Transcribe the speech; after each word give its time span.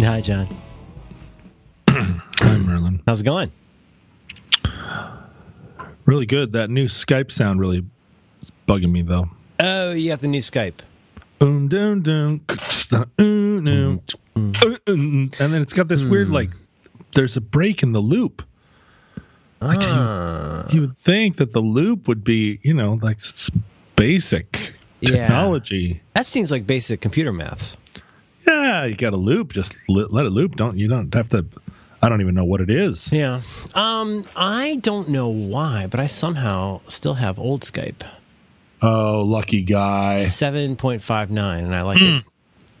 Hi, 0.00 0.20
John. 0.20 0.48
Hi, 1.88 2.56
Merlin. 2.56 3.02
How's 3.06 3.20
it 3.20 3.24
going? 3.24 3.52
Really 6.06 6.26
good. 6.26 6.52
That 6.52 6.70
new 6.70 6.86
Skype 6.86 7.30
sound 7.30 7.60
really 7.60 7.84
is 8.42 8.50
bugging 8.66 8.90
me 8.90 9.02
though. 9.02 9.28
Oh, 9.60 9.92
you 9.92 10.10
got 10.10 10.20
the 10.20 10.28
new 10.28 10.40
Skype. 10.40 10.80
Boom, 11.38 11.68
doom, 11.68 12.02
doom, 12.02 12.40
and 13.16 14.02
then 15.38 15.62
it's 15.62 15.72
got 15.72 15.88
this 15.88 16.02
weird 16.02 16.30
like. 16.30 16.50
There's 17.14 17.36
a 17.36 17.40
break 17.40 17.82
in 17.82 17.92
the 17.92 18.00
loop. 18.00 18.42
Like 19.60 19.78
Ah. 19.80 20.66
you, 20.70 20.76
you 20.76 20.86
would 20.86 20.96
think 20.98 21.36
that 21.38 21.52
the 21.52 21.60
loop 21.60 22.06
would 22.08 22.22
be, 22.24 22.60
you 22.62 22.72
know, 22.72 22.98
like 23.02 23.18
basic 23.96 24.74
Yeah. 25.00 25.10
technology. 25.26 26.00
That 26.14 26.24
seems 26.26 26.50
like 26.50 26.66
basic 26.66 27.00
computer 27.00 27.32
maths. 27.32 27.76
Yeah, 28.46 28.84
you 28.84 28.94
got 28.94 29.12
a 29.12 29.16
loop. 29.16 29.52
Just 29.52 29.74
let, 29.88 30.12
let 30.12 30.26
it 30.26 30.30
loop. 30.30 30.56
Don't 30.56 30.78
you 30.78 30.88
don't 30.88 31.12
have 31.14 31.28
to. 31.30 31.44
I 32.02 32.08
don't 32.08 32.20
even 32.22 32.34
know 32.34 32.44
what 32.44 32.60
it 32.60 32.70
is. 32.70 33.12
Yeah. 33.12 33.42
Um, 33.74 34.24
I 34.34 34.76
don't 34.80 35.08
know 35.10 35.28
why, 35.28 35.86
but 35.86 36.00
I 36.00 36.06
somehow 36.06 36.80
still 36.88 37.14
have 37.14 37.38
old 37.38 37.60
Skype. 37.62 38.02
Oh, 38.82 39.20
lucky 39.22 39.60
guy. 39.60 40.16
7.59 40.18 41.58
and 41.58 41.74
I 41.74 41.82
like 41.82 42.00
it. 42.00 42.24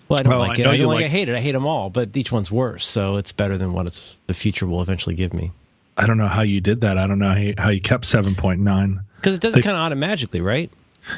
Well, 0.08 0.18
I 0.18 0.22
don't 0.22 0.30
Well, 0.32 0.40
like 0.40 0.58
I 0.58 0.62
it. 0.62 0.66
I 0.66 0.76
don't 0.78 0.86
like, 0.86 0.96
like- 0.96 1.04
I 1.04 1.08
hate 1.08 1.28
it. 1.28 1.34
I 1.36 1.40
hate 1.40 1.52
them 1.52 1.66
all, 1.66 1.90
but 1.90 2.16
each 2.16 2.32
one's 2.32 2.50
worse, 2.50 2.86
so 2.86 3.16
it's 3.16 3.32
better 3.32 3.58
than 3.58 3.72
what 3.74 3.86
it's 3.86 4.18
the 4.26 4.34
future 4.34 4.66
will 4.66 4.80
eventually 4.82 5.14
give 5.14 5.34
me. 5.34 5.52
I 5.96 6.06
don't 6.06 6.16
know 6.16 6.26
how 6.28 6.40
you 6.42 6.60
did 6.62 6.80
that. 6.80 6.96
I 6.96 7.06
don't 7.06 7.18
know 7.18 7.28
how 7.28 7.36
you, 7.38 7.54
how 7.58 7.68
you 7.68 7.80
kept 7.82 8.06
seven 8.06 8.34
point 8.34 8.60
nine. 8.60 9.00
Cuz 9.22 9.34
it 9.34 9.40
does 9.42 9.54
it 9.54 9.62
kind 9.62 9.76
of 9.76 9.82
automatically, 9.82 10.40
right? 10.40 10.70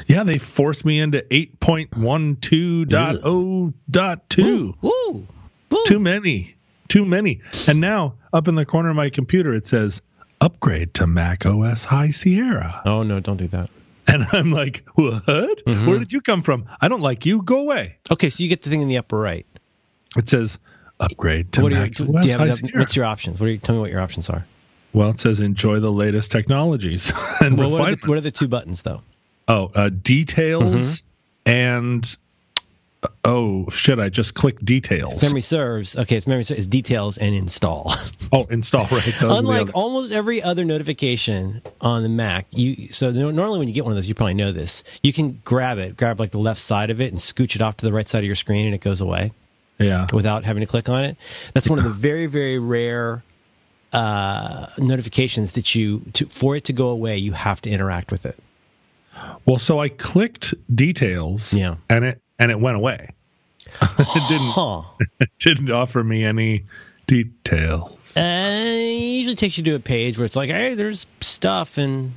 Yeah, 0.07 0.23
they 0.23 0.37
forced 0.37 0.85
me 0.85 0.99
into 0.99 1.25
eight 1.33 1.59
point 1.59 1.95
one 1.97 2.37
two 2.37 2.85
dot 2.85 3.17
oh 3.23 3.73
dot 3.89 4.29
two. 4.29 4.75
Woo. 4.81 5.27
Woo. 5.69 5.83
Too 5.87 5.99
many, 5.99 6.55
too 6.87 7.05
many. 7.05 7.41
And 7.67 7.79
now 7.79 8.15
up 8.31 8.47
in 8.47 8.55
the 8.55 8.65
corner 8.65 8.89
of 8.89 8.95
my 8.95 9.09
computer 9.09 9.53
it 9.53 9.67
says 9.67 10.01
upgrade 10.41 10.93
to 10.95 11.07
Mac 11.07 11.45
OS 11.45 11.83
High 11.83 12.11
Sierra. 12.11 12.81
Oh 12.85 13.03
no, 13.03 13.19
don't 13.19 13.37
do 13.37 13.47
that. 13.47 13.69
And 14.05 14.27
I'm 14.33 14.51
like, 14.51 14.83
what? 14.95 15.25
Mm-hmm. 15.25 15.85
Where 15.87 15.97
did 15.97 16.11
you 16.11 16.19
come 16.21 16.43
from? 16.43 16.65
I 16.81 16.89
don't 16.89 17.01
like 17.01 17.25
you. 17.25 17.41
Go 17.41 17.59
away. 17.59 17.97
Okay, 18.11 18.29
so 18.29 18.43
you 18.43 18.49
get 18.49 18.61
the 18.61 18.69
thing 18.69 18.81
in 18.81 18.89
the 18.89 18.97
upper 18.97 19.17
right. 19.17 19.45
It 20.17 20.27
says 20.27 20.59
upgrade 20.99 21.53
to 21.53 21.61
What 21.63 21.71
Mac 21.71 21.97
your, 21.97 22.07
do, 22.07 22.17
OS 22.17 22.25
you 22.25 22.31
have 22.31 22.39
High 22.41 22.49
up, 22.49 22.57
Sierra. 22.59 22.79
what's 22.79 22.95
your 22.97 23.05
options? 23.05 23.39
What 23.39 23.47
are 23.47 23.51
you, 23.53 23.57
tell 23.59 23.75
me 23.75 23.81
what 23.81 23.89
your 23.91 24.01
options 24.01 24.29
are. 24.29 24.45
well, 24.91 25.09
it 25.09 25.19
says 25.21 25.39
enjoy 25.39 25.79
the 25.79 25.91
latest 25.91 26.31
technologies 26.31 27.11
and 27.39 27.57
Well, 27.57 27.71
what 27.71 27.89
are, 27.89 27.95
the, 27.95 28.07
what 28.07 28.17
are 28.17 28.21
the 28.21 28.29
two 28.31 28.47
buttons 28.49 28.83
though? 28.83 29.01
Oh, 29.47 29.71
uh, 29.75 29.89
details 29.89 30.63
Mm-hmm. 30.73 30.93
and 31.45 32.15
uh, 33.03 33.07
oh 33.25 33.69
shit! 33.69 33.99
I 33.99 34.07
just 34.09 34.33
clicked 34.35 34.63
details. 34.63 35.21
Memory 35.21 35.41
serves. 35.41 35.97
Okay, 35.97 36.15
it's 36.15 36.27
memory 36.27 36.43
serves. 36.43 36.59
It's 36.59 36.67
details 36.67 37.17
and 37.17 37.35
install. 37.35 37.93
oh, 38.31 38.45
install 38.49 38.85
right. 38.85 39.13
Unlike 39.21 39.71
almost 39.73 40.13
every 40.13 40.41
other 40.41 40.63
notification 40.63 41.61
on 41.81 42.03
the 42.03 42.09
Mac, 42.09 42.47
you 42.51 42.87
so 42.87 43.11
normally 43.11 43.59
when 43.59 43.67
you 43.67 43.73
get 43.73 43.83
one 43.83 43.91
of 43.91 43.97
those, 43.97 44.07
you 44.07 44.15
probably 44.15 44.35
know 44.35 44.53
this. 44.53 44.83
You 45.03 45.11
can 45.11 45.41
grab 45.43 45.77
it, 45.77 45.97
grab 45.97 46.19
like 46.19 46.31
the 46.31 46.37
left 46.37 46.61
side 46.61 46.89
of 46.89 47.01
it, 47.01 47.09
and 47.09 47.17
scooch 47.17 47.55
it 47.55 47.61
off 47.61 47.75
to 47.77 47.85
the 47.85 47.91
right 47.91 48.07
side 48.07 48.19
of 48.19 48.25
your 48.25 48.35
screen, 48.35 48.65
and 48.65 48.73
it 48.73 48.81
goes 48.81 49.01
away 49.01 49.33
yeah, 49.79 50.07
without 50.13 50.45
having 50.45 50.61
to 50.61 50.67
click 50.67 50.87
on 50.87 51.03
it. 51.03 51.17
That's 51.53 51.69
one 51.69 51.79
of 51.79 51.83
the 51.83 51.91
very 52.07 52.27
very 52.27 52.59
rare 52.59 53.23
uh, 53.91 54.67
notifications 54.77 55.51
that 55.53 55.75
you 55.75 56.03
to 56.13 56.25
for 56.27 56.55
it 56.55 56.63
to 56.65 56.73
go 56.73 56.87
away, 56.87 57.17
you 57.17 57.33
have 57.33 57.59
to 57.61 57.69
interact 57.69 58.09
with 58.11 58.25
it. 58.25 58.39
Well, 59.45 59.59
so 59.59 59.79
I 59.79 59.89
clicked 59.89 60.53
details. 60.75 61.53
Yeah. 61.53 61.75
and 61.89 62.03
it 62.05 62.21
and 62.39 62.51
it 62.51 62.59
went 62.59 62.77
away. 62.77 63.09
it 63.81 63.97
didn't 63.97 64.51
Huh? 64.51 64.81
it 65.19 65.29
didn't 65.39 65.71
offer 65.71 66.03
me 66.03 66.23
any 66.23 66.65
details. 67.07 68.15
Uh, 68.17 68.21
it 68.21 69.17
usually 69.19 69.35
takes 69.35 69.57
you 69.57 69.63
to 69.65 69.75
a 69.75 69.79
page 69.79 70.17
where 70.17 70.25
it's 70.25 70.35
like, 70.35 70.49
hey, 70.49 70.73
there's 70.73 71.07
stuff 71.21 71.77
and 71.77 72.13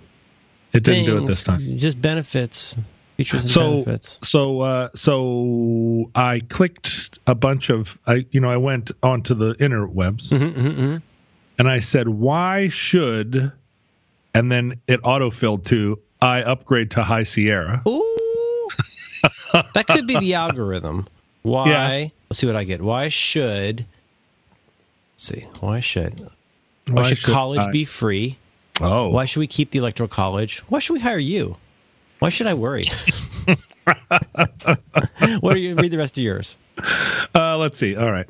It 0.73 0.83
didn't 0.83 1.05
things, 1.05 1.07
do 1.07 1.25
it 1.25 1.27
this 1.29 1.45
time. 1.45 1.61
Just 1.79 2.01
benefits, 2.01 2.77
features 3.17 3.43
and 3.45 3.51
So 3.51 3.71
benefits. 3.85 4.19
so 4.25 4.61
uh, 4.63 4.89
so 4.95 6.11
I 6.15 6.41
clicked 6.41 7.19
a 7.27 7.35
bunch 7.35 7.71
of 7.71 7.97
I 8.07 8.27
you 8.31 8.41
know 8.41 8.49
I 8.51 8.57
went 8.57 8.91
onto 9.03 9.35
the 9.35 9.55
interwebs 9.55 10.29
Mm-hmm, 10.31 10.97
and 11.59 11.69
I 11.69 11.81
said 11.81 12.09
why 12.09 12.69
should 12.69 13.53
and 14.35 14.53
then 14.53 14.81
it 14.87 15.01
autofilled 15.03 15.65
to 15.67 15.99
I 16.21 16.43
upgrade 16.43 16.91
to 16.93 17.03
High 17.03 17.25
Sierra. 17.25 17.83
Ooh, 17.87 18.69
that 19.75 19.87
could 19.87 20.07
be 20.07 20.19
the 20.19 20.35
algorithm. 20.45 21.07
Why? 21.43 21.69
Yeah. 21.69 22.09
Let's 22.29 22.39
see 22.41 22.47
what 22.47 22.57
I 22.57 22.65
get. 22.65 22.83
Why 22.83 23.09
should? 23.09 23.87
Let's 25.13 25.23
see. 25.23 25.47
Why 25.61 25.81
should? 25.81 26.29
Why, 26.89 27.03
should, 27.03 27.23
college 27.23 27.61
I- 27.61 27.71
be 27.71 27.85
free? 27.85 28.39
Oh, 28.81 29.09
Why 29.09 29.25
should 29.25 29.41
we 29.41 29.47
keep 29.47 29.71
the 29.71 29.79
electoral 29.79 30.09
college? 30.09 30.59
Why 30.69 30.81
should 30.81 30.93
we 30.95 31.01
hire 31.01 31.19
you? 31.19 31.57
Why 32.19 32.29
should 32.29 32.47
I 32.47 32.55
worry? 32.55 32.85
what 35.41 35.55
are 35.55 35.59
you? 35.59 35.75
Read 35.77 35.93
the 35.93 35.99
rest 35.99 36.19
of 36.19 36.25
yours. 36.25 36.59
Uh, 37.35 37.57
let's 37.57 37.79
see. 37.79 37.97
All 37.97 38.11
right. 38.11 38.27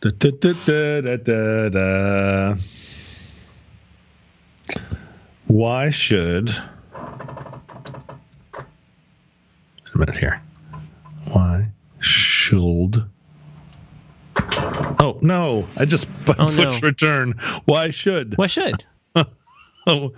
Da, 0.00 0.10
da, 0.18 0.30
da, 0.30 0.52
da, 0.66 1.00
da, 1.00 1.16
da, 1.16 1.68
da. 1.68 2.56
Why 5.54 5.90
should. 5.90 6.50
A 6.92 8.64
minute 9.94 10.16
here. 10.16 10.42
Why 11.32 11.68
should. 12.00 13.04
Oh, 14.36 15.16
no. 15.22 15.68
I 15.76 15.84
just 15.84 16.08
pushed 16.24 16.40
Oh, 16.40 16.50
no. 16.50 16.80
return. 16.80 17.34
Why 17.66 17.90
should. 17.90 18.36
Why 18.36 18.48
should? 18.48 18.84
Oh, 19.86 20.12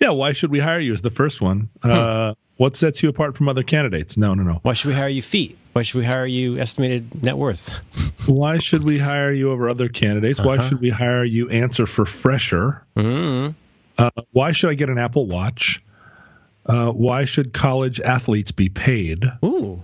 yeah. 0.00 0.10
Why 0.10 0.32
should 0.32 0.52
we 0.52 0.60
hire 0.60 0.78
you? 0.78 0.92
Is 0.94 1.02
the 1.02 1.10
first 1.10 1.40
one. 1.40 1.68
Uh, 1.82 2.34
what 2.56 2.76
sets 2.76 3.02
you 3.02 3.08
apart 3.08 3.36
from 3.36 3.48
other 3.48 3.64
candidates? 3.64 4.16
No, 4.16 4.32
no, 4.32 4.44
no. 4.44 4.60
Why 4.62 4.74
should 4.74 4.90
we 4.90 4.94
hire 4.94 5.08
you 5.08 5.22
feet? 5.22 5.58
Why 5.72 5.82
should 5.82 5.98
we 5.98 6.04
hire 6.06 6.24
you 6.24 6.56
estimated 6.60 7.20
net 7.24 7.36
worth? 7.36 7.82
Why 8.28 8.58
should 8.58 8.84
we 8.84 8.96
hire 8.96 9.32
you 9.32 9.50
over 9.50 9.68
other 9.68 9.88
candidates? 9.88 10.38
Why 10.40 10.54
Uh-huh. 10.54 10.68
should 10.68 10.80
we 10.80 10.90
hire 10.90 11.24
you 11.24 11.48
answer 11.50 11.84
for 11.84 12.06
fresher? 12.06 12.84
Mm. 12.96 13.56
Uh, 13.98 14.10
why 14.32 14.52
should 14.52 14.70
I 14.70 14.74
get 14.74 14.88
an 14.88 14.98
Apple 14.98 15.26
Watch? 15.26 15.82
Uh, 16.66 16.90
why 16.90 17.24
should 17.24 17.52
college 17.52 18.00
athletes 18.00 18.52
be 18.52 18.68
paid? 18.68 19.24
Ooh. 19.44 19.82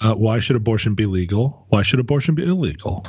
Uh, 0.00 0.14
why 0.14 0.38
should 0.38 0.54
abortion 0.54 0.94
be 0.94 1.06
legal? 1.06 1.66
Why 1.70 1.82
should 1.82 1.98
abortion 1.98 2.34
be 2.34 2.44
illegal? 2.44 3.04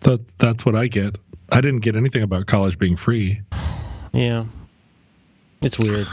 that, 0.00 0.20
that's 0.38 0.64
what 0.64 0.76
I 0.76 0.86
get. 0.86 1.16
I 1.50 1.60
didn't 1.60 1.80
get 1.80 1.96
anything 1.96 2.22
about 2.22 2.46
college 2.46 2.78
being 2.78 2.96
free. 2.96 3.40
Yeah. 4.12 4.44
It's 5.62 5.78
weird. 5.78 6.06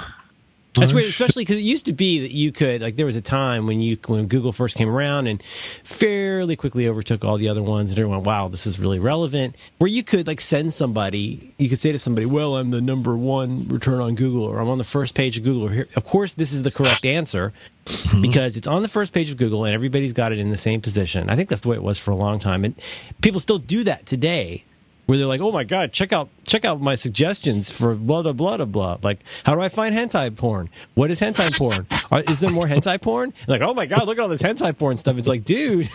That's 0.75 0.93
weird, 0.93 1.09
especially 1.09 1.43
because 1.43 1.57
it 1.57 1.63
used 1.63 1.85
to 1.85 1.93
be 1.93 2.19
that 2.21 2.31
you 2.31 2.51
could 2.51 2.81
like 2.81 2.95
there 2.95 3.05
was 3.05 3.15
a 3.15 3.21
time 3.21 3.67
when 3.67 3.79
you 3.79 3.97
when 4.07 4.25
Google 4.27 4.51
first 4.51 4.75
came 4.75 4.89
around 4.89 5.27
and 5.27 5.41
fairly 5.43 6.55
quickly 6.55 6.87
overtook 6.87 7.23
all 7.23 7.37
the 7.37 7.47
other 7.47 7.61
ones, 7.61 7.91
and 7.91 7.99
everyone, 7.99 8.23
wow, 8.23 8.47
this 8.47 8.65
is 8.65 8.79
really 8.79 8.97
relevant. 8.97 9.55
Where 9.77 9.87
you 9.87 10.03
could 10.03 10.25
like 10.25 10.41
send 10.41 10.73
somebody, 10.73 11.53
you 11.59 11.69
could 11.69 11.77
say 11.77 11.91
to 11.91 11.99
somebody, 11.99 12.25
well, 12.25 12.55
I'm 12.57 12.71
the 12.71 12.81
number 12.81 13.15
one 13.15 13.67
return 13.67 13.99
on 13.99 14.15
Google, 14.15 14.43
or 14.43 14.59
I'm 14.59 14.69
on 14.69 14.79
the 14.79 14.83
first 14.83 15.13
page 15.13 15.37
of 15.37 15.43
Google. 15.43 15.67
Or 15.67 15.69
here, 15.69 15.87
of 15.95 16.05
course, 16.05 16.33
this 16.33 16.51
is 16.51 16.63
the 16.63 16.71
correct 16.71 17.05
answer 17.05 17.53
hmm. 17.87 18.21
because 18.21 18.57
it's 18.57 18.67
on 18.67 18.81
the 18.81 18.87
first 18.87 19.13
page 19.13 19.29
of 19.29 19.37
Google 19.37 19.65
and 19.65 19.75
everybody's 19.75 20.13
got 20.13 20.31
it 20.31 20.39
in 20.39 20.49
the 20.49 20.57
same 20.57 20.81
position. 20.81 21.29
I 21.29 21.35
think 21.35 21.49
that's 21.49 21.61
the 21.61 21.69
way 21.69 21.75
it 21.75 21.83
was 21.83 21.99
for 21.99 22.09
a 22.09 22.15
long 22.15 22.39
time, 22.39 22.65
and 22.65 22.73
people 23.21 23.39
still 23.39 23.59
do 23.59 23.83
that 23.83 24.07
today. 24.07 24.65
Where 25.05 25.17
they're 25.17 25.27
like, 25.27 25.41
oh 25.41 25.51
my 25.51 25.65
god, 25.65 25.91
check 25.91 26.13
out 26.13 26.29
check 26.45 26.63
out 26.63 26.79
my 26.79 26.95
suggestions 26.95 27.69
for 27.71 27.93
blah 27.93 28.21
blah 28.21 28.31
blah 28.31 28.55
blah 28.57 28.65
blah. 28.65 28.97
Like, 29.03 29.19
how 29.45 29.53
do 29.53 29.59
I 29.61 29.67
find 29.67 29.93
hentai 29.93 30.35
porn? 30.35 30.69
What 30.95 31.11
is 31.11 31.19
hentai 31.19 31.53
porn? 31.57 31.85
Are, 32.09 32.21
is 32.21 32.39
there 32.39 32.49
more 32.49 32.67
hentai 32.67 33.01
porn? 33.01 33.33
Like, 33.47 33.61
oh 33.61 33.73
my 33.73 33.85
god, 33.85 34.07
look 34.07 34.17
at 34.17 34.21
all 34.21 34.29
this 34.29 34.41
hentai 34.41 34.77
porn 34.77 34.95
stuff. 34.95 35.17
It's 35.17 35.27
like, 35.27 35.43
dude, 35.43 35.89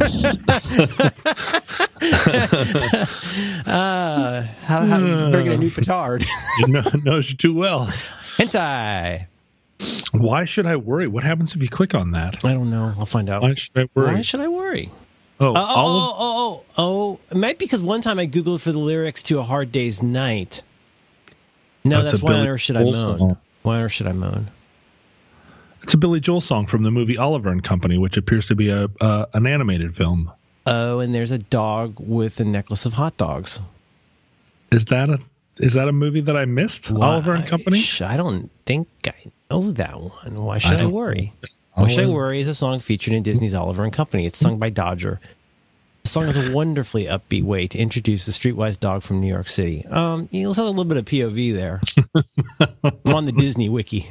uh, 3.66 4.42
how, 4.62 4.84
how 4.86 5.30
better 5.30 5.42
get 5.42 5.52
a 5.52 5.58
new 5.58 5.70
petard? 5.70 6.24
You 6.60 6.68
know, 6.68 6.82
knows 7.04 7.28
you 7.28 7.36
too 7.36 7.52
well. 7.52 7.86
hentai. 8.38 9.26
Why 10.12 10.46
should 10.46 10.64
I 10.64 10.76
worry? 10.76 11.06
What 11.06 11.22
happens 11.22 11.54
if 11.54 11.60
you 11.60 11.68
click 11.68 11.94
on 11.94 12.12
that? 12.12 12.42
I 12.44 12.54
don't 12.54 12.70
know. 12.70 12.94
I'll 12.98 13.04
find 13.04 13.28
out. 13.28 13.42
Why 13.42 13.52
should 13.52 13.76
I 13.76 13.88
worry? 13.94 14.14
Why 14.14 14.22
should 14.22 14.40
I 14.40 14.48
worry? 14.48 14.90
Oh, 15.40 15.46
Oh, 15.48 15.52
all 15.54 15.88
oh, 15.98 16.14
oh, 16.18 16.64
oh, 16.78 16.84
oh, 17.12 17.20
it 17.30 17.36
might 17.36 17.58
be 17.58 17.64
because 17.66 17.82
one 17.82 18.00
time 18.00 18.18
I 18.18 18.26
Googled 18.26 18.60
for 18.62 18.72
the 18.72 18.78
lyrics 18.78 19.22
to 19.24 19.38
A 19.38 19.42
Hard 19.42 19.72
Day's 19.72 20.02
Night. 20.02 20.62
No, 21.84 22.02
That's 22.02 22.22
why 22.22 22.34
on 22.34 22.46
earth 22.46 22.60
should 22.62 22.76
I 22.76 22.84
moan? 22.84 23.36
Why 23.62 23.76
on 23.76 23.82
earth 23.82 23.92
should 23.92 24.06
I 24.06 24.12
moan? 24.12 24.50
it's 25.82 25.94
a 25.94 25.96
Billy 25.96 26.18
Joel 26.18 26.40
song 26.40 26.66
from 26.66 26.82
the 26.82 26.90
movie 26.90 27.16
Oliver 27.16 27.48
and 27.48 27.62
Company, 27.62 27.96
which 27.96 28.16
appears 28.16 28.46
to 28.46 28.56
be 28.56 28.70
a 28.70 28.88
uh, 29.00 29.26
an 29.34 29.46
animated 29.46 29.96
film. 29.96 30.32
Oh, 30.66 30.98
and 30.98 31.14
there's 31.14 31.30
a 31.30 31.38
dog 31.38 31.94
with 32.00 32.40
a 32.40 32.44
necklace 32.44 32.86
of 32.86 32.94
hot 32.94 33.16
dogs. 33.16 33.60
Is 34.72 34.86
that 34.86 35.08
a 35.10 35.20
is 35.58 35.74
that 35.74 35.86
a 35.86 35.92
movie 35.92 36.22
that 36.22 36.36
I 36.36 36.44
missed? 36.44 36.90
Oliver 36.90 37.34
and 37.34 37.46
Company. 37.46 37.80
I 38.00 38.16
don't 38.16 38.50
think 38.66 38.88
I 39.06 39.30
know 39.48 39.70
that 39.72 40.00
one. 40.00 40.44
Why 40.44 40.58
should 40.58 40.74
I, 40.74 40.82
don't- 40.82 40.92
worry? 40.92 41.32
Wish 41.76 41.98
I 41.98 42.06
Worry 42.06 42.40
is 42.40 42.48
a 42.48 42.54
song 42.54 42.78
featured 42.78 43.12
in 43.12 43.22
Disney's 43.22 43.54
Oliver 43.54 43.84
and 43.84 43.92
Company. 43.92 44.26
It's 44.26 44.38
sung 44.38 44.58
by 44.58 44.70
Dodger. 44.70 45.20
The 46.04 46.08
song 46.08 46.28
is 46.28 46.36
a 46.36 46.52
wonderfully 46.52 47.04
upbeat 47.04 47.42
way 47.42 47.66
to 47.66 47.78
introduce 47.78 48.24
the 48.24 48.32
streetwise 48.32 48.78
dog 48.80 49.02
from 49.02 49.20
New 49.20 49.26
York 49.26 49.48
City. 49.48 49.84
Um, 49.86 50.28
you 50.30 50.42
know, 50.42 50.48
let's 50.48 50.58
have 50.58 50.66
a 50.66 50.70
little 50.70 50.84
bit 50.84 50.96
of 50.96 51.04
POV 51.04 51.52
there. 51.52 51.80
I'm 53.04 53.14
on 53.14 53.26
the 53.26 53.32
Disney 53.32 53.68
wiki. 53.68 54.08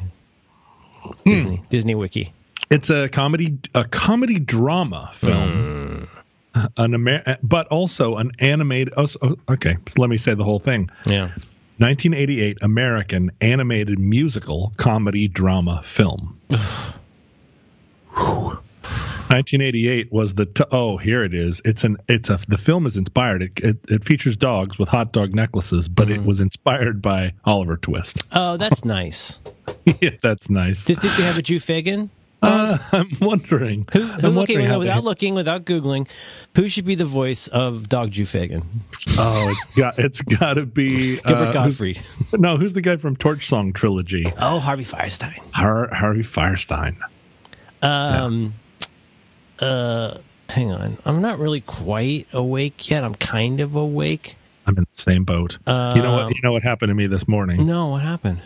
Disney, 1.26 1.64
Disney 1.70 1.96
wiki. 1.96 2.34
It's 2.70 2.90
a 2.90 3.10
comedy, 3.10 3.58
a 3.74 3.84
comedy 3.84 4.40
drama 4.40 5.12
film. 5.20 6.08
An 6.54 6.94
Amer- 6.94 7.38
but 7.44 7.68
also 7.68 8.18
an 8.18 8.32
animated. 8.40 8.94
Oh, 8.98 9.08
oh, 9.22 9.36
okay, 9.50 9.78
so 9.88 10.02
let 10.02 10.10
me 10.10 10.18
say 10.18 10.34
the 10.34 10.44
whole 10.44 10.60
thing. 10.60 10.90
Yeah. 11.06 11.28
1988 11.78 12.60
American 12.62 13.32
animated 13.42 14.00
musical 14.00 14.72
comedy 14.78 15.28
drama 15.28 15.84
film. 15.88 16.40
Whew. 18.16 18.58
1988 19.30 20.12
was 20.14 20.36
the 20.36 20.46
t- 20.46 20.64
oh 20.72 20.98
here 20.98 21.24
it 21.24 21.34
is 21.34 21.60
it's 21.66 21.84
an 21.84 21.98
it's 22.08 22.30
a 22.30 22.40
the 22.48 22.58
film 22.60 22.86
is 22.86 22.96
inspired 22.96 23.42
it 23.42 23.52
it, 23.58 23.78
it 23.90 24.06
features 24.06 24.38
dogs 24.38 24.78
with 24.78 24.88
hot 24.88 25.12
dog 25.12 25.34
necklaces 25.34 25.88
but 25.88 26.10
it 26.12 26.24
was 26.24 26.40
inspired 26.40 27.02
by 27.02 27.34
Oliver 27.44 27.76
Twist 27.78 28.24
Oh, 28.34 28.56
that's 28.58 28.86
nice. 28.86 29.40
yeah 30.02 30.12
that's 30.22 30.50
nice 30.50 30.86
Did 30.86 31.00
think 31.00 31.18
they 31.18 31.24
have 31.24 31.38
a 31.38 31.42
Jew 31.42 31.60
Fagin? 31.60 32.10
uh, 32.44 32.78
I'm 32.92 33.10
wondering 33.20 33.88
Who, 33.94 34.02
who 34.04 34.28
I'm 34.28 34.36
looking, 34.36 34.60
wondering 34.60 34.78
without 34.80 35.04
looking, 35.04 35.34
without 35.34 35.66
Googling, 35.66 36.08
who 36.56 36.70
should 36.70 36.86
be 36.86 36.94
the 36.94 37.04
voice 37.06 37.48
of 37.48 37.90
Dog 37.90 38.12
Jew 38.12 38.26
Fagin? 38.26 38.64
oh 39.18 39.50
it's 39.50 39.76
got 39.76 39.98
it's 40.00 40.22
got 40.22 40.54
to 40.54 40.66
be 40.68 41.18
Gilbert 41.22 41.56
uh, 41.56 41.64
who's- 41.64 41.78
Gottfried. 41.80 42.00
no 42.40 42.58
who's 42.58 42.74
the 42.74 42.82
guy 42.82 42.98
from 42.98 43.16
Torch 43.16 43.48
Song 43.48 43.74
trilogy 43.74 44.26
Oh, 44.40 44.60
Harvey 44.60 44.84
Fierstein. 44.84 45.40
Har- 45.54 45.94
Harvey 45.94 46.24
Fierstein 46.24 46.96
Um, 47.86 48.54
uh, 49.60 50.18
hang 50.50 50.72
on. 50.72 50.98
I'm 51.06 51.22
not 51.22 51.40
really 51.40 51.62
quite 51.62 52.28
awake 52.34 52.90
yet. 52.90 53.04
I'm 53.04 53.16
kind 53.16 53.60
of 53.62 53.76
awake. 53.76 54.36
I'm 54.68 54.78
in 54.78 54.84
the 54.96 55.02
same 55.02 55.26
boat 55.26 55.54
you 55.68 55.74
know 55.74 56.10
Um, 56.10 56.26
what 56.26 56.36
you 56.36 56.42
know 56.42 56.52
what 56.52 56.64
happened 56.64 56.90
to 56.90 56.96
me 56.96 57.06
this 57.06 57.28
morning 57.28 57.68
No, 57.68 57.90
what 57.90 58.02
happened? 58.02 58.42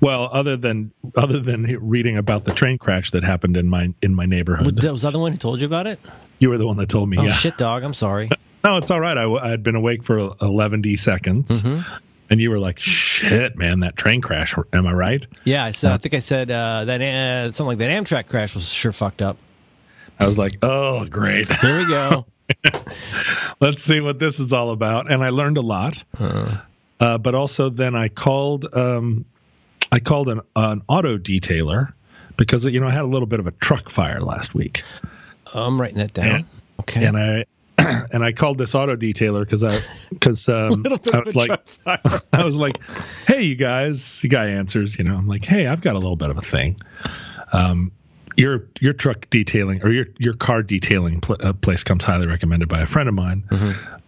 Well, 0.00 0.30
other 0.32 0.56
than 0.56 0.92
other 1.14 1.40
than 1.40 1.62
reading 1.86 2.16
about 2.16 2.44
the 2.46 2.52
train 2.54 2.78
crash 2.78 3.10
that 3.10 3.22
happened 3.22 3.56
in 3.58 3.68
my 3.68 3.92
in 4.02 4.14
my 4.14 4.24
neighborhood, 4.24 4.82
Was 4.82 5.02
that 5.02 5.12
the 5.12 5.18
one 5.18 5.32
who 5.32 5.38
told 5.38 5.60
you 5.60 5.66
about 5.66 5.86
it? 5.86 6.00
you 6.38 6.48
were 6.48 6.56
the 6.58 6.66
one 6.66 6.76
that 6.78 6.88
told 6.88 7.08
me. 7.10 7.18
Oh 7.18 7.22
yeah, 7.24 7.28
shit, 7.30 7.56
dog. 7.58 7.82
I'm 7.82 7.92
sorry. 7.94 8.30
no, 8.64 8.78
it's 8.78 8.90
all 8.90 8.98
right. 9.00 9.16
I 9.16 9.48
had 9.50 9.62
been 9.62 9.74
awake 9.76 10.02
for 10.04 10.34
11 10.40 10.96
seconds, 10.96 11.50
Mm-hmm. 11.50 11.82
And 12.30 12.40
you 12.40 12.50
were 12.50 12.58
like, 12.58 12.80
"Shit, 12.80 13.56
man, 13.56 13.80
that 13.80 13.96
train 13.96 14.20
crash." 14.20 14.54
Am 14.72 14.86
I 14.86 14.92
right? 14.92 15.26
Yeah, 15.44 15.64
I 15.64 15.70
said. 15.70 15.92
I 15.92 15.96
think 15.98 16.14
I 16.14 16.18
said 16.18 16.50
uh, 16.50 16.84
that 16.84 17.00
uh, 17.00 17.52
something 17.52 17.66
like 17.66 17.78
that. 17.78 17.90
Amtrak 17.90 18.28
crash 18.28 18.54
was 18.54 18.72
sure 18.72 18.92
fucked 18.92 19.22
up. 19.22 19.36
I 20.18 20.26
was 20.26 20.38
like, 20.38 20.58
"Oh, 20.62 21.04
great. 21.06 21.50
Here 21.60 21.78
we 21.78 21.86
go. 21.86 22.26
Let's 23.60 23.82
see 23.82 24.00
what 24.00 24.18
this 24.18 24.40
is 24.40 24.52
all 24.52 24.70
about." 24.70 25.10
And 25.10 25.24
I 25.24 25.30
learned 25.30 25.58
a 25.58 25.62
lot. 25.62 26.02
Uh, 26.18 27.18
but 27.18 27.34
also, 27.34 27.70
then 27.70 27.94
I 27.94 28.08
called. 28.08 28.66
Um, 28.74 29.24
I 29.92 30.00
called 30.00 30.28
an 30.28 30.40
an 30.56 30.82
auto 30.88 31.18
detailer 31.18 31.92
because 32.36 32.64
you 32.64 32.80
know 32.80 32.88
I 32.88 32.92
had 32.92 33.02
a 33.02 33.08
little 33.08 33.26
bit 33.26 33.40
of 33.40 33.46
a 33.46 33.52
truck 33.52 33.90
fire 33.90 34.20
last 34.20 34.54
week. 34.54 34.82
I'm 35.54 35.80
writing 35.80 35.98
that 35.98 36.12
down. 36.12 36.46
Okay. 36.80 37.04
and 37.04 37.16
I 37.16 37.44
and 38.12 38.24
I 38.24 38.32
called 38.32 38.58
this 38.58 38.74
auto 38.74 38.96
detailer 38.96 39.40
because 39.40 39.62
I 39.62 39.78
because 40.10 40.48
um, 40.48 40.84
I 41.12 41.18
was 41.20 41.36
like. 41.36 41.50
I 42.32 42.44
was 42.44 42.56
like, 42.56 42.78
hey, 43.26 43.42
you 43.42 43.54
guys. 43.54 44.20
The 44.20 44.28
guy 44.28 44.46
answers, 44.48 44.98
you 44.98 45.04
know, 45.04 45.14
I'm 45.14 45.26
like, 45.26 45.44
hey, 45.44 45.66
I've 45.66 45.80
got 45.80 45.94
a 45.94 45.98
little 45.98 46.16
bit 46.16 46.30
of 46.30 46.38
a 46.38 46.42
thing. 46.42 46.80
Um, 47.52 47.92
your 48.36 48.64
your 48.80 48.92
truck 48.92 49.26
detailing 49.30 49.82
or 49.82 49.90
your 49.90 50.06
your 50.18 50.34
car 50.34 50.62
detailing 50.62 51.20
pl- 51.20 51.38
uh, 51.40 51.52
place 51.54 51.82
comes 51.82 52.04
highly 52.04 52.26
recommended 52.26 52.68
by 52.68 52.80
a 52.80 52.86
friend 52.86 53.08
of 53.08 53.14
mine. 53.14 53.44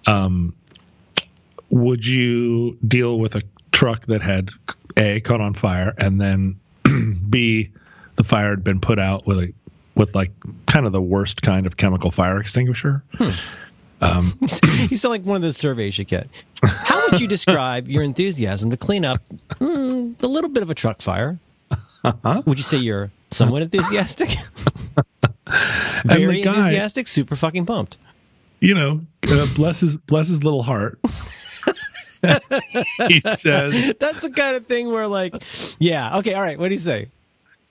Um, 0.06 0.54
would 1.70 2.04
you 2.06 2.78
deal 2.86 3.18
with 3.18 3.34
a 3.34 3.42
truck 3.72 4.06
that 4.06 4.22
had 4.22 4.50
a 4.96 5.20
caught 5.20 5.40
on 5.40 5.54
fire 5.54 5.94
and 5.98 6.20
then 6.20 6.58
b 7.30 7.70
the 8.16 8.24
fire 8.24 8.50
had 8.50 8.64
been 8.64 8.80
put 8.80 8.98
out 8.98 9.26
with 9.26 9.38
a 9.38 9.52
with 9.98 10.14
like 10.14 10.30
kind 10.66 10.86
of 10.86 10.92
the 10.92 11.02
worst 11.02 11.42
kind 11.42 11.66
of 11.66 11.76
chemical 11.76 12.10
fire 12.10 12.40
extinguisher? 12.40 13.02
you 13.20 14.96
sound 14.96 15.10
like 15.10 15.24
one 15.24 15.36
of 15.36 15.42
those 15.42 15.56
surveys 15.56 15.98
you 15.98 16.04
get. 16.04 16.28
How 16.62 17.10
would 17.10 17.20
you 17.20 17.26
describe 17.36 17.88
your 17.88 18.02
enthusiasm 18.02 18.70
to 18.70 18.76
clean 18.76 19.04
up 19.04 19.20
mm, 19.54 20.22
a 20.22 20.26
little 20.26 20.50
bit 20.50 20.62
of 20.62 20.70
a 20.70 20.74
truck 20.74 21.02
fire? 21.02 21.38
Would 22.24 22.58
you 22.58 22.64
say 22.64 22.78
you're 22.78 23.10
somewhat 23.30 23.62
enthusiastic? 23.62 24.30
Very 26.04 26.42
guy- 26.42 26.50
enthusiastic, 26.50 27.08
super 27.08 27.36
fucking 27.36 27.66
pumped. 27.66 27.98
you 28.60 28.74
know, 28.74 29.00
uh, 29.28 29.46
bless 29.56 29.80
his 29.80 29.96
bless 29.96 30.28
his 30.28 30.44
little 30.44 30.62
heart. 30.62 30.98
he 33.08 33.20
says, 33.36 33.94
That's 34.00 34.18
the 34.20 34.30
kind 34.34 34.56
of 34.56 34.66
thing 34.66 34.88
where, 34.88 35.06
like, 35.06 35.34
yeah, 35.78 36.18
okay, 36.18 36.34
all 36.34 36.42
right. 36.42 36.58
What 36.58 36.68
do 36.68 36.74
you 36.74 36.80
say? 36.80 37.08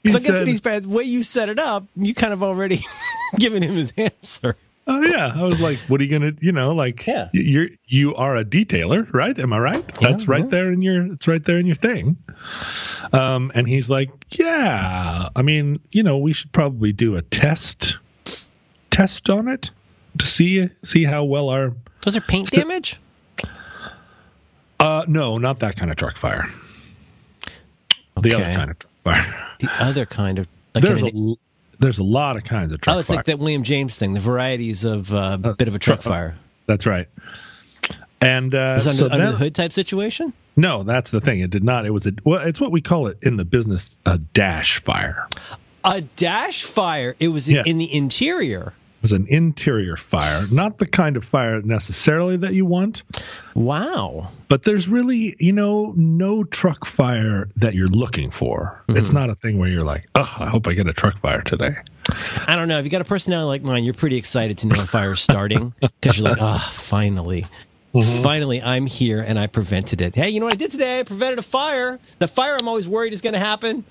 So 0.05 0.17
I 0.17 0.21
guess 0.21 0.41
he's 0.41 0.61
the 0.61 0.83
way 0.87 1.03
you 1.03 1.23
set 1.23 1.49
it 1.49 1.59
up, 1.59 1.85
you 1.95 2.13
kind 2.13 2.33
of 2.33 2.41
already 2.43 2.79
given 3.39 3.61
him 3.63 3.75
his 3.75 3.91
answer. 3.97 4.55
"Oh 4.87 5.01
yeah." 5.01 5.33
I 5.35 5.43
was 5.43 5.59
like, 5.59 5.77
"What 5.89 5.99
are 5.99 6.03
you 6.05 6.17
gonna?" 6.17 6.31
You 6.39 6.51
know, 6.53 6.73
like, 6.73 7.05
Yeah. 7.05 7.27
you're 7.33 7.67
you 7.87 8.15
are 8.15 8.37
a 8.37 8.45
detailer, 8.45 9.11
right? 9.13 9.37
Am 9.37 9.51
I 9.51 9.59
right? 9.59 9.95
That's 9.99 10.27
right 10.27 10.43
yeah. 10.43 10.49
there 10.49 10.71
in 10.71 10.81
your. 10.81 11.13
It's 11.13 11.27
right 11.27 11.43
there 11.43 11.57
in 11.57 11.65
your 11.65 11.75
thing. 11.75 12.17
Um, 13.11 13.51
and 13.53 13.67
he's 13.67 13.89
like, 13.89 14.09
"Yeah, 14.31 15.29
I 15.35 15.41
mean, 15.41 15.79
you 15.91 16.03
know, 16.03 16.17
we 16.17 16.31
should 16.33 16.51
probably 16.53 16.93
do 16.93 17.17
a 17.17 17.21
test 17.21 17.97
test 18.91 19.29
on 19.29 19.47
it 19.49 19.71
to 20.19 20.25
see 20.25 20.69
see 20.83 21.03
how 21.03 21.25
well 21.25 21.49
our." 21.49 21.73
Was 22.05 22.13
there 22.13 22.21
paint 22.21 22.49
damage? 22.51 22.97
Uh, 24.79 25.03
no, 25.07 25.37
not 25.37 25.59
that 25.59 25.75
kind 25.75 25.91
of 25.91 25.97
truck 25.97 26.17
fire. 26.17 26.47
The 28.21 28.33
other 28.33 28.43
kind 28.43 28.71
of 28.71 28.79
truck 28.79 28.86
fire. 29.13 29.47
The 29.59 29.69
other 29.79 30.05
kind 30.05 30.39
of. 30.39 30.47
Like 30.75 30.83
There's 30.83 31.01
an- 31.01 31.07
a 31.07 31.29
l- 31.29 31.39
there's 31.79 31.99
a 31.99 32.03
lot 32.03 32.37
of 32.37 32.43
kinds 32.43 32.73
of 32.73 32.81
truck 32.81 32.95
oh, 32.95 32.99
it's 32.99 33.07
fire. 33.07 33.17
like 33.17 33.25
that 33.27 33.39
William 33.39 33.63
James 33.63 33.95
thing, 33.95 34.13
the 34.13 34.19
varieties 34.19 34.83
of 34.83 35.13
uh, 35.13 35.37
a 35.43 35.53
bit 35.53 35.67
of 35.67 35.75
a 35.75 35.79
truck 35.79 36.01
fire. 36.01 36.35
That's 36.65 36.85
right. 36.85 37.07
And 38.19 38.53
uh, 38.55 38.73
Is 38.77 38.87
it 38.87 38.89
under, 38.91 38.97
so 38.99 39.05
under 39.11 39.17
then- 39.25 39.31
the 39.31 39.37
hood 39.37 39.55
type 39.55 39.71
situation? 39.71 40.33
no, 40.55 40.81
that's 40.83 41.11
the 41.11 41.21
thing. 41.21 41.39
It 41.41 41.51
did 41.51 41.63
not. 41.63 41.85
It 41.85 41.91
was 41.91 42.07
a 42.07 42.13
well. 42.23 42.41
It's 42.41 42.59
what 42.59 42.71
we 42.71 42.81
call 42.81 43.07
it 43.07 43.19
in 43.21 43.37
the 43.37 43.45
business 43.45 43.89
a 44.07 44.17
dash 44.17 44.79
fire. 44.83 45.27
A 45.83 46.01
dash 46.01 46.63
fire. 46.63 47.15
It 47.19 47.27
was 47.27 47.47
Yeah. 47.49 47.61
in 47.65 47.77
the 47.77 47.93
interior. 47.95 48.73
It 48.97 49.03
was 49.03 49.11
an 49.11 49.27
interior 49.27 49.95
fire, 49.95 50.41
not 50.51 50.79
the 50.79 50.87
kind 50.87 51.17
of 51.17 51.23
fire 51.23 51.61
necessarily 51.61 52.35
that 52.37 52.53
you 52.53 52.65
want. 52.65 53.03
Wow. 53.53 54.29
But 54.47 54.63
there's 54.63 54.87
really, 54.87 55.35
you 55.39 55.53
know, 55.53 55.93
no 55.95 56.43
truck 56.43 56.85
fire 56.85 57.47
that 57.57 57.75
you're 57.75 57.89
looking 57.89 58.31
for. 58.31 58.81
Mm-hmm. 58.87 58.97
It's 58.97 59.11
not 59.11 59.29
a 59.29 59.35
thing 59.35 59.59
where 59.59 59.69
you're 59.69 59.83
like, 59.83 60.07
oh, 60.15 60.35
I 60.39 60.49
hope 60.49 60.67
I 60.67 60.73
get 60.73 60.87
a 60.87 60.93
truck 60.93 61.19
fire 61.19 61.43
today. 61.43 61.75
I 62.47 62.55
don't 62.55 62.67
know. 62.67 62.79
If 62.79 62.85
you 62.85 62.91
got 62.91 63.01
a 63.01 63.05
personality 63.05 63.47
like 63.47 63.61
mine, 63.61 63.83
you're 63.83 63.93
pretty 63.93 64.17
excited 64.17 64.57
to 64.59 64.67
know 64.67 64.77
a 64.77 64.79
fire 64.79 65.11
is 65.11 65.19
starting 65.19 65.73
because 65.79 66.17
you're 66.17 66.29
like, 66.29 66.39
oh, 66.41 66.67
finally. 66.71 67.45
Finally, 68.21 68.61
I'm 68.61 68.85
here 68.85 69.21
and 69.21 69.39
I 69.39 69.47
prevented 69.47 70.01
it. 70.01 70.15
Hey, 70.15 70.29
you 70.29 70.39
know 70.39 70.45
what 70.45 70.53
I 70.53 70.57
did 70.57 70.71
today? 70.71 70.99
I 70.99 71.03
prevented 71.03 71.39
a 71.39 71.43
fire. 71.43 71.99
The 72.19 72.27
fire 72.27 72.55
I'm 72.55 72.67
always 72.67 72.87
worried 72.87 73.13
is 73.13 73.21
going 73.21 73.33
to 73.33 73.39
happen. 73.39 73.85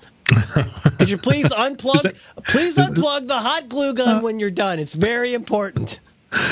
Could 0.97 1.09
you 1.09 1.17
please 1.17 1.45
unplug? 1.53 2.01
that- 2.03 2.15
please 2.47 2.75
unplug 2.77 3.27
the 3.27 3.37
hot 3.39 3.69
glue 3.69 3.93
gun 3.93 4.21
when 4.21 4.39
you're 4.39 4.49
done. 4.51 4.79
It's 4.79 4.93
very 4.93 5.33
important. 5.33 5.99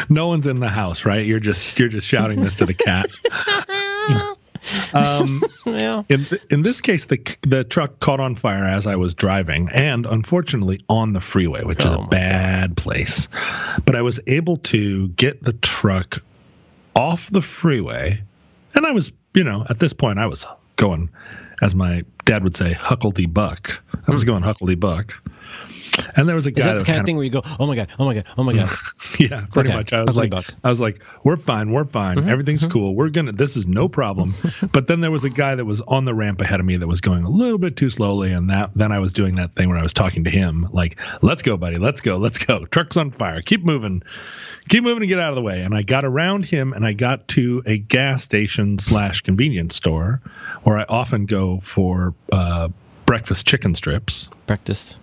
No 0.09 0.27
one's 0.27 0.47
in 0.47 0.59
the 0.61 0.69
house, 0.69 1.03
right? 1.03 1.25
You're 1.25 1.41
just 1.41 1.77
you're 1.77 1.89
just 1.89 2.07
shouting 2.07 2.41
this 2.41 2.55
to 2.57 2.65
the 2.65 2.73
cat. 2.73 3.07
um, 4.93 5.43
Yeah. 5.65 6.03
in 6.09 6.23
th- 6.25 6.41
in 6.49 6.61
this 6.61 6.79
case, 6.81 7.05
the 7.05 7.19
the 7.41 7.63
truck 7.65 7.99
caught 7.99 8.19
on 8.19 8.35
fire 8.35 8.65
as 8.65 8.87
I 8.87 8.95
was 8.95 9.13
driving, 9.15 9.69
and 9.73 10.05
unfortunately 10.05 10.79
on 10.89 11.13
the 11.13 11.21
freeway, 11.21 11.63
which 11.63 11.79
is 11.79 11.85
Oh 11.85 11.95
a 11.95 12.01
my 12.03 12.07
bad 12.07 12.77
place. 12.77 13.27
But 13.85 13.95
I 13.95 14.01
was 14.01 14.19
able 14.27 14.57
to 14.57 15.09
get 15.09 15.43
the 15.43 15.53
truck 15.53 16.21
off 16.95 17.29
the 17.29 17.41
freeway, 17.41 18.21
and 18.73 18.85
I 18.85 18.91
was, 18.91 19.11
you 19.33 19.43
know, 19.43 19.65
at 19.69 19.79
this 19.79 19.91
point, 19.93 20.19
I 20.19 20.27
was 20.27 20.45
going, 20.77 21.09
as 21.61 21.75
my 21.75 22.03
dad 22.25 22.43
would 22.43 22.55
say, 22.55 22.73
huckledy 22.73 23.31
buck. 23.31 23.81
I 24.07 24.11
was 24.11 24.23
hmm. 24.23 24.27
going 24.27 24.43
huckledy 24.43 24.79
buck. 24.79 25.13
And 26.15 26.27
there 26.27 26.35
was 26.35 26.45
a 26.45 26.51
guy 26.51 26.59
Is 26.59 26.65
that 26.65 26.79
the 26.79 26.85
kind 26.85 26.99
of 26.99 27.05
thing 27.05 27.15
where 27.15 27.23
you 27.23 27.31
go, 27.31 27.41
oh 27.59 27.67
my 27.67 27.75
God, 27.75 27.89
oh 27.99 28.05
my 28.05 28.13
God, 28.13 28.25
oh 28.37 28.43
my 28.43 28.53
God? 28.53 28.69
yeah, 29.19 29.45
pretty 29.51 29.69
Okay. 29.69 29.77
much. 29.77 29.93
I 29.93 30.03
was 30.03 30.15
like, 30.15 30.29
buck. 30.29 30.45
I 30.63 30.69
was 30.69 30.79
like, 30.79 31.01
we're 31.23 31.37
fine, 31.37 31.71
we're 31.71 31.85
fine, 31.85 32.17
mm-hmm, 32.17 32.29
everything's 32.29 32.61
mm-hmm. 32.61 32.71
cool, 32.71 32.95
we're 32.95 33.09
gonna. 33.09 33.31
This 33.31 33.55
is 33.55 33.65
no 33.65 33.87
problem. 33.87 34.33
but 34.73 34.87
then 34.87 35.01
there 35.01 35.11
was 35.11 35.23
a 35.23 35.29
guy 35.29 35.55
that 35.55 35.65
was 35.65 35.81
on 35.81 36.05
the 36.05 36.13
ramp 36.13 36.41
ahead 36.41 36.59
of 36.59 36.65
me 36.65 36.77
that 36.77 36.87
was 36.87 37.01
going 37.01 37.23
a 37.23 37.29
little 37.29 37.57
bit 37.57 37.77
too 37.77 37.89
slowly, 37.89 38.31
and 38.31 38.49
that 38.49 38.71
then 38.75 38.91
I 38.91 38.99
was 38.99 39.13
doing 39.13 39.35
that 39.35 39.55
thing 39.55 39.69
where 39.69 39.77
I 39.77 39.83
was 39.83 39.93
talking 39.93 40.23
to 40.23 40.29
him, 40.29 40.67
like, 40.71 40.99
let's 41.21 41.41
go, 41.41 41.57
buddy, 41.57 41.77
let's 41.77 42.01
go, 42.01 42.17
let's 42.17 42.37
go. 42.37 42.65
Truck's 42.65 42.97
on 42.97 43.11
fire, 43.11 43.41
keep 43.41 43.63
moving, 43.63 44.03
keep 44.69 44.83
moving 44.83 45.03
and 45.03 45.09
get 45.09 45.19
out 45.19 45.29
of 45.29 45.35
the 45.35 45.41
way. 45.41 45.61
And 45.61 45.73
I 45.75 45.81
got 45.81 46.05
around 46.05 46.45
him, 46.45 46.73
and 46.73 46.85
I 46.85 46.93
got 46.93 47.27
to 47.29 47.61
a 47.65 47.77
gas 47.77 48.23
station 48.23 48.79
slash 48.79 49.21
convenience 49.21 49.75
store, 49.75 50.21
where 50.63 50.77
I 50.77 50.85
often 50.89 51.25
go 51.25 51.59
for 51.61 52.13
uh, 52.31 52.69
breakfast 53.05 53.47
chicken 53.47 53.75
strips 53.75 54.27
Breakfast. 54.47 54.97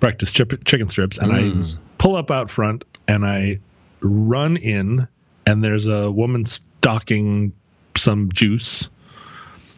breakfast 0.00 0.34
chip, 0.34 0.64
chicken 0.64 0.88
strips, 0.88 1.18
and 1.18 1.32
I 1.32 1.52
pull 1.98 2.16
up 2.16 2.30
out 2.30 2.50
front 2.50 2.84
and 3.06 3.24
I 3.24 3.60
run 4.00 4.56
in, 4.56 5.06
and 5.46 5.62
there's 5.62 5.86
a 5.86 6.10
woman 6.10 6.46
stocking 6.46 7.52
some 7.96 8.30
juice, 8.32 8.88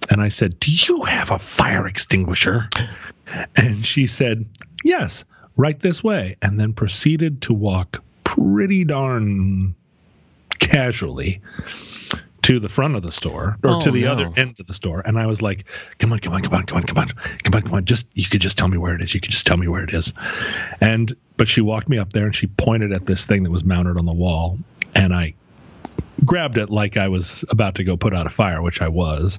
and 0.09 0.21
I 0.21 0.28
said, 0.28 0.61
"Do 0.61 0.71
you 0.73 1.02
have 1.04 1.30
a 1.30 1.38
fire 1.38 1.87
extinguisher?" 1.87 2.68
And 3.56 3.85
she 3.85 4.06
said, 4.06 4.47
"Yes, 4.85 5.25
right 5.56 5.78
this 5.80 6.02
way," 6.04 6.37
and 6.40 6.61
then 6.61 6.73
proceeded 6.73 7.42
to 7.42 7.52
walk 7.52 8.02
pretty 8.26 8.85
darn 8.85 9.75
casually 10.59 11.40
to 12.42 12.61
the 12.61 12.68
front 12.68 12.95
of 12.95 13.02
the 13.02 13.11
store 13.11 13.56
or 13.64 13.71
Oh, 13.71 13.83
to 13.83 13.90
the 13.90 14.02
no. 14.02 14.12
other 14.12 14.30
end 14.37 14.61
of 14.61 14.66
the 14.66 14.75
store. 14.75 15.00
And 15.04 15.18
i 15.18 15.26
was 15.26 15.42
like 15.42 15.64
come 15.99 16.12
on 16.12 16.18
come 16.21 16.33
on 16.35 16.42
come 16.42 16.54
on 16.54 16.64
come 16.66 16.76
on 16.78 16.85
come 16.85 16.99
on 16.99 17.09
come 17.42 17.54
on 17.54 17.62
come 17.62 17.75
on. 17.75 17.85
Just 17.85 18.06
you 18.14 18.28
could 18.28 18.40
just 18.40 18.56
tell 18.59 18.68
me 18.68 18.76
where 18.78 18.95
it 18.95 19.02
is. 19.02 19.14
You 19.14 19.21
could 19.21 19.30
just 19.33 19.47
tell 19.47 19.56
me 19.56 19.68
where 19.68 19.83
it 19.83 19.92
is. 19.95 20.12
And 20.80 21.14
but 21.37 21.49
she 21.49 21.61
walked 21.61 21.88
me 21.88 21.99
up 21.99 22.12
there 22.12 22.25
and 22.26 22.35
she 22.37 22.47
pointed 22.47 22.92
at 22.92 23.06
this 23.06 23.25
thing 23.26 23.42
that 23.45 23.50
was 23.50 23.64
mounted 23.64 23.97
on 23.99 24.06
the 24.06 24.12
wall. 24.12 24.59
And 24.95 25.14
i 25.14 25.35
grabbed 26.25 26.56
it 26.56 26.71
like 26.71 26.97
i 26.97 27.06
was 27.09 27.45
about 27.50 27.75
to 27.75 27.85
go 27.85 27.95
put 27.97 28.14
out 28.14 28.26
a 28.26 28.30
fire 28.30 28.62
which 28.62 28.80
i 28.80 28.88
was 28.88 29.38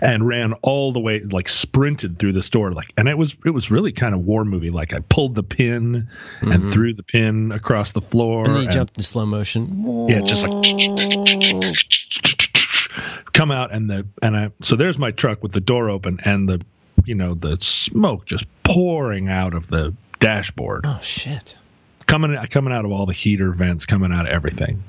and 0.00 0.26
ran 0.26 0.52
all 0.62 0.92
the 0.92 0.98
way 1.00 1.20
like 1.20 1.48
sprinted 1.48 2.18
through 2.18 2.32
the 2.32 2.42
store 2.42 2.72
like 2.72 2.92
and 2.96 3.08
it 3.08 3.16
was 3.16 3.36
it 3.46 3.50
was 3.50 3.70
really 3.70 3.92
kind 3.92 4.14
of 4.14 4.24
war 4.26 4.44
movie 4.44 4.70
like 4.70 4.92
i 4.92 4.98
pulled 5.08 5.34
the 5.36 5.42
pin 5.44 6.08
and 6.40 6.72
threw 6.72 6.92
the 6.92 7.02
pin 7.04 7.52
across 7.52 7.92
the 7.92 8.00
floor 8.00 8.44
Mm-hmm. 8.44 8.54
And 8.56 8.66
he 8.68 8.74
jumped 8.74 8.96
in 8.96 9.02
slow 9.04 9.26
motion. 9.26 10.08
yeah 10.08 10.20
just 10.22 10.44
like 10.44 11.70
come 13.32 13.50
out 13.50 13.72
and 13.74 13.88
the 13.88 14.06
and 14.22 14.36
I 14.36 14.50
so 14.62 14.76
there's 14.76 14.98
my 14.98 15.10
truck 15.12 15.42
with 15.42 15.52
the 15.52 15.60
door 15.60 15.88
open 15.88 16.20
and 16.24 16.48
the 16.48 16.60
you 17.04 17.14
know 17.14 17.34
the 17.34 17.56
smoke 17.60 18.26
just 18.26 18.44
pouring 18.62 19.28
out 19.28 19.54
of 19.54 19.68
the 19.68 19.94
dashboard 20.18 20.84
Oh 20.84 20.98
shit. 21.00 21.56
coming 22.06 22.36
coming 22.48 22.72
out 22.72 22.84
of 22.84 22.92
all 22.92 23.06
the 23.06 23.12
heater 23.12 23.52
vents 23.52 23.86
coming 23.86 24.12
out 24.12 24.26
of 24.26 24.32
everything 24.32 24.82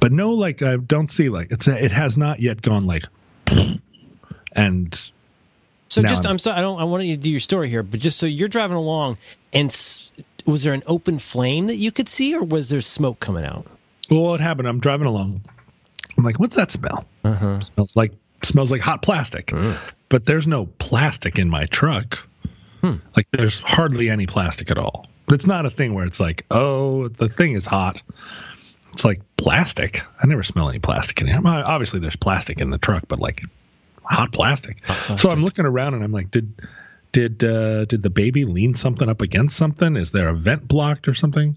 but 0.00 0.10
no 0.12 0.32
like 0.32 0.62
I 0.62 0.76
don't 0.76 1.08
see 1.08 1.28
like 1.28 1.48
it's 1.52 1.68
it 1.68 1.92
has 1.92 2.16
not 2.16 2.40
yet 2.40 2.60
gone 2.60 2.86
like 2.86 3.04
and 4.52 4.98
So 5.88 6.02
just 6.02 6.24
I'm- 6.24 6.32
I'm 6.32 6.38
sorry 6.38 6.58
I 6.58 6.60
don't 6.60 6.80
I 6.80 6.84
want 6.84 7.04
you 7.04 7.16
to 7.16 7.20
do 7.22 7.30
your 7.30 7.40
story 7.40 7.68
here, 7.68 7.82
but 7.82 8.00
just 8.00 8.18
so 8.18 8.26
you're 8.26 8.48
driving 8.48 8.76
along 8.76 9.18
and 9.52 9.68
s- 9.68 10.10
was 10.46 10.62
there 10.64 10.74
an 10.74 10.82
open 10.86 11.18
flame 11.18 11.66
that 11.68 11.76
you 11.76 11.90
could 11.90 12.08
see 12.08 12.34
or 12.34 12.44
was 12.44 12.68
there 12.70 12.80
smoke 12.80 13.20
coming 13.20 13.44
out? 13.44 13.66
well 14.10 14.22
what 14.22 14.40
happened. 14.40 14.68
I'm 14.68 14.80
driving 14.80 15.06
along. 15.06 15.40
I'm 16.18 16.24
like 16.24 16.38
what's 16.38 16.56
that 16.56 16.70
smell? 16.70 17.04
Uh-huh. 17.24 17.60
smells 17.60 17.96
like 17.96 18.12
smells 18.42 18.70
like 18.70 18.80
hot 18.80 19.02
plastic. 19.02 19.52
But 20.10 20.26
there's 20.26 20.46
no 20.46 20.66
plastic 20.78 21.38
in 21.38 21.48
my 21.48 21.66
truck. 21.66 22.18
Like 22.82 23.26
there's 23.32 23.58
hardly 23.60 24.10
any 24.10 24.26
plastic 24.26 24.70
at 24.70 24.76
all. 24.76 25.06
But 25.26 25.36
it's 25.36 25.46
not 25.46 25.64
a 25.64 25.70
thing 25.70 25.94
where 25.94 26.04
it's 26.04 26.20
like 26.20 26.44
oh 26.50 27.08
the 27.08 27.28
thing 27.30 27.54
is 27.54 27.64
hot 27.64 28.00
it's 28.94 29.04
like 29.04 29.20
plastic. 29.36 30.00
I 30.22 30.26
never 30.26 30.42
smell 30.42 30.68
any 30.70 30.78
plastic 30.78 31.20
in 31.20 31.26
here. 31.26 31.40
Obviously 31.44 32.00
there's 32.00 32.16
plastic 32.16 32.60
in 32.60 32.70
the 32.70 32.78
truck 32.78 33.04
but 33.08 33.18
like 33.18 33.42
hot 34.02 34.32
plastic, 34.32 34.78
so 34.86 34.94
plastic. 34.94 35.30
i'm 35.32 35.42
looking 35.42 35.64
around 35.64 35.94
and 35.94 36.04
i'm 36.04 36.12
like 36.12 36.30
did 36.30 36.52
did 37.12 37.42
uh 37.44 37.84
did 37.86 38.02
the 38.02 38.10
baby 38.10 38.44
lean 38.44 38.74
something 38.74 39.08
up 39.08 39.20
against 39.22 39.56
something? 39.56 39.96
Is 39.96 40.10
there 40.10 40.28
a 40.28 40.34
vent 40.34 40.66
blocked 40.68 41.06
or 41.08 41.14
something? 41.14 41.56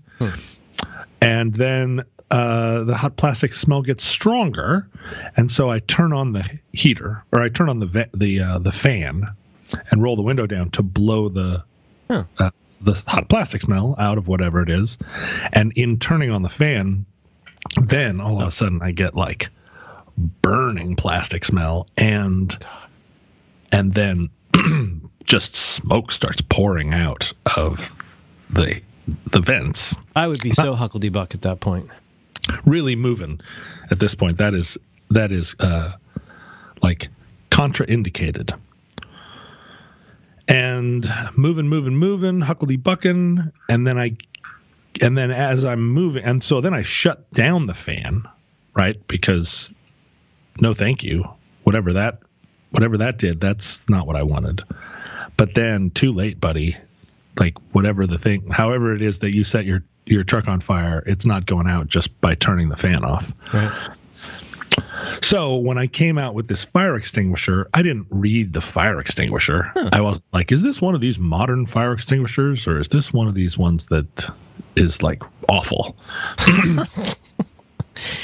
And 1.21 1.53
then 1.53 2.03
uh, 2.29 2.83
the 2.83 2.95
hot 2.95 3.15
plastic 3.17 3.53
smell 3.53 3.81
gets 3.81 4.03
stronger, 4.05 4.87
and 5.35 5.51
so 5.51 5.69
I 5.71 5.79
turn 5.79 6.13
on 6.13 6.33
the 6.33 6.43
heater 6.73 7.23
or 7.31 7.41
I 7.41 7.49
turn 7.49 7.69
on 7.69 7.79
the 7.79 7.85
ve- 7.87 8.09
the 8.13 8.39
uh, 8.41 8.59
the 8.59 8.71
fan 8.71 9.27
and 9.91 10.03
roll 10.03 10.15
the 10.15 10.21
window 10.21 10.45
down 10.45 10.69
to 10.71 10.83
blow 10.83 11.29
the 11.29 11.63
Huh. 12.09 12.23
uh, 12.39 12.51
the 12.79 12.93
hot 13.07 13.27
plastic 13.27 13.61
smell 13.63 13.95
out 13.97 14.17
of 14.17 14.27
whatever 14.27 14.61
it 14.61 14.69
is. 14.69 14.97
And 15.51 15.73
in 15.75 15.99
turning 15.99 16.29
on 16.31 16.41
the 16.43 16.49
fan, 16.49 17.05
then 17.81 18.21
all 18.21 18.41
of 18.41 18.47
a 18.47 18.51
sudden 18.51 18.81
I 18.81 18.91
get 18.91 19.15
like 19.15 19.49
burning 20.41 20.95
plastic 20.95 21.45
smell 21.45 21.87
and 21.95 22.55
and 23.71 23.93
then 23.93 24.29
just 25.25 25.55
smoke 25.55 26.11
starts 26.11 26.41
pouring 26.41 26.93
out 26.93 27.33
of 27.55 27.89
the 28.49 28.81
the 29.27 29.41
vents 29.41 29.95
I 30.15 30.27
would 30.27 30.41
be 30.41 30.51
so 30.51 30.73
huckleberry 30.73 31.09
buck 31.09 31.35
at 31.35 31.41
that 31.41 31.59
point. 31.59 31.89
really 32.65 32.95
moving 32.95 33.41
at 33.91 33.99
this 33.99 34.15
point. 34.15 34.37
That 34.37 34.53
is 34.53 34.77
that 35.09 35.31
is 35.31 35.55
uh, 35.59 35.93
like 36.81 37.09
contraindicated. 37.51 38.57
And 40.49 41.11
moving, 41.35 41.67
moving, 41.67 41.97
moving, 41.97 42.39
huckledy 42.39 42.81
bucking, 42.81 43.51
and 43.67 43.85
then 43.85 43.99
I, 43.99 44.15
and 45.01 45.17
then 45.17 45.31
as 45.31 45.63
I'm 45.63 45.87
moving, 45.87 46.23
and 46.23 46.43
so 46.43 46.61
then 46.61 46.73
I 46.73 46.83
shut 46.83 47.29
down 47.31 47.65
the 47.65 47.73
fan, 47.73 48.23
right? 48.75 48.95
Because 49.07 49.71
no, 50.59 50.73
thank 50.73 51.03
you. 51.03 51.25
Whatever 51.63 51.93
that, 51.93 52.19
whatever 52.71 52.97
that 52.97 53.17
did, 53.17 53.41
that's 53.41 53.81
not 53.89 54.07
what 54.07 54.15
I 54.15 54.23
wanted. 54.23 54.63
But 55.35 55.53
then, 55.53 55.91
too 55.91 56.11
late, 56.11 56.39
buddy. 56.39 56.77
Like 57.39 57.55
whatever 57.71 58.07
the 58.07 58.17
thing, 58.17 58.49
however 58.49 58.95
it 58.95 59.01
is 59.01 59.19
that 59.19 59.35
you 59.35 59.43
set 59.43 59.65
your 59.65 59.83
your 60.05 60.23
truck 60.23 60.47
on 60.47 60.59
fire, 60.61 61.03
it's 61.05 61.25
not 61.25 61.45
going 61.45 61.67
out 61.67 61.87
just 61.87 62.19
by 62.21 62.33
turning 62.33 62.69
the 62.69 62.77
fan 62.77 63.03
off. 63.03 63.31
Right. 63.53 63.89
So 65.21 65.55
when 65.55 65.77
I 65.77 65.87
came 65.87 66.17
out 66.17 66.33
with 66.33 66.47
this 66.47 66.63
fire 66.63 66.95
extinguisher, 66.95 67.69
I 67.73 67.81
didn't 67.81 68.07
read 68.09 68.53
the 68.53 68.61
fire 68.61 68.99
extinguisher. 68.99 69.71
I 69.91 70.01
was 70.01 70.21
like, 70.33 70.51
is 70.51 70.61
this 70.61 70.81
one 70.81 70.95
of 70.95 71.01
these 71.01 71.17
modern 71.17 71.65
fire 71.65 71.93
extinguishers 71.93 72.67
or 72.67 72.79
is 72.79 72.87
this 72.87 73.11
one 73.11 73.27
of 73.27 73.33
these 73.33 73.57
ones 73.57 73.87
that 73.87 74.31
is 74.75 75.01
like 75.01 75.23
awful? 75.49 75.97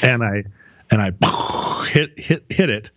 and 0.02 0.22
I 0.22 0.44
and 0.90 1.02
I 1.02 1.86
hit 1.88 2.18
hit 2.18 2.44
hit 2.48 2.70
it 2.70 2.90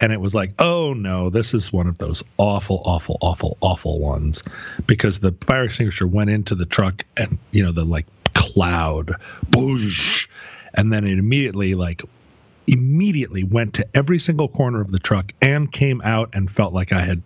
and 0.00 0.12
it 0.12 0.20
was 0.20 0.34
like, 0.34 0.52
"Oh 0.58 0.92
no, 0.92 1.30
this 1.30 1.54
is 1.54 1.72
one 1.72 1.86
of 1.86 1.98
those 1.98 2.22
awful 2.36 2.82
awful 2.84 3.18
awful 3.20 3.56
awful 3.60 4.00
ones." 4.00 4.42
Because 4.86 5.20
the 5.20 5.32
fire 5.42 5.64
extinguisher 5.64 6.06
went 6.06 6.30
into 6.30 6.54
the 6.54 6.66
truck 6.66 7.04
and, 7.16 7.38
you 7.52 7.62
know, 7.62 7.72
the 7.72 7.84
like 7.84 8.06
cloud, 8.34 9.12
boosh, 9.46 10.26
and 10.74 10.92
then 10.92 11.06
it 11.06 11.18
immediately 11.18 11.74
like 11.74 12.02
immediately 12.66 13.44
went 13.44 13.74
to 13.74 13.86
every 13.94 14.18
single 14.18 14.48
corner 14.48 14.80
of 14.80 14.90
the 14.90 14.98
truck 14.98 15.32
and 15.42 15.70
came 15.70 16.00
out 16.02 16.30
and 16.32 16.50
felt 16.50 16.72
like 16.72 16.92
I 16.92 17.04
had 17.04 17.22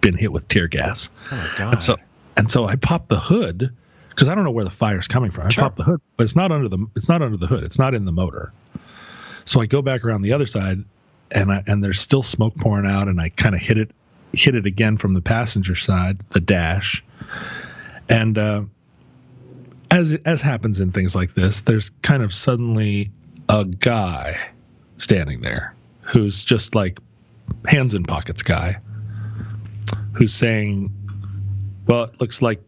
been 0.00 0.16
hit 0.16 0.32
with 0.32 0.48
tear 0.48 0.68
gas. 0.68 1.08
Oh 1.30 1.36
my 1.36 1.50
god. 1.56 1.72
And 1.74 1.82
so 1.82 1.96
and 2.36 2.50
so 2.50 2.66
I 2.66 2.76
popped 2.76 3.08
the 3.08 3.18
hood 3.20 3.74
because 4.10 4.28
I 4.28 4.34
don't 4.34 4.44
know 4.44 4.50
where 4.50 4.64
the 4.64 4.70
fire's 4.70 5.08
coming 5.08 5.30
from. 5.30 5.46
I 5.46 5.50
Sure. 5.50 5.64
popped 5.64 5.76
the 5.76 5.84
hood, 5.84 6.00
but 6.16 6.24
it's 6.24 6.36
not 6.36 6.52
under 6.52 6.68
the 6.68 6.86
it's 6.96 7.08
not 7.08 7.22
under 7.22 7.36
the 7.36 7.46
hood. 7.46 7.64
It's 7.64 7.78
not 7.78 7.94
in 7.94 8.04
the 8.04 8.12
motor. 8.12 8.52
So 9.44 9.60
I 9.60 9.66
go 9.66 9.82
back 9.82 10.04
around 10.04 10.22
the 10.22 10.32
other 10.32 10.46
side 10.46 10.84
and 11.30 11.52
I 11.52 11.62
and 11.66 11.82
there's 11.82 12.00
still 12.00 12.22
smoke 12.22 12.54
pouring 12.56 12.86
out 12.90 13.08
and 13.08 13.20
I 13.20 13.28
kind 13.28 13.54
of 13.54 13.60
hit 13.60 13.78
it 13.78 13.90
hit 14.32 14.54
it 14.56 14.66
again 14.66 14.96
from 14.98 15.14
the 15.14 15.20
passenger 15.20 15.76
side, 15.76 16.18
the 16.30 16.40
dash. 16.40 17.04
And 18.08 18.36
uh 18.36 18.62
as 19.90 20.12
as 20.24 20.40
happens 20.40 20.80
in 20.80 20.90
things 20.92 21.14
like 21.14 21.34
this, 21.34 21.60
there's 21.60 21.90
kind 22.02 22.22
of 22.22 22.34
suddenly 22.34 23.10
a 23.48 23.64
guy 23.64 24.38
standing 24.96 25.40
there 25.40 25.74
who's 26.02 26.44
just 26.44 26.74
like 26.74 26.98
hands 27.66 27.94
in 27.94 28.04
pockets 28.04 28.42
guy 28.42 28.76
who's 30.12 30.32
saying, 30.34 30.90
"Well, 31.86 32.04
it 32.04 32.20
looks 32.20 32.40
like 32.40 32.62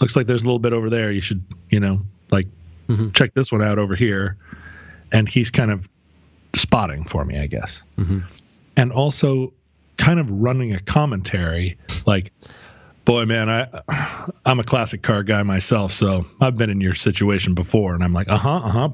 looks 0.00 0.16
like 0.16 0.26
there's 0.26 0.42
a 0.42 0.44
little 0.46 0.58
bit 0.58 0.72
over 0.72 0.88
there. 0.88 1.12
You 1.12 1.20
should, 1.20 1.42
you 1.70 1.78
know, 1.80 2.00
like 2.30 2.46
Mhm. 2.88 3.12
check 3.14 3.32
this 3.34 3.52
one 3.52 3.62
out 3.62 3.78
over 3.78 3.94
here." 3.94 4.36
And 5.12 5.28
he's 5.28 5.50
kind 5.50 5.70
of 5.70 5.88
spotting 6.54 7.04
for 7.04 7.24
me, 7.24 7.38
I 7.38 7.46
guess. 7.46 7.82
Mhm. 7.98 8.24
And 8.76 8.92
also 8.92 9.52
kind 9.98 10.18
of 10.18 10.30
running 10.30 10.74
a 10.74 10.80
commentary 10.80 11.76
like 12.06 12.32
boy 13.10 13.24
man 13.24 13.48
i 13.50 13.66
i'm 14.46 14.60
a 14.60 14.62
classic 14.64 15.02
car 15.02 15.24
guy 15.24 15.42
myself 15.42 15.92
so 15.92 16.24
i've 16.40 16.56
been 16.56 16.70
in 16.70 16.80
your 16.80 16.94
situation 16.94 17.54
before 17.54 17.92
and 17.92 18.04
i'm 18.04 18.12
like 18.12 18.28
uh-huh 18.28 18.58
uh-huh 18.58 18.88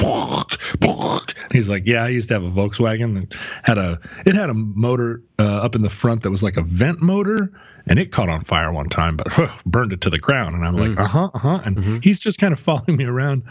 he's 1.52 1.68
like 1.68 1.82
yeah 1.84 2.02
i 2.02 2.08
used 2.08 2.28
to 2.28 2.32
have 2.32 2.42
a 2.42 2.50
volkswagen 2.50 3.14
that 3.28 3.38
had 3.62 3.76
a 3.76 4.00
it 4.24 4.34
had 4.34 4.48
a 4.48 4.54
motor 4.54 5.20
uh, 5.38 5.42
up 5.42 5.74
in 5.74 5.82
the 5.82 5.90
front 5.90 6.22
that 6.22 6.30
was 6.30 6.42
like 6.42 6.56
a 6.56 6.62
vent 6.62 7.02
motor 7.02 7.52
and 7.88 7.98
it 7.98 8.10
caught 8.10 8.30
on 8.30 8.42
fire 8.42 8.72
one 8.72 8.88
time 8.88 9.18
but 9.18 9.28
burned 9.66 9.92
it 9.92 10.00
to 10.00 10.08
the 10.08 10.18
ground 10.18 10.54
and 10.54 10.64
i'm 10.64 10.76
like 10.76 10.98
uh-huh 10.98 11.28
uh-huh 11.34 11.60
and 11.66 12.02
he's 12.02 12.18
just 12.18 12.38
kind 12.38 12.54
of 12.54 12.58
following 12.58 12.96
me 12.96 13.04
around 13.04 13.42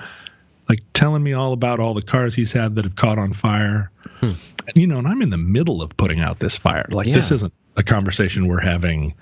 like 0.68 0.80
telling 0.96 1.22
me 1.22 1.32
all 1.34 1.54
about 1.54 1.80
all 1.80 1.94
the 1.94 2.02
cars 2.02 2.34
he's 2.34 2.52
had 2.52 2.74
that 2.74 2.86
have 2.86 2.96
caught 2.96 3.20
on 3.20 3.34
fire. 3.36 3.92
And, 4.22 4.36
you 4.74 4.88
know 4.88 4.98
and 4.98 5.08
i'm 5.08 5.22
in 5.22 5.30
the 5.30 5.38
middle 5.38 5.84
of 5.84 5.96
putting 5.96 6.22
out 6.22 6.40
this 6.40 6.58
fire. 6.58 6.88
Like 6.90 7.06
this 7.06 7.30
Yeah. 7.30 7.36
isn't 7.36 7.54
a 7.78 7.84
conversation 7.84 8.48
we're 8.48 8.62
having 8.62 9.14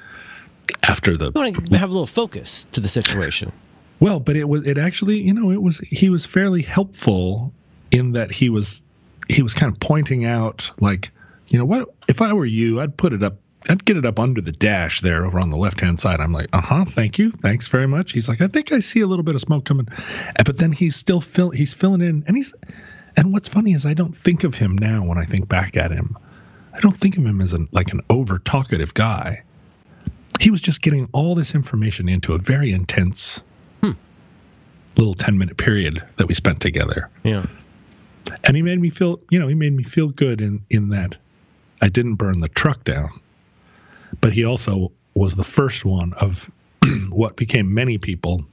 after 0.84 1.18
the 1.18 1.32
I 1.36 1.40
want 1.40 1.72
to 1.72 1.78
have 1.78 1.90
a 1.90 1.94
little 1.94 2.08
focus 2.08 2.66
to 2.72 2.82
the 2.82 2.88
situation. 2.88 3.52
well, 4.00 4.20
but 4.20 4.36
it 4.36 4.46
was 4.46 4.66
it 4.66 4.78
actually, 4.78 5.20
you 5.20 5.34
know, 5.34 5.52
it 5.52 5.62
was 5.62 5.78
he 5.80 6.10
was 6.10 6.26
fairly 6.26 6.62
helpful 6.62 7.54
in 7.92 8.14
that 8.14 8.32
he 8.32 8.50
was 8.50 8.82
he 9.30 9.42
was 9.42 9.54
kind 9.54 9.72
of 9.72 9.80
pointing 9.80 10.26
out 10.26 10.70
like, 10.80 11.12
you 11.48 11.58
know, 11.58 11.66
what 11.66 11.90
if 12.08 12.22
I 12.22 12.34
were 12.34 12.46
you, 12.46 12.82
I'd 12.82 12.98
put 12.98 13.14
it 13.14 13.24
up 13.24 13.38
I'd 13.70 13.86
get 13.86 13.96
it 13.96 14.06
up 14.06 14.20
under 14.20 14.42
the 14.42 14.52
dash 14.52 15.02
there 15.02 15.26
over 15.26 15.40
on 15.40 15.50
the 15.50 15.58
left 15.58 15.80
hand 15.80 16.00
side. 16.00 16.20
I'm 16.20 16.34
like, 16.34 16.50
uh 16.52 16.62
huh, 16.62 16.86
thank 16.86 17.18
you, 17.18 17.32
thanks 17.32 17.68
very 17.68 17.88
much. 17.88 18.12
He's 18.12 18.28
like, 18.28 18.42
I 18.42 18.48
think 18.48 18.72
I 18.72 18.82
see 18.82 19.00
a 19.00 19.08
little 19.08 19.24
bit 19.24 19.36
of 19.36 19.42
smoke 19.42 19.66
coming, 19.66 19.88
but 20.46 20.58
then 20.58 20.72
he's 20.72 20.96
still 20.96 21.22
fill 21.22 21.52
he's 21.52 21.74
filling 21.74 22.02
in, 22.02 22.24
and 22.28 22.36
he's 22.36 22.54
and 23.16 23.32
what's 23.32 23.48
funny 23.48 23.74
is 23.74 23.86
I 23.86 23.94
don't 23.94 24.18
think 24.18 24.44
of 24.44 24.56
him 24.56 24.78
now 24.78 25.06
when 25.06 25.18
I 25.18 25.26
think 25.26 25.48
back 25.48 25.78
at 25.78 25.92
him. 25.92 26.18
I 26.74 26.80
don't 26.80 26.98
think 26.98 27.18
of 27.18 27.26
him 27.26 27.40
as 27.40 27.54
an 27.54 27.70
like 27.72 27.94
an 27.94 28.02
over 28.10 28.40
talkative 28.40 28.94
guy. 28.94 29.44
He 30.40 30.52
was 30.52 30.62
just 30.62 30.82
getting 30.82 31.08
all 31.14 31.36
this 31.36 31.56
information 31.56 32.10
into 32.10 32.34
a 32.34 32.38
very 32.38 32.72
intense 32.72 33.42
hmm. 33.82 33.92
little 34.98 35.14
ten 35.14 35.38
minute 35.38 35.58
period 35.58 36.04
that 36.18 36.28
we 36.28 36.34
spent 36.34 36.60
together. 36.60 37.10
Yeah, 37.24 37.46
and 38.44 38.56
he 38.56 38.62
made 38.62 38.80
me 38.80 38.90
feel, 38.90 39.20
you 39.30 39.40
know, 39.40 39.48
he 39.48 39.56
made 39.56 39.74
me 39.74 39.84
feel 39.84 40.10
good 40.10 40.42
in 40.42 40.64
in 40.70 40.90
that 40.90 41.18
I 41.82 41.90
didn't 41.90 42.16
burn 42.16 42.40
the 42.40 42.50
truck 42.50 42.84
down, 42.84 43.10
but 44.22 44.34
he 44.34 44.46
also 44.46 44.92
was 45.16 45.36
the 45.36 45.44
first 45.44 45.86
one 45.86 46.14
of 46.14 46.50
what 47.10 47.36
became 47.36 47.74
many 47.74 47.98
people 47.98 48.46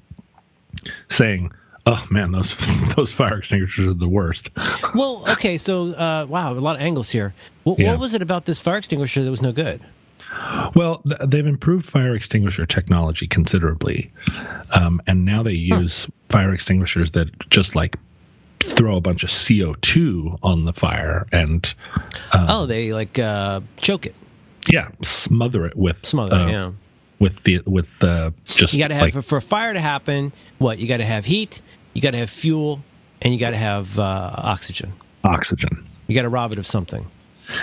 saying, 1.09 1.53
"Oh 1.87 2.05
man, 2.11 2.33
those 2.33 2.57
those 2.97 3.13
fire 3.13 3.39
extinguishers 3.39 3.87
are 3.87 3.95
the 3.95 4.09
worst." 4.09 4.51
well, 4.95 5.25
okay, 5.29 5.59
so 5.59 5.89
uh, 5.95 6.27
wow, 6.29 6.53
a 6.53 6.55
lot 6.55 6.77
of 6.77 6.83
angles 6.83 7.11
here. 7.11 7.33
What, 7.65 7.79
yeah. 7.79 7.93
what 7.93 8.01
was 8.01 8.15
it 8.15 8.23
about 8.23 8.47
this 8.47 8.61
fire 8.61 8.79
extinguisher 8.79 9.23
that 9.23 9.31
was 9.31 9.43
no 9.43 9.53
good? 9.53 9.81
Well, 10.75 11.03
th- 11.07 11.21
they've 11.27 11.47
improved 11.47 11.87
fire 11.87 12.15
extinguisher 12.15 12.67
technology 12.67 13.27
considerably, 13.27 14.13
um, 14.71 15.03
and 15.07 15.25
now 15.25 15.43
they 15.43 15.53
use 15.53 16.05
huh. 16.05 16.11
fire 16.29 16.55
extinguishers 16.55 17.13
that 17.13 17.51
just 17.51 17.75
like 17.75 17.97
throw 18.61 18.97
a 18.97 19.01
bunch 19.01 19.25
of 19.25 19.31
CO2 19.31 20.39
on 20.43 20.65
the 20.65 20.73
fire 20.73 21.27
and 21.33 21.73
um, 22.33 22.47
oh, 22.49 22.67
they 22.67 22.93
like 22.93 23.19
uh, 23.19 23.61
choke 23.77 24.07
it. 24.07 24.15
Yeah, 24.69 24.91
smother 25.03 25.67
it 25.67 25.77
with 25.77 26.05
smother. 26.05 26.37
Uh, 26.37 26.49
yeah, 26.49 26.73
with 27.19 27.43
the 27.45 27.61
with 27.67 27.87
the 28.01 28.35
just 28.45 28.73
you 28.73 28.79
got 28.79 28.89
to 28.89 28.95
have 28.95 29.03
like, 29.03 29.13
for, 29.13 29.23
for, 29.23 29.39
a 29.39 29.43
fire 29.43 29.73
to 29.73 29.81
happen. 29.81 30.33
What 30.59 30.79
you 30.79 30.87
got 30.87 30.99
to 30.99 31.07
have 31.07 31.25
heat, 31.25 31.63
you 31.95 32.03
got 32.03 32.13
to 32.13 32.19
have 32.19 32.31
fuel, 32.31 32.83
and 33.23 33.33
you 33.33 33.41
got 33.41 33.51
to 33.51 33.57
have 33.57 33.99
uh, 33.99 34.33
oxygen. 34.37 34.93
Oxygen. 35.25 35.87
You 36.07 36.15
got 36.15 36.23
to 36.23 36.29
rob 36.29 36.53
it 36.53 36.59
of 36.59 36.67
something. 36.67 37.11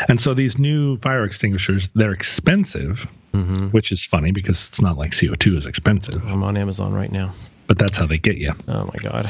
And 0.10 0.20
so 0.20 0.34
these 0.34 0.58
new 0.58 0.98
fire 0.98 1.24
extinguishers, 1.24 1.90
they're 1.96 2.12
expensive, 2.12 3.08
mm-hmm. 3.34 3.68
which 3.68 3.92
is 3.92 4.06
funny 4.06 4.32
because 4.32 4.68
it's 4.68 4.82
not 4.82 4.98
like 4.98 5.12
CO2 5.12 5.58
is 5.58 5.66
expensive. 5.66 6.24
I'm 6.26 6.44
on 6.44 6.58
Amazon 6.58 6.94
right 6.94 7.12
now. 7.12 7.32
But 7.68 7.78
that's 7.78 7.98
how 7.98 8.06
they 8.06 8.18
get 8.18 8.38
you. 8.38 8.54
Oh 8.68 8.86
my 8.86 9.00
god. 9.02 9.30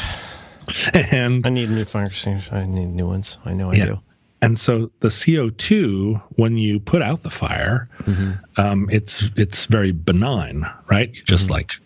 and 0.94 1.46
I 1.46 1.50
need 1.50 1.70
new 1.70 1.86
fire 1.86 2.06
extinguishers. 2.06 2.54
I 2.54 2.66
need 2.66 2.88
new 2.88 3.08
ones. 3.08 3.40
I 3.46 3.54
know 3.54 3.72
I 3.72 3.76
yeah. 3.76 3.86
do. 3.86 4.00
And 4.42 4.60
so 4.60 4.92
the 5.00 5.08
CO2, 5.08 6.22
when 6.36 6.58
you 6.58 6.80
put 6.80 7.02
out 7.02 7.24
the 7.24 7.32
fire, 7.32 7.90
mm-hmm. 8.02 8.34
um, 8.62 8.88
it's 8.92 9.30
it's 9.36 9.66
very 9.66 9.92
benign, 9.92 10.70
right? 10.90 11.12
Just 11.26 11.46
mm-hmm. 11.46 11.54
like, 11.54 11.80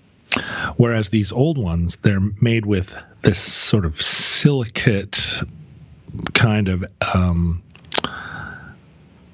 whereas 0.75 1.09
these 1.09 1.31
old 1.31 1.57
ones, 1.57 1.97
they're 2.01 2.19
made 2.41 2.65
with 2.65 2.93
this 3.21 3.39
sort 3.39 3.85
of 3.85 4.01
silicate 4.01 5.39
kind 6.33 6.67
of 6.67 6.83
um, 7.01 7.63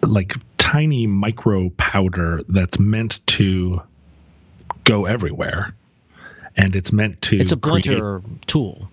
like 0.08 0.34
tiny 0.58 1.08
micro 1.08 1.70
powder 1.78 2.42
that's 2.50 2.80
meant 2.80 3.26
to 3.28 3.82
go 4.84 5.06
everywhere, 5.06 5.74
and 6.56 6.76
it's 6.76 6.92
meant 6.92 7.22
to. 7.24 7.38
It's 7.38 7.52
a 7.52 7.58
blunter 7.58 8.20
create, 8.20 8.48
tool. 8.48 8.90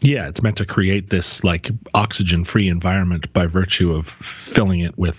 Yeah, 0.00 0.28
it's 0.28 0.42
meant 0.42 0.58
to 0.58 0.66
create 0.66 1.10
this 1.10 1.42
like 1.42 1.70
oxygen 1.94 2.44
free 2.44 2.68
environment 2.68 3.32
by 3.32 3.46
virtue 3.46 3.92
of 3.92 4.08
filling 4.08 4.80
it 4.80 4.96
with 4.96 5.16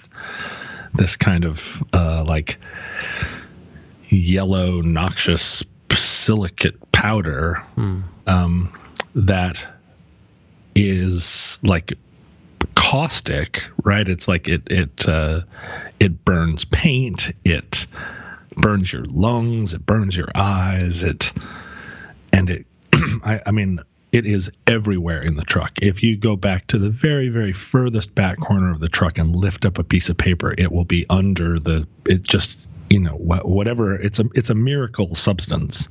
this 0.94 1.15
kind 1.15 1.46
of 1.46 1.62
uh, 1.94 2.24
like 2.24 2.58
yellow, 4.10 4.82
noxious 4.82 5.63
silicate 5.94 6.92
powder 6.92 7.64
mm. 7.75 8.03
um, 8.27 8.77
that 9.16 9.59
is 10.75 11.59
like 11.64 11.94
caustic, 12.90 13.64
right? 13.84 14.08
It's 14.08 14.28
like 14.28 14.48
it 14.48 14.64
it 14.66 15.08
uh, 15.08 15.42
it 16.00 16.25
burns 16.25 16.66
paint, 16.66 17.32
it 17.46 17.86
burns 18.58 18.92
your 18.92 19.06
lungs, 19.06 19.75
it 19.75 19.86
burns 19.86 20.18
your 20.18 20.30
eyes, 20.34 21.04
it 21.04 21.32
and 22.34 22.50
it. 22.50 22.66
I, 23.24 23.42
I 23.46 23.52
mean, 23.52 23.80
it 24.12 24.25
is 24.25 24.50
everywhere 24.66 25.22
in 25.22 25.36
the 25.36 25.44
truck. 25.44 25.74
If 25.80 26.02
you 26.02 26.18
go 26.18 26.36
back 26.36 26.66
to 26.68 26.80
the 26.80 26.90
very, 26.90 27.30
very 27.30 27.54
furthest 27.54 28.16
back 28.16 28.40
corner 28.40 28.72
of 28.72 28.80
the 28.80 28.90
truck 28.90 29.20
and 29.20 29.36
lift 29.36 29.66
up 29.66 29.78
a 29.78 29.84
piece 29.84 30.10
of 30.10 30.18
paper, 30.18 30.56
it 30.58 30.72
will 30.72 30.86
be 30.86 31.06
under 31.12 31.60
the. 31.60 31.88
It 32.06 32.24
just 32.24 32.58
you 32.90 33.00
know 33.02 33.12
whatever. 33.12 33.98
It's 33.98 34.18
a 34.18 34.25
it's 34.34 34.50
a 34.50 34.56
miracle 34.56 35.14
substance, 35.14 35.88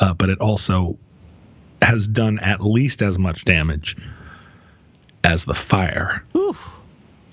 uh, 0.00 0.12
but 0.14 0.28
it 0.28 0.40
also 0.40 0.98
has 1.82 2.08
done 2.08 2.40
at 2.40 2.60
least 2.62 3.00
as 3.00 3.16
much 3.16 3.44
damage 3.44 3.96
as 5.24 5.44
the 5.44 5.54
fire. 5.54 6.22
Oof. 6.36 6.70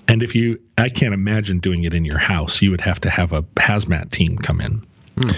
And 0.08 0.22
if 0.22 0.34
you, 0.34 0.60
I 0.78 0.88
can't 0.88 1.14
imagine 1.14 1.60
doing 1.60 1.84
it 1.84 1.94
in 1.94 2.04
your 2.04 2.18
house. 2.18 2.60
You 2.60 2.70
would 2.70 2.80
have 2.80 3.00
to 3.02 3.10
have 3.10 3.32
a 3.32 3.42
hazmat 3.56 4.10
team 4.10 4.36
come 4.38 4.60
in. 4.60 4.86
Mm. 5.16 5.36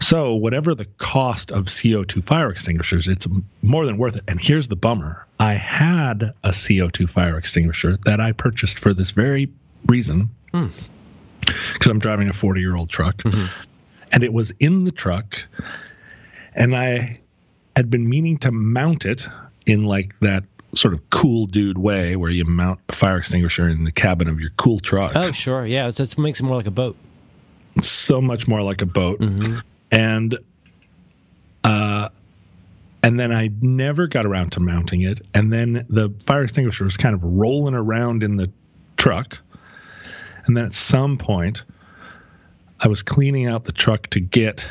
So, 0.00 0.34
whatever 0.34 0.74
the 0.74 0.84
cost 0.98 1.50
of 1.50 1.66
CO2 1.66 2.22
fire 2.22 2.50
extinguishers, 2.50 3.08
it's 3.08 3.26
more 3.62 3.86
than 3.86 3.98
worth 3.98 4.16
it. 4.16 4.24
And 4.28 4.40
here's 4.40 4.68
the 4.68 4.76
bummer 4.76 5.26
I 5.38 5.54
had 5.54 6.32
a 6.42 6.50
CO2 6.50 7.08
fire 7.08 7.36
extinguisher 7.36 7.96
that 8.04 8.20
I 8.20 8.32
purchased 8.32 8.78
for 8.78 8.94
this 8.94 9.10
very 9.10 9.50
reason 9.86 10.30
because 10.52 10.90
mm. 11.42 11.90
I'm 11.90 11.98
driving 11.98 12.28
a 12.28 12.32
40 12.32 12.60
year 12.60 12.76
old 12.76 12.90
truck. 12.90 13.18
Mm-hmm. 13.18 13.46
And 14.12 14.22
it 14.22 14.32
was 14.32 14.52
in 14.60 14.84
the 14.84 14.92
truck. 14.92 15.36
And 16.54 16.76
I 16.76 17.20
had 17.74 17.90
been 17.90 18.08
meaning 18.08 18.38
to 18.38 18.52
mount 18.52 19.04
it 19.04 19.26
in 19.66 19.84
like 19.84 20.14
that 20.20 20.44
sort 20.76 20.94
of 20.94 21.10
cool 21.10 21.46
dude 21.46 21.78
way 21.78 22.16
where 22.16 22.30
you 22.30 22.44
mount 22.44 22.80
a 22.88 22.94
fire 22.94 23.18
extinguisher 23.18 23.68
in 23.68 23.84
the 23.84 23.92
cabin 23.92 24.28
of 24.28 24.40
your 24.40 24.50
cool 24.56 24.80
truck. 24.80 25.12
Oh, 25.14 25.32
sure. 25.32 25.64
Yeah. 25.64 25.88
it 25.88 26.18
makes 26.18 26.40
it 26.40 26.44
more 26.44 26.56
like 26.56 26.66
a 26.66 26.70
boat 26.70 26.96
so 27.82 28.20
much 28.20 28.46
more 28.46 28.62
like 28.62 28.82
a 28.82 28.86
boat. 28.86 29.20
Mm-hmm. 29.20 29.58
And 29.90 30.38
uh, 31.62 32.08
and 33.02 33.18
then 33.18 33.32
I 33.32 33.50
never 33.60 34.06
got 34.06 34.26
around 34.26 34.52
to 34.52 34.60
mounting 34.60 35.02
it. 35.02 35.26
And 35.34 35.52
then 35.52 35.86
the 35.88 36.12
fire 36.26 36.44
extinguisher 36.44 36.84
was 36.84 36.96
kind 36.96 37.14
of 37.14 37.22
rolling 37.22 37.74
around 37.74 38.22
in 38.22 38.36
the 38.36 38.50
truck. 38.96 39.38
And 40.46 40.56
then 40.56 40.66
at 40.66 40.74
some 40.74 41.16
point, 41.16 41.62
I 42.80 42.88
was 42.88 43.02
cleaning 43.02 43.46
out 43.46 43.64
the 43.64 43.72
truck 43.72 44.08
to 44.10 44.20
get 44.20 44.66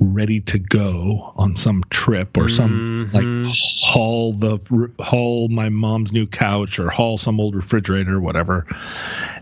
ready 0.00 0.40
to 0.40 0.58
go 0.58 1.32
on 1.36 1.54
some 1.56 1.84
trip 1.90 2.38
or 2.38 2.48
some 2.48 3.06
mm-hmm. 3.06 3.14
like 3.14 3.54
haul 3.82 4.32
the 4.32 4.58
haul 4.98 5.48
my 5.48 5.68
mom's 5.68 6.10
new 6.10 6.26
couch 6.26 6.78
or 6.78 6.88
haul 6.88 7.18
some 7.18 7.38
old 7.38 7.54
refrigerator 7.54 8.16
or 8.16 8.20
whatever 8.20 8.66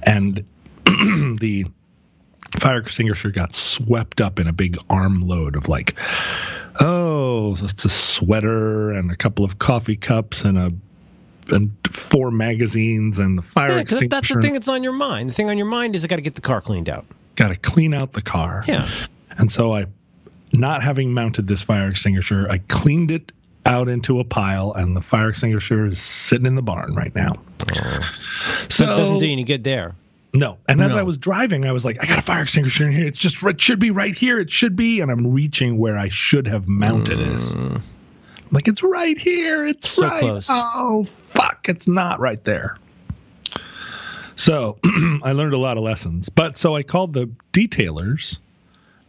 and 0.03 0.44
the 0.85 1.64
fire 2.59 2.79
extinguisher 2.79 3.31
got 3.31 3.55
swept 3.55 4.21
up 4.21 4.38
in 4.38 4.49
a 4.49 4.53
big 4.53 4.79
armload 4.88 5.57
of 5.57 5.68
like, 5.68 5.94
oh, 6.81 7.57
it's 7.61 7.85
a 7.85 7.88
sweater 7.88 8.90
and 8.92 9.11
a 9.11 9.16
couple 9.16 9.44
of 9.44 9.59
coffee 9.59 9.97
cups 9.97 10.42
and 10.42 10.59
a 10.59 10.73
and 11.51 11.73
four 11.90 12.31
magazines 12.31 13.18
and 13.18 13.38
the 13.38 13.42
fire 13.42 13.71
yeah, 13.71 13.81
extinguisher. 13.81 14.09
That's 14.09 14.29
the 14.29 14.42
thing 14.42 14.53
that's 14.53 14.68
on 14.68 14.83
your 14.83 14.92
mind. 14.92 15.31
The 15.31 15.33
thing 15.33 15.49
on 15.49 15.57
your 15.57 15.66
mind 15.66 15.97
is 15.97 16.05
I 16.05 16.07
got 16.07 16.16
to 16.16 16.23
get 16.23 16.35
the 16.35 16.42
car 16.42 16.61
cleaned 16.61 16.90
out. 16.90 17.07
Got 17.37 17.49
to 17.49 17.57
clean 17.57 17.94
out 17.94 18.12
the 18.12 18.21
car. 18.21 18.64
Yeah. 18.66 19.07
And 19.31 19.51
so 19.51 19.73
I, 19.75 19.87
not 20.53 20.83
having 20.83 21.13
mounted 21.13 21.47
this 21.47 21.63
fire 21.63 21.89
extinguisher, 21.89 22.49
I 22.51 22.59
cleaned 22.59 23.11
it 23.11 23.33
out 23.67 23.89
into 23.89 24.19
a 24.21 24.25
pile, 24.25 24.73
and 24.73 24.97
the 24.97 25.03
fire 25.03 25.29
extinguisher 25.29 25.87
is 25.87 26.01
sitting 26.01 26.47
in 26.47 26.55
the 26.55 26.63
barn 26.63 26.95
right 26.95 27.15
now. 27.15 27.35
Oh. 27.77 28.01
So 28.69 28.85
it 28.85 28.97
doesn't 28.97 29.19
do 29.19 29.27
you 29.27 29.33
any 29.33 29.45
good 29.45 29.65
there. 29.65 29.95
No. 30.35 30.59
And 30.69 30.81
as 30.81 30.93
no. 30.93 30.99
I 30.99 31.03
was 31.03 31.19
driving, 31.19 31.65
I 31.65 31.73
was 31.73 31.85
like, 31.85 32.03
I 32.03 32.07
got 32.07 32.19
a 32.19 32.23
fire 32.23 32.43
extinguisher 32.43 32.87
in 32.87 32.93
here. 32.93 33.07
It's 33.07 33.19
just, 33.19 33.43
it 33.43 33.61
should 33.61 33.79
be 33.79 33.91
right 33.91 34.17
here. 34.17 34.39
It 34.41 34.51
should 34.51 34.77
be. 34.77 35.01
And 35.01 35.11
I'm 35.11 35.33
reaching 35.33 35.79
where 35.79 35.99
I 35.99 36.09
should 36.11 36.47
have 36.47 36.69
mounted 36.69 37.19
mm. 37.19 37.77
it. 37.77 37.83
like, 38.51 38.69
it's 38.69 38.83
right 38.83 39.19
here. 39.19 39.67
It's 39.67 39.91
so 39.91 40.09
right. 40.09 40.21
close. 40.21 40.49
Oh, 40.51 41.05
fuck. 41.05 41.69
It's 41.69 41.89
not 41.89 42.21
right 42.21 42.43
there. 42.45 42.77
So 44.37 44.79
I 45.23 45.33
learned 45.33 45.55
a 45.55 45.59
lot 45.59 45.77
of 45.77 45.83
lessons. 45.83 46.29
But 46.29 46.57
so 46.57 46.77
I 46.77 46.83
called 46.83 47.15
the 47.15 47.31
detailers. 47.53 48.39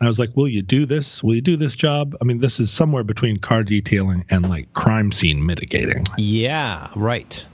I 0.02 0.08
was 0.08 0.20
like, 0.20 0.36
"Will 0.36 0.48
you 0.48 0.62
do 0.62 0.86
this? 0.86 1.22
Will 1.24 1.36
you 1.36 1.42
do 1.42 1.58
this 1.58 1.76
job?" 1.76 2.16
I 2.22 2.24
mean, 2.24 2.40
this 2.40 2.60
is 2.60 2.72
somewhere 2.72 3.04
between 3.04 3.38
car 3.38 3.64
detailing 3.64 4.26
and 4.30 4.48
like 4.48 4.74
crime 4.74 5.12
scene 5.12 5.46
mitigating. 5.46 6.06
Yeah, 6.18 6.90
right. 6.96 7.46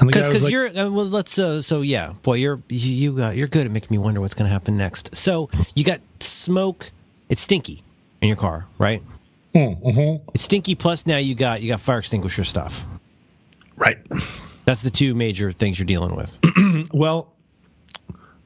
Because 0.00 0.28
because 0.28 0.44
like, 0.44 0.52
you're 0.52 0.68
uh, 0.68 0.90
well, 0.90 1.06
let's 1.06 1.38
uh, 1.38 1.62
so 1.62 1.80
yeah, 1.80 2.14
boy, 2.22 2.34
you're 2.34 2.62
you, 2.68 3.12
you 3.12 3.24
uh, 3.24 3.30
you're 3.30 3.48
good 3.48 3.66
at 3.66 3.72
making 3.72 3.88
me 3.90 3.98
wonder 3.98 4.20
what's 4.20 4.34
going 4.34 4.46
to 4.46 4.52
happen 4.52 4.76
next. 4.76 5.14
So 5.16 5.50
you 5.74 5.84
got 5.84 6.00
smoke. 6.20 6.90
It's 7.28 7.42
stinky 7.42 7.82
in 8.20 8.28
your 8.28 8.36
car, 8.36 8.66
right? 8.78 9.02
Mm-hmm. 9.54 10.28
It's 10.34 10.44
stinky. 10.44 10.74
Plus 10.74 11.06
now 11.06 11.18
you 11.18 11.34
got 11.34 11.62
you 11.62 11.68
got 11.68 11.80
fire 11.80 11.98
extinguisher 11.98 12.44
stuff. 12.44 12.86
Right. 13.76 13.98
That's 14.64 14.82
the 14.82 14.90
two 14.90 15.14
major 15.14 15.52
things 15.52 15.78
you're 15.78 15.86
dealing 15.86 16.16
with. 16.16 16.38
well, 16.92 17.32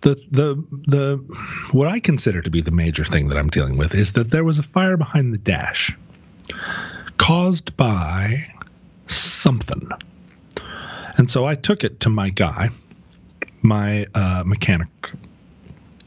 the 0.02 0.14
the 0.30 0.64
the 0.86 1.16
what 1.72 1.88
I 1.88 2.00
consider 2.00 2.40
to 2.42 2.50
be 2.50 2.60
the 2.62 2.70
major 2.70 3.04
thing 3.04 3.28
that 3.28 3.36
I'm 3.38 3.48
dealing 3.48 3.76
with 3.76 3.94
is 3.94 4.12
that 4.14 4.30
there 4.30 4.44
was 4.44 4.58
a 4.58 4.62
fire 4.62 4.96
behind 4.96 5.32
the 5.34 5.38
dash 5.38 5.94
caused 7.18 7.76
by 7.76 8.46
something. 9.06 9.88
And 11.16 11.30
so 11.30 11.44
I 11.44 11.54
took 11.54 11.84
it 11.84 12.00
to 12.00 12.08
my 12.08 12.30
guy, 12.30 12.70
my 13.62 14.06
uh, 14.14 14.42
mechanic. 14.46 14.88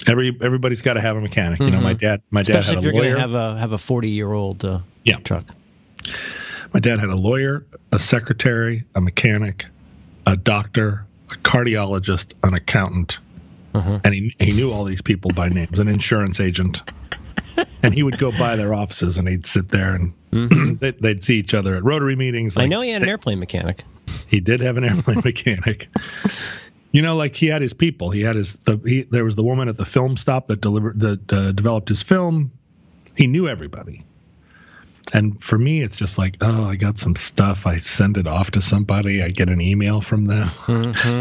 Every 0.08 0.36
everybody's 0.42 0.82
got 0.82 0.94
to 0.94 1.02
have 1.02 1.16
a 1.16 1.22
mechanic. 1.22 1.60
You 1.60 1.70
know, 1.70 1.80
my 1.80 1.94
dad 1.94 2.22
my 2.32 2.42
dad 2.42 2.56
Especially 2.58 2.78
if 2.78 2.84
had 2.84 2.84
a 2.84 2.84
you're 2.84 2.92
going 2.94 3.04
lawyer. 3.06 3.16
to 3.16 3.22
have 3.22 3.34
a 3.34 3.58
have 3.60 3.72
a 3.74 3.78
40 3.78 4.10
year 4.10 4.32
old 4.34 4.66
uh, 4.66 4.80
Yeah. 5.04 5.18
truck. 5.18 5.46
My 6.74 6.80
dad 6.80 7.00
had 7.00 7.10
a 7.10 7.16
lawyer, 7.16 7.64
a 7.92 8.00
secretary, 8.00 8.84
a 8.96 9.02
mechanic, 9.02 9.68
a 10.26 10.36
doctor, 10.36 11.06
a 11.30 11.36
cardiologist, 11.36 12.34
an 12.44 12.56
accountant, 12.56 13.20
and 13.74 14.14
he 14.14 14.36
he 14.40 14.52
knew 14.52 14.72
all 14.72 14.84
these 14.86 15.02
people 15.02 15.32
by 15.36 15.50
names, 15.50 15.78
an 15.80 15.88
insurance 15.88 16.40
agent. 16.40 16.82
and 17.84 17.94
he 17.94 18.02
would 18.04 18.18
go 18.18 18.32
by 18.32 18.56
their 18.56 18.74
offices 18.74 19.18
and 19.18 19.28
he'd 19.28 19.46
sit 19.46 19.70
there 19.70 19.96
and 19.96 20.14
they'd, 20.80 21.00
they'd 21.00 21.24
see 21.24 21.36
each 21.36 21.54
other 21.54 21.76
at 21.76 21.84
Rotary 21.84 22.16
meetings. 22.16 22.58
I 22.58 22.66
know 22.66 22.82
he 22.82 22.90
had 22.90 23.02
an 23.04 23.10
airplane 23.10 23.40
mechanic. 23.40 23.84
he 24.28 24.40
did 24.40 24.60
have 24.62 24.78
an 24.78 24.84
airplane 24.84 25.22
mechanic. 25.26 25.88
You 26.92 27.02
know, 27.02 27.16
like 27.16 27.36
he 27.36 27.48
had 27.48 27.62
his 27.62 27.74
people. 27.74 28.10
He 28.12 28.22
had 28.22 28.36
his 28.36 28.56
the 28.66 28.78
he, 28.86 29.04
there 29.04 29.24
was 29.24 29.36
the 29.36 29.44
woman 29.44 29.68
at 29.68 29.78
the 29.78 29.86
film 29.86 30.18
stop 30.18 30.48
that 30.48 30.62
delivered 30.62 31.00
that 31.00 31.34
uh, 31.34 31.52
developed 31.52 31.90
his 31.90 32.02
film. 32.02 32.52
He 33.16 33.28
knew 33.28 33.48
everybody. 33.48 34.04
And 35.12 35.44
for 35.44 35.58
me, 35.58 35.82
it's 35.82 35.96
just 35.96 36.18
like, 36.18 36.38
oh, 36.42 36.64
I 36.64 36.76
got 36.76 36.98
some 36.98 37.16
stuff. 37.16 37.68
I 37.68 37.80
send 37.80 38.18
it 38.18 38.26
off 38.26 38.52
to 38.52 38.62
somebody. 38.62 39.22
I 39.22 39.30
get 39.30 39.50
an 39.50 39.60
email 39.62 40.02
from 40.02 40.26
them. 40.26 40.50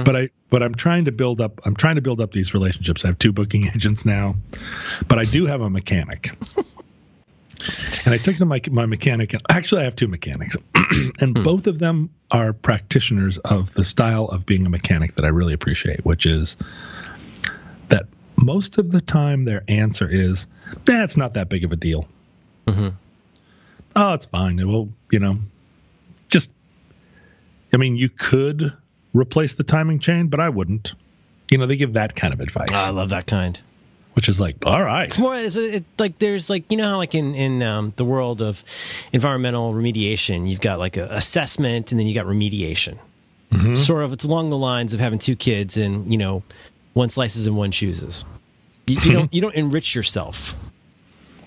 But 0.04 0.16
I, 0.16 0.28
but 0.52 0.62
I'm 0.62 0.74
trying 0.74 1.06
to 1.06 1.12
build 1.12 1.40
up. 1.40 1.62
I'm 1.64 1.74
trying 1.74 1.94
to 1.94 2.02
build 2.02 2.20
up 2.20 2.32
these 2.32 2.52
relationships. 2.52 3.04
I 3.04 3.08
have 3.08 3.18
two 3.18 3.32
booking 3.32 3.68
agents 3.74 4.04
now, 4.04 4.36
but 5.08 5.18
I 5.18 5.24
do 5.24 5.46
have 5.46 5.62
a 5.62 5.70
mechanic. 5.70 6.30
And 8.04 8.12
I 8.12 8.16
took 8.16 8.38
to 8.38 8.44
my 8.44 8.60
my 8.72 8.86
mechanic. 8.86 9.36
Actually, 9.48 9.82
I 9.82 9.84
have 9.84 9.94
two 9.94 10.08
mechanics, 10.08 10.56
and 11.20 11.38
hmm. 11.38 11.44
both 11.44 11.68
of 11.68 11.78
them 11.78 12.10
are 12.32 12.52
practitioners 12.52 13.38
of 13.38 13.72
the 13.74 13.84
style 13.84 14.24
of 14.24 14.44
being 14.44 14.66
a 14.66 14.68
mechanic 14.68 15.14
that 15.14 15.24
I 15.24 15.28
really 15.28 15.52
appreciate, 15.52 16.04
which 16.04 16.26
is 16.26 16.56
that 17.88 18.06
most 18.34 18.78
of 18.78 18.90
the 18.90 19.00
time 19.00 19.44
their 19.44 19.62
answer 19.68 20.08
is, 20.10 20.46
"That's 20.86 21.16
not 21.16 21.34
that 21.34 21.48
big 21.48 21.62
of 21.62 21.70
a 21.70 21.76
deal." 21.76 22.08
Mm-hmm. 22.66 22.88
Oh, 23.94 24.12
it's 24.14 24.26
fine. 24.26 24.58
It 24.58 24.66
will, 24.66 24.88
you 25.12 25.20
know, 25.20 25.38
just. 26.30 26.50
I 27.72 27.76
mean, 27.76 27.94
you 27.94 28.08
could 28.08 28.72
replace 29.14 29.54
the 29.54 29.64
timing 29.64 29.98
chain, 30.00 30.28
but 30.28 30.40
I 30.40 30.48
wouldn't. 30.48 30.92
You 31.50 31.58
know, 31.58 31.66
they 31.66 31.76
give 31.76 31.92
that 31.94 32.16
kind 32.16 32.32
of 32.32 32.40
advice, 32.40 32.68
Oh, 32.72 32.76
I 32.76 32.90
love 32.90 33.10
that 33.10 33.26
kind. 33.26 33.60
which 34.14 34.28
is 34.28 34.40
like, 34.40 34.56
all 34.64 34.82
right, 34.82 35.04
It's 35.06 35.18
more 35.18 35.36
it's 35.36 35.56
it, 35.56 35.84
like 35.98 36.18
there's 36.18 36.48
like 36.48 36.70
you 36.70 36.76
know 36.78 36.88
how 36.90 36.96
like 36.96 37.14
in 37.14 37.34
in 37.34 37.62
um, 37.62 37.92
the 37.96 38.04
world 38.04 38.40
of 38.42 38.64
environmental 39.12 39.72
remediation, 39.74 40.48
you've 40.48 40.60
got 40.60 40.78
like 40.78 40.96
a 40.96 41.08
assessment 41.14 41.90
and 41.92 41.98
then 42.00 42.06
you 42.06 42.14
got 42.14 42.26
remediation. 42.26 42.98
Sort 43.74 44.02
of, 44.02 44.14
it's 44.14 44.24
along 44.24 44.48
the 44.48 44.56
lines 44.56 44.94
of 44.94 45.00
having 45.00 45.18
two 45.18 45.36
kids 45.36 45.76
and 45.76 46.10
you 46.10 46.16
know, 46.16 46.42
one 46.94 47.10
slices 47.10 47.46
and 47.46 47.54
one 47.54 47.70
chooses. 47.70 48.24
You, 48.86 48.98
you 49.02 49.12
don't 49.18 49.34
you 49.34 49.42
don't 49.42 49.54
enrich 49.54 49.94
yourself. 49.94 50.54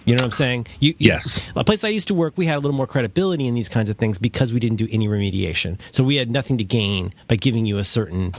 You 0.05 0.13
know 0.15 0.19
what 0.19 0.25
I'm 0.25 0.31
saying? 0.31 0.67
You, 0.79 0.89
you- 0.97 1.07
Yes. 1.13 1.49
A 1.55 1.63
place 1.63 1.83
I 1.83 1.87
used 1.89 2.07
to 2.09 2.13
work, 2.13 2.33
we 2.37 2.45
had 2.45 2.55
a 2.57 2.59
little 2.59 2.77
more 2.77 2.87
credibility 2.87 3.47
in 3.47 3.55
these 3.55 3.69
kinds 3.69 3.89
of 3.89 3.97
things 3.97 4.17
because 4.19 4.53
we 4.53 4.59
didn't 4.59 4.77
do 4.77 4.87
any 4.91 5.07
remediation. 5.07 5.77
So 5.91 6.03
we 6.03 6.15
had 6.17 6.29
nothing 6.29 6.57
to 6.59 6.63
gain 6.63 7.11
by 7.27 7.35
giving 7.37 7.65
you 7.65 7.77
a 7.79 7.83
certain 7.83 8.33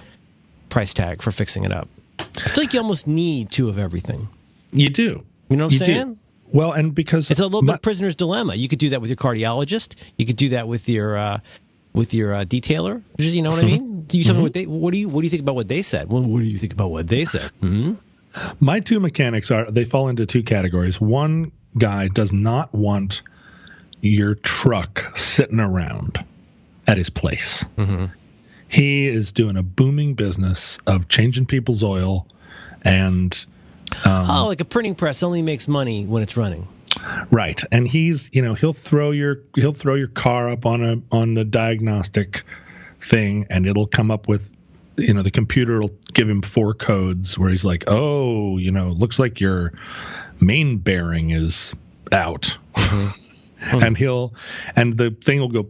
price 0.69 0.95
tag 0.95 1.23
for 1.23 1.31
fixing 1.33 1.65
it 1.65 1.73
up. 1.73 1.89
I 2.21 2.49
feel 2.49 2.65
like 2.65 2.73
you 2.75 2.81
almost 2.81 3.07
need 3.07 3.51
two 3.51 3.69
of 3.69 3.79
everything. 3.79 4.29
you 4.73 4.89
do. 4.89 5.25
You 5.49 5.57
know 5.57 5.67
what 5.67 5.75
I'm 5.75 5.81
You 5.81 5.87
do. 5.87 5.93
saying? 6.01 6.19
Well, 6.53 6.73
and 6.73 6.95
because 6.95 7.31
It's 7.31 7.41
a 7.41 7.45
little 7.45 7.63
my- 7.63 7.75
bit 7.75 7.83
prisoner's 7.83 8.15
dilemma. 8.17 8.55
You 8.55 8.69
could 8.69 8.79
do 8.79 8.91
that 8.91 9.01
with 9.01 9.11
your 9.11 9.17
cardiologist. 9.17 9.95
You 10.17 10.27
could 10.27 10.37
do 10.37 10.51
that 10.51 10.69
with 10.69 10.89
your 10.89 11.17
uh, 11.17 11.39
with 11.93 12.15
your 12.15 12.35
uh, 12.35 12.45
detailer. 12.45 13.03
You 13.19 13.43
know 13.43 13.51
what 13.51 13.61
I 13.65 13.67
mean? 13.67 14.03
Do 14.03 14.17
you 14.19 14.25
tell 14.25 14.35
me 14.37 14.43
what 14.43 14.53
they? 14.55 14.67
What 14.67 14.93
do 14.93 14.99
you? 14.99 15.09
What 15.09 15.23
do 15.23 15.27
you 15.27 15.31
think 15.31 15.43
about 15.43 15.55
what 15.57 15.67
they 15.69 15.83
said? 15.83 16.09
Well, 16.09 16.23
what 16.23 16.43
do 16.43 16.49
you 16.51 16.59
think 16.59 16.73
about 16.73 16.91
what 16.91 17.09
they 17.09 17.25
said? 17.25 17.51
Hmm? 17.61 17.95
My 18.61 18.81
two 18.81 19.01
mechanics 19.01 19.51
are 19.51 19.71
they 19.71 19.85
fall 19.85 20.09
into 20.09 20.27
two 20.27 20.43
categories. 20.43 21.01
One 21.01 21.53
guy 21.79 22.09
does 22.09 22.33
not 22.33 22.75
want 22.75 23.23
your 24.01 24.35
truck 24.35 25.17
sitting 25.17 25.61
around 25.61 26.23
at 26.87 26.97
his 26.99 27.11
place. 27.11 27.65
Mm-hmm. 27.77 28.07
He 28.69 29.07
is 29.07 29.33
doing 29.33 29.57
a 29.57 29.63
booming 29.63 30.15
business 30.15 30.79
of 30.87 31.09
changing 31.09 31.47
people's 31.47 31.83
oil 31.83 32.27
and 32.83 33.33
um, 34.05 34.25
oh, 34.29 34.47
like 34.47 34.61
a 34.61 34.65
printing 34.65 34.95
press 34.95 35.23
only 35.23 35.43
makes 35.43 35.69
money 35.69 36.05
when 36.05 36.23
it's 36.23 36.37
running. 36.37 36.69
right 37.31 37.63
and 37.71 37.87
he's 37.87 38.29
you 38.33 38.41
know 38.43 38.55
he'll 38.55 38.73
throw 38.73 39.11
your 39.11 39.41
he'll 39.55 39.75
throw 39.75 39.95
your 39.95 40.09
car 40.09 40.49
up 40.49 40.65
on 40.65 40.83
a 40.83 41.15
on 41.15 41.35
the 41.35 41.45
diagnostic 41.45 42.43
thing 43.01 43.47
and 43.51 43.67
it'll 43.67 43.87
come 43.87 44.11
up 44.11 44.29
with 44.29 44.51
you 44.99 45.13
know 45.13 45.23
the 45.23 45.31
computer 45.31 45.81
will 45.81 45.95
give 46.15 46.29
him 46.29 46.43
four 46.43 46.75
codes 46.75 47.39
where 47.39 47.51
he's 47.51 47.65
like 47.65 47.85
oh 47.87 48.57
you 48.59 48.71
know 48.71 48.89
looks 48.89 49.19
like 49.19 49.41
your 49.41 49.73
main 50.41 50.79
bearing 50.79 51.31
is 51.31 51.75
out 52.13 52.57
mm-hmm. 52.75 53.09
and 53.83 53.97
he'll 53.97 54.33
and 54.77 54.97
the 54.97 55.11
thing 55.25 55.41
will 55.41 55.49
go 55.49 55.67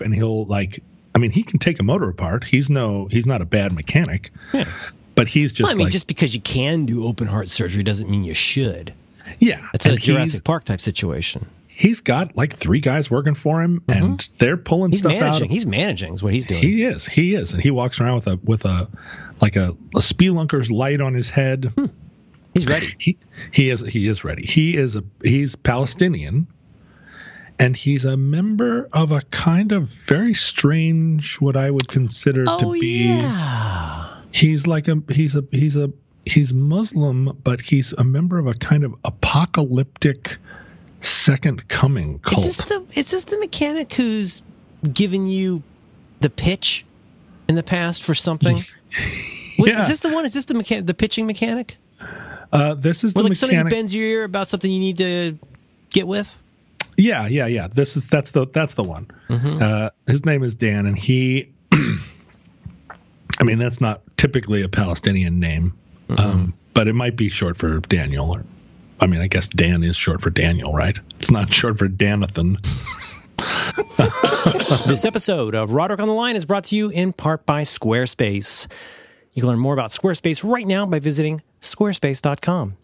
and 0.00 0.14
he'll 0.14 0.44
like 0.46 0.82
i 1.14 1.18
mean 1.18 1.30
he 1.30 1.42
can 1.42 1.58
take 1.58 1.78
a 1.80 1.82
motor 1.82 2.08
apart 2.08 2.44
he's 2.44 2.68
no 2.70 3.06
he's 3.10 3.26
not 3.26 3.40
a 3.42 3.44
bad 3.44 3.72
mechanic 3.72 4.30
Yeah. 4.52 4.70
but 5.14 5.28
he's 5.28 5.52
just 5.52 5.66
Well, 5.68 5.72
I 5.72 5.74
mean, 5.74 5.86
like 5.86 5.92
just 5.92 6.06
because 6.08 6.34
you 6.34 6.40
can 6.40 6.86
do 6.86 7.04
open 7.04 7.26
heart 7.26 7.48
surgery 7.48 7.82
doesn't 7.82 8.10
mean 8.10 8.24
you 8.24 8.34
should. 8.34 8.92
yeah 9.38 9.66
It's 9.74 9.86
a 9.86 9.90
and 9.90 9.98
he's- 9.98 10.06
Jurassic 10.06 10.44
Park 10.44 10.64
type 10.64 10.80
situation. 10.80 11.46
He's 11.76 12.00
got 12.00 12.36
like 12.36 12.56
three 12.58 12.80
guys 12.80 13.10
working 13.10 13.34
for 13.34 13.60
him 13.62 13.82
and 13.88 14.26
they're 14.38 14.56
pulling 14.56 14.90
Mm-hmm. 14.90 14.92
He's 14.92 15.00
stuff 15.00 15.12
out 15.14 15.20
managing. 15.20 15.44
of 15.46 15.50
He's 15.50 15.66
managing 15.66 16.14
is 16.14 16.22
what 16.22 16.32
he's 16.32 16.46
doing. 16.46 16.60
He 16.62 16.84
is. 16.84 17.04
He 17.04 17.34
is, 17.34 17.52
and 17.52 17.60
he 17.62 17.70
walks 17.70 18.00
around 18.00 18.14
with 18.16 18.26
a 18.28 18.38
with 18.44 18.64
a 18.64 18.88
like 19.40 19.56
a, 19.56 19.70
a 19.94 19.98
spelunker's 20.00 20.70
light 20.70 21.00
on 21.00 21.14
his 21.14 21.28
head. 21.28 21.72
he's 22.54 22.66
ready. 22.66 22.94
He 22.98 23.18
he 23.50 23.70
is 23.70 23.80
he 23.80 24.06
is 24.06 24.22
ready. 24.24 24.46
He 24.46 24.76
is 24.76 24.94
a 24.96 25.02
he's 25.24 25.56
Palestinian, 25.56 26.46
and 27.58 27.76
he's 27.76 28.04
a 28.04 28.16
member 28.16 28.88
of 28.92 29.10
a 29.10 29.22
kind 29.32 29.72
of 29.72 29.88
very 30.06 30.34
strange 30.34 31.36
what 31.40 31.56
I 31.56 31.70
would 31.70 31.88
consider 31.88 32.44
Oh 32.46 32.60
to 32.74 32.80
be. 32.80 33.06
yeah. 33.08 34.14
He's 34.30 34.66
like 34.66 34.86
a 34.88 35.02
he's 35.10 35.34
a 35.36 35.44
he's 35.50 35.76
a 35.76 35.92
he's 36.24 36.52
Muslim, 36.54 37.36
but 37.42 37.60
he's 37.60 37.92
a 37.94 38.04
member 38.04 38.38
of 38.38 38.46
a 38.46 38.54
kind 38.54 38.84
of 38.84 38.94
apocalyptic 39.04 40.36
second 41.04 41.68
coming 41.68 42.18
cult. 42.20 42.44
Is 42.44 42.56
this 42.56 42.66
the 42.66 42.84
is 42.98 43.10
this 43.10 43.24
the 43.24 43.38
mechanic 43.38 43.92
who's 43.94 44.42
given 44.92 45.26
you 45.26 45.62
the 46.20 46.30
pitch 46.30 46.84
in 47.48 47.54
the 47.54 47.62
past 47.62 48.02
for 48.02 48.14
something? 48.14 48.64
Was, 49.58 49.70
Yeah. 49.70 49.82
Is 49.82 49.88
this 49.88 50.00
the 50.00 50.08
one? 50.08 50.24
Is 50.24 50.34
this 50.34 50.46
the 50.46 50.54
mechanic, 50.54 50.86
the 50.86 50.94
pitching 50.94 51.26
mechanic? 51.26 51.76
uh, 52.52 52.74
this 52.74 53.04
is 53.04 53.14
the 53.14 53.20
Where 53.20 53.28
like 53.28 53.36
somebody 53.36 53.68
bends 53.68 53.94
your 53.94 54.06
ear 54.06 54.24
about 54.24 54.48
something 54.48 54.70
you 54.70 54.80
need 54.80 54.98
to 54.98 55.38
get 55.90 56.06
with? 56.06 56.38
Yeah, 56.96 57.26
yeah, 57.26 57.46
yeah. 57.46 57.68
This 57.68 57.96
is 57.96 58.06
that's 58.06 58.30
the 58.30 58.46
that's 58.46 58.74
the 58.74 58.82
one. 58.84 59.10
Uh, 59.28 59.90
his 60.06 60.24
name 60.24 60.42
is 60.42 60.54
Dan, 60.54 60.86
and 60.86 60.98
he. 60.98 61.52
I 61.72 63.42
mean, 63.42 63.58
that's 63.58 63.80
not 63.80 64.00
typically 64.16 64.62
a 64.62 64.68
Palestinian 64.68 65.40
name, 65.40 65.76
um, 66.18 66.54
but 66.72 66.86
it 66.86 66.94
might 66.94 67.16
be 67.16 67.28
short 67.28 67.58
for 67.58 67.80
Daniel. 67.80 68.30
Or, 68.30 68.44
I 69.00 69.06
mean, 69.06 69.20
I 69.20 69.26
guess 69.26 69.48
Dan 69.48 69.82
is 69.84 69.96
short 69.96 70.22
for 70.22 70.30
Daniel, 70.30 70.72
right? 70.72 70.98
It's 71.18 71.30
not 71.30 71.52
short 71.52 71.78
for 71.78 71.88
Danathan. 71.88 72.58
This 74.86 75.04
episode 75.04 75.54
of 75.54 75.72
Roderick 75.72 76.00
on 76.00 76.06
the 76.06 76.14
Line 76.14 76.36
is 76.36 76.44
brought 76.44 76.64
to 76.64 76.76
you 76.76 76.90
in 76.90 77.12
part 77.12 77.44
by 77.46 77.62
Squarespace. 77.62 78.70
You 79.32 79.42
can 79.42 79.48
learn 79.48 79.58
more 79.58 79.72
about 79.72 79.90
Squarespace 79.90 80.48
right 80.48 80.66
now 80.66 80.86
by 80.86 80.98
visiting 80.98 81.42
squarespace.com. 81.60 82.76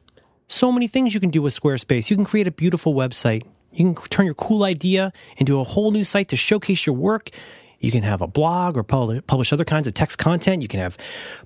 So 0.48 0.72
many 0.72 0.88
things 0.88 1.14
you 1.14 1.20
can 1.20 1.30
do 1.30 1.42
with 1.42 1.58
Squarespace. 1.58 2.10
You 2.10 2.16
can 2.16 2.24
create 2.24 2.46
a 2.46 2.50
beautiful 2.50 2.94
website. 2.94 3.44
You 3.72 3.92
can 3.92 3.94
turn 4.08 4.26
your 4.26 4.34
cool 4.34 4.64
idea 4.64 5.12
into 5.36 5.60
a 5.60 5.64
whole 5.64 5.90
new 5.92 6.02
site 6.02 6.28
to 6.28 6.36
showcase 6.36 6.86
your 6.86 6.96
work. 6.96 7.30
You 7.78 7.92
can 7.92 8.02
have 8.02 8.20
a 8.20 8.26
blog 8.26 8.76
or 8.76 8.82
publish 8.82 9.52
other 9.52 9.64
kinds 9.64 9.86
of 9.86 9.94
text 9.94 10.18
content. 10.18 10.62
You 10.62 10.68
can 10.68 10.80
have 10.80 10.98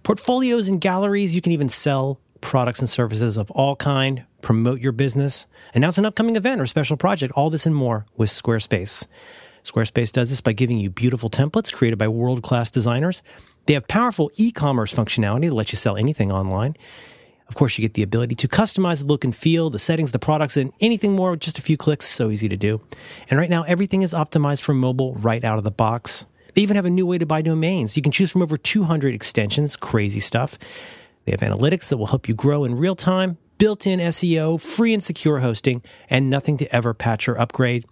portfolios 0.02 0.68
and 0.68 0.80
galleries. 0.80 1.34
You 1.34 1.42
can 1.42 1.52
even 1.52 1.68
sell 1.68 2.20
products 2.40 2.80
and 2.80 2.88
services 2.88 3.36
of 3.36 3.50
all 3.50 3.76
kind, 3.76 4.24
promote 4.44 4.78
your 4.78 4.92
business, 4.92 5.46
announce 5.74 5.96
an 5.96 6.04
upcoming 6.04 6.36
event 6.36 6.60
or 6.60 6.66
special 6.66 6.98
project, 6.98 7.32
all 7.34 7.48
this 7.48 7.64
and 7.64 7.74
more 7.74 8.04
with 8.18 8.28
Squarespace. 8.28 9.06
Squarespace 9.64 10.12
does 10.12 10.28
this 10.28 10.42
by 10.42 10.52
giving 10.52 10.78
you 10.78 10.90
beautiful 10.90 11.30
templates 11.30 11.72
created 11.72 11.98
by 11.98 12.08
world 12.08 12.42
class 12.42 12.70
designers. 12.70 13.22
They 13.64 13.72
have 13.72 13.88
powerful 13.88 14.30
e 14.36 14.52
commerce 14.52 14.94
functionality 14.94 15.48
that 15.48 15.54
lets 15.54 15.72
you 15.72 15.78
sell 15.78 15.96
anything 15.96 16.30
online. 16.30 16.76
Of 17.48 17.54
course, 17.54 17.78
you 17.78 17.82
get 17.82 17.94
the 17.94 18.02
ability 18.02 18.34
to 18.34 18.48
customize 18.48 19.00
the 19.00 19.06
look 19.06 19.24
and 19.24 19.34
feel, 19.34 19.70
the 19.70 19.78
settings, 19.78 20.12
the 20.12 20.18
products, 20.18 20.58
and 20.58 20.72
anything 20.78 21.12
more 21.12 21.30
with 21.30 21.40
just 21.40 21.58
a 21.58 21.62
few 21.62 21.78
clicks. 21.78 22.06
So 22.06 22.30
easy 22.30 22.48
to 22.50 22.56
do. 22.56 22.82
And 23.30 23.38
right 23.38 23.50
now, 23.50 23.62
everything 23.62 24.02
is 24.02 24.12
optimized 24.12 24.62
for 24.62 24.74
mobile 24.74 25.14
right 25.14 25.42
out 25.42 25.56
of 25.56 25.64
the 25.64 25.70
box. 25.70 26.26
They 26.54 26.60
even 26.60 26.76
have 26.76 26.86
a 26.86 26.90
new 26.90 27.06
way 27.06 27.16
to 27.16 27.26
buy 27.26 27.40
domains. 27.40 27.96
You 27.96 28.02
can 28.02 28.12
choose 28.12 28.30
from 28.30 28.42
over 28.42 28.58
200 28.58 29.14
extensions, 29.14 29.74
crazy 29.74 30.20
stuff. 30.20 30.58
They 31.24 31.32
have 31.32 31.40
analytics 31.40 31.88
that 31.88 31.96
will 31.96 32.08
help 32.08 32.28
you 32.28 32.34
grow 32.34 32.64
in 32.64 32.76
real 32.76 32.94
time, 32.94 33.38
built 33.58 33.86
in 33.86 34.00
SEO, 34.00 34.60
free 34.60 34.92
and 34.92 35.02
secure 35.02 35.40
hosting, 35.40 35.82
and 36.10 36.28
nothing 36.30 36.56
to 36.58 36.74
ever 36.74 36.94
patch 36.94 37.28
or 37.28 37.38
upgrade. 37.38 37.84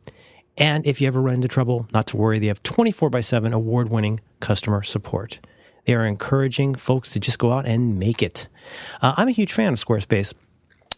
And 0.59 0.87
if 0.87 1.01
you 1.01 1.07
ever 1.07 1.21
run 1.21 1.37
into 1.37 1.49
trouble, 1.49 1.87
not 1.93 2.07
to 2.09 2.17
worry, 2.17 2.39
they 2.39 2.49
have 2.49 2.63
24 2.63 3.11
by 3.11 3.21
7 3.21 3.53
award 3.53 3.91
winning 3.91 4.21
customer 4.41 4.83
support. 4.83 5.41
They 5.85 5.95
are 5.95 6.07
encouraging 6.07 6.75
folks 6.75 7.11
to 7.13 7.21
just 7.21 7.39
go 7.39 7.53
out 7.53 7.67
and 7.67 7.99
make 7.99 8.23
it. 8.23 8.49
Uh, 9.01 9.15
I'm 9.17 9.29
a 9.29 9.33
huge 9.33 9.53
fan 9.53 9.73
of 9.73 9.79
Squarespace. 9.79 10.35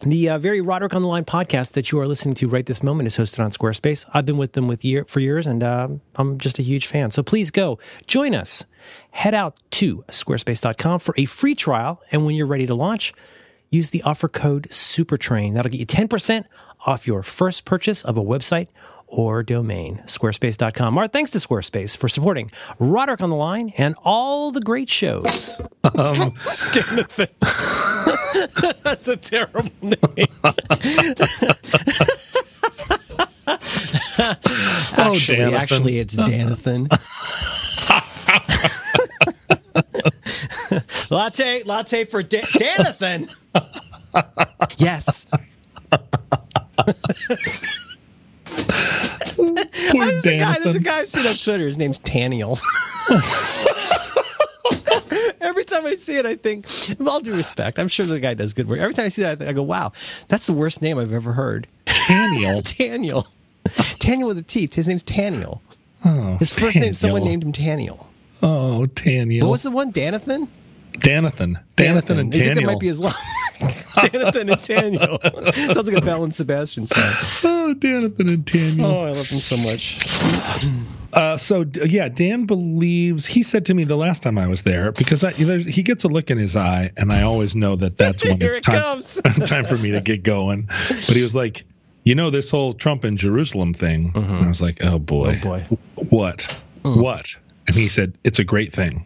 The 0.01 0.29
uh, 0.29 0.37
very 0.37 0.59
Roderick 0.59 0.93
on 0.93 1.01
the 1.01 1.07
Line 1.07 1.23
podcast 1.23 1.71
that 1.73 1.91
you 1.91 1.99
are 1.99 2.05
listening 2.05 2.35
to 2.35 2.49
right 2.49 2.65
this 2.65 2.83
moment 2.83 3.07
is 3.07 3.17
hosted 3.17 3.43
on 3.43 3.51
Squarespace. 3.51 4.05
I've 4.13 4.25
been 4.25 4.37
with 4.37 4.51
them 4.51 4.67
with 4.67 4.83
year, 4.83 5.05
for 5.05 5.21
years, 5.21 5.47
and 5.47 5.63
uh, 5.63 5.87
I'm 6.15 6.37
just 6.37 6.59
a 6.59 6.61
huge 6.61 6.85
fan. 6.85 7.11
So 7.11 7.23
please 7.23 7.49
go 7.49 7.79
join 8.05 8.35
us. 8.35 8.65
Head 9.11 9.33
out 9.33 9.57
to 9.71 10.03
squarespace.com 10.09 10.99
for 10.99 11.15
a 11.17 11.25
free 11.25 11.55
trial, 11.55 12.01
and 12.11 12.25
when 12.25 12.35
you're 12.35 12.45
ready 12.45 12.67
to 12.67 12.75
launch, 12.75 13.13
use 13.75 13.91
the 13.91 14.01
offer 14.03 14.27
code 14.27 14.67
SUPERTRAIN. 14.71 15.53
That'll 15.53 15.71
get 15.71 15.79
you 15.79 15.85
10% 15.85 16.45
off 16.85 17.07
your 17.07 17.23
first 17.23 17.65
purchase 17.65 18.03
of 18.03 18.17
a 18.17 18.23
website 18.23 18.67
or 19.07 19.43
domain. 19.43 20.01
Squarespace.com. 20.05 20.93
Mark, 20.93 21.11
thanks 21.11 21.31
to 21.31 21.37
Squarespace 21.37 21.95
for 21.95 22.07
supporting 22.07 22.51
Roderick 22.79 23.21
on 23.21 23.29
the 23.29 23.35
Line 23.35 23.71
and 23.77 23.95
all 24.03 24.51
the 24.51 24.61
great 24.61 24.89
shows. 24.89 25.61
Um, 25.83 26.33
That's 28.83 29.07
a 29.07 29.17
terrible 29.17 29.69
name. 29.81 29.97
actually, 34.97 35.43
oh, 35.43 35.53
actually, 35.53 35.99
it's 35.99 36.15
Danathan. 36.15 36.89
latte, 41.09 41.63
latte 41.63 42.05
for 42.05 42.23
da- 42.23 42.41
Danathan. 42.41 43.29
yes. 44.77 45.27
there's, 49.37 50.25
a 50.25 50.37
guy, 50.37 50.59
there's 50.63 50.75
a 50.75 50.79
guy 50.79 50.99
I've 50.99 51.09
seen 51.09 51.25
on 51.25 51.35
Twitter. 51.35 51.67
His 51.67 51.77
name's 51.77 51.99
Taniel. 51.99 52.59
Every 55.41 55.63
time 55.63 55.85
I 55.85 55.95
see 55.95 56.17
it, 56.17 56.25
I 56.25 56.35
think, 56.35 56.65
with 56.65 57.07
all 57.07 57.19
due 57.19 57.35
respect, 57.35 57.77
I'm 57.79 57.87
sure 57.87 58.05
the 58.05 58.19
guy 58.19 58.33
does 58.33 58.53
good 58.53 58.67
work. 58.67 58.79
Every 58.79 58.93
time 58.93 59.05
I 59.05 59.09
see 59.09 59.21
that, 59.21 59.41
I 59.41 59.53
go, 59.53 59.63
wow, 59.63 59.91
that's 60.27 60.47
the 60.47 60.53
worst 60.53 60.81
name 60.81 60.97
I've 60.97 61.13
ever 61.13 61.33
heard. 61.33 61.67
Taniel. 61.85 62.61
Taniel. 62.63 63.27
Taniel 63.65 64.27
with 64.27 64.37
a 64.39 64.41
T. 64.43 64.69
His 64.71 64.87
name's 64.87 65.03
Taniel. 65.03 65.59
Oh, 66.03 66.37
His 66.37 66.53
first 66.53 66.77
Taniel. 66.77 66.81
name, 66.81 66.93
someone 66.93 67.23
named 67.23 67.43
him 67.43 67.51
Taniel. 67.53 68.04
Oh, 68.41 68.87
Taniel. 68.95 69.43
What 69.43 69.51
was 69.51 69.63
the 69.63 69.71
one? 69.71 69.91
Danathan? 69.91 70.47
Danathan. 70.93 71.61
Danathan, 71.77 72.19
and 72.19 72.31
Taniel. 72.31 72.41
I 72.41 72.53
think 72.53 72.55
that 72.55 72.65
might 72.65 72.79
be 72.79 72.87
his 72.87 73.01
last 73.01 73.19
Danathan 73.59 74.51
and 74.51 74.99
Taniel. 74.99 75.53
Sounds 75.73 75.87
like 75.87 75.97
a 75.97 76.01
Belle 76.01 76.23
and 76.23 76.33
Sebastian 76.33 76.87
song. 76.87 77.13
Oh, 77.43 77.73
Danathan 77.77 78.31
and 78.31 78.45
Taniel. 78.45 78.83
Oh, 78.83 79.01
I 79.01 79.11
love 79.11 79.29
them 79.29 79.39
so 79.39 79.57
much. 79.57 80.07
Uh, 81.13 81.37
so 81.37 81.65
yeah, 81.85 82.09
Dan 82.09 82.45
believes 82.45 83.25
he 83.25 83.41
said 83.41 83.65
to 83.67 83.73
me 83.73 83.85
the 83.85 83.95
last 83.95 84.21
time 84.21 84.37
I 84.37 84.47
was 84.47 84.63
there 84.63 84.91
because 84.91 85.23
I, 85.23 85.31
he 85.31 85.81
gets 85.81 86.03
a 86.03 86.09
look 86.09 86.29
in 86.29 86.37
his 86.37 86.57
eye, 86.57 86.91
and 86.97 87.11
I 87.11 87.21
always 87.21 87.55
know 87.55 87.77
that 87.77 87.97
that's 87.97 88.23
when 88.23 88.37
it's 88.41 88.57
it 88.57 88.63
time, 88.63 89.01
time 89.47 89.65
for 89.65 89.77
me 89.77 89.91
to 89.91 90.01
get 90.01 90.23
going. 90.23 90.67
But 90.89 91.15
he 91.15 91.23
was 91.23 91.33
like, 91.33 91.63
you 92.03 92.15
know, 92.15 92.29
this 92.29 92.51
whole 92.51 92.73
Trump 92.73 93.05
and 93.05 93.17
Jerusalem 93.17 93.73
thing. 93.73 94.11
Mm-hmm. 94.11 94.33
And 94.33 94.45
I 94.45 94.49
was 94.49 94.61
like, 94.61 94.83
oh 94.83 94.99
boy, 94.99 95.39
oh 95.41 95.43
boy, 95.43 95.59
what, 96.09 96.55
mm. 96.83 97.01
what? 97.01 97.33
And 97.75 97.81
he 97.81 97.89
said, 97.89 98.13
it's 98.23 98.39
a 98.39 98.43
great 98.43 98.73
thing. 98.73 99.05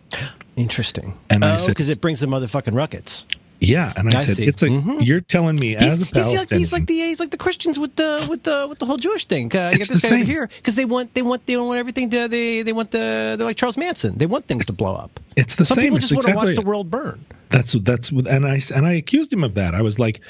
Interesting. 0.56 1.18
And 1.30 1.44
oh, 1.44 1.66
because 1.68 1.90
it 1.90 2.02
brings 2.02 2.20
the 2.20 2.28
motherfucking 2.28 2.76
ruckets. 2.76 3.26
Yeah, 3.62 3.92
and 3.96 4.14
I, 4.14 4.22
I 4.22 4.26
said, 4.26 4.36
see. 4.38 4.48
"It's 4.48 4.62
a 4.62 4.68
mm-hmm. 4.68 5.02
you're 5.02 5.20
telling 5.20 5.58
me 5.60 5.76
he's, 5.76 5.82
as 5.82 6.02
a 6.02 6.06
Palestinian, 6.06 6.30
he's 6.30 6.40
like, 6.40 6.50
he's 6.50 6.74
like 6.74 6.86
the 6.86 6.94
he's 6.94 7.20
like 7.20 7.32
the 7.32 7.38
Christians 7.38 7.78
with 7.78 7.96
the 7.98 8.26
with 8.30 8.44
the 8.44 8.68
with 8.70 8.80
the 8.80 8.86
whole 8.86 8.96
Jewish 8.96 9.26
thing. 9.26 9.54
Uh, 9.54 9.72
you 9.74 9.80
get 9.80 9.90
this 9.90 10.00
guy 10.00 10.10
same. 10.10 10.22
over 10.22 10.32
here 10.32 10.48
because 10.48 10.76
they 10.76 10.86
want 10.86 11.14
they 11.14 11.22
want 11.22 11.46
they 11.46 11.58
want 11.58 11.78
everything 11.78 12.10
to 12.12 12.30
they 12.30 12.62
they 12.62 12.72
want 12.72 12.92
the 12.92 13.36
they're 13.38 13.46
like 13.46 13.58
Charles 13.58 13.76
Manson. 13.76 14.18
They 14.18 14.28
want 14.28 14.46
things 14.48 14.62
it's, 14.62 14.68
to 14.68 14.78
blow 14.78 14.96
up. 14.96 15.20
It's 15.36 15.56
the 15.56 15.66
Some 15.66 15.76
same. 15.76 15.86
people 15.86 16.00
just 16.00 16.14
want 16.14 16.28
to 16.28 16.36
watch 16.36 16.56
the 16.56 16.62
world 16.62 16.90
burn. 16.90 17.26
That's 17.50 17.74
that's 17.82 18.12
and 18.12 18.46
I 18.46 18.62
and 18.74 18.86
I 18.86 18.94
accused 18.94 19.34
him 19.34 19.44
of 19.44 19.56
that. 19.56 19.74
I 19.74 19.82
was 19.82 19.98
like, 19.98 20.22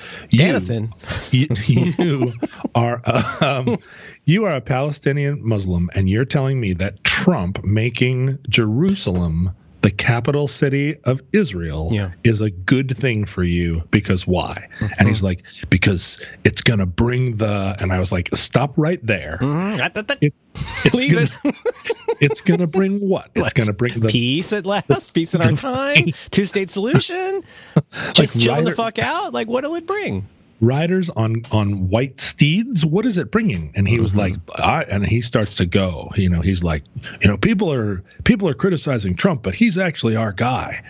you, 1.32 1.47
you, 1.65 1.93
you 1.97 2.34
are 2.75 3.01
um, 3.43 3.77
you 4.25 4.45
are 4.45 4.55
a 4.55 4.62
Palestinian 4.62 5.45
Muslim, 5.45 5.89
and 5.95 6.10
you're 6.10 6.25
telling 6.25 6.60
me 6.60 6.73
that 6.75 7.03
Trump 7.03 7.63
making 7.63 8.38
Jerusalem 8.47 9.53
the 9.81 9.91
capital 9.91 10.47
city 10.47 10.97
of 11.05 11.21
Israel 11.31 11.89
yeah. 11.91 12.11
is 12.23 12.41
a 12.41 12.49
good 12.49 12.97
thing 12.97 13.25
for 13.25 13.43
you 13.43 13.83
because 13.91 14.27
why? 14.27 14.67
Mm-hmm. 14.79 14.93
And 14.99 15.07
he's 15.07 15.21
like, 15.21 15.43
because 15.69 16.19
it's 16.43 16.61
going 16.61 16.79
to 16.79 16.85
bring 16.85 17.37
the, 17.37 17.75
and 17.79 17.93
I 17.93 17.99
was 17.99 18.11
like, 18.11 18.29
stop 18.35 18.73
right 18.75 19.03
there. 19.05 19.37
Mm-hmm. 19.41 20.17
It, 20.21 20.93
Leave 20.93 21.13
gonna, 21.13 21.29
it. 21.45 21.55
it's 22.19 22.41
going 22.41 22.59
to 22.59 22.67
bring 22.67 22.99
what? 22.99 23.31
It's 23.35 23.53
going 23.53 23.67
to 23.67 23.73
bring 23.73 23.99
the 23.99 24.09
peace 24.09 24.51
at 24.51 24.65
last, 24.65 25.13
peace 25.13 25.33
in 25.33 25.41
our 25.41 25.53
time, 25.53 26.11
two 26.29 26.45
state 26.45 26.69
solution, 26.69 27.43
just 28.13 28.35
like 28.35 28.43
chilling 28.43 28.65
the 28.65 28.73
fuck 28.73 28.99
out. 28.99 29.33
Like, 29.33 29.47
what 29.47 29.63
will 29.63 29.75
it 29.75 29.87
bring? 29.87 30.27
Riders 30.62 31.10
on 31.10 31.43
on 31.52 31.89
white 31.89 32.19
steeds? 32.19 32.86
What 32.86 33.06
is 33.06 33.17
it 33.17 33.32
bringing? 33.32 33.72
And 33.76 33.88
he 33.88 33.95
mm-hmm. 33.95 34.04
was 34.04 34.15
like 34.15 34.36
I, 34.56 34.84
and 34.84 35.06
he 35.06 35.22
starts 35.22 35.56
to 35.56 35.65
go. 35.65 36.12
You 36.15 36.30
know 36.30 36.41
he's 36.41 36.63
like 36.63 36.84
you 37.22 37.28
know 37.28 37.38
people 37.38 37.72
are 37.72 38.04
people 38.24 38.48
are 38.48 38.54
criticizing 38.54 39.15
trump 39.15 39.43
but 39.43 39.56
he's 39.56 39.78
actually 39.78 40.15
our 40.15 40.32
guy. 40.32 40.84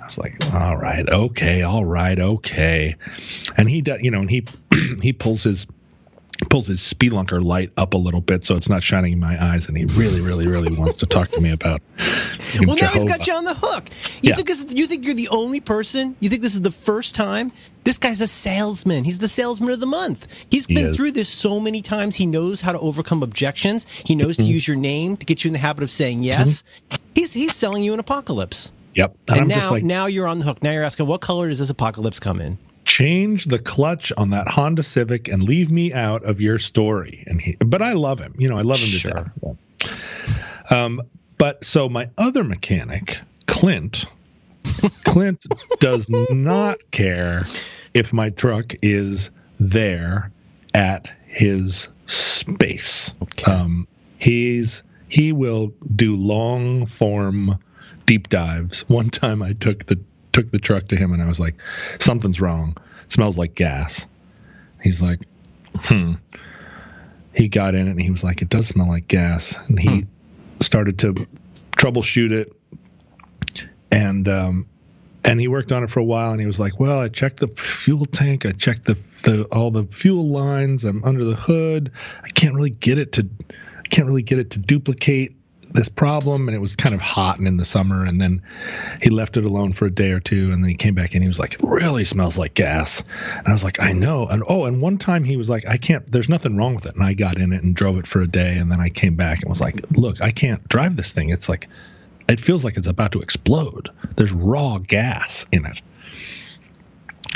I 0.00 0.06
was 0.06 0.18
like 0.18 0.36
all 0.52 0.76
right 0.76 1.08
okay 1.08 1.62
all 1.62 1.84
right 1.84 2.18
okay. 2.18 2.96
And 3.56 3.68
he 3.68 3.82
does 3.82 4.00
you 4.02 4.10
know 4.10 4.20
and 4.20 4.30
he 4.30 4.46
he 5.02 5.12
pulls 5.12 5.42
his 5.42 5.66
pulls 6.50 6.66
his 6.66 6.80
spelunker 6.80 7.42
light 7.42 7.72
up 7.76 7.94
a 7.94 7.96
little 7.96 8.20
bit 8.20 8.44
so 8.44 8.56
it's 8.56 8.68
not 8.68 8.82
shining 8.82 9.12
in 9.12 9.20
my 9.20 9.42
eyes 9.42 9.68
and 9.68 9.76
he 9.76 9.84
really 9.96 10.20
really 10.20 10.46
really 10.46 10.74
wants 10.76 10.98
to 10.98 11.06
talk 11.06 11.28
to 11.30 11.40
me 11.40 11.52
about 11.52 11.80
well 12.66 12.76
now 12.76 12.88
he's 12.88 13.04
got 13.04 13.26
you 13.26 13.32
on 13.32 13.44
the 13.44 13.54
hook 13.54 13.88
you 14.22 14.30
yeah. 14.30 14.34
think 14.34 14.48
this 14.48 14.64
you 14.70 14.86
think 14.86 15.04
you're 15.04 15.14
the 15.14 15.28
only 15.28 15.60
person 15.60 16.16
you 16.20 16.28
think 16.28 16.42
this 16.42 16.54
is 16.54 16.62
the 16.62 16.70
first 16.70 17.14
time 17.14 17.52
this 17.84 17.98
guy's 17.98 18.20
a 18.20 18.26
salesman 18.26 19.04
he's 19.04 19.18
the 19.18 19.28
salesman 19.28 19.70
of 19.70 19.80
the 19.80 19.86
month 19.86 20.26
He's 20.50 20.66
he 20.66 20.74
been 20.74 20.90
is. 20.90 20.96
through 20.96 21.12
this 21.12 21.28
so 21.28 21.60
many 21.60 21.82
times 21.82 22.16
he 22.16 22.26
knows 22.26 22.60
how 22.60 22.72
to 22.72 22.78
overcome 22.78 23.22
objections 23.22 23.86
he 23.88 24.14
knows 24.14 24.36
to 24.36 24.42
use 24.56 24.66
your 24.66 24.76
name 24.76 25.16
to 25.16 25.26
get 25.26 25.44
you 25.44 25.48
in 25.48 25.52
the 25.52 25.58
habit 25.58 25.84
of 25.84 25.90
saying 25.90 26.22
yes 26.22 26.64
mm-hmm. 26.90 27.04
he's 27.14 27.32
he's 27.32 27.54
selling 27.54 27.82
you 27.82 27.92
an 27.92 28.00
apocalypse 28.00 28.72
Yep. 28.94 29.16
And, 29.28 29.38
and 29.38 29.48
now, 29.48 29.70
like, 29.70 29.82
now 29.84 30.04
you're 30.04 30.26
on 30.26 30.38
the 30.38 30.44
hook. 30.44 30.62
Now 30.62 30.72
you're 30.72 30.82
asking, 30.82 31.06
what 31.06 31.22
color 31.22 31.48
does 31.48 31.58
this 31.58 31.70
apocalypse 31.70 32.20
come 32.20 32.42
in? 32.42 32.58
Change 32.84 33.46
the 33.46 33.58
clutch 33.58 34.12
on 34.16 34.30
that 34.30 34.48
Honda 34.48 34.82
Civic 34.82 35.28
and 35.28 35.42
leave 35.42 35.70
me 35.70 35.92
out 35.92 36.24
of 36.24 36.40
your 36.40 36.58
story. 36.58 37.24
And 37.26 37.40
he, 37.40 37.56
but 37.56 37.82
I 37.82 37.92
love 37.92 38.18
him. 38.18 38.34
You 38.36 38.48
know, 38.48 38.58
I 38.58 38.62
love 38.62 38.78
him 38.78 38.88
sure. 38.88 39.12
to 39.12 39.56
death. 39.78 40.72
Um, 40.72 41.02
but 41.38 41.64
so 41.64 41.88
my 41.88 42.08
other 42.18 42.44
mechanic, 42.44 43.18
Clint, 43.46 44.06
Clint 45.04 45.44
does 45.80 46.08
not 46.08 46.78
care 46.90 47.42
if 47.94 48.12
my 48.12 48.30
truck 48.30 48.74
is 48.82 49.30
there 49.58 50.30
at 50.74 51.12
his 51.26 51.88
space. 52.06 53.12
Okay. 53.22 53.50
Um, 53.50 53.86
he's 54.18 54.82
he 55.08 55.32
will 55.32 55.74
do 55.94 56.16
long 56.16 56.86
form 56.86 57.58
deep 58.06 58.28
dives. 58.28 58.88
One 58.88 59.10
time 59.10 59.42
I 59.42 59.52
took 59.52 59.86
the 59.86 60.00
took 60.32 60.50
the 60.50 60.58
truck 60.58 60.88
to 60.88 60.96
him 60.96 61.12
and 61.12 61.22
I 61.22 61.26
was 61.26 61.40
like, 61.40 61.56
something's 61.98 62.40
wrong. 62.40 62.76
It 63.04 63.12
smells 63.12 63.36
like 63.36 63.54
gas. 63.54 64.06
He's 64.82 65.00
like, 65.00 65.20
hmm. 65.76 66.14
He 67.34 67.48
got 67.48 67.74
in 67.74 67.88
it 67.88 67.92
and 67.92 68.00
he 68.00 68.10
was 68.10 68.22
like, 68.22 68.42
it 68.42 68.48
does 68.48 68.68
smell 68.68 68.88
like 68.88 69.08
gas. 69.08 69.54
And 69.68 69.78
he 69.78 70.00
hmm. 70.00 70.08
started 70.60 70.98
to 71.00 71.14
troubleshoot 71.76 72.32
it. 72.32 72.52
And, 73.90 74.28
um, 74.28 74.66
and 75.24 75.40
he 75.40 75.48
worked 75.48 75.70
on 75.70 75.84
it 75.84 75.90
for 75.90 76.00
a 76.00 76.04
while 76.04 76.32
and 76.32 76.40
he 76.40 76.46
was 76.46 76.58
like, 76.58 76.80
well, 76.80 77.00
I 77.00 77.08
checked 77.08 77.40
the 77.40 77.48
fuel 77.48 78.06
tank. 78.06 78.44
I 78.44 78.52
checked 78.52 78.86
the, 78.86 78.98
the, 79.22 79.44
all 79.52 79.70
the 79.70 79.84
fuel 79.84 80.28
lines. 80.30 80.84
I'm 80.84 81.04
under 81.04 81.24
the 81.24 81.36
hood. 81.36 81.92
I 82.24 82.28
can't 82.28 82.54
really 82.54 82.70
get 82.70 82.98
it 82.98 83.12
to, 83.12 83.28
I 83.50 83.88
can't 83.88 84.06
really 84.06 84.22
get 84.22 84.38
it 84.38 84.50
to 84.52 84.58
duplicate 84.58 85.36
this 85.74 85.88
problem 85.88 86.48
and 86.48 86.54
it 86.54 86.60
was 86.60 86.76
kind 86.76 86.94
of 86.94 87.00
hot 87.00 87.38
and 87.38 87.48
in 87.48 87.56
the 87.56 87.64
summer 87.64 88.04
and 88.04 88.20
then 88.20 88.42
he 89.02 89.10
left 89.10 89.36
it 89.36 89.44
alone 89.44 89.72
for 89.72 89.86
a 89.86 89.90
day 89.90 90.10
or 90.10 90.20
two 90.20 90.52
and 90.52 90.62
then 90.62 90.68
he 90.68 90.76
came 90.76 90.94
back 90.94 91.14
and 91.14 91.22
he 91.22 91.28
was 91.28 91.38
like 91.38 91.54
it 91.54 91.62
really 91.62 92.04
smells 92.04 92.38
like 92.38 92.54
gas. 92.54 93.02
And 93.38 93.48
i 93.48 93.52
was 93.52 93.64
like 93.64 93.80
i 93.80 93.92
know. 93.92 94.26
And 94.26 94.42
oh 94.48 94.64
and 94.64 94.80
one 94.82 94.98
time 94.98 95.24
he 95.24 95.36
was 95.36 95.48
like 95.48 95.66
i 95.66 95.76
can't 95.76 96.10
there's 96.10 96.28
nothing 96.28 96.56
wrong 96.56 96.74
with 96.74 96.86
it. 96.86 96.94
And 96.94 97.04
i 97.04 97.14
got 97.14 97.38
in 97.38 97.52
it 97.52 97.62
and 97.62 97.74
drove 97.74 97.98
it 97.98 98.06
for 98.06 98.20
a 98.20 98.28
day 98.28 98.56
and 98.56 98.70
then 98.70 98.80
i 98.80 98.88
came 98.88 99.14
back 99.14 99.40
and 99.40 99.50
was 99.50 99.60
like 99.60 99.84
look 99.92 100.20
i 100.20 100.30
can't 100.30 100.66
drive 100.68 100.96
this 100.96 101.12
thing. 101.12 101.30
It's 101.30 101.48
like 101.48 101.68
it 102.28 102.40
feels 102.40 102.64
like 102.64 102.76
it's 102.76 102.86
about 102.86 103.12
to 103.12 103.20
explode. 103.20 103.90
There's 104.16 104.32
raw 104.32 104.78
gas 104.78 105.44
in 105.52 105.66
it 105.66 105.80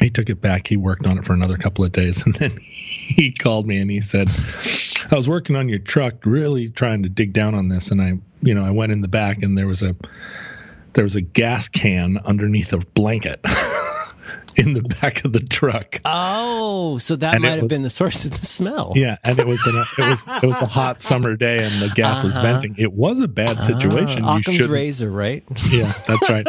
he 0.00 0.10
took 0.10 0.28
it 0.28 0.40
back. 0.40 0.66
He 0.68 0.76
worked 0.76 1.06
on 1.06 1.18
it 1.18 1.24
for 1.24 1.32
another 1.32 1.56
couple 1.56 1.84
of 1.84 1.92
days, 1.92 2.22
and 2.26 2.34
then 2.36 2.58
he 2.60 3.32
called 3.32 3.66
me 3.66 3.78
and 3.78 3.90
he 3.90 4.00
said, 4.00 4.28
"I 5.10 5.16
was 5.16 5.28
working 5.28 5.56
on 5.56 5.68
your 5.68 5.78
truck, 5.78 6.14
really 6.24 6.68
trying 6.70 7.02
to 7.02 7.08
dig 7.08 7.32
down 7.32 7.54
on 7.54 7.68
this, 7.68 7.90
and 7.90 8.00
I, 8.02 8.12
you 8.40 8.54
know, 8.54 8.64
I 8.64 8.70
went 8.70 8.92
in 8.92 9.00
the 9.00 9.08
back 9.08 9.42
and 9.42 9.56
there 9.56 9.66
was 9.66 9.82
a 9.82 9.94
there 10.94 11.04
was 11.04 11.14
a 11.16 11.20
gas 11.20 11.68
can 11.68 12.18
underneath 12.24 12.72
a 12.72 12.78
blanket." 12.78 13.40
in 14.58 14.72
the 14.72 14.80
back 14.80 15.22
of 15.26 15.34
the 15.34 15.40
truck. 15.40 16.00
Oh, 16.06 16.96
so 16.96 17.14
that 17.16 17.34
And 17.34 17.42
might 17.42 17.50
have 17.50 17.62
was- 17.64 17.68
been 17.68 17.82
the 17.82 17.90
source 17.90 18.24
of 18.24 18.30
the 18.40 18.46
smell. 18.46 18.94
Yeah, 18.96 19.18
and 19.22 19.38
it 19.38 19.46
was 19.46 19.60
an, 19.66 19.74
it 19.76 19.98
was 19.98 20.42
it 20.44 20.46
was 20.46 20.62
a 20.62 20.66
hot 20.66 21.02
summer 21.02 21.36
day, 21.36 21.56
and 21.58 21.70
the 21.82 21.92
gas 21.94 22.24
was 22.24 22.34
Uh-huh. 22.34 22.42
venting. 22.54 22.74
It 22.78 22.94
was 22.94 23.20
a 23.20 23.28
bad 23.28 23.54
situation. 23.58 24.24
You 24.24 24.30
Occam's 24.30 24.66
razor, 24.66 25.10
right? 25.10 25.44
Yeah, 25.70 25.92
that's 26.08 26.30
right. 26.30 26.46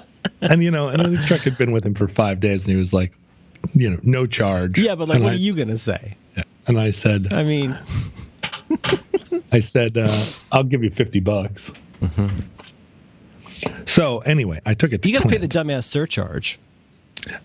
and 0.40 0.62
you 0.62 0.70
know, 0.70 0.88
and 0.88 1.00
the 1.00 1.22
truck 1.26 1.40
had 1.40 1.58
been 1.58 1.72
with 1.72 1.84
him 1.84 1.94
for 1.94 2.08
five 2.08 2.40
days, 2.40 2.64
and 2.64 2.70
he 2.70 2.76
was 2.76 2.92
like, 2.92 3.12
you 3.74 3.90
know, 3.90 3.98
no 4.02 4.26
charge. 4.26 4.78
Yeah, 4.78 4.94
but 4.94 5.08
like, 5.08 5.16
and 5.16 5.24
what 5.24 5.32
I, 5.32 5.36
are 5.36 5.40
you 5.40 5.54
gonna 5.54 5.78
say? 5.78 6.16
And 6.66 6.78
I 6.78 6.90
said, 6.90 7.32
I 7.32 7.44
mean, 7.44 7.78
I 9.52 9.60
said, 9.60 9.96
uh, 9.96 10.12
I'll 10.52 10.64
give 10.64 10.84
you 10.84 10.90
fifty 10.90 11.20
bucks. 11.20 11.72
So 13.86 14.18
anyway, 14.20 14.60
I 14.66 14.74
took 14.74 14.92
it. 14.92 15.02
To 15.02 15.08
you 15.08 15.18
got 15.18 15.22
to 15.22 15.28
pay 15.28 15.38
the 15.38 15.48
dumbass 15.48 15.84
surcharge. 15.84 16.58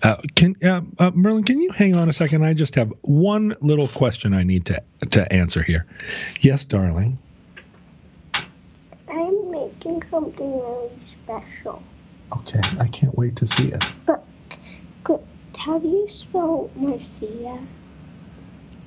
Uh, 0.04 0.18
can 0.36 0.56
uh, 0.64 0.82
uh, 1.00 1.12
Merlin? 1.12 1.44
Can 1.44 1.60
you 1.62 1.72
hang 1.72 1.96
on 1.96 2.10
a 2.10 2.14
second? 2.14 2.44
I 2.46 2.54
just 2.54 2.76
have 2.76 2.94
one 3.02 3.56
little 3.62 3.88
question 3.88 4.34
I 4.34 4.44
need 4.44 4.66
to 4.68 4.82
to 5.12 5.34
answer 5.34 5.64
here. 5.64 5.86
Yes, 6.42 6.66
darling. 6.66 7.18
I'm 8.36 9.52
making 9.52 10.04
something 10.12 10.60
really 10.60 10.92
special. 11.24 11.82
Okay, 12.38 12.62
I 12.80 12.88
can't 12.88 13.16
wait 13.18 13.36
to 13.38 13.48
see 13.48 13.68
it. 13.70 13.84
But 14.06 14.24
good. 15.04 15.20
How 15.58 15.80
do 15.80 15.88
you 15.88 16.08
spell 16.10 16.70
Marcia? 16.76 17.60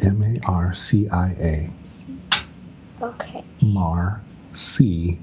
M 0.01 0.23
A 0.23 0.47
R 0.47 0.75
C 0.75 1.09
I 1.09 1.29
A. 1.29 1.71
Okay. 3.03 3.45
Mar 3.63 4.23
C 4.55 5.19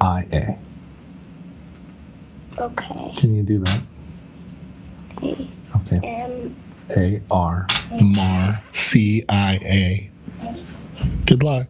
I 0.00 0.26
A. 0.32 0.58
Okay. 2.58 3.14
Can 3.18 3.34
you 3.34 3.42
do 3.42 3.58
that? 3.60 3.82
A 5.22 5.48
Okay. 5.76 6.00
M 6.02 6.56
A 6.90 7.20
R 7.30 7.66
Mar 8.00 8.62
C 8.72 9.24
I 9.28 9.54
A. 9.54 10.10
Good 11.26 11.42
luck. 11.42 11.68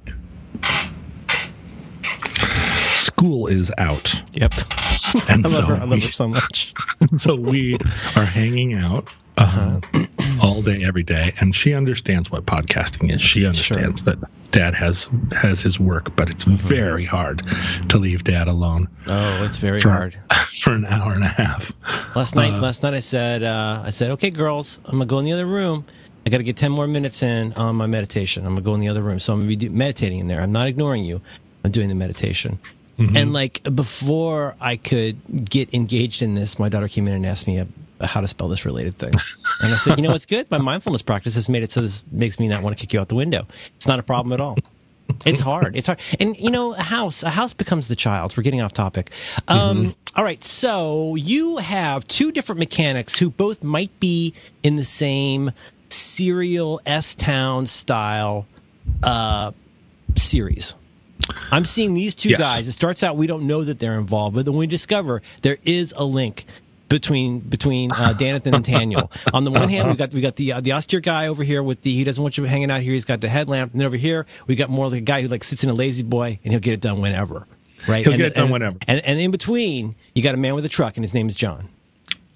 School 3.17 3.47
is 3.47 3.71
out, 3.79 4.13
Yep. 4.33 4.53
and 5.29 5.47
I 5.47 5.49
love 5.49 5.53
so, 5.53 5.63
her. 5.67 5.75
I 5.77 5.85
love 5.85 6.03
her 6.03 6.11
so 6.13 6.29
much. 6.29 6.75
so 7.13 7.37
we 7.37 7.75
are 8.17 8.25
hanging 8.25 8.75
out 8.75 9.15
uh, 9.39 9.81
all 10.43 10.63
day, 10.63 10.85
every 10.85 11.05
day, 11.05 11.33
and 11.39 11.55
she 11.55 11.75
understands 11.75 12.31
what 12.31 12.45
podcasting 12.45 13.13
is. 13.15 13.23
She 13.23 13.47
understands 13.47 14.03
that 14.05 14.19
Dad 14.51 14.75
has 14.75 15.09
has 15.33 15.61
his 15.61 15.79
work, 15.79 16.15
but 16.17 16.29
it's 16.29 16.43
very 16.45 17.05
hard 17.05 17.47
to 17.89 17.99
leave 17.99 18.25
Dad 18.25 18.49
alone 18.49 18.89
Oh, 19.07 19.45
it's 19.45 19.59
very 19.59 19.81
for, 19.81 19.91
hard. 19.91 20.19
for 20.63 20.73
an 20.73 20.85
hour 20.85 21.13
and 21.13 21.25
a 21.25 21.29
half. 21.29 21.73
Last 22.17 22.35
night, 22.35 22.55
Uh, 22.55 22.59
last 22.61 22.83
night 22.83 22.95
I 22.95 23.01
said, 23.01 23.43
uh, 23.45 23.83
I 23.85 23.91
said, 23.91 24.11
okay, 24.13 24.31
girls, 24.31 24.81
I'm 24.87 24.93
gonna 24.93 25.07
go 25.07 25.21
in 25.21 25.25
the 25.25 25.33
other 25.33 25.47
room. 25.47 25.85
I 26.27 26.31
got 26.31 26.39
to 26.39 26.45
get 26.45 26.57
ten 26.57 26.73
more 26.73 26.87
minutes 26.89 27.23
in 27.23 27.53
on 27.53 27.77
my 27.77 27.87
meditation. 27.87 28.45
I'm 28.45 28.53
gonna 28.55 28.63
go 28.63 28.75
in 28.75 28.81
the 28.81 28.89
other 28.89 29.03
room, 29.03 29.21
so 29.21 29.33
I'm 29.35 29.41
gonna 29.47 29.57
be 29.57 29.69
meditating 29.69 30.19
in 30.19 30.27
there. 30.27 30.41
I'm 30.41 30.53
not 30.53 30.67
ignoring 30.69 31.05
you. 31.05 31.21
I'm 31.65 31.71
doing 31.71 31.89
the 31.89 31.95
meditation. 31.95 32.59
Mm-hmm. 32.99 33.17
And 33.17 33.33
like 33.33 33.63
before 33.75 34.57
I 34.61 34.77
could 34.77 35.49
get 35.49 35.75
engaged 35.75 36.23
in 36.23 36.35
this, 36.35 36.59
my 36.59 36.69
daughter 36.69 36.89
came 36.89 37.09
in 37.09 37.15
and 37.15 37.27
asked 37.27 37.47
me 37.47 37.59
uh 37.61 37.67
how 38.01 38.21
to 38.21 38.29
spell 38.29 38.49
this 38.49 38.65
related 38.65 38.95
thing. 38.95 39.15
And 39.63 39.73
I 39.73 39.77
said, 39.77 39.99
you 39.99 40.03
know 40.03 40.11
what's 40.11 40.27
good? 40.27 40.51
My 40.51 40.59
mindfulness 40.59 41.03
practice 41.03 41.37
has 41.37 41.49
made 41.49 41.63
it 41.63 41.71
so 41.71 41.81
this 41.81 42.05
makes 42.11 42.39
me 42.39 42.49
not 42.49 42.63
want 42.63 42.77
to 42.77 42.81
kick 42.81 42.93
you 42.93 43.01
out 43.01 43.09
the 43.09 43.15
window. 43.15 43.47
It's 43.77 43.87
not 43.87 43.99
a 43.99 44.03
problem 44.03 44.33
at 44.33 44.41
all. 44.41 44.57
It's 45.27 45.41
hard. 45.41 45.77
It's 45.77 45.87
hard. 45.87 46.01
And 46.19 46.37
you 46.37 46.51
know, 46.51 46.75
a 46.75 46.83
house, 46.83 47.23
a 47.23 47.31
house 47.31 47.55
becomes 47.55 47.89
the 47.89 47.97
child. 47.97 48.37
We're 48.37 48.43
getting 48.43 48.61
off 48.61 48.73
topic. 48.73 49.11
Um, 49.49 49.95
all 50.17 50.25
right. 50.25 50.43
So 50.43 51.15
you 51.15 51.59
have 51.59 52.07
two 52.09 52.33
different 52.33 52.59
mechanics 52.59 53.19
who 53.19 53.31
both 53.31 53.63
might 53.63 53.99
be 54.01 54.35
in 54.63 54.77
the 54.77 54.85
same 54.85 55.53
serial 55.89 56.81
S 56.87 57.15
Town 57.15 57.67
style, 57.67 58.47
uh, 59.03 59.53
series. 60.17 60.77
I'm 61.51 61.65
seeing 61.65 61.95
these 61.95 62.15
two 62.15 62.31
Yes. 62.31 62.39
guys. 62.41 62.69
It 62.69 62.73
starts 62.73 63.03
out 63.03 63.17
we 63.17 63.27
don't 63.27 63.47
know 63.47 63.65
that 63.65 63.79
they're 63.79 63.99
involved, 63.99 64.35
but 64.37 64.45
then 64.45 64.57
we 64.57 64.67
discover 64.67 65.23
there 65.43 65.59
is 65.65 65.93
a 65.97 66.05
link 66.05 66.45
between 66.89 67.41
between 67.41 67.93
uh, 67.93 68.15
Danathan 68.19 68.55
and 68.55 68.65
Daniel. 68.65 69.11
On 69.33 69.45
the 69.45 69.51
one 69.51 69.69
hand, 69.69 69.89
we 69.89 69.97
got 69.97 70.13
we 70.13 70.21
got 70.21 70.37
the 70.37 70.53
uh, 70.55 70.61
the 70.61 70.73
austere 70.73 71.01
guy 71.01 71.29
over 71.29 71.43
here 71.43 71.63
with 71.63 71.83
the 71.83 71.93
he 71.95 72.05
doesn't 72.05 72.23
want 72.23 72.37
you 72.39 72.45
hanging 72.45 72.71
out 72.71 72.81
here. 72.81 72.93
He's 72.93 73.05
got 73.05 73.21
the 73.21 73.29
headlamp, 73.29 73.73
and 73.73 73.81
then 73.81 73.87
over 73.87 73.97
here 73.97 74.27
we 74.47 74.55
got 74.57 74.69
more 74.71 74.89
like 74.89 74.99
a 74.99 75.05
guy 75.05 75.23
who 75.23 75.29
like 75.29 75.45
sits 75.45 75.65
in 75.65 75.71
a 75.71 75.75
lazy 75.75 76.03
boy 76.03 76.39
and 76.45 76.53
he'll 76.53 76.61
get 76.61 76.75
it 76.75 76.81
done 76.81 77.01
whenever. 77.01 77.47
Right? 77.89 78.05
He'll 78.05 78.15
and, 78.15 78.21
get 78.23 78.27
it 78.33 78.35
done 78.35 78.45
and- 78.45 78.53
whenever. 78.53 78.77
And, 78.89 79.01
and 79.05 79.21
in 79.21 79.31
between, 79.31 79.95
you 80.15 80.23
got 80.23 80.35
a 80.35 80.39
man 80.39 80.55
with 80.55 80.65
a 80.65 80.71
truck, 80.71 80.97
and 80.97 81.05
his 81.05 81.13
name 81.15 81.29
is 81.29 81.35
John. 81.37 81.69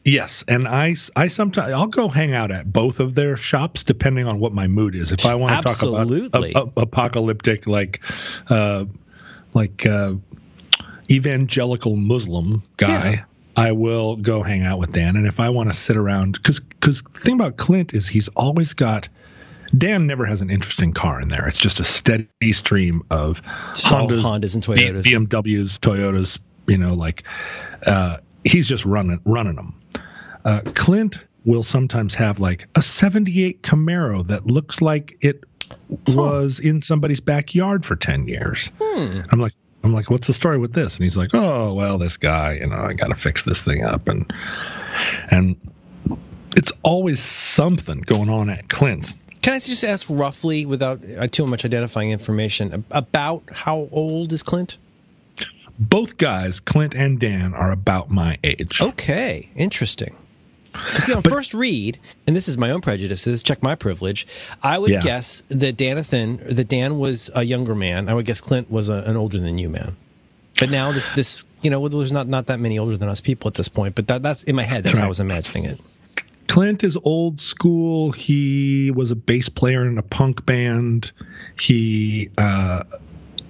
Yes, 0.05 0.43
and 0.49 0.67
I, 0.67 0.97
I 1.17 1.29
sometimes 1.29 1.73
I'll 1.75 1.87
go 1.87 2.09
hang 2.09 2.33
out 2.33 2.51
at 2.51 2.73
both 2.73 2.99
of 3.01 3.15
their 3.15 3.37
shops 3.37 3.85
depending 3.85 4.27
on 4.27 4.39
what 4.41 4.53
my 4.53 4.67
mood 4.67 4.95
is. 4.95 5.13
If 5.13 5.27
I 5.27 5.35
want 5.35 5.51
to 5.67 5.75
talk 5.75 5.83
about 5.83 6.09
a, 6.55 6.59
a- 6.59 6.81
apocalyptic, 6.83 7.67
like, 7.67 8.01
uh, 8.49 8.85
like 9.53 9.85
uh, 9.87 10.15
evangelical 11.11 11.97
Muslim 11.97 12.63
guy, 12.77 13.11
Yeah. 13.11 13.25
I 13.57 13.73
will 13.73 14.15
go 14.17 14.43
hang 14.43 14.63
out 14.65 14.79
with 14.79 14.93
Dan. 14.93 15.17
And 15.17 15.27
if 15.27 15.41
I 15.41 15.49
want 15.49 15.69
to 15.71 15.75
sit 15.77 15.97
around, 15.97 16.35
because 16.35 16.61
because 16.61 17.03
the 17.03 17.21
thing 17.21 17.35
about 17.35 17.57
Clint 17.57 17.93
is 17.93 18.07
he's 18.09 18.29
always 18.29 18.73
got. 18.75 19.09
Dan 19.77 20.07
never 20.07 20.25
has 20.25 20.41
an 20.41 20.49
interesting 20.49 20.95
car 20.95 21.21
in 21.21 21.29
there. 21.29 21.47
It's 21.47 21.59
just 21.59 21.79
a 21.79 21.85
steady 21.85 22.53
stream 22.53 23.03
of 23.11 23.43
all 23.91 24.09
Hondas 24.09 24.55
and 24.55 24.65
Toyotas. 24.65 25.03
BMWs, 25.03 25.79
Toyotas. 25.81 26.39
You 26.67 26.79
know, 26.79 26.95
like 26.95 27.25
uh, 27.85 28.19
he's 28.49 28.67
just 28.67 28.85
running 28.85 29.21
running 29.25 29.57
them. 29.57 29.81
Uh, 30.45 30.61
Clint 30.75 31.19
will 31.45 31.63
sometimes 31.63 32.15
have 32.15 32.41
like 32.41 32.69
a 32.75 32.83
78 32.83 33.63
Camaro 33.63 34.27
that 34.27 34.47
looks 34.47 34.81
like 34.81 35.17
it 35.21 35.45
was 36.07 36.59
in 36.59 36.83
somebody's 36.83 37.21
backyard 37.21 37.85
for 37.85 37.97
10 37.97 38.29
years. 38.29 38.71
Hmm. 38.81 39.21
I'm 39.31 39.41
like, 39.41 39.53
I'm 39.85 39.93
like, 39.93 40.11
what's 40.11 40.27
the 40.27 40.35
story 40.35 40.59
with 40.59 40.73
this? 40.73 40.97
And 40.97 41.05
he's 41.05 41.17
like, 41.17 41.31
oh, 41.35 41.73
well, 41.75 41.99
this 41.99 42.17
guy, 42.17 42.55
you 42.55 42.67
know, 42.67 42.77
I 42.77 42.95
got 42.95 43.09
to 43.09 43.15
fix 43.15 43.45
this 43.45 43.61
thing 43.61 43.85
up. 43.85 44.09
And, 44.09 44.33
and 45.31 45.57
it's 46.57 46.73
always 46.83 47.23
something 47.23 48.01
going 48.01 48.29
on 48.29 48.51
at 48.51 48.69
Clint's. 48.69 49.13
Can 49.41 49.55
I 49.55 49.59
just 49.61 49.85
ask 49.85 50.07
roughly, 50.11 50.67
without 50.67 51.01
uh, 51.17 51.29
too 51.29 51.47
much 51.47 51.65
identifying 51.65 52.11
information, 52.11 52.85
about 52.91 53.45
how 53.53 53.89
old 53.93 54.33
is 54.33 54.43
Clint? 54.43 54.79
Both 55.79 56.17
guys, 56.17 56.59
Clint 56.61 56.95
and 56.95 57.21
Dan, 57.21 57.55
are 57.55 57.71
about 57.71 58.11
my 58.11 58.39
age. 58.43 58.81
Okay, 58.81 59.51
interesting. 59.55 60.15
See, 60.95 61.13
on 61.13 61.23
first 61.23 61.55
read, 61.55 61.99
and 62.27 62.37
this 62.37 62.49
is 62.49 62.57
my 62.59 62.71
own 62.71 62.81
prejudices, 62.81 63.43
check 63.43 63.63
my 63.63 63.75
privilege. 63.75 64.27
I 64.63 64.79
would 64.79 64.91
Yeah. 64.91 65.01
guess 65.01 65.43
that 65.49 65.77
Danathan, 65.77 66.55
that 66.57 66.69
Dan 66.69 66.99
was 66.99 67.31
a 67.35 67.43
younger 67.45 67.75
man. 67.75 68.09
I 68.09 68.15
would 68.15 68.27
guess 68.27 68.41
Clint 68.41 68.71
was 68.71 68.89
a, 68.89 69.03
an 69.07 69.17
older 69.17 69.39
than 69.39 69.59
you 69.59 69.69
man. 69.69 69.97
But 70.61 70.71
now 70.71 70.93
this, 70.93 71.11
this, 71.13 71.45
you 71.63 71.71
know, 71.71 71.87
there's 71.89 72.13
not 72.13 72.27
not 72.29 72.47
that 72.47 72.59
many 72.61 72.79
older 72.79 72.97
than 72.97 73.09
us 73.09 73.21
people 73.21 73.49
at 73.49 73.55
this 73.55 73.69
point. 73.69 73.95
But 73.95 74.09
that, 74.09 74.23
that's 74.23 74.43
in 74.45 74.57
my 74.57 74.65
head. 74.65 74.85
That's 74.85 74.99
how 74.99 75.05
I 75.05 75.09
was 75.09 75.21
imagining 75.21 75.65
it. 75.65 75.81
Clint 76.49 76.83
is 76.83 76.97
old 77.05 77.41
school. 77.41 78.11
He 78.13 78.91
was 78.91 79.11
a 79.11 79.17
bass 79.17 79.49
player 79.49 79.85
in 79.87 79.99
a 79.99 80.03
punk 80.03 80.45
band. 80.47 81.13
He, 81.61 82.31
uh, 82.39 82.85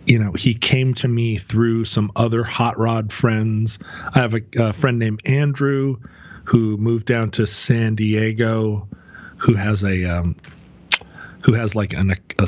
you 0.08 0.18
know, 0.18 0.32
he 0.32 0.54
came 0.54 0.94
to 0.94 1.06
me 1.06 1.36
through 1.36 1.84
some 1.84 2.10
other 2.16 2.42
hot 2.42 2.78
rod 2.78 3.12
friends. 3.12 3.78
I 4.14 4.20
have 4.20 4.32
a, 4.32 4.40
a 4.56 4.72
friend 4.72 4.98
named 4.98 5.20
Andrew 5.26 5.96
who 6.44 6.78
moved 6.78 7.04
down 7.04 7.30
to 7.32 7.46
San 7.46 7.94
Diego, 7.94 8.88
who 9.36 9.54
has 9.54 9.84
a, 9.84 10.04
um, 10.04 10.34
who 11.42 11.52
has 11.52 11.74
like 11.74 11.92
an, 11.92 12.14
a 12.38 12.46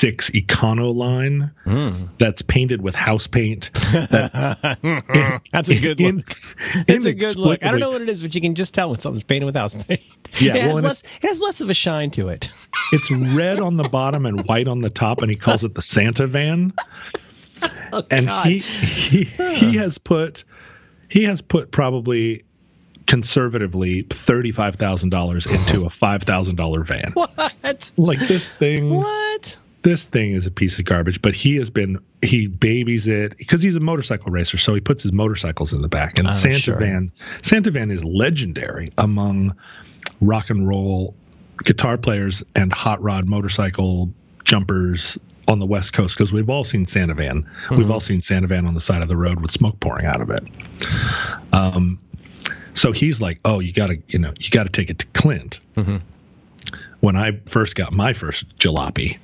66 0.00 0.30
Econoline 0.30 1.50
that's 2.16 2.40
painted 2.42 2.80
with 2.80 2.94
house 2.94 3.26
paint. 3.26 3.70
That's 3.92 5.68
a 5.68 5.78
good 5.78 6.00
In- 6.00 6.16
look. 6.16 6.34
It's 6.88 7.04
a 7.04 7.12
good 7.12 7.36
look. 7.36 7.62
I 7.62 7.70
don't 7.70 7.80
know 7.80 7.90
what 7.90 8.00
it 8.00 8.08
is, 8.08 8.20
but 8.20 8.34
you 8.34 8.40
can 8.40 8.54
just 8.54 8.72
tell 8.74 8.88
when 8.88 8.98
something's 8.98 9.24
painted 9.24 9.44
with 9.44 9.56
house 9.56 9.74
paint. 9.84 10.00
Yeah, 10.40 10.56
it, 10.56 10.62
has 10.62 10.66
well, 10.68 10.76
and 10.78 10.86
less, 10.86 11.02
it 11.02 11.22
has 11.22 11.40
less 11.42 11.60
of 11.60 11.68
a 11.68 11.74
shine 11.74 12.10
to 12.12 12.28
it. 12.28 12.50
It's 12.92 13.10
red 13.10 13.60
on 13.60 13.76
the 13.76 13.88
bottom 13.90 14.24
and 14.24 14.46
white 14.46 14.68
on 14.68 14.80
the 14.80 14.88
top, 14.90 15.20
and 15.20 15.30
he 15.30 15.36
calls 15.36 15.64
it 15.64 15.74
the 15.74 15.82
Santa 15.82 16.26
van. 16.26 16.72
Oh, 17.92 18.04
and 18.08 18.26
God. 18.26 18.46
he 18.46 18.58
he 18.58 19.24
he 19.24 19.76
has 19.76 19.98
put 19.98 20.44
he 21.08 21.24
has 21.24 21.42
put 21.42 21.72
probably 21.72 22.44
conservatively 23.06 24.02
thirty 24.08 24.50
five 24.52 24.76
thousand 24.76 25.10
dollars 25.10 25.44
into 25.44 25.84
a 25.84 25.90
five 25.90 26.22
thousand 26.22 26.54
dollar 26.56 26.84
van. 26.84 27.12
What? 27.14 27.92
Like 27.98 28.18
this 28.20 28.48
thing, 28.48 28.94
What? 28.94 29.58
This 29.82 30.04
thing 30.04 30.32
is 30.32 30.46
a 30.46 30.50
piece 30.50 30.78
of 30.78 30.84
garbage. 30.84 31.20
But 31.22 31.34
he 31.34 31.56
has 31.56 31.70
been 31.70 31.98
he 32.22 32.46
babies 32.46 33.06
it 33.08 33.36
because 33.38 33.62
he's 33.62 33.76
a 33.76 33.80
motorcycle 33.80 34.30
racer, 34.30 34.58
so 34.58 34.74
he 34.74 34.80
puts 34.80 35.02
his 35.02 35.12
motorcycles 35.12 35.72
in 35.72 35.82
the 35.82 35.88
back. 35.88 36.18
And 36.18 36.28
Oh, 36.28 36.32
Santa 36.32 36.58
sure. 36.58 36.78
van 36.78 37.12
Santa 37.42 37.70
van 37.70 37.90
is 37.90 38.04
legendary 38.04 38.92
among 38.98 39.54
rock 40.20 40.50
and 40.50 40.68
roll 40.68 41.14
guitar 41.64 41.96
players 41.98 42.42
and 42.56 42.72
hot 42.72 43.02
rod 43.02 43.26
motorcycle 43.26 44.10
jumpers 44.44 45.18
on 45.48 45.58
the 45.58 45.66
West 45.66 45.92
Coast 45.92 46.16
because 46.16 46.32
we've 46.32 46.48
all 46.48 46.64
seen 46.64 46.86
Santa 46.86 47.12
Van. 47.14 47.48
We've 47.70 47.90
all 47.90 48.00
seen 48.00 48.22
Santa 48.22 48.46
Van 48.46 48.66
on 48.66 48.74
the 48.74 48.80
side 48.80 49.02
of 49.02 49.08
the 49.08 49.16
road 49.16 49.40
with 49.40 49.50
smoke 49.50 49.80
pouring 49.80 50.06
out 50.06 50.20
of 50.20 50.30
it. 50.30 50.44
Um, 51.52 51.98
so 52.72 52.92
he's 52.92 53.20
like, 53.20 53.40
"Oh, 53.44 53.58
you 53.58 53.72
got 53.72 53.88
to, 53.88 53.96
you 54.08 54.18
know, 54.18 54.32
you 54.38 54.50
got 54.50 54.62
to 54.64 54.68
take 54.70 54.90
it 54.90 54.98
to 55.00 55.06
Clint." 55.08 55.60
When 57.00 57.16
I 57.16 57.40
first 57.46 57.74
got 57.74 57.92
my 57.92 58.12
first 58.12 58.56
jalopy, 58.58 59.18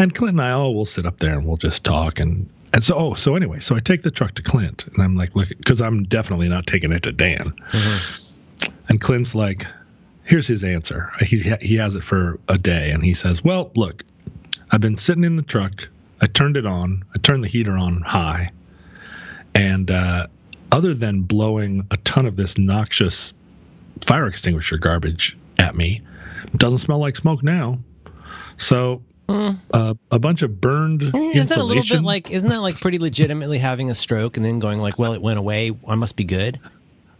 and 0.00 0.14
Clint 0.14 0.34
and 0.34 0.42
I 0.42 0.52
all 0.52 0.74
will 0.74 0.86
sit 0.86 1.06
up 1.06 1.18
there 1.18 1.38
and 1.38 1.46
we'll 1.46 1.56
just 1.56 1.84
talk 1.84 2.20
and 2.20 2.48
and 2.72 2.84
so 2.84 2.94
oh 2.96 3.14
so 3.14 3.34
anyway, 3.34 3.60
so 3.60 3.74
I 3.74 3.80
take 3.80 4.02
the 4.02 4.10
truck 4.10 4.34
to 4.34 4.42
Clint 4.42 4.86
and 4.86 5.02
I'm 5.02 5.16
like, 5.16 5.34
look, 5.34 5.48
because 5.48 5.80
I'm 5.80 6.04
definitely 6.04 6.48
not 6.48 6.66
taking 6.66 6.92
it 6.92 7.02
to 7.04 7.12
Dan. 7.12 7.54
And 8.88 9.00
Clint's 9.00 9.34
like, 9.34 9.66
here's 10.24 10.46
his 10.46 10.62
answer. 10.64 11.10
He 11.20 11.38
he 11.60 11.76
has 11.76 11.94
it 11.94 12.04
for 12.04 12.38
a 12.48 12.56
day, 12.56 12.90
and 12.90 13.02
he 13.02 13.14
says, 13.14 13.42
"Well, 13.44 13.70
look, 13.74 14.04
I've 14.70 14.80
been 14.80 14.96
sitting 14.96 15.24
in 15.24 15.36
the 15.36 15.42
truck. 15.42 15.72
I 16.20 16.26
turned 16.26 16.56
it 16.56 16.66
on. 16.66 17.04
I 17.14 17.18
turned 17.18 17.42
the 17.42 17.48
heater 17.48 17.76
on 17.76 18.00
high, 18.02 18.52
and 19.54 19.90
uh, 19.90 20.28
other 20.70 20.94
than 20.94 21.22
blowing 21.22 21.86
a 21.90 21.96
ton 21.98 22.26
of 22.26 22.36
this 22.36 22.58
noxious 22.58 23.32
fire 24.04 24.26
extinguisher 24.26 24.78
garbage 24.78 25.36
at 25.58 25.76
me, 25.76 26.00
it 26.44 26.58
doesn't 26.58 26.78
smell 26.78 26.98
like 26.98 27.16
smoke 27.16 27.42
now. 27.42 27.78
So." 28.56 29.02
Uh, 29.30 29.94
a 30.10 30.18
bunch 30.18 30.42
of 30.42 30.60
burned. 30.60 31.02
Isn't 31.02 31.14
that 31.48 31.58
a 31.58 31.62
little 31.62 31.78
insulation. 31.78 31.98
bit 31.98 32.04
like? 32.04 32.30
Isn't 32.30 32.50
that 32.50 32.60
like 32.60 32.80
pretty 32.80 32.98
legitimately 32.98 33.58
having 33.58 33.90
a 33.90 33.94
stroke 33.94 34.36
and 34.36 34.44
then 34.44 34.58
going 34.58 34.80
like, 34.80 34.98
"Well, 34.98 35.12
it 35.12 35.22
went 35.22 35.38
away. 35.38 35.72
I 35.86 35.94
must 35.94 36.16
be 36.16 36.24
good." 36.24 36.58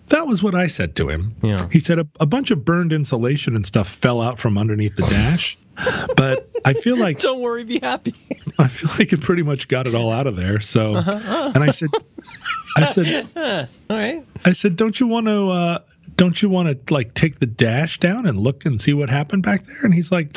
That 0.09 0.27
was 0.27 0.43
what 0.43 0.57
I 0.57 0.67
said 0.67 0.97
to 0.97 1.09
him. 1.09 1.37
Yeah. 1.41 1.69
He 1.71 1.79
said 1.79 2.01
a, 2.01 2.09
a 2.19 2.27
bunch 2.27 2.51
of 2.51 2.65
burned 2.65 2.93
insulation 2.93 3.55
and 3.55 3.65
stuff 3.65 3.89
fell 4.03 4.21
out 4.21 4.41
from 4.41 4.59
underneath 4.59 4.97
the 4.97 5.03
dash, 5.03 5.57
but 6.17 6.51
I 6.65 6.73
feel 6.75 6.97
like 6.97 7.21
Don't 7.21 7.41
worry, 7.41 7.63
be 7.63 7.79
happy. 7.79 8.15
I 8.59 8.67
feel 8.67 8.91
like 8.99 9.13
it 9.13 9.21
pretty 9.21 9.45
much 9.45 9.69
got 9.69 9.87
it 9.87 9.95
all 9.95 10.11
out 10.11 10.27
of 10.27 10.35
there. 10.35 10.61
So, 10.61 10.95
and 10.97 11.63
I 11.63 11.71
said, 11.71 11.91
I 12.77 12.93
said, 12.93 13.29
All 13.89 13.97
right. 13.97 14.25
I 14.45 14.53
said, 14.53 14.75
don't 14.75 14.99
you 14.99 15.07
want 15.07 15.27
to, 15.27 15.49
uh, 15.51 15.79
don't 16.17 16.43
you 16.43 16.49
want 16.49 16.87
to 16.87 16.93
like 16.93 17.15
take 17.15 17.39
the 17.39 17.47
dash 17.47 18.01
down 18.01 18.27
and 18.27 18.39
look 18.41 18.67
and 18.67 18.81
see 18.81 18.93
what 18.93 19.11
happened 19.11 19.45
back 19.45 19.65
there? 19.65 19.79
And 19.85 19.95
he's 19.95 20.11
like, 20.11 20.37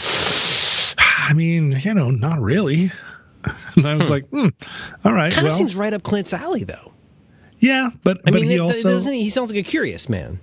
I 1.30 1.34
mean, 1.34 1.80
you 1.84 1.94
know, 1.94 2.10
not 2.12 2.40
really. 2.42 2.92
And 3.76 3.86
I 3.86 3.96
was 3.96 4.06
hmm. 4.06 4.10
like, 4.12 4.30
hmm, 4.30 4.48
all 5.04 5.12
right, 5.12 5.30
Kind 5.34 5.46
of 5.46 5.52
well, 5.52 5.58
seems 5.58 5.76
right 5.76 5.92
up 5.92 6.02
Clint's 6.04 6.34
alley, 6.34 6.64
though. 6.64 6.94
yeah, 7.60 7.90
but 8.02 8.20
I 8.20 8.32
but 8.32 8.36
mean, 8.36 8.46
he 8.46 8.56
it- 8.56 8.60
also 8.62 8.82
doesn't 8.84 9.12
he? 9.12 9.24
He 9.24 9.30
sounds 9.30 9.52
like 9.52 9.60
a 9.60 9.64
curious 9.70 10.08
man. 10.08 10.40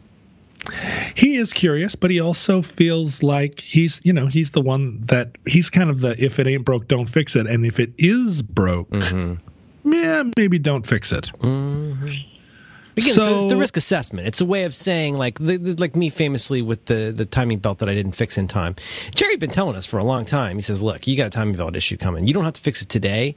he 1.15 1.37
is 1.39 1.55
curious, 1.55 1.95
but 1.95 2.11
he 2.11 2.21
also 2.21 2.61
feels 2.61 3.23
like 3.23 3.59
he's, 3.59 4.03
you 4.05 4.13
know, 4.13 4.27
he's 4.27 4.51
the 4.51 4.61
one 4.61 5.01
that 5.07 5.31
he's 5.47 5.71
kind 5.71 5.89
of 5.89 6.01
the 6.01 6.23
if 6.23 6.39
it 6.39 6.47
ain't 6.47 6.67
broke, 6.67 6.89
don't 6.89 7.07
fix 7.09 7.37
it, 7.37 7.47
and 7.47 7.65
if 7.65 7.81
it 7.81 7.91
is 7.97 8.43
broke, 8.43 8.91
mm-hmm. 8.91 9.91
yeah, 9.91 10.25
maybe 10.37 10.59
don't 10.59 10.87
fix 10.87 11.11
it. 11.13 11.31
Mm-hmm. 11.39 12.09
Again, 13.01 13.15
so, 13.15 13.37
it's 13.39 13.47
the 13.47 13.57
risk 13.57 13.77
assessment. 13.77 14.27
It's 14.27 14.41
a 14.41 14.47
way 14.47 14.65
of 14.65 14.75
saying, 14.75 15.17
like, 15.17 15.39
the, 15.39 15.57
the- 15.57 15.81
like 15.81 15.97
me 15.97 16.11
famously 16.11 16.63
with 16.63 16.85
the 16.87 17.13
the 17.15 17.25
timing 17.27 17.59
belt 17.59 17.79
that 17.79 17.89
I 17.89 17.95
didn't 17.95 18.13
fix 18.13 18.39
in 18.39 18.49
time. 18.49 18.77
Jerry 19.15 19.33
had 19.33 19.41
been 19.41 19.51
telling 19.51 19.77
us 19.77 19.87
for 19.87 19.99
a 19.99 20.05
long 20.05 20.25
time. 20.25 20.57
He 20.57 20.63
says, 20.63 20.83
"Look, 20.83 21.07
you 21.07 21.17
got 21.17 21.27
a 21.29 21.31
timing 21.31 21.57
belt 21.57 21.77
issue 21.77 21.97
coming. 21.97 22.27
You 22.27 22.35
don't 22.35 22.45
have 22.45 22.55
to 22.55 22.61
fix 22.61 22.83
it 22.83 22.89
today, 22.89 23.35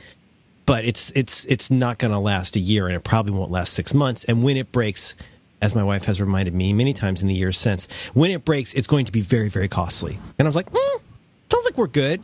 but 0.66 0.86
it's 0.86 1.11
it's 1.16 1.45
it's 1.45 1.70
not 1.72 1.97
going 1.97 2.11
to 2.11 2.20
last 2.20 2.55
a 2.55 2.59
year, 2.59 2.88
and 2.88 2.95
it 2.95 3.03
probably 3.03 3.34
won't 3.34 3.51
last 3.51 3.74
six 3.74 3.93
months. 3.93 4.24
And 4.26 4.43
when 4.43 4.57
it 4.57 4.72
breaks." 4.72 5.16
As 5.61 5.74
my 5.74 5.84
wife 5.86 6.03
has 6.05 6.20
reminded 6.20 6.53
me 6.53 6.74
many 6.74 6.91
times 6.91 7.22
in 7.22 7.30
the 7.30 7.34
years 7.34 7.57
since, 7.57 7.88
when 8.14 8.32
it 8.32 8.43
breaks, 8.43 8.74
it's 8.74 8.86
going 8.86 9.05
to 9.05 9.14
be 9.14 9.22
very, 9.22 9.47
very 9.47 9.70
costly. 9.70 10.20
And 10.38 10.45
I 10.45 10.49
was 10.49 10.57
like, 10.57 10.70
mm, 10.70 10.99
sounds 11.49 11.64
like 11.64 11.78
we're 11.78 11.88
good. 11.88 12.20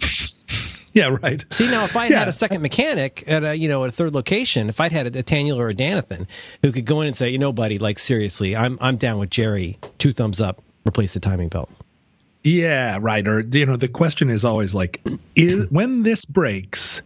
Yeah, 0.94 1.18
right. 1.22 1.44
See 1.52 1.68
now, 1.70 1.86
if 1.86 1.96
I 1.96 2.08
Yeah. 2.08 2.20
had 2.20 2.28
a 2.28 2.34
second 2.34 2.62
mechanic 2.62 3.24
at 3.28 3.44
a 3.44 3.56
you 3.56 3.68
know 3.68 3.84
at 3.84 3.90
a 3.90 3.92
third 3.92 4.14
location, 4.14 4.70
if 4.70 4.80
I'd 4.82 4.92
had 4.92 5.16
a, 5.16 5.20
a 5.20 5.24
Tanular 5.24 5.66
or 5.66 5.70
a 5.70 5.76
Danathan 5.76 6.28
who 6.64 6.72
could 6.72 6.86
go 6.86 7.02
in 7.02 7.08
and 7.08 7.16
say, 7.16 7.30
you 7.30 7.38
know, 7.38 7.54
buddy, 7.54 7.78
like 7.80 8.00
seriously, 8.00 8.56
I'm 8.56 8.78
I'm 8.82 8.98
down 8.98 9.20
with 9.20 9.30
Jerry. 9.30 9.78
Two 9.98 10.12
thumbs 10.12 10.42
up. 10.42 10.62
Replace 10.88 11.14
the 11.14 11.20
timing 11.20 11.50
belt. 11.50 11.70
Yeah, 12.44 12.98
right. 13.02 13.28
Or 13.28 13.42
you 13.42 13.66
know, 13.66 13.76
the 13.76 13.88
question 13.88 14.30
is 14.30 14.46
always 14.46 14.74
like, 14.74 15.02
is 15.36 15.68
when 15.72 16.04
this 16.04 16.26
breaks, 16.26 17.02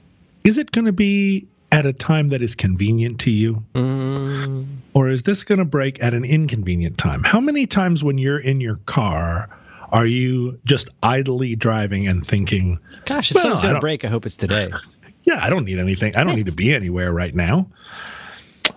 is 0.46 0.58
it 0.58 0.72
going 0.72 0.86
to 0.86 0.92
be 0.92 1.48
at 1.72 1.86
a 1.88 1.94
time 1.94 2.30
that 2.30 2.44
is 2.44 2.54
convenient 2.54 3.20
to 3.22 3.32
you, 3.32 3.64
mm. 3.74 4.68
or 4.94 5.10
is 5.10 5.24
this 5.24 5.44
going 5.44 5.58
to 5.58 5.66
break 5.66 6.02
at 6.04 6.14
an 6.14 6.24
inconvenient 6.24 7.00
time? 7.00 7.24
How 7.24 7.40
many 7.40 7.66
times 7.66 8.04
when 8.04 8.20
you're 8.20 8.38
in 8.40 8.62
your 8.62 8.76
car 8.86 9.50
are 9.94 10.08
you 10.08 10.60
just 10.66 10.90
idly 11.04 11.56
driving 11.56 12.08
and 12.08 12.28
thinking, 12.28 12.80
Gosh, 13.06 13.32
if 13.32 13.36
Well, 13.36 13.44
something's 13.44 13.62
going 13.62 13.76
to 13.76 13.80
break, 13.80 14.04
I 14.04 14.08
hope 14.08 14.26
it's 14.26 14.36
today. 14.36 14.70
yeah, 15.24 15.40
I 15.42 15.50
don't 15.50 15.66
need 15.66 15.80
anything. 15.80 16.16
I 16.16 16.24
don't 16.24 16.36
need 16.36 16.48
to 16.48 16.52
be 16.52 16.74
anywhere 16.74 17.14
right 17.14 17.34
now. 17.34 17.68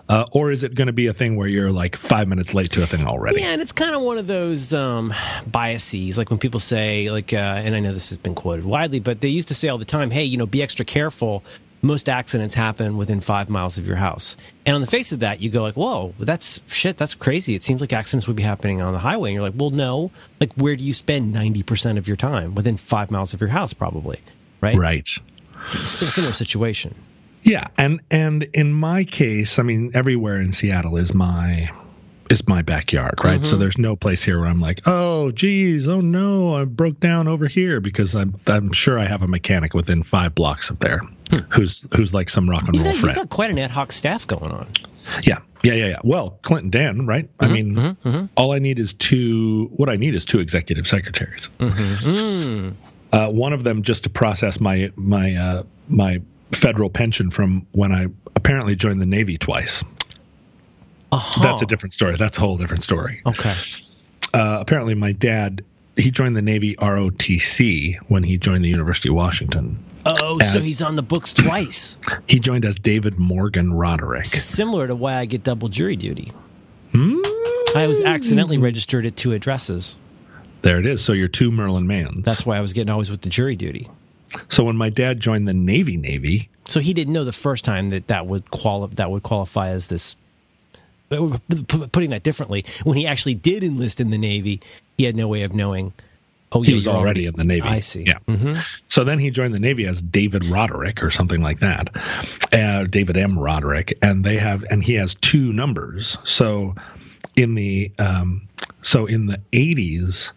Uh, 0.09 0.25
or 0.31 0.51
is 0.51 0.63
it 0.63 0.75
going 0.75 0.87
to 0.87 0.93
be 0.93 1.07
a 1.07 1.13
thing 1.13 1.35
where 1.35 1.47
you're 1.47 1.71
like 1.71 1.97
five 1.97 2.27
minutes 2.27 2.53
late 2.53 2.71
to 2.71 2.83
a 2.83 2.87
thing 2.87 3.05
already? 3.05 3.41
Yeah, 3.41 3.47
and 3.47 3.61
it's 3.61 3.71
kind 3.73 3.93
of 3.93 4.01
one 4.01 4.17
of 4.17 4.27
those 4.27 4.73
um, 4.73 5.13
biases, 5.45 6.17
like 6.17 6.29
when 6.29 6.39
people 6.39 6.59
say, 6.59 7.09
like, 7.11 7.33
uh, 7.33 7.37
and 7.37 7.75
I 7.75 7.79
know 7.79 7.91
this 7.91 8.09
has 8.09 8.17
been 8.17 8.35
quoted 8.35 8.63
widely, 8.63 8.99
but 8.99 9.19
they 9.19 9.27
used 9.27 9.49
to 9.49 9.55
say 9.55 9.67
all 9.67 9.77
the 9.77 9.85
time, 9.85 10.11
"Hey, 10.11 10.23
you 10.23 10.37
know, 10.37 10.45
be 10.45 10.63
extra 10.63 10.85
careful." 10.85 11.43
Most 11.87 12.09
accidents 12.09 12.53
happen 12.53 12.97
within 12.97 13.21
five 13.21 13.47
miles 13.49 13.77
of 13.77 13.87
your 13.87 13.95
house, 13.95 14.35
and 14.65 14.75
on 14.75 14.81
the 14.81 14.87
face 14.87 15.13
of 15.13 15.21
that, 15.21 15.39
you 15.39 15.49
go 15.49 15.63
like, 15.63 15.75
"Whoa, 15.75 16.13
that's 16.19 16.59
shit. 16.67 16.97
That's 16.97 17.15
crazy." 17.15 17.55
It 17.55 17.63
seems 17.63 17.79
like 17.79 17.93
accidents 17.93 18.27
would 18.27 18.35
be 18.35 18.43
happening 18.43 18.81
on 18.81 18.91
the 18.91 18.99
highway, 18.99 19.29
and 19.29 19.35
you're 19.35 19.43
like, 19.43 19.53
"Well, 19.55 19.69
no. 19.69 20.11
Like, 20.41 20.51
where 20.55 20.75
do 20.75 20.83
you 20.83 20.91
spend 20.91 21.31
ninety 21.31 21.63
percent 21.63 21.97
of 21.97 22.05
your 22.05 22.17
time? 22.17 22.55
Within 22.55 22.75
five 22.75 23.09
miles 23.09 23.33
of 23.33 23.39
your 23.39 23.51
house, 23.51 23.73
probably, 23.73 24.19
right? 24.59 24.77
Right. 24.77 25.07
Similar 25.71 26.33
situation. 26.33 26.93
Yeah, 27.43 27.67
and 27.77 28.01
and 28.11 28.43
in 28.53 28.73
my 28.73 29.05
case, 29.05 29.57
I 29.57 29.63
mean, 29.63 29.91
everywhere 29.93 30.41
in 30.41 30.51
Seattle 30.51 30.97
is 30.97 31.13
my 31.13 31.69
is 32.29 32.47
my 32.47 32.61
backyard, 32.61 33.15
right? 33.23 33.43
So 33.43 33.51
mm-hmm. 33.51 33.59
there's 33.59 33.77
no 33.77 33.95
place 33.95 34.21
here 34.21 34.39
where 34.39 34.49
I'm 34.49 34.61
like, 34.61 34.81
oh, 34.85 35.31
geez, 35.31 35.87
oh 35.87 36.01
no, 36.01 36.55
I 36.55 36.65
broke 36.65 36.99
down 36.99 37.27
over 37.27 37.47
here 37.47 37.79
because 37.79 38.15
I'm 38.15 38.35
I'm 38.47 38.71
sure 38.71 38.99
I 38.99 39.05
have 39.05 39.21
a 39.21 39.27
mechanic 39.27 39.73
within 39.73 40.03
five 40.03 40.35
blocks 40.35 40.69
of 40.69 40.79
there, 40.79 40.99
hmm. 41.29 41.37
who's 41.49 41.87
who's 41.95 42.13
like 42.13 42.29
some 42.29 42.49
rock 42.49 42.63
and 42.65 42.75
You've 42.75 42.85
roll 42.85 42.93
got, 42.95 43.03
you've 43.05 43.15
got 43.15 43.29
quite 43.29 43.51
an 43.51 43.59
ad 43.59 43.71
hoc 43.71 43.91
staff 43.91 44.27
going 44.27 44.51
on. 44.51 44.67
Yeah, 45.23 45.39
yeah, 45.63 45.73
yeah, 45.73 45.85
yeah. 45.87 45.99
Well, 46.03 46.31
Clinton 46.41 46.69
Dan, 46.69 47.05
right? 47.05 47.29
I 47.39 47.45
mm-hmm. 47.45 47.53
mean, 47.53 47.75
mm-hmm. 47.75 48.25
all 48.35 48.51
I 48.51 48.59
need 48.59 48.79
is 48.79 48.93
two. 48.93 49.67
What 49.75 49.89
I 49.89 49.95
need 49.95 50.15
is 50.15 50.25
two 50.25 50.39
executive 50.39 50.87
secretaries. 50.87 51.49
Uh, 53.13 53.29
one 53.29 53.53
of 53.53 53.63
them 53.63 53.83
just 53.83 54.03
to 54.03 54.09
process 54.09 54.59
my 54.59 54.91
my 54.95 55.33
uh, 55.33 55.63
my 55.87 56.21
federal 56.51 56.89
pension 56.89 57.31
from 57.31 57.65
when 57.71 57.91
I 57.91 58.07
apparently 58.35 58.75
joined 58.75 59.01
the 59.01 59.05
Navy 59.05 59.37
twice. 59.37 59.83
Uh-huh. 61.11 61.43
That's 61.43 61.61
a 61.61 61.65
different 61.65 61.93
story. 61.93 62.15
That's 62.17 62.37
a 62.37 62.41
whole 62.41 62.57
different 62.57 62.83
story. 62.83 63.21
Okay. 63.25 63.55
Uh, 64.33 64.57
apparently, 64.59 64.93
my 64.93 65.11
dad 65.13 65.63
he 65.95 66.11
joined 66.11 66.35
the 66.35 66.41
Navy 66.43 66.75
ROTC 66.75 67.97
when 68.07 68.21
he 68.23 68.37
joined 68.37 68.63
the 68.63 68.69
University 68.69 69.09
of 69.09 69.15
Washington. 69.15 69.83
Oh, 70.05 70.39
so 70.39 70.59
he's 70.61 70.81
on 70.81 70.95
the 70.95 71.01
books 71.03 71.33
twice. 71.33 71.97
He 72.27 72.39
joined 72.39 72.63
as 72.65 72.75
David 72.77 73.17
Morgan 73.17 73.73
Roderick. 73.73 74.25
Similar 74.25 74.87
to 74.87 74.95
why 74.95 75.15
I 75.15 75.25
get 75.25 75.43
double 75.43 75.67
jury 75.69 75.95
duty. 75.95 76.31
Hmm? 76.91 77.17
I 77.75 77.87
was 77.87 77.99
accidentally 78.01 78.57
registered 78.57 79.05
at 79.05 79.15
two 79.15 79.33
addresses. 79.33 79.97
There 80.61 80.79
it 80.79 80.85
is. 80.85 81.03
So 81.03 81.13
you're 81.13 81.27
two 81.27 81.51
Merlin 81.51 81.85
Manns. 81.87 82.23
That's 82.23 82.45
why 82.45 82.57
I 82.57 82.61
was 82.61 82.73
getting 82.73 82.89
always 82.91 83.09
with 83.11 83.21
the 83.21 83.29
jury 83.29 83.55
duty. 83.55 83.89
so 84.49 84.63
when 84.63 84.77
my 84.77 84.89
dad 84.89 85.19
joined 85.19 85.47
the 85.47 85.53
Navy, 85.53 85.97
Navy, 85.97 86.49
So 86.65 86.79
he 86.79 86.93
didn't 86.93 87.13
know 87.13 87.23
the 87.25 87.33
first 87.33 87.65
time 87.65 87.89
that 87.89 88.07
that 88.07 88.27
would 88.27 88.51
quali- 88.51 88.89
that 88.95 89.09
would 89.11 89.23
qualify 89.23 89.69
as 89.69 89.87
this. 89.87 90.15
Putting 91.09 92.09
that 92.09 92.23
differently, 92.23 92.65
when 92.83 92.97
he 92.97 93.07
actually 93.07 93.35
did 93.35 93.63
enlist 93.63 93.99
in 93.99 94.09
the 94.09 94.17
Navy, 94.17 94.59
he 94.97 95.05
had 95.05 95.15
no 95.15 95.27
way 95.27 95.43
of 95.43 95.53
knowing. 95.53 95.93
Oh, 96.51 96.61
he 96.61 96.71
yeah, 96.71 96.77
was 96.77 96.87
already 96.87 97.27
in 97.27 97.35
the 97.35 97.43
Navy. 97.43 97.67
I 97.67 97.79
see. 97.79 98.05
Yeah. 98.07 98.19
hmm 98.27 98.55
So 98.87 99.03
then 99.03 99.19
he 99.19 99.31
joined 99.31 99.53
the 99.53 99.59
Navy 99.59 99.85
as 99.85 100.01
David 100.01 100.45
Roderick 100.45 101.03
or 101.03 101.09
something 101.09 101.41
like 101.41 101.59
that, 101.59 101.89
uh, 102.53 102.85
David 102.85 103.17
M. 103.17 103.37
Roderick, 103.37 103.97
and 104.01 104.23
they 104.23 104.37
have 104.37 104.63
and 104.69 104.83
he 104.83 104.93
has 104.93 105.15
two 105.15 105.51
numbers. 105.51 106.17
So 106.23 106.75
in 107.35 107.55
the 107.55 107.91
um, 107.99 108.47
so 108.81 109.05
in 109.05 109.25
the 109.27 109.41
eighties, 109.53 110.31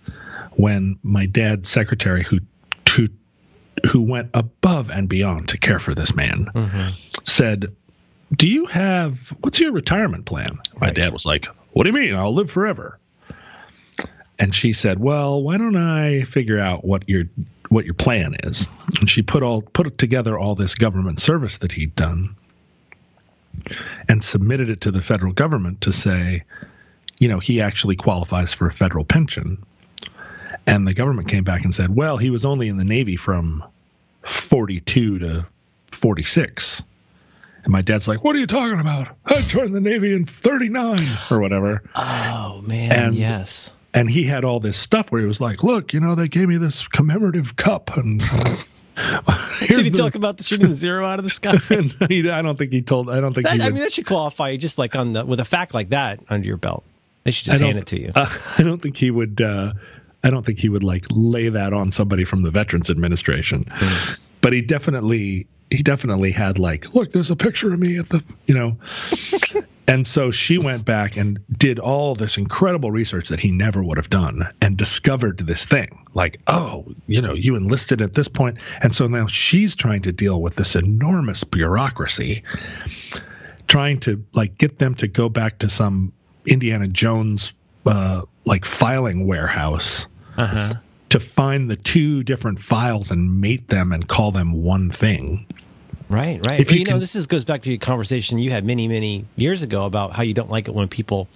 when 0.52 0.98
my 1.02 1.26
dad's 1.26 1.68
secretary 1.68 2.24
who 2.24 2.40
who 2.94 3.08
who 3.90 4.02
went 4.02 4.30
above 4.34 4.90
and 4.90 5.08
beyond 5.08 5.48
to 5.50 5.58
care 5.58 5.78
for 5.78 5.94
this 5.94 6.14
man 6.14 6.48
said, 7.24 7.74
"Do 8.34 8.48
you 8.48 8.66
have 8.66 9.18
what's 9.40 9.60
your 9.60 9.72
retirement 9.72 10.24
plan?" 10.24 10.58
My 10.80 10.90
dad 10.90 11.12
was 11.12 11.26
like, 11.26 11.46
"What 11.72 11.84
do 11.84 11.90
you 11.90 11.94
mean? 11.94 12.14
I'll 12.14 12.34
live 12.34 12.50
forever." 12.50 12.98
and 14.40 14.54
she 14.54 14.72
said, 14.72 14.98
"Well, 14.98 15.42
why 15.42 15.58
don't 15.58 15.76
I 15.76 16.22
figure 16.22 16.58
out 16.58 16.82
what 16.82 17.08
your 17.08 17.24
what 17.68 17.84
your 17.84 17.94
plan 17.94 18.34
is?" 18.42 18.68
And 18.98 19.08
she 19.08 19.22
put 19.22 19.42
all 19.42 19.60
put 19.60 19.98
together 19.98 20.36
all 20.36 20.54
this 20.54 20.74
government 20.74 21.20
service 21.20 21.58
that 21.58 21.72
he'd 21.72 21.94
done 21.94 22.34
and 24.08 24.24
submitted 24.24 24.70
it 24.70 24.80
to 24.82 24.90
the 24.90 25.02
federal 25.02 25.32
government 25.32 25.82
to 25.82 25.92
say, 25.92 26.44
you 27.18 27.28
know, 27.28 27.38
he 27.38 27.60
actually 27.60 27.96
qualifies 27.96 28.52
for 28.52 28.66
a 28.66 28.72
federal 28.72 29.04
pension. 29.04 29.62
And 30.66 30.86
the 30.86 30.94
government 30.94 31.28
came 31.28 31.44
back 31.44 31.64
and 31.64 31.74
said, 31.74 31.94
"Well, 31.94 32.16
he 32.16 32.30
was 32.30 32.44
only 32.44 32.68
in 32.68 32.78
the 32.78 32.84
Navy 32.84 33.16
from 33.16 33.62
42 34.24 35.18
to 35.18 35.46
46. 35.92 36.82
And 37.64 37.72
my 37.72 37.82
dad's 37.82 38.08
like, 38.08 38.24
"What 38.24 38.34
are 38.36 38.38
you 38.38 38.46
talking 38.46 38.80
about? 38.80 39.08
I 39.26 39.34
joined 39.42 39.74
the 39.74 39.80
Navy 39.80 40.14
in 40.14 40.24
'39 40.26 40.98
or 41.30 41.40
whatever." 41.40 41.82
Oh 41.94 42.62
man, 42.66 42.92
And- 42.92 43.14
yes. 43.14 43.72
And 43.92 44.08
he 44.08 44.22
had 44.22 44.44
all 44.44 44.60
this 44.60 44.78
stuff 44.78 45.10
where 45.10 45.20
he 45.20 45.26
was 45.26 45.40
like, 45.40 45.64
"Look, 45.64 45.92
you 45.92 45.98
know, 45.98 46.14
they 46.14 46.28
gave 46.28 46.46
me 46.48 46.58
this 46.58 46.86
commemorative 46.88 47.56
cup, 47.56 47.96
and 47.96 48.20
Did 49.60 49.78
he 49.78 49.90
the- 49.90 49.98
talk 49.98 50.14
about 50.14 50.36
the 50.36 50.44
shooting 50.44 50.68
the 50.68 50.74
zero 50.74 51.04
out 51.04 51.18
of 51.18 51.24
the 51.24 51.30
sky? 51.30 51.56
he- 52.08 52.30
I 52.30 52.40
don't 52.42 52.56
think 52.56 52.72
he 52.72 52.82
told. 52.82 53.10
I 53.10 53.20
don't 53.20 53.34
think 53.34 53.46
That. 53.46 53.60
I 53.60 53.64
would- 53.64 53.74
mean, 53.74 53.82
that 53.82 53.92
should 53.92 54.06
qualify 54.06 54.50
you 54.50 54.58
just 54.58 54.78
like 54.78 54.94
on 54.94 55.12
the 55.12 55.24
with 55.24 55.40
a 55.40 55.44
fact 55.44 55.74
like 55.74 55.88
that 55.90 56.20
under 56.28 56.46
your 56.46 56.56
belt. 56.56 56.84
They 57.24 57.32
should 57.32 57.46
just 57.46 57.60
hand 57.60 57.78
it 57.78 57.86
to 57.86 58.00
you. 58.00 58.12
Uh, 58.14 58.30
I 58.58 58.62
don't 58.62 58.80
think 58.80 58.96
he 58.96 59.10
would. 59.10 59.40
Uh, 59.40 59.72
I 60.22 60.30
don't 60.30 60.44
think 60.46 60.58
he 60.58 60.68
would 60.68 60.84
like 60.84 61.04
lay 61.10 61.48
that 61.48 61.72
on 61.72 61.90
somebody 61.92 62.24
from 62.24 62.42
the 62.42 62.50
Veterans 62.50 62.90
Administration. 62.90 63.64
Hmm. 63.70 64.12
But 64.40 64.52
he 64.52 64.60
definitely, 64.62 65.46
he 65.70 65.82
definitely 65.82 66.30
had 66.30 66.58
like, 66.58 66.94
look, 66.94 67.12
there's 67.12 67.30
a 67.30 67.36
picture 67.36 67.72
of 67.72 67.78
me 67.78 67.98
at 67.98 68.08
the, 68.08 68.22
you 68.46 68.54
know. 68.54 68.76
and 69.86 70.06
so 70.06 70.30
she 70.30 70.58
went 70.58 70.84
back 70.84 71.16
and 71.16 71.38
did 71.56 71.78
all 71.78 72.14
this 72.14 72.38
incredible 72.38 72.90
research 72.90 73.28
that 73.28 73.40
he 73.40 73.50
never 73.50 73.82
would 73.82 73.96
have 73.96 74.10
done, 74.10 74.48
and 74.60 74.76
discovered 74.76 75.38
this 75.38 75.64
thing. 75.64 76.06
Like, 76.14 76.40
oh, 76.46 76.86
you 77.06 77.20
know, 77.20 77.34
you 77.34 77.56
enlisted 77.56 78.00
at 78.00 78.14
this 78.14 78.28
point, 78.28 78.58
and 78.82 78.94
so 78.94 79.06
now 79.06 79.26
she's 79.26 79.76
trying 79.76 80.02
to 80.02 80.12
deal 80.12 80.40
with 80.40 80.56
this 80.56 80.74
enormous 80.74 81.44
bureaucracy 81.44 82.42
trying 83.70 84.00
to 84.00 84.24
like 84.34 84.58
get 84.58 84.78
them 84.78 84.96
to 84.96 85.06
go 85.06 85.28
back 85.28 85.60
to 85.60 85.70
some 85.70 86.12
Indiana 86.44 86.88
Jones 86.88 87.52
uh, 87.86 88.22
like 88.44 88.64
filing 88.64 89.26
warehouse 89.26 90.06
Uh 90.36 90.46
huh. 90.46 90.72
To 91.10 91.20
find 91.20 91.70
the 91.70 91.76
two 91.76 92.22
different 92.22 92.60
files 92.60 93.10
and 93.10 93.40
mate 93.40 93.68
them 93.68 93.92
and 93.92 94.08
call 94.08 94.32
them 94.32 94.62
one 94.62 94.90
thing. 94.90 95.46
Right, 96.08 96.44
right. 96.46 96.60
If 96.60 96.72
you 96.72 96.78
you 96.78 96.84
know, 96.84 96.92
can- 96.92 97.00
this 97.00 97.14
is 97.14 97.26
goes 97.26 97.44
back 97.44 97.62
to 97.62 97.72
a 97.72 97.78
conversation 97.78 98.38
you 98.38 98.50
had 98.50 98.64
many, 98.64 98.88
many 98.88 99.26
years 99.36 99.62
ago 99.62 99.84
about 99.84 100.12
how 100.12 100.22
you 100.22 100.34
don't 100.34 100.50
like 100.50 100.66
it 100.66 100.74
when 100.74 100.88
people 100.88 101.28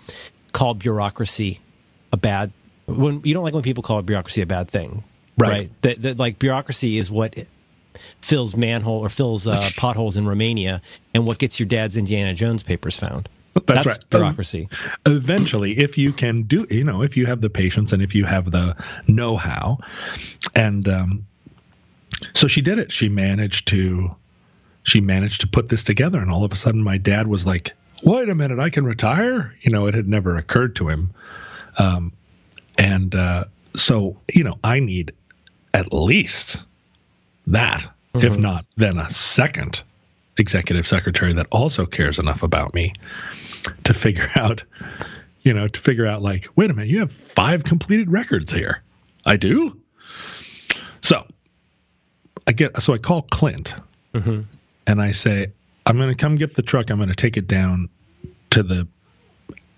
call 0.52 0.74
bureaucracy 0.74 1.60
a 2.12 2.16
bad. 2.16 2.52
When 2.86 3.20
you 3.24 3.34
don't 3.34 3.44
like 3.44 3.54
when 3.54 3.62
people 3.62 3.82
call 3.82 4.02
bureaucracy 4.02 4.42
a 4.42 4.46
bad 4.46 4.68
thing, 4.68 5.04
Right. 5.36 5.70
That, 5.82 6.02
that 6.02 6.18
like 6.18 6.38
bureaucracy 6.38 6.98
is 6.98 7.10
what 7.10 7.34
fills 8.20 8.56
manhole 8.56 9.00
or 9.00 9.08
fills 9.08 9.46
uh, 9.46 9.70
potholes 9.76 10.16
in 10.16 10.26
Romania, 10.26 10.80
and 11.14 11.26
what 11.26 11.38
gets 11.38 11.58
your 11.58 11.66
dad's 11.66 11.96
Indiana 11.96 12.34
Jones 12.34 12.62
papers 12.62 12.98
found. 12.98 13.28
That's 13.66 13.86
right. 13.86 14.10
bureaucracy. 14.10 14.68
Eventually, 15.06 15.78
if 15.78 15.96
you 15.96 16.12
can 16.12 16.42
do, 16.42 16.66
you 16.70 16.84
know, 16.84 17.02
if 17.02 17.16
you 17.16 17.26
have 17.26 17.40
the 17.40 17.50
patience 17.50 17.92
and 17.92 18.02
if 18.02 18.14
you 18.14 18.24
have 18.24 18.50
the 18.50 18.76
know-how, 19.06 19.78
and 20.56 20.88
um, 20.88 21.26
so 22.32 22.48
she 22.48 22.60
did 22.60 22.78
it. 22.78 22.90
She 22.90 23.08
managed 23.08 23.68
to, 23.68 24.14
she 24.82 25.00
managed 25.00 25.40
to 25.42 25.46
put 25.46 25.68
this 25.68 25.82
together, 25.82 26.20
and 26.20 26.30
all 26.30 26.44
of 26.44 26.52
a 26.52 26.56
sudden, 26.56 26.82
my 26.82 26.98
dad 26.98 27.28
was 27.28 27.46
like, 27.46 27.74
"Wait 28.02 28.28
a 28.28 28.34
minute, 28.34 28.58
I 28.58 28.70
can 28.70 28.84
retire." 28.84 29.54
You 29.62 29.70
know, 29.70 29.86
it 29.86 29.94
had 29.94 30.08
never 30.08 30.36
occurred 30.36 30.74
to 30.76 30.88
him, 30.88 31.14
um, 31.78 32.12
and 32.76 33.14
uh, 33.14 33.44
so 33.76 34.16
you 34.32 34.42
know, 34.42 34.58
I 34.64 34.80
need 34.80 35.12
at 35.72 35.92
least 35.92 36.62
that, 37.46 37.86
if 38.14 38.36
not 38.36 38.64
then 38.76 38.98
a 38.98 39.10
second 39.10 39.82
executive 40.38 40.86
secretary 40.86 41.32
that 41.34 41.46
also 41.50 41.86
cares 41.86 42.18
enough 42.18 42.42
about 42.42 42.74
me 42.74 42.92
to 43.84 43.94
figure 43.94 44.30
out, 44.36 44.62
you 45.42 45.52
know, 45.52 45.68
to 45.68 45.80
figure 45.80 46.06
out 46.06 46.22
like, 46.22 46.48
wait 46.56 46.70
a 46.70 46.74
minute, 46.74 46.90
you 46.90 47.00
have 47.00 47.12
five 47.12 47.64
completed 47.64 48.10
records 48.10 48.50
here. 48.50 48.82
I 49.26 49.36
do. 49.36 49.80
So 51.02 51.26
I 52.46 52.52
get, 52.52 52.80
so 52.82 52.94
I 52.94 52.98
call 52.98 53.22
Clint 53.22 53.74
mm-hmm. 54.12 54.40
and 54.86 55.02
I 55.02 55.12
say, 55.12 55.52
I'm 55.86 55.96
going 55.96 56.10
to 56.10 56.14
come 56.14 56.36
get 56.36 56.54
the 56.54 56.62
truck. 56.62 56.90
I'm 56.90 56.96
going 56.96 57.08
to 57.08 57.14
take 57.14 57.36
it 57.36 57.46
down 57.46 57.88
to 58.50 58.62
the 58.62 58.86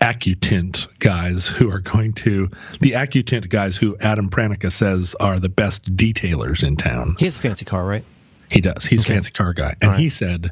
Accutint 0.00 0.86
guys 0.98 1.48
who 1.48 1.70
are 1.70 1.80
going 1.80 2.12
to, 2.14 2.50
the 2.80 2.92
Accutint 2.92 3.48
guys 3.48 3.76
who 3.76 3.96
Adam 3.98 4.30
Pranica 4.30 4.70
says 4.70 5.16
are 5.18 5.40
the 5.40 5.48
best 5.48 5.96
detailers 5.96 6.62
in 6.62 6.76
town. 6.76 7.16
He 7.18 7.24
has 7.24 7.38
a 7.38 7.42
fancy 7.42 7.64
car, 7.64 7.84
right? 7.84 8.04
He 8.50 8.60
does. 8.60 8.84
He's 8.84 9.00
Okay. 9.00 9.12
a 9.14 9.16
fancy 9.16 9.30
car 9.32 9.52
guy. 9.52 9.74
And 9.80 9.90
right. 9.92 10.00
he 10.00 10.08
said, 10.08 10.50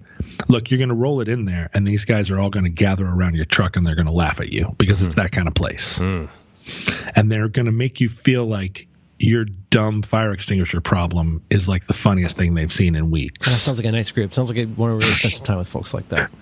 Look, 0.48 0.70
you're 0.70 0.78
going 0.78 0.88
to 0.88 0.94
roll 0.94 1.20
it 1.20 1.28
in 1.28 1.44
there, 1.44 1.70
and 1.74 1.86
these 1.86 2.04
guys 2.04 2.28
are 2.30 2.38
all 2.40 2.50
going 2.50 2.64
to 2.64 2.70
gather 2.70 3.06
around 3.06 3.36
your 3.36 3.44
truck 3.44 3.76
and 3.76 3.86
they're 3.86 3.94
going 3.94 4.06
to 4.06 4.12
laugh 4.12 4.40
at 4.40 4.50
you 4.52 4.74
because 4.78 5.00
Hmm. 5.00 5.06
it's 5.06 5.14
that 5.14 5.32
kind 5.32 5.46
of 5.48 5.54
place. 5.54 6.00
And 6.00 7.30
they're 7.30 7.48
going 7.48 7.66
to 7.66 7.72
make 7.72 8.00
you 8.00 8.08
feel 8.08 8.46
like 8.46 8.86
your 9.18 9.44
dumb 9.70 10.02
fire 10.02 10.32
extinguisher 10.32 10.80
problem 10.80 11.40
is 11.50 11.68
like 11.68 11.86
the 11.86 11.92
funniest 11.94 12.36
thing 12.36 12.54
they've 12.54 12.72
seen 12.72 12.94
in 12.96 13.10
weeks. 13.10 13.44
That 13.46 13.52
sounds 13.52 13.78
like 13.78 13.86
a 13.86 13.92
nice 13.92 14.10
group. 14.10 14.32
Sounds 14.34 14.48
like 14.50 14.58
I 14.58 14.64
want 14.64 14.90
to 14.92 14.96
really 14.98 15.12
spend 15.14 15.34
some 15.34 15.46
time 15.46 15.58
with 15.58 15.68
folks 15.68 15.94
like 15.94 16.08
that. 16.08 16.32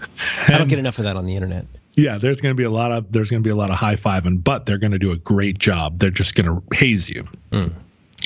I 0.49 0.57
don't 0.59 0.69
get 0.71 0.79
enough 0.79 0.99
of 0.99 1.05
that 1.05 1.17
on 1.17 1.27
the 1.27 1.35
internet. 1.37 1.67
Yeah, 1.95 2.17
there's 2.17 2.41
going 2.41 2.53
to 2.53 2.57
be 2.57 2.65
a 2.65 2.71
lot 2.71 2.91
of 2.91 3.13
there's 3.13 3.29
going 3.29 3.43
to 3.43 3.47
be 3.47 3.51
a 3.51 3.55
lot 3.57 3.71
of 3.71 3.77
high 3.77 3.97
fiving, 3.97 4.43
but 4.43 4.65
they're 4.65 4.79
going 4.79 4.93
to 4.93 4.99
do 4.99 5.11
a 5.13 5.17
great 5.17 5.59
job. 5.59 5.99
They're 5.99 6.11
just 6.11 6.35
going 6.35 6.47
to 6.47 6.63
haze 6.75 7.09
you. 7.11 7.29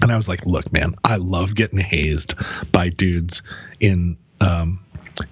And 0.02 0.12
I 0.12 0.16
was 0.16 0.28
like, 0.28 0.44
look, 0.46 0.70
man, 0.72 0.94
I 1.04 1.16
love 1.16 1.54
getting 1.54 1.78
hazed 1.78 2.34
by 2.72 2.88
dudes 2.90 3.42
in 3.80 4.16
um 4.40 4.84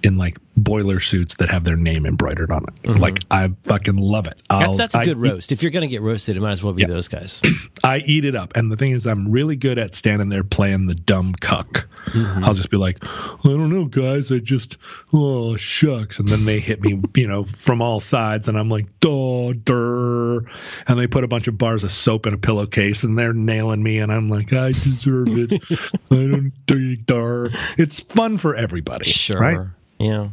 in 0.03 0.17
like 0.17 0.37
boiler 0.57 0.99
suits 0.99 1.35
that 1.35 1.49
have 1.49 1.63
their 1.63 1.75
name 1.75 2.05
embroidered 2.05 2.51
on 2.51 2.63
it. 2.63 2.83
Mm-hmm. 2.83 2.99
Like 2.99 3.19
I 3.29 3.51
fucking 3.63 3.97
love 3.97 4.27
it. 4.27 4.41
That's, 4.49 4.77
that's 4.77 4.95
a 4.95 4.99
I 4.99 5.03
good 5.03 5.17
eat- 5.17 5.29
roast. 5.29 5.51
If 5.51 5.61
you're 5.63 5.71
going 5.71 5.81
to 5.81 5.87
get 5.87 6.01
roasted, 6.01 6.37
it 6.37 6.41
might 6.41 6.53
as 6.53 6.63
well 6.63 6.73
be 6.73 6.85
those 6.85 7.07
guys. 7.07 7.41
I 7.83 7.97
eat 7.99 8.25
it 8.25 8.35
up. 8.35 8.55
And 8.55 8.71
the 8.71 8.77
thing 8.77 8.91
is, 8.91 9.05
I'm 9.05 9.31
really 9.31 9.55
good 9.55 9.77
at 9.77 9.95
standing 9.95 10.29
there 10.29 10.43
playing 10.43 10.85
the 10.87 10.95
dumb 10.95 11.35
cuck. 11.39 11.87
Mm-hmm. 12.07 12.43
I'll 12.43 12.53
just 12.53 12.69
be 12.69 12.77
like, 12.77 13.03
I 13.03 13.39
don't 13.43 13.69
know, 13.69 13.85
guys. 13.85 14.31
I 14.31 14.37
just, 14.37 14.77
oh, 15.11 15.57
shucks. 15.57 16.19
And 16.19 16.27
then 16.27 16.45
they 16.45 16.59
hit 16.59 16.81
me, 16.81 17.01
you 17.15 17.27
know, 17.27 17.45
from 17.57 17.81
all 17.81 17.99
sides. 17.99 18.47
And 18.47 18.57
I'm 18.57 18.69
like, 18.69 18.85
duh, 18.99 19.53
durr. 19.63 20.45
And 20.87 20.99
they 20.99 21.07
put 21.07 21.23
a 21.23 21.27
bunch 21.27 21.47
of 21.47 21.57
bars 21.57 21.83
of 21.83 21.91
soap 21.91 22.25
in 22.27 22.33
a 22.33 22.37
pillowcase 22.37 23.03
and 23.03 23.17
they're 23.17 23.33
nailing 23.33 23.83
me. 23.83 23.99
And 23.99 24.11
I'm 24.11 24.29
like, 24.29 24.53
I 24.53 24.71
deserve 24.71 25.27
it. 25.29 25.61
I 26.11 26.15
don't 26.15 26.53
do 26.65 26.95
durr. 26.95 27.49
It's 27.77 27.99
fun 27.99 28.37
for 28.37 28.55
everybody. 28.55 29.09
Sure. 29.09 29.39
Right? 29.39 29.67
Yeah. 29.99 30.29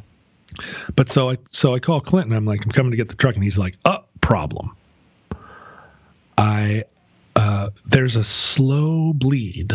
But 0.97 1.09
so 1.09 1.31
I 1.31 1.39
so 1.51 1.75
I 1.75 1.79
call 1.79 2.01
Clinton. 2.01 2.33
I'm 2.33 2.45
like, 2.45 2.65
I'm 2.65 2.71
coming 2.71 2.91
to 2.91 2.97
get 2.97 3.09
the 3.09 3.15
truck, 3.15 3.35
and 3.35 3.45
he's 3.45 3.59
like, 3.59 3.77
"Uh, 3.85 3.99
problem. 4.21 4.77
I 6.39 6.85
uh, 7.37 7.71
there's 7.87 8.17
a 8.17 8.25
slow 8.25 9.13
bleed. 9.13 9.73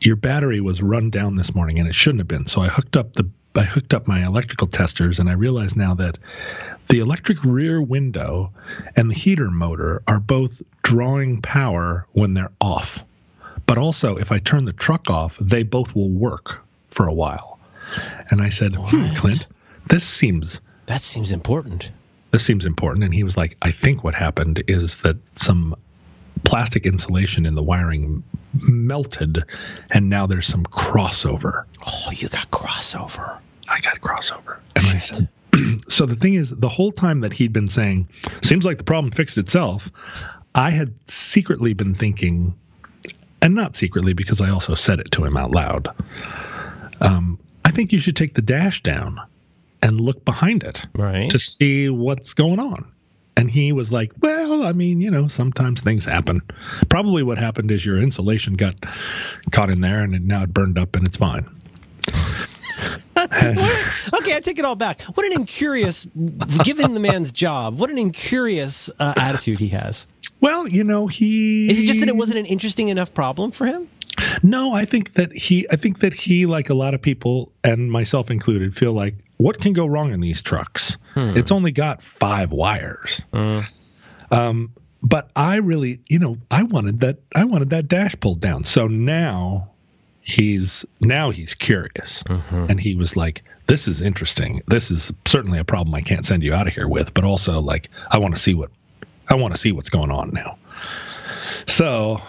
Your 0.00 0.16
battery 0.16 0.60
was 0.60 0.82
run 0.82 1.10
down 1.10 1.36
this 1.36 1.54
morning, 1.54 1.78
and 1.78 1.88
it 1.88 1.94
shouldn't 1.94 2.20
have 2.20 2.28
been. 2.28 2.46
So 2.46 2.60
I 2.60 2.68
hooked 2.68 2.96
up 2.96 3.14
the 3.14 3.28
I 3.56 3.62
hooked 3.62 3.94
up 3.94 4.08
my 4.08 4.26
electrical 4.26 4.66
testers, 4.66 5.20
and 5.20 5.30
I 5.30 5.34
realize 5.34 5.76
now 5.76 5.94
that 5.94 6.18
the 6.88 6.98
electric 6.98 7.42
rear 7.44 7.80
window 7.80 8.52
and 8.96 9.10
the 9.10 9.14
heater 9.14 9.50
motor 9.50 10.02
are 10.08 10.18
both 10.18 10.60
drawing 10.82 11.40
power 11.40 12.06
when 12.12 12.34
they're 12.34 12.52
off. 12.60 12.98
But 13.66 13.78
also, 13.78 14.16
if 14.16 14.32
I 14.32 14.38
turn 14.38 14.64
the 14.64 14.72
truck 14.72 15.08
off, 15.08 15.36
they 15.40 15.62
both 15.62 15.94
will 15.94 16.10
work 16.10 16.60
for 16.90 17.06
a 17.06 17.14
while. 17.14 17.53
And 18.30 18.40
I 18.42 18.48
said, 18.50 18.74
hmm, 18.76 19.14
Clint, 19.14 19.48
this 19.88 20.04
seems 20.06 20.60
That 20.86 21.02
seems 21.02 21.32
important. 21.32 21.92
this 22.32 22.44
seems 22.44 22.64
important. 22.66 23.04
And 23.04 23.14
he 23.14 23.24
was 23.24 23.36
like, 23.36 23.56
I 23.62 23.70
think 23.70 24.02
what 24.04 24.14
happened 24.14 24.62
is 24.68 24.98
that 24.98 25.16
some 25.36 25.74
plastic 26.44 26.84
insulation 26.86 27.46
in 27.46 27.54
the 27.54 27.62
wiring 27.62 28.22
melted, 28.52 29.42
and 29.90 30.08
now 30.10 30.26
there's 30.26 30.46
some 30.46 30.64
crossover. 30.64 31.64
Oh, 31.86 32.10
you 32.14 32.28
got 32.28 32.50
crossover. 32.50 33.38
I 33.68 33.80
got 33.80 34.00
crossover. 34.00 34.58
And 34.76 34.86
I 34.86 34.98
said, 34.98 35.28
so 35.88 36.06
the 36.06 36.16
thing 36.16 36.34
is, 36.34 36.50
the 36.50 36.68
whole 36.68 36.92
time 36.92 37.20
that 37.20 37.32
he'd 37.32 37.52
been 37.52 37.68
saying, 37.68 38.08
seems 38.42 38.64
like 38.64 38.78
the 38.78 38.84
problem 38.84 39.10
fixed 39.10 39.38
itself, 39.38 39.90
I 40.54 40.70
had 40.70 40.92
secretly 41.08 41.72
been 41.72 41.94
thinking, 41.94 42.54
and 43.40 43.54
not 43.54 43.74
secretly 43.74 44.12
because 44.12 44.40
I 44.40 44.50
also 44.50 44.74
said 44.74 45.00
it 45.00 45.10
to 45.12 45.24
him 45.24 45.36
out 45.36 45.50
loud. 45.50 45.88
Um, 47.00 47.38
I 47.64 47.70
think 47.70 47.92
you 47.92 47.98
should 47.98 48.16
take 48.16 48.34
the 48.34 48.42
dash 48.42 48.82
down 48.82 49.20
and 49.82 50.00
look 50.00 50.24
behind 50.24 50.62
it 50.62 50.84
Right. 50.94 51.30
to 51.30 51.38
see 51.38 51.88
what's 51.88 52.34
going 52.34 52.58
on. 52.60 52.86
And 53.36 53.50
he 53.50 53.72
was 53.72 53.90
like, 53.90 54.12
Well, 54.20 54.62
I 54.62 54.72
mean, 54.72 55.00
you 55.00 55.10
know, 55.10 55.26
sometimes 55.28 55.80
things 55.80 56.04
happen. 56.04 56.40
Probably 56.88 57.22
what 57.22 57.36
happened 57.38 57.70
is 57.70 57.84
your 57.84 57.98
insulation 57.98 58.54
got 58.54 58.74
caught 59.50 59.70
in 59.70 59.80
there 59.80 60.02
and 60.02 60.14
it, 60.14 60.22
now 60.22 60.42
it 60.44 60.54
burned 60.54 60.78
up 60.78 60.94
and 60.94 61.06
it's 61.06 61.16
fine. 61.16 61.44
okay, 63.16 64.36
I 64.36 64.40
take 64.42 64.58
it 64.58 64.64
all 64.64 64.76
back. 64.76 65.00
What 65.02 65.24
an 65.26 65.32
incurious, 65.32 66.06
given 66.64 66.94
the 66.94 67.00
man's 67.00 67.32
job, 67.32 67.78
what 67.78 67.90
an 67.90 67.98
incurious 67.98 68.90
uh, 68.98 69.14
attitude 69.16 69.58
he 69.58 69.68
has. 69.68 70.06
Well, 70.40 70.68
you 70.68 70.84
know, 70.84 71.06
he 71.06 71.68
Is 71.70 71.82
it 71.82 71.86
just 71.86 72.00
that 72.00 72.08
it 72.08 72.16
wasn't 72.16 72.38
an 72.40 72.46
interesting 72.46 72.88
enough 72.88 73.14
problem 73.14 73.50
for 73.50 73.66
him? 73.66 73.88
No, 74.42 74.72
I 74.72 74.84
think 74.84 75.14
that 75.14 75.32
he 75.32 75.66
I 75.70 75.76
think 75.76 76.00
that 76.00 76.14
he 76.14 76.46
like 76.46 76.70
a 76.70 76.74
lot 76.74 76.94
of 76.94 77.02
people 77.02 77.52
and 77.62 77.90
myself 77.90 78.30
included 78.30 78.76
feel 78.76 78.92
like 78.92 79.14
what 79.38 79.58
can 79.60 79.72
go 79.72 79.86
wrong 79.86 80.12
in 80.12 80.20
these 80.20 80.40
trucks? 80.42 80.96
It's 81.16 81.50
only 81.52 81.72
got 81.72 82.02
5 82.02 82.50
wires. 82.52 83.22
Um 84.30 84.72
but 85.02 85.30
I 85.36 85.56
really, 85.56 86.00
you 86.08 86.18
know, 86.18 86.38
I 86.50 86.62
wanted 86.62 87.00
that 87.00 87.18
I 87.34 87.44
wanted 87.44 87.70
that 87.70 87.88
dash 87.88 88.14
pulled 88.20 88.40
down. 88.40 88.64
So 88.64 88.86
now 88.86 89.70
he's 90.22 90.86
now 91.00 91.30
he's 91.30 91.54
curious 91.54 92.22
Mm-hmm. 92.24 92.70
and 92.70 92.80
he 92.80 92.94
was 92.94 93.14
like 93.16 93.42
this 93.66 93.86
is 93.88 94.00
interesting 94.00 94.62
this 94.68 94.90
is 94.90 95.12
certainly 95.26 95.58
a 95.58 95.64
problem 95.64 95.94
i 95.94 96.00
can't 96.00 96.24
send 96.24 96.42
you 96.42 96.54
out 96.54 96.66
of 96.66 96.72
here 96.72 96.88
with 96.88 97.12
but 97.12 97.24
also 97.24 97.60
like 97.60 97.90
i 98.10 98.16
want 98.16 98.34
to 98.34 98.40
see 98.40 98.54
what 98.54 98.70
i 99.28 99.34
want 99.34 99.54
to 99.54 99.60
see 99.60 99.70
what's 99.70 99.90
going 99.90 100.10
on 100.10 100.30
now 100.32 100.56
so 101.66 102.22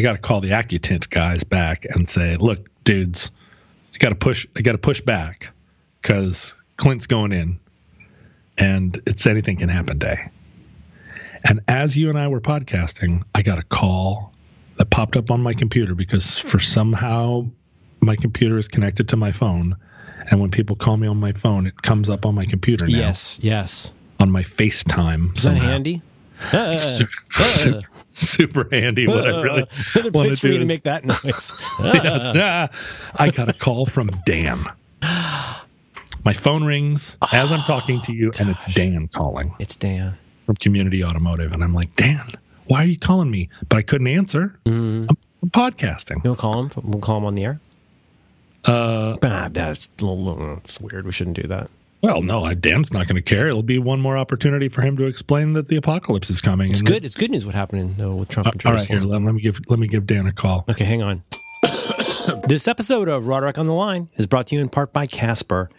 i 0.00 0.02
got 0.02 0.12
to 0.12 0.18
call 0.18 0.40
the 0.40 0.48
accutint 0.50 1.08
guys 1.10 1.44
back 1.44 1.84
and 1.90 2.08
say 2.08 2.36
look 2.36 2.68
dudes 2.84 3.30
i 3.94 3.98
got 3.98 4.08
to 4.08 4.14
push 4.14 4.46
i 4.56 4.60
got 4.62 4.72
to 4.72 4.78
push 4.78 5.00
back 5.00 5.50
because 6.00 6.54
clint's 6.76 7.06
going 7.06 7.32
in 7.32 7.60
and 8.58 9.00
it's 9.06 9.26
anything 9.26 9.56
can 9.56 9.68
happen 9.68 9.98
day 9.98 10.28
and 11.44 11.60
as 11.68 11.96
you 11.96 12.08
and 12.08 12.18
i 12.18 12.26
were 12.28 12.40
podcasting 12.40 13.22
i 13.34 13.42
got 13.42 13.58
a 13.58 13.62
call 13.62 14.32
that 14.78 14.88
popped 14.90 15.16
up 15.16 15.30
on 15.30 15.42
my 15.42 15.52
computer 15.54 15.94
because 15.94 16.38
for 16.38 16.58
somehow 16.58 17.44
my 18.00 18.16
computer 18.16 18.58
is 18.58 18.66
connected 18.68 19.08
to 19.10 19.16
my 19.16 19.30
phone 19.32 19.76
and 20.30 20.40
when 20.40 20.50
people 20.50 20.76
call 20.76 20.96
me 20.96 21.06
on 21.06 21.18
my 21.18 21.32
phone 21.32 21.66
it 21.66 21.80
comes 21.82 22.08
up 22.08 22.24
on 22.24 22.34
my 22.34 22.46
computer 22.46 22.86
now 22.86 22.96
Yes, 22.96 23.38
yes. 23.42 23.92
on 24.18 24.30
my 24.30 24.42
FaceTime 24.42 25.36
Is 25.36 25.42
that 25.42 25.50
somehow. 25.50 25.62
handy? 25.72 26.02
Uh, 26.52 26.76
Super, 26.76 27.10
uh, 27.38 27.44
super, 27.44 27.80
super 28.14 28.68
handy 28.72 29.06
what 29.06 29.26
I 29.28 29.42
really 29.42 29.66
Another 29.94 30.10
want 30.10 30.26
place 30.26 30.38
to 30.40 30.46
for 30.48 30.52
you 30.52 30.58
to 30.58 30.64
make 30.64 30.82
that 30.84 31.04
noise. 31.04 31.52
Uh, 31.78 32.32
Yeah. 32.34 32.68
I 33.14 33.30
got 33.30 33.48
a 33.48 33.52
call 33.52 33.86
from 33.86 34.10
Dan. 34.26 34.64
My 36.24 36.34
phone 36.34 36.64
rings 36.64 37.16
as 37.32 37.50
I'm 37.50 37.60
talking 37.60 38.00
to 38.02 38.12
you, 38.14 38.30
and 38.38 38.50
it's 38.50 38.72
Dan 38.74 39.08
calling 39.08 39.54
it's 39.58 39.76
Dan. 39.76 40.18
from 40.46 40.56
Community 40.56 41.02
Automotive. 41.02 41.52
And 41.52 41.64
I'm 41.64 41.72
like, 41.74 41.94
Dan, 41.96 42.32
why 42.66 42.82
are 42.82 42.86
you 42.86 42.98
calling 42.98 43.30
me? 43.30 43.48
But 43.68 43.78
I 43.78 43.82
couldn't 43.82 44.06
answer. 44.06 44.58
Mm. 44.66 45.06
I'm, 45.08 45.16
I'm 45.42 45.50
podcasting. 45.50 46.22
We'll 46.22 46.36
call 46.36 46.64
him. 46.64 46.70
We'll 46.82 47.00
call 47.00 47.18
him 47.18 47.24
on 47.24 47.34
the 47.36 47.44
air. 47.44 47.60
Uh, 48.66 49.16
Ah, 49.22 49.48
that's 49.50 49.88
it's 49.98 50.80
weird. 50.80 51.06
We 51.06 51.12
shouldn't 51.12 51.36
do 51.36 51.48
that. 51.48 51.70
Well, 52.02 52.22
no, 52.22 52.52
Dan's 52.54 52.92
not 52.92 53.06
going 53.06 53.16
to 53.16 53.22
care. 53.22 53.48
It'll 53.48 53.62
be 53.62 53.78
one 53.78 54.00
more 54.00 54.16
opportunity 54.16 54.68
for 54.68 54.82
him 54.82 54.96
to 54.96 55.04
explain 55.04 55.52
that 55.54 55.68
the 55.68 55.76
apocalypse 55.76 56.30
is 56.30 56.40
coming. 56.40 56.70
It's 56.70 56.82
good. 56.82 57.04
It's 57.04 57.16
good 57.16 57.30
news. 57.30 57.44
What 57.44 57.54
happened 57.54 57.96
though 57.96 58.14
with 58.14 58.30
Trump 58.30 58.48
uh, 58.48 58.52
and 58.52 58.66
All 58.66 58.72
right, 58.72 58.86
here, 58.86 59.00
let, 59.00 59.22
let 59.22 59.34
me 59.34 59.42
give 59.42 59.60
let 59.68 59.78
me 59.78 59.86
give 59.86 60.06
Dan 60.06 60.26
a 60.26 60.32
call. 60.32 60.64
Okay, 60.68 60.84
hang 60.84 61.02
on. 61.02 61.22
this 62.46 62.66
episode 62.66 63.08
of 63.08 63.26
Roderick 63.26 63.58
on 63.58 63.66
the 63.66 63.74
Line 63.74 64.08
is 64.14 64.26
brought 64.26 64.46
to 64.48 64.54
you 64.54 64.60
in 64.60 64.68
part 64.68 64.92
by 64.92 65.06
Casper. 65.06 65.70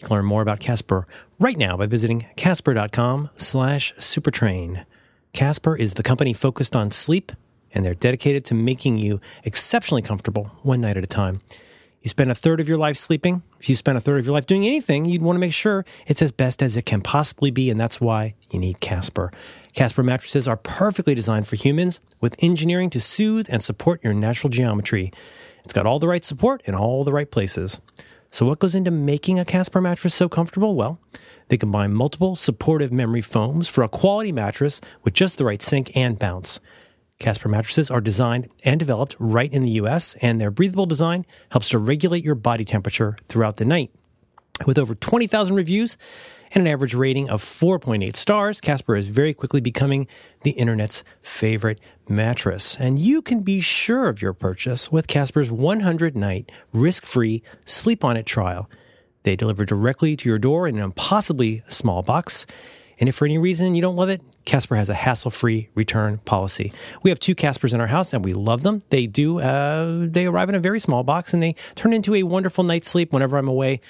You 0.00 0.06
can 0.06 0.16
learn 0.16 0.24
more 0.24 0.42
about 0.42 0.60
Casper 0.60 1.06
right 1.38 1.56
now 1.56 1.76
by 1.76 1.86
visiting 1.86 2.26
casper.com 2.36 3.30
slash 3.36 3.94
supertrain. 3.94 4.86
Casper 5.32 5.76
is 5.76 5.94
the 5.94 6.02
company 6.02 6.32
focused 6.32 6.74
on 6.74 6.90
sleep, 6.90 7.32
and 7.74 7.84
they're 7.84 7.94
dedicated 7.94 8.44
to 8.46 8.54
making 8.54 8.98
you 8.98 9.20
exceptionally 9.44 10.02
comfortable 10.02 10.52
one 10.62 10.80
night 10.80 10.96
at 10.96 11.04
a 11.04 11.08
time. 11.08 11.42
You 12.08 12.10
spend 12.10 12.30
a 12.30 12.34
third 12.34 12.58
of 12.58 12.70
your 12.70 12.78
life 12.78 12.96
sleeping. 12.96 13.42
If 13.60 13.68
you 13.68 13.76
spend 13.76 13.98
a 13.98 14.00
third 14.00 14.18
of 14.18 14.24
your 14.24 14.32
life 14.32 14.46
doing 14.46 14.66
anything, 14.66 15.04
you'd 15.04 15.20
want 15.20 15.36
to 15.36 15.40
make 15.40 15.52
sure 15.52 15.84
it's 16.06 16.22
as 16.22 16.32
best 16.32 16.62
as 16.62 16.74
it 16.74 16.86
can 16.86 17.02
possibly 17.02 17.50
be, 17.50 17.68
and 17.68 17.78
that's 17.78 18.00
why 18.00 18.34
you 18.50 18.58
need 18.58 18.80
Casper. 18.80 19.30
Casper 19.74 20.02
mattresses 20.02 20.48
are 20.48 20.56
perfectly 20.56 21.14
designed 21.14 21.46
for 21.46 21.56
humans 21.56 22.00
with 22.18 22.42
engineering 22.42 22.88
to 22.88 22.98
soothe 22.98 23.46
and 23.50 23.62
support 23.62 24.02
your 24.02 24.14
natural 24.14 24.48
geometry. 24.48 25.12
It's 25.64 25.74
got 25.74 25.84
all 25.84 25.98
the 25.98 26.08
right 26.08 26.24
support 26.24 26.62
in 26.64 26.74
all 26.74 27.04
the 27.04 27.12
right 27.12 27.30
places. 27.30 27.78
So, 28.30 28.46
what 28.46 28.58
goes 28.58 28.74
into 28.74 28.90
making 28.90 29.38
a 29.38 29.44
Casper 29.44 29.82
mattress 29.82 30.14
so 30.14 30.30
comfortable? 30.30 30.76
Well, 30.76 30.98
they 31.48 31.58
combine 31.58 31.92
multiple 31.92 32.36
supportive 32.36 32.90
memory 32.90 33.20
foams 33.20 33.68
for 33.68 33.84
a 33.84 33.88
quality 33.88 34.32
mattress 34.32 34.80
with 35.04 35.12
just 35.12 35.36
the 35.36 35.44
right 35.44 35.60
sink 35.60 35.94
and 35.94 36.18
bounce. 36.18 36.58
Casper 37.18 37.48
mattresses 37.48 37.90
are 37.90 38.00
designed 38.00 38.48
and 38.64 38.78
developed 38.78 39.16
right 39.18 39.52
in 39.52 39.64
the 39.64 39.70
US, 39.72 40.14
and 40.22 40.40
their 40.40 40.50
breathable 40.50 40.86
design 40.86 41.26
helps 41.50 41.68
to 41.70 41.78
regulate 41.78 42.24
your 42.24 42.36
body 42.36 42.64
temperature 42.64 43.16
throughout 43.24 43.56
the 43.56 43.64
night. 43.64 43.90
With 44.66 44.78
over 44.78 44.94
20,000 44.94 45.54
reviews 45.54 45.96
and 46.52 46.66
an 46.66 46.72
average 46.72 46.94
rating 46.94 47.28
of 47.28 47.42
4.8 47.42 48.16
stars, 48.16 48.60
Casper 48.60 48.96
is 48.96 49.08
very 49.08 49.34
quickly 49.34 49.60
becoming 49.60 50.06
the 50.42 50.52
internet's 50.52 51.04
favorite 51.20 51.80
mattress. 52.08 52.76
And 52.76 52.98
you 52.98 53.20
can 53.22 53.42
be 53.42 53.60
sure 53.60 54.08
of 54.08 54.22
your 54.22 54.32
purchase 54.32 54.90
with 54.90 55.06
Casper's 55.06 55.52
100 55.52 56.16
night 56.16 56.50
risk 56.72 57.04
free 57.04 57.42
sleep 57.64 58.04
on 58.04 58.16
it 58.16 58.26
trial. 58.26 58.68
They 59.24 59.36
deliver 59.36 59.64
directly 59.64 60.16
to 60.16 60.28
your 60.28 60.38
door 60.38 60.66
in 60.66 60.76
an 60.76 60.82
impossibly 60.82 61.62
small 61.68 62.02
box. 62.02 62.46
And 62.98 63.08
if 63.08 63.14
for 63.14 63.26
any 63.26 63.38
reason 63.38 63.74
you 63.74 63.82
don't 63.82 63.96
love 63.96 64.08
it, 64.08 64.22
Casper 64.48 64.76
has 64.76 64.88
a 64.88 64.94
hassle 64.94 65.30
free 65.30 65.68
return 65.74 66.18
policy. 66.24 66.72
We 67.02 67.10
have 67.10 67.20
two 67.20 67.34
Caspers 67.34 67.74
in 67.74 67.82
our 67.82 67.86
house 67.86 68.14
and 68.14 68.24
we 68.24 68.32
love 68.32 68.62
them. 68.62 68.82
They 68.88 69.06
do, 69.06 69.40
uh, 69.40 70.06
they 70.08 70.24
arrive 70.24 70.48
in 70.48 70.54
a 70.54 70.58
very 70.58 70.80
small 70.80 71.04
box 71.04 71.34
and 71.34 71.42
they 71.42 71.54
turn 71.74 71.92
into 71.92 72.14
a 72.14 72.22
wonderful 72.22 72.64
night's 72.64 72.88
sleep 72.88 73.12
whenever 73.12 73.36
I'm 73.36 73.46
away. 73.46 73.82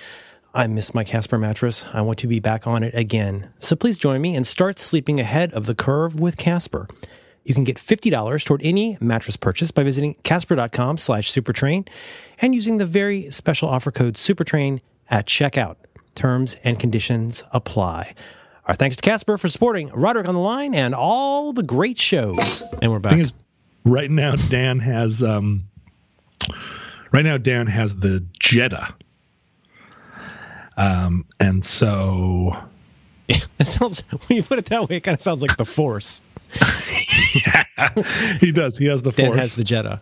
I 0.52 0.66
miss 0.66 0.94
my 0.94 1.04
Casper 1.04 1.38
mattress. 1.38 1.84
I 1.92 2.00
want 2.00 2.18
to 2.18 2.26
be 2.26 2.40
back 2.40 2.66
on 2.66 2.82
it 2.82 2.92
again. 2.92 3.50
So 3.60 3.76
please 3.76 3.98
join 3.98 4.20
me 4.20 4.34
and 4.34 4.44
start 4.44 4.80
sleeping 4.80 5.20
ahead 5.20 5.52
of 5.52 5.66
the 5.66 5.76
curve 5.76 6.18
with 6.18 6.36
Casper. 6.36 6.88
You 7.44 7.54
can 7.54 7.62
get 7.62 7.76
$50 7.76 8.44
toward 8.44 8.60
any 8.64 8.98
mattress 9.00 9.36
purchase 9.36 9.70
by 9.70 9.84
visiting 9.84 10.14
casper.com 10.24 10.96
slash 10.96 11.30
supertrain 11.30 11.88
and 12.40 12.52
using 12.52 12.78
the 12.78 12.84
very 12.84 13.30
special 13.30 13.68
offer 13.68 13.92
code 13.92 14.14
supertrain 14.14 14.80
at 15.08 15.26
checkout. 15.26 15.76
Terms 16.16 16.56
and 16.64 16.80
conditions 16.80 17.44
apply. 17.52 18.14
Our 18.68 18.74
thanks 18.74 18.96
to 18.96 19.02
Casper 19.02 19.38
for 19.38 19.48
supporting 19.48 19.88
Roderick 19.88 20.28
on 20.28 20.34
the 20.34 20.40
Line 20.40 20.74
and 20.74 20.94
all 20.94 21.52
the 21.54 21.62
great 21.62 21.98
shows. 21.98 22.62
And 22.82 22.92
we're 22.92 22.98
back. 22.98 23.24
Right 23.84 24.10
now 24.10 24.34
Dan 24.36 24.78
has 24.80 25.22
um, 25.22 25.66
right 27.12 27.24
now 27.24 27.38
Dan 27.38 27.66
has 27.66 27.96
the 27.96 28.22
Jetta, 28.38 28.94
um, 30.76 31.24
and 31.40 31.64
so 31.64 32.54
That 33.56 33.66
sounds, 33.66 34.02
when 34.26 34.36
you 34.36 34.42
put 34.42 34.58
it 34.58 34.66
that 34.66 34.88
way, 34.88 34.96
it 34.96 35.00
kind 35.00 35.14
of 35.14 35.20
sounds 35.20 35.42
like 35.42 35.56
the 35.56 35.64
Force. 35.64 36.20
yeah, 37.34 37.64
he 38.40 38.52
does. 38.52 38.76
He 38.78 38.86
has 38.86 39.02
the 39.02 39.12
Dan 39.12 39.28
force. 39.28 39.40
has 39.40 39.54
the 39.54 39.64
Jetta. 39.64 40.00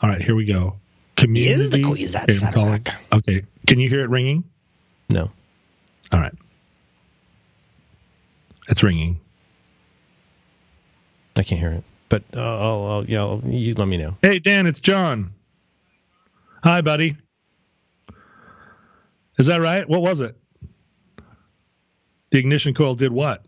All 0.00 0.08
right, 0.08 0.20
here 0.20 0.34
we 0.34 0.44
go. 0.44 0.76
Community. 1.16 1.80
Is 2.02 2.12
the 2.12 2.46
I'm 2.46 2.52
calling. 2.52 2.86
Okay, 3.12 3.42
can 3.66 3.78
you 3.78 3.88
hear 3.88 4.00
it 4.00 4.10
ringing? 4.10 4.44
No. 5.08 5.30
All 6.10 6.20
right, 6.20 6.34
it's 8.68 8.82
ringing. 8.82 9.20
I 11.36 11.42
can't 11.42 11.60
hear 11.60 11.70
it. 11.70 11.84
But 12.08 12.22
uh, 12.36 12.40
I'll, 12.40 12.86
I'll, 12.86 13.04
you 13.04 13.16
know, 13.16 13.40
you 13.44 13.74
let 13.74 13.88
me 13.88 13.96
know. 13.96 14.16
Hey 14.22 14.38
Dan, 14.38 14.66
it's 14.66 14.80
John. 14.80 15.32
Hi, 16.62 16.80
buddy. 16.80 17.16
Is 19.38 19.46
that 19.46 19.60
right? 19.60 19.88
What 19.88 20.02
was 20.02 20.20
it? 20.20 20.36
The 22.30 22.38
ignition 22.38 22.72
coil 22.74 22.94
did 22.94 23.12
what? 23.12 23.44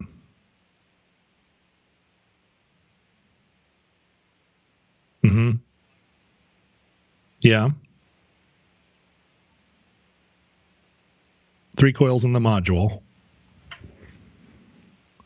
Mm-hmm. 5.25 5.53
Yeah. 7.41 7.71
Three 11.77 11.93
coils 11.93 12.25
in 12.25 12.33
the 12.33 12.41
module. 12.41 13.03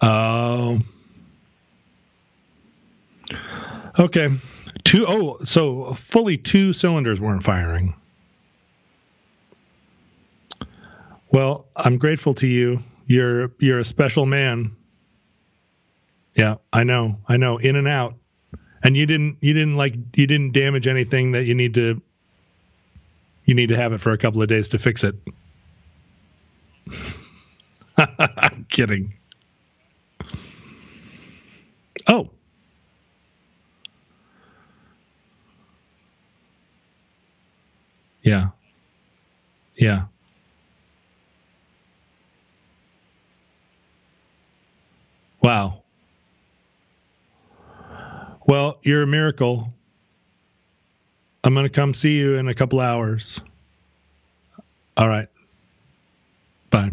Um. 0.00 0.84
okay. 3.98 4.28
Two 4.84 5.06
oh, 5.06 5.38
so 5.44 5.94
fully 5.94 6.36
two 6.36 6.72
cylinders 6.72 7.20
weren't 7.20 7.44
firing. 7.44 7.94
Well, 11.30 11.66
I'm 11.76 11.98
grateful 11.98 12.34
to 12.34 12.46
you. 12.46 12.82
You're 13.06 13.52
you're 13.58 13.78
a 13.78 13.84
special 13.84 14.26
man. 14.26 14.74
Yeah, 16.34 16.56
I 16.72 16.84
know. 16.84 17.18
I 17.28 17.36
know. 17.36 17.58
In 17.58 17.76
and 17.76 17.88
out. 17.88 18.14
And 18.82 18.96
you 18.96 19.06
didn't 19.06 19.36
you 19.40 19.52
didn't 19.52 19.76
like 19.76 19.94
you 20.14 20.26
didn't 20.26 20.52
damage 20.52 20.86
anything 20.86 21.32
that 21.32 21.44
you 21.44 21.54
need 21.54 21.74
to 21.74 22.00
you 23.44 23.54
need 23.54 23.68
to 23.68 23.76
have 23.76 23.92
it 23.92 24.00
for 24.00 24.12
a 24.12 24.18
couple 24.18 24.40
of 24.42 24.48
days 24.48 24.68
to 24.70 24.78
fix 24.78 25.04
it. 25.04 25.16
I'm 27.98 28.66
kidding. 28.70 29.14
Oh. 32.08 32.30
Yeah. 38.22 38.48
Yeah. 39.76 40.04
Wow. 45.42 45.82
Well, 48.46 48.78
you're 48.82 49.02
a 49.02 49.06
miracle. 49.06 49.72
I'm 51.44 51.54
going 51.54 51.64
to 51.64 51.70
come 51.70 51.94
see 51.94 52.12
you 52.12 52.34
in 52.34 52.48
a 52.48 52.54
couple 52.54 52.80
hours. 52.80 53.40
All 54.96 55.08
right. 55.08 55.28
Bye. 56.70 56.90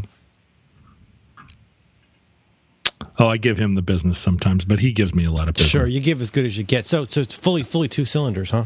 Oh, 3.20 3.28
I 3.28 3.38
give 3.38 3.57
him 3.57 3.74
the 3.76 3.82
business 3.82 4.20
sometimes, 4.20 4.63
but 4.63 4.80
he 4.80 4.91
gives 4.91 5.13
me 5.13 5.26
a 5.26 5.32
lot 5.32 5.47
of 5.47 5.55
business. 5.55 5.72
Sure, 5.72 5.88
you 5.88 5.99
give 5.99 6.22
as 6.22 6.30
good 6.32 6.45
as 6.45 6.57
you 6.57 6.63
get. 6.63 6.86
So, 6.86 7.05
so 7.05 7.22
it's 7.22 7.36
fully, 7.38 7.63
fully 7.63 7.88
two 7.88 8.05
cylinders, 8.05 8.51
huh? 8.51 8.65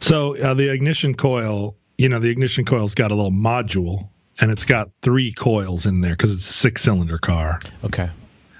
So 0.00 0.36
uh, 0.36 0.54
the 0.54 0.70
ignition 0.72 1.14
coil, 1.14 1.76
you 1.98 2.08
know, 2.08 2.18
the 2.18 2.28
ignition 2.28 2.64
coil's 2.64 2.94
got 2.94 3.12
a 3.12 3.14
little 3.14 3.30
module, 3.30 4.08
and 4.40 4.50
it's 4.50 4.64
got 4.64 4.90
three 5.02 5.32
coils 5.32 5.86
in 5.86 6.00
there 6.00 6.16
because 6.16 6.32
it's 6.32 6.48
a 6.48 6.52
six-cylinder 6.52 7.18
car. 7.18 7.60
Okay. 7.84 8.10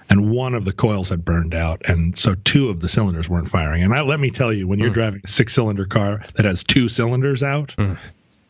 and 0.09 0.31
one 0.31 0.55
of 0.55 0.65
the 0.65 0.73
coils 0.73 1.09
had 1.09 1.25
burned 1.25 1.55
out, 1.55 1.83
and 1.87 2.17
so 2.17 2.35
two 2.45 2.69
of 2.69 2.81
the 2.81 2.89
cylinders 2.89 3.29
weren't 3.29 3.51
firing. 3.51 3.83
And 3.83 3.93
I, 3.95 4.03
let 4.03 4.21
me 4.21 4.31
tell 4.31 4.53
you, 4.53 4.69
when 4.69 4.79
you're 4.79 4.91
driving 4.91 5.23
a 5.25 5.29
six-cylinder 5.29 5.87
car 5.87 6.23
that 6.37 6.45
has 6.45 6.63
two 6.63 6.89
cylinders 6.89 7.43
out, 7.43 7.75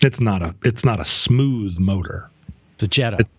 it's 0.01 0.21
not 0.21 0.43
a 0.43 0.55
it's 0.65 0.85
not 0.85 1.01
a 1.01 1.05
smooth 1.07 1.79
motor. 1.79 2.29
It's 2.75 2.83
a 2.83 2.89
Jetta. 2.89 3.17
It's 3.21 3.39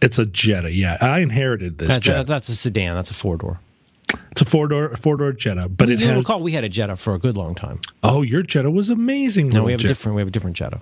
It's 0.00 0.18
a 0.18 0.26
Jetta. 0.26 0.70
Yeah, 0.70 0.96
I 1.00 1.18
inherited 1.20 1.78
this 1.78 1.88
That's, 1.88 2.04
Jetta. 2.04 2.20
a, 2.20 2.24
that's 2.24 2.48
a 2.48 2.54
sedan. 2.56 2.94
That's 2.94 3.10
a 3.10 3.14
four 3.14 3.36
door. 3.36 3.60
it's 4.30 4.40
a 4.42 4.44
four 4.44 4.68
door 4.68 4.96
four 4.96 5.16
door 5.16 5.32
Jetta, 5.32 5.68
but 5.68 5.88
it 5.90 5.98
you 6.00 6.06
has. 6.06 6.16
recall 6.18 6.40
we 6.40 6.52
had 6.52 6.64
a 6.64 6.68
Jetta 6.68 6.96
for 6.96 7.14
a 7.14 7.18
good 7.18 7.36
long 7.36 7.54
time. 7.54 7.80
Oh, 8.02 8.22
your 8.22 8.42
Jetta 8.42 8.70
was 8.70 8.90
amazing. 8.90 9.48
No, 9.48 9.64
we 9.64 9.72
have 9.72 9.80
a 9.80 9.88
different. 9.88 10.14
We 10.16 10.20
have 10.22 10.28
a 10.28 10.30
different 10.32 10.56
Jetta. 10.56 10.80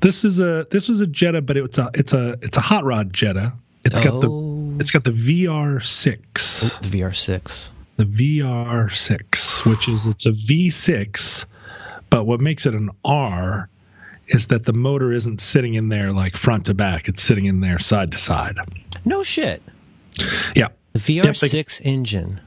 This 0.00 0.24
is 0.24 0.38
a 0.40 0.66
this 0.70 0.88
was 0.88 1.00
a 1.00 1.06
Jetta, 1.06 1.42
but 1.42 1.56
it's 1.56 1.78
a 1.78 1.90
it's 1.94 2.12
a 2.12 2.38
it's 2.42 2.56
a 2.56 2.60
hot 2.60 2.84
rod 2.84 3.12
Jetta. 3.12 3.52
It's 3.84 3.98
got 4.00 4.20
the 4.20 4.28
Oh. 4.30 4.76
it's 4.80 4.90
got 4.90 5.04
the 5.04 5.12
VR6. 5.12 6.80
The 6.80 6.98
VR6. 7.00 7.70
the 7.96 8.04
VR6, 8.04 9.66
which 9.70 9.88
is 9.88 10.06
it's 10.06 10.26
a 10.26 10.32
V6, 10.32 11.44
but 12.10 12.24
what 12.26 12.40
makes 12.40 12.66
it 12.66 12.74
an 12.74 12.90
R 13.04 13.68
is 14.28 14.48
that 14.48 14.64
the 14.64 14.72
motor 14.72 15.12
isn't 15.12 15.40
sitting 15.40 15.74
in 15.74 15.88
there 15.88 16.12
like 16.12 16.36
front 16.36 16.66
to 16.66 16.74
back; 16.74 17.08
it's 17.08 17.22
sitting 17.22 17.46
in 17.46 17.60
there 17.60 17.78
side 17.78 18.12
to 18.12 18.18
side. 18.18 18.56
No 19.04 19.22
shit. 19.22 19.62
Yeah, 20.54 20.68
The 20.92 20.98
VR6 20.98 21.80
engine. 21.84 22.40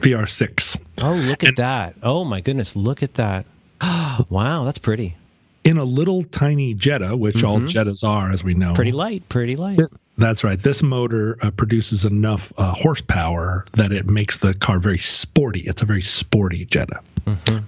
VR6. 0.00 0.76
Oh, 0.98 1.12
look 1.12 1.44
at 1.44 1.56
that. 1.56 1.96
Oh 2.02 2.24
my 2.24 2.40
goodness, 2.40 2.76
look 2.76 3.02
at 3.02 3.14
that. 3.14 3.46
wow, 4.28 4.64
that's 4.64 4.78
pretty. 4.78 5.16
In 5.64 5.76
a 5.76 5.84
little 5.84 6.22
tiny 6.22 6.72
Jetta, 6.74 7.16
which 7.16 7.42
all 7.44 7.58
Jettas 7.60 8.02
are, 8.02 8.30
as 8.30 8.42
we 8.42 8.54
know. 8.54 8.68
Mm-hmm. 8.68 8.74
Pretty 8.74 8.92
light. 8.92 9.28
Pretty 9.28 9.56
light. 9.56 9.78
That's 10.16 10.42
right. 10.42 10.60
This 10.60 10.82
motor 10.82 11.36
uh, 11.42 11.50
produces 11.50 12.04
enough 12.04 12.52
uh, 12.56 12.72
horsepower 12.72 13.66
that 13.74 13.92
it 13.92 14.06
makes 14.06 14.38
the 14.38 14.54
car 14.54 14.78
very 14.78 14.98
sporty. 14.98 15.60
It's 15.60 15.82
a 15.82 15.84
very 15.84 16.02
sporty 16.02 16.64
Jetta. 16.64 17.00
Mm-hmm. 17.26 17.58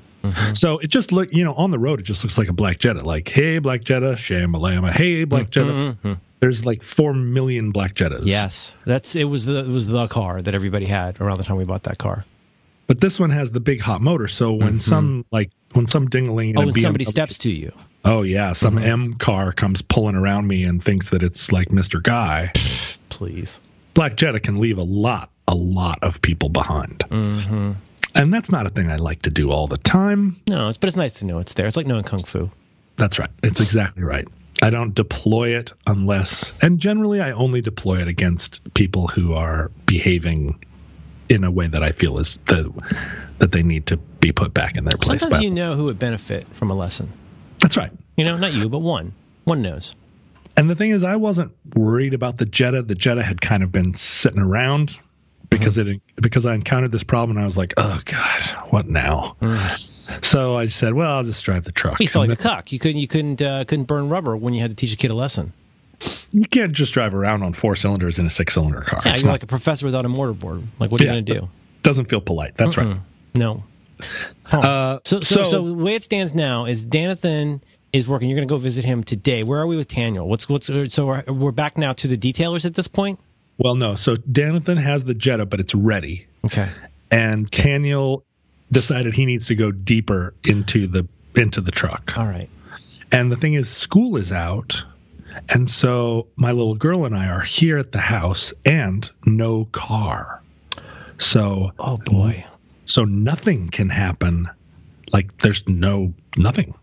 So 0.55 0.79
it 0.79 0.89
just 0.89 1.13
look, 1.13 1.33
you 1.33 1.45
know, 1.45 1.55
on 1.55 1.71
the 1.71 1.79
road, 1.79 2.01
it 2.01 2.05
just 2.05 2.23
looks 2.25 2.37
like 2.39 2.49
a 2.49 2.53
black 2.53 2.79
Jetta. 2.79 3.01
Like, 3.05 3.29
hey, 3.29 3.59
black 3.59 3.85
Jetta, 3.85 4.13
shamalama. 4.17 4.91
Hey, 4.93 5.25
black 5.25 5.51
Jetta. 5.51 5.97
There's 6.41 6.65
like 6.65 6.83
four 6.83 7.13
million 7.13 7.71
black 7.71 7.95
Jettas. 7.95 8.21
Mm-hmm. 8.21 8.29
Yes, 8.29 8.77
that's 8.87 9.15
it. 9.15 9.25
Was 9.25 9.45
the 9.45 9.61
it 9.61 9.69
was 9.69 9.89
the 9.89 10.07
car 10.09 10.41
that 10.41 10.55
everybody 10.55 10.87
had 10.87 11.21
around 11.21 11.37
the 11.39 11.45
time 11.45 11.57
we 11.57 11.65
bought 11.65 11.83
that 11.83 11.99
car. 11.99 12.25
But 12.87 13.01
this 13.01 13.21
one 13.21 13.31
has 13.31 13.53
the 13.53 13.61
big 13.61 13.81
hot 13.81 14.01
motor. 14.01 14.27
So 14.27 14.53
when 14.53 14.81
some 14.81 15.25
like 15.31 15.51
when 15.73 15.87
some 15.87 16.09
dingling, 16.09 16.55
Oh, 16.57 16.65
when 16.65 16.75
somebody 16.75 17.05
steps 17.05 17.37
to 17.39 17.51
you, 17.51 17.73
oh 18.05 18.23
yeah, 18.23 18.53
some 18.55 18.77
Mm-hmm. 18.77 18.85
M 18.87 19.15
car 19.15 19.53
comes 19.53 19.83
pulling 19.83 20.17
around 20.17 20.47
me 20.49 20.65
and 20.65 20.83
thinks 20.83 21.11
that 21.11 21.23
it's 21.23 21.53
like 21.53 21.69
Mr. 21.69 22.03
Guy. 22.03 22.51
please. 23.11 23.61
Black 23.95 24.17
Jetta 24.17 24.41
can 24.41 24.59
leave 24.61 24.79
a 24.79 24.83
lot, 24.83 25.31
a 25.47 25.55
lot 25.55 25.99
of 26.03 26.23
people 26.23 26.49
behind. 26.49 27.05
And 28.15 28.33
that's 28.33 28.51
not 28.51 28.67
a 28.67 28.71
thing 28.71 28.91
I 28.91 28.97
like 28.97 29.23
to 29.23 29.31
do 29.31 29.51
all 29.51 29.67
the 29.67 29.79
time. 29.79 30.41
No, 30.49 30.69
it's 30.69 30.79
but 30.79 30.89
it's 30.89 30.97
nice 30.97 31.15
to 31.21 31.27
know 31.27 31.39
it's 31.39 31.55
there. 31.55 31.67
It's 31.67 31.77
like 31.77 31.87
knowing 31.87 32.03
kung 32.05 32.19
fu. 32.21 32.51
That's 32.97 33.19
right. 33.19 33.31
It's 33.43 33.61
exactly 33.61 34.03
right. 34.03 34.27
I 34.63 34.69
don't 34.71 34.95
deploy 34.95 35.57
it 35.57 35.73
unless, 35.87 36.59
and 36.63 36.79
generally 36.79 37.21
I 37.21 37.31
only 37.33 37.63
deploy 37.63 38.01
it 38.03 38.09
against 38.09 38.61
people 38.75 39.09
who 39.09 39.33
are 39.33 39.71
behaving 39.87 40.63
in 41.31 41.45
a 41.45 41.51
way 41.51 41.67
that 41.69 41.83
I 41.83 41.93
feel 41.93 42.19
is 42.19 42.39
the 42.47 42.71
that 43.39 43.53
they 43.53 43.63
need 43.63 43.87
to 43.87 43.97
be 43.97 44.33
put 44.33 44.53
back 44.53 44.77
in 44.77 44.85
their 44.85 44.99
place. 44.99 45.21
Sometimes 45.21 45.39
But- 45.39 45.45
you 45.45 45.51
know 45.51 45.77
who 45.77 45.85
would 45.85 45.99
benefit 45.99 46.47
from 46.49 46.71
a 46.71 46.75
lesson. 46.75 47.11
that's 47.61 47.77
right. 47.77 47.91
You 48.17 48.25
know, 48.25 48.37
not 48.37 48.53
you, 48.53 48.69
but 48.69 48.81
one. 48.81 49.13
One 49.45 49.63
knows. 49.63 49.95
And 50.57 50.69
the 50.69 50.75
thing 50.75 50.91
is, 50.91 51.05
I 51.05 51.17
wasn't 51.17 51.53
worried 51.75 52.13
about 52.13 52.37
the 52.37 52.45
Jetta. 52.45 52.83
The 52.83 52.95
Jetta 52.95 53.23
had 53.23 53.41
kind 53.41 53.63
of 53.63 53.73
been 53.73 53.95
sitting 53.95 54.41
around 54.41 54.99
because 55.51 55.77
it 55.79 56.01
because 56.17 56.47
I 56.47 56.55
encountered 56.55 56.93
this 56.93 57.03
problem, 57.03 57.37
and 57.37 57.43
I 57.43 57.47
was 57.47 57.57
like, 57.57 57.75
"Oh 57.77 58.01
God, 58.05 58.41
what 58.71 58.87
now?" 58.87 59.37
So 60.23 60.57
I 60.57 60.69
said, 60.69 60.95
"Well, 60.95 61.11
I'll 61.11 61.25
just 61.25 61.45
drive 61.45 61.65
the 61.65 61.73
truck." 61.73 62.01
You 62.01 62.09
felt 62.09 62.25
And 62.25 62.31
like 62.31 62.41
a 62.41 62.43
cock. 62.43 62.73
You 62.73 62.79
couldn't. 62.79 62.99
You 63.01 63.09
couldn't. 63.09 63.43
Uh, 63.43 63.65
couldn't 63.65 63.85
burn 63.87 64.09
rubber 64.09 64.37
when 64.37 64.55
you 64.55 64.61
had 64.61 64.71
to 64.71 64.77
teach 64.77 64.93
a 64.93 64.97
kid 64.97 65.11
a 65.11 65.15
lesson. 65.15 65.53
you 66.33 66.47
can't 66.51 66.73
just 66.73 66.93
drive 66.95 67.15
around 67.15 67.43
on 67.43 67.53
four 67.53 67.77
cylinders 67.77 68.19
in 68.19 68.27
a 68.27 68.31
six 68.31 68.55
cylinder 68.55 68.81
car. 68.81 69.01
Yeah, 69.05 69.13
It's 69.13 69.23
you're 69.23 69.27
not- 69.29 69.33
like 69.35 69.43
a 69.43 69.47
professor 69.47 69.85
without 69.87 70.05
a 70.07 70.09
mortar 70.09 70.33
board. 70.33 70.63
Like, 70.79 70.91
what 70.91 71.01
are 71.01 71.05
Yeah, 71.05 71.15
you 71.15 71.23
going 71.23 71.25
to 71.27 71.41
do? 71.43 71.49
doesn't 71.83 72.07
feel 72.07 72.21
polite. 72.23 72.55
That's 72.55 72.77
right. 72.77 72.97
No. 73.35 73.65
Huh. 74.45 74.59
Uh, 74.61 74.99
so, 75.05 75.21
so, 75.21 75.37
so, 75.37 75.45
so- 75.45 75.65
the 75.67 75.75
way 75.75 75.95
it 75.95 76.03
stands 76.03 76.35
now 76.35 76.65
is 76.65 76.85
Danathan 76.87 77.61
is 77.93 78.09
working. 78.09 78.31
You're 78.31 78.37
going 78.37 78.49
to 78.49 78.53
go 78.53 78.57
visit 78.59 78.85
him 78.85 79.05
today. 79.05 79.43
Where 79.43 79.61
are 79.61 79.67
we 79.67 79.77
with 79.77 79.89
Daniel? 79.89 80.27
What's 80.29 80.49
what's 80.49 80.69
so 80.93 81.07
we're, 81.07 81.23
we're 81.29 81.51
back 81.53 81.77
now 81.77 81.93
to 81.95 82.09
the 82.09 82.17
detailers 82.17 82.65
at 82.65 82.75
this 82.77 82.89
point. 82.89 83.19
Well, 83.61 83.75
no. 83.75 83.95
So 83.95 84.17
Danathan 84.17 84.83
has 84.83 85.05
the 85.05 85.15
Jetta, 85.15 85.45
but 85.47 85.61
it's 85.61 85.75
ready, 85.75 86.27
Okay. 86.47 86.71
and 87.11 87.49
Daniel 87.51 88.25
decided 88.73 89.15
he 89.15 89.27
needs 89.27 89.47
to 89.49 89.55
go 89.55 89.71
deeper 89.71 90.33
into 90.49 90.87
the 90.87 91.07
into 91.37 91.61
the 91.61 91.71
truck. 91.71 92.13
All 92.17 92.27
right. 92.27 92.49
And 93.13 93.31
the 93.31 93.37
thing 93.37 93.55
is, 93.55 93.69
school 93.69 94.17
is 94.17 94.33
out. 94.33 94.83
And 95.49 95.69
so 95.71 96.27
my 96.37 96.51
little 96.53 96.75
girl 96.75 97.05
and 97.05 97.15
I 97.15 97.27
are 97.29 97.41
here 97.41 97.79
at 97.79 97.93
the 97.93 98.01
house 98.01 98.53
and 98.65 99.09
no 99.27 99.67
car. 99.67 100.41
So 101.19 101.71
Oh 101.79 101.99
boy. 101.99 102.45
so 102.85 103.05
nothing 103.05 103.69
can 103.69 103.89
happen. 103.91 104.49
Like 105.13 105.37
there's 105.39 105.63
no 105.69 106.13
nothing. 106.37 106.75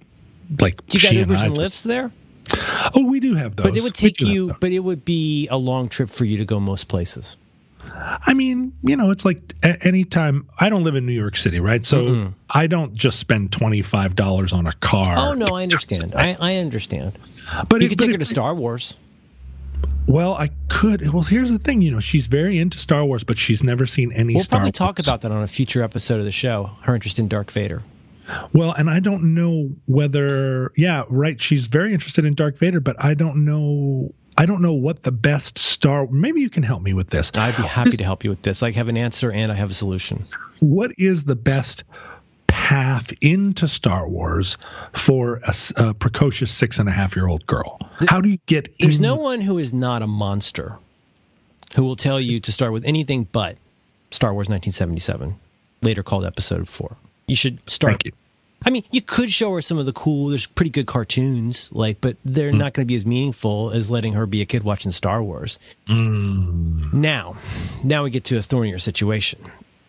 Like 0.61 0.85
Do 0.87 0.97
you 0.97 1.03
got 1.03 1.15
and 1.15 1.29
Ubers 1.31 1.45
and 1.45 1.57
Lyfts 1.57 1.83
there? 1.83 2.11
Oh, 2.93 3.05
we 3.05 3.19
do 3.19 3.35
have 3.35 3.55
those. 3.55 3.65
But 3.65 3.77
it 3.77 3.83
would 3.83 3.93
take 3.93 4.21
you. 4.21 4.55
But 4.59 4.71
it 4.71 4.79
would 4.79 5.05
be 5.05 5.47
a 5.49 5.57
long 5.57 5.89
trip 5.89 6.09
for 6.09 6.25
you 6.25 6.37
to 6.37 6.45
go 6.45 6.59
most 6.59 6.87
places. 6.87 7.37
I 7.93 8.33
mean, 8.33 8.73
you 8.83 8.95
know, 8.95 9.11
it's 9.11 9.25
like 9.25 9.53
any 9.63 10.03
time 10.03 10.47
I 10.59 10.69
don't 10.69 10.83
live 10.83 10.95
in 10.95 11.05
New 11.05 11.13
York 11.13 11.37
City, 11.37 11.59
right? 11.59 11.83
So 11.83 12.03
mm-hmm. 12.03 12.31
I 12.49 12.67
don't 12.67 12.93
just 12.95 13.19
spend 13.19 13.51
twenty 13.51 13.81
five 13.81 14.15
dollars 14.15 14.53
on 14.53 14.67
a 14.67 14.73
car. 14.73 15.13
Oh 15.15 15.33
no, 15.33 15.47
I 15.47 15.63
understand. 15.63 16.13
I, 16.15 16.35
I 16.39 16.55
understand. 16.57 17.17
but 17.69 17.81
You 17.81 17.89
could 17.89 17.99
take 17.99 18.11
her 18.11 18.17
to 18.17 18.25
Star 18.25 18.53
Wars. 18.55 18.97
Well, 20.05 20.33
I 20.35 20.49
could. 20.69 21.11
Well, 21.11 21.23
here's 21.23 21.51
the 21.51 21.59
thing. 21.59 21.81
You 21.81 21.91
know, 21.91 21.99
she's 21.99 22.27
very 22.27 22.59
into 22.59 22.77
Star 22.77 23.03
Wars, 23.03 23.23
but 23.23 23.37
she's 23.37 23.63
never 23.63 23.85
seen 23.85 24.11
any. 24.13 24.35
We'll 24.35 24.43
Star 24.43 24.59
probably 24.59 24.71
talk 24.71 24.97
Wars. 24.97 25.07
about 25.07 25.21
that 25.21 25.31
on 25.31 25.43
a 25.43 25.47
future 25.47 25.83
episode 25.83 26.19
of 26.19 26.25
the 26.25 26.31
show. 26.31 26.71
Her 26.81 26.95
interest 26.95 27.19
in 27.19 27.27
Dark 27.27 27.51
Vader. 27.51 27.83
Well, 28.53 28.71
and 28.71 28.89
I 28.89 28.99
don't 28.99 29.33
know 29.33 29.69
whether. 29.85 30.71
Yeah, 30.75 31.03
right. 31.09 31.41
She's 31.41 31.67
very 31.67 31.93
interested 31.93 32.25
in 32.25 32.35
Dark 32.35 32.57
Vader, 32.57 32.79
but 32.79 32.95
I 33.03 33.13
don't 33.13 33.45
know. 33.45 34.13
I 34.37 34.45
don't 34.45 34.61
know 34.61 34.73
what 34.73 35.03
the 35.03 35.11
best 35.11 35.57
Star. 35.57 36.07
Maybe 36.07 36.41
you 36.41 36.49
can 36.49 36.63
help 36.63 36.81
me 36.83 36.93
with 36.93 37.09
this. 37.09 37.31
I'd 37.35 37.55
be 37.55 37.63
happy 37.63 37.97
to 37.97 38.03
help 38.03 38.23
you 38.23 38.29
with 38.29 38.43
this. 38.43 38.61
I 38.61 38.71
have 38.71 38.87
an 38.87 38.97
answer 38.97 39.31
and 39.31 39.51
I 39.51 39.55
have 39.55 39.71
a 39.71 39.73
solution. 39.73 40.23
What 40.59 40.91
is 40.97 41.23
the 41.23 41.35
best 41.35 41.83
path 42.45 43.11
into 43.21 43.67
Star 43.67 44.07
Wars 44.07 44.57
for 44.93 45.41
a 45.75 45.93
precocious 45.93 46.51
six 46.51 46.77
and 46.79 46.87
a 46.87 46.91
half 46.91 47.15
year 47.15 47.27
old 47.27 47.47
girl? 47.47 47.79
How 48.07 48.21
do 48.21 48.29
you 48.29 48.37
get? 48.45 48.75
There's 48.79 48.97
in- 48.99 49.03
no 49.03 49.15
one 49.15 49.41
who 49.41 49.57
is 49.57 49.73
not 49.73 50.01
a 50.01 50.07
monster 50.07 50.77
who 51.75 51.83
will 51.83 51.95
tell 51.95 52.19
you 52.19 52.39
to 52.39 52.51
start 52.51 52.73
with 52.73 52.85
anything 52.85 53.27
but 53.31 53.57
Star 54.11 54.33
Wars 54.33 54.49
1977, 54.49 55.39
later 55.81 56.03
called 56.03 56.25
Episode 56.25 56.67
4. 56.69 56.97
You 57.27 57.35
should 57.35 57.59
start. 57.69 57.91
Thank 57.93 58.05
you. 58.05 58.11
I 58.65 58.69
mean, 58.71 58.83
you 58.89 59.01
could 59.01 59.29
show 59.31 59.53
her 59.53 59.61
some 59.61 59.77
of 59.77 59.85
the 59.85 59.93
cool, 59.93 60.29
there's 60.29 60.47
pretty 60.47 60.71
good 60.71 60.87
cartoons, 60.87 61.71
like, 61.73 62.01
but 62.01 62.17
they're 62.25 62.51
Hmm. 62.51 62.57
not 62.57 62.73
going 62.73 62.85
to 62.85 62.87
be 62.87 62.95
as 62.95 63.05
meaningful 63.05 63.69
as 63.71 63.91
letting 63.91 64.13
her 64.13 64.25
be 64.25 64.41
a 64.41 64.45
kid 64.45 64.63
watching 64.63 64.91
Star 64.91 65.21
Wars. 65.21 65.59
Hmm. 65.85 66.89
Now, 66.99 67.35
now 67.83 68.03
we 68.03 68.09
get 68.09 68.23
to 68.25 68.37
a 68.37 68.41
thornier 68.41 68.79
situation, 68.79 69.39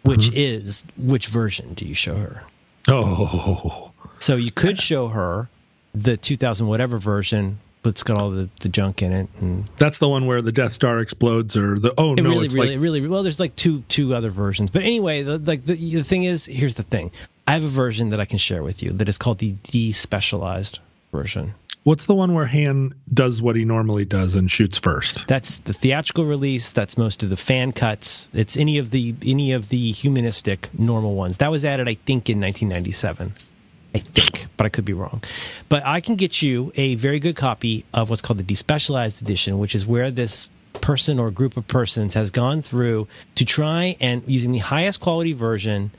which 0.02 0.26
Hmm. 0.28 0.34
is 0.34 0.84
which 0.98 1.28
version 1.28 1.72
do 1.74 1.86
you 1.86 1.94
show 1.94 2.16
her? 2.16 2.42
Oh, 2.88 3.90
So 4.18 4.36
you 4.36 4.50
could 4.50 4.78
show 4.78 5.08
her 5.08 5.48
the 5.94 6.16
2000 6.16 6.66
whatever 6.66 6.98
version, 6.98 7.60
but 7.82 7.90
it's 7.90 8.02
got 8.02 8.16
all 8.16 8.30
the, 8.30 8.48
the 8.60 8.68
junk 8.68 9.02
in 9.02 9.12
it. 9.12 9.28
And 9.40 9.68
that's 9.78 9.98
the 9.98 10.08
one 10.08 10.26
where 10.26 10.42
the 10.42 10.52
Death 10.52 10.72
Star 10.72 11.00
explodes, 11.00 11.56
or 11.56 11.78
the 11.78 11.94
oh 11.98 12.14
it 12.14 12.22
no, 12.22 12.30
really, 12.30 12.48
really, 12.48 12.76
like 12.76 12.82
really, 12.82 13.06
well, 13.06 13.22
there's 13.22 13.40
like 13.40 13.56
two 13.56 13.82
two 13.88 14.14
other 14.14 14.30
versions. 14.30 14.70
But 14.70 14.82
anyway, 14.82 15.22
the, 15.22 15.38
like 15.38 15.64
the, 15.64 15.74
the 15.74 16.04
thing 16.04 16.24
is, 16.24 16.46
here's 16.46 16.74
the 16.74 16.82
thing. 16.82 17.10
I 17.46 17.52
have 17.52 17.64
a 17.64 17.68
version 17.68 18.10
that 18.10 18.20
I 18.20 18.24
can 18.24 18.38
share 18.38 18.62
with 18.62 18.82
you 18.82 18.92
that 18.92 19.08
is 19.08 19.16
called 19.16 19.38
the 19.38 19.54
despecialized 19.64 20.80
version. 21.12 21.54
what's 21.84 22.04
the 22.04 22.14
one 22.14 22.34
where 22.34 22.46
Han 22.46 22.94
does 23.14 23.40
what 23.40 23.56
he 23.56 23.64
normally 23.64 24.04
does 24.04 24.34
and 24.34 24.50
shoots 24.50 24.76
first? 24.76 25.26
That's 25.26 25.58
the 25.60 25.72
theatrical 25.72 26.26
release. 26.26 26.72
That's 26.72 26.98
most 26.98 27.22
of 27.22 27.30
the 27.30 27.36
fan 27.36 27.72
cuts. 27.72 28.28
It's 28.34 28.56
any 28.56 28.76
of 28.76 28.90
the 28.90 29.14
any 29.24 29.52
of 29.52 29.70
the 29.70 29.92
humanistic 29.92 30.68
normal 30.78 31.14
ones. 31.14 31.38
That 31.38 31.50
was 31.50 31.64
added, 31.64 31.88
I 31.88 31.94
think, 31.94 32.28
in 32.28 32.40
1997. 32.40 33.32
I 33.94 33.98
think, 33.98 34.46
but 34.56 34.66
I 34.66 34.68
could 34.68 34.84
be 34.84 34.92
wrong. 34.92 35.22
But 35.68 35.84
I 35.86 36.00
can 36.00 36.16
get 36.16 36.42
you 36.42 36.72
a 36.76 36.94
very 36.96 37.18
good 37.18 37.36
copy 37.36 37.84
of 37.94 38.10
what's 38.10 38.22
called 38.22 38.38
the 38.38 38.44
despecialized 38.44 39.22
edition, 39.22 39.58
which 39.58 39.74
is 39.74 39.86
where 39.86 40.10
this 40.10 40.50
person 40.80 41.18
or 41.18 41.30
group 41.30 41.56
of 41.56 41.66
persons 41.66 42.14
has 42.14 42.30
gone 42.30 42.62
through 42.62 43.08
to 43.34 43.44
try 43.44 43.96
and 44.00 44.22
using 44.26 44.52
the 44.52 44.58
highest 44.58 45.00
quality 45.00 45.32
version, 45.32 45.90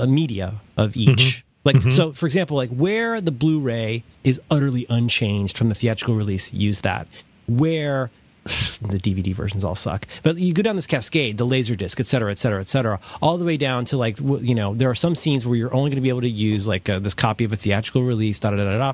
uh, 0.00 0.06
media 0.06 0.60
of 0.76 0.96
each 0.96 1.44
Like 1.64 1.80
so, 1.90 2.12
for 2.12 2.26
example, 2.26 2.56
like 2.58 2.70
where 2.70 3.20
the 3.20 3.32
Blu-ray 3.32 4.04
is 4.22 4.40
utterly 4.50 4.84
unchanged 4.90 5.56
from 5.56 5.70
the 5.70 5.74
theatrical 5.74 6.14
release, 6.14 6.52
use 6.52 6.82
that. 6.82 7.08
Where 7.48 8.10
the 8.82 8.98
DVD 8.98 9.34
versions 9.34 9.64
all 9.64 9.74
suck, 9.74 10.06
but 10.22 10.36
you 10.36 10.52
go 10.52 10.62
down 10.62 10.76
this 10.76 10.86
cascade, 10.86 11.38
the 11.38 11.46
laser 11.46 11.76
disc, 11.76 11.98
et 11.98 12.06
cetera, 12.06 12.30
et 12.30 12.38
cetera, 12.38 12.60
et 12.60 12.68
cetera, 12.68 13.00
all 13.22 13.38
the 13.38 13.44
way 13.44 13.56
down 13.56 13.84
to 13.86 13.96
like 13.96 14.18
you 14.20 14.54
know 14.54 14.74
there 14.74 14.90
are 14.90 14.94
some 14.94 15.14
scenes 15.14 15.46
where 15.46 15.56
you're 15.56 15.74
only 15.74 15.90
going 15.90 15.96
to 15.96 16.02
be 16.02 16.10
able 16.10 16.20
to 16.20 16.28
use 16.28 16.68
like 16.68 16.88
uh, 16.88 16.98
this 16.98 17.14
copy 17.14 17.44
of 17.44 17.52
a 17.52 17.56
theatrical 17.56 18.02
release, 18.02 18.40
da 18.40 18.50
da 18.50 18.56
da 18.56 18.78
da. 18.78 18.92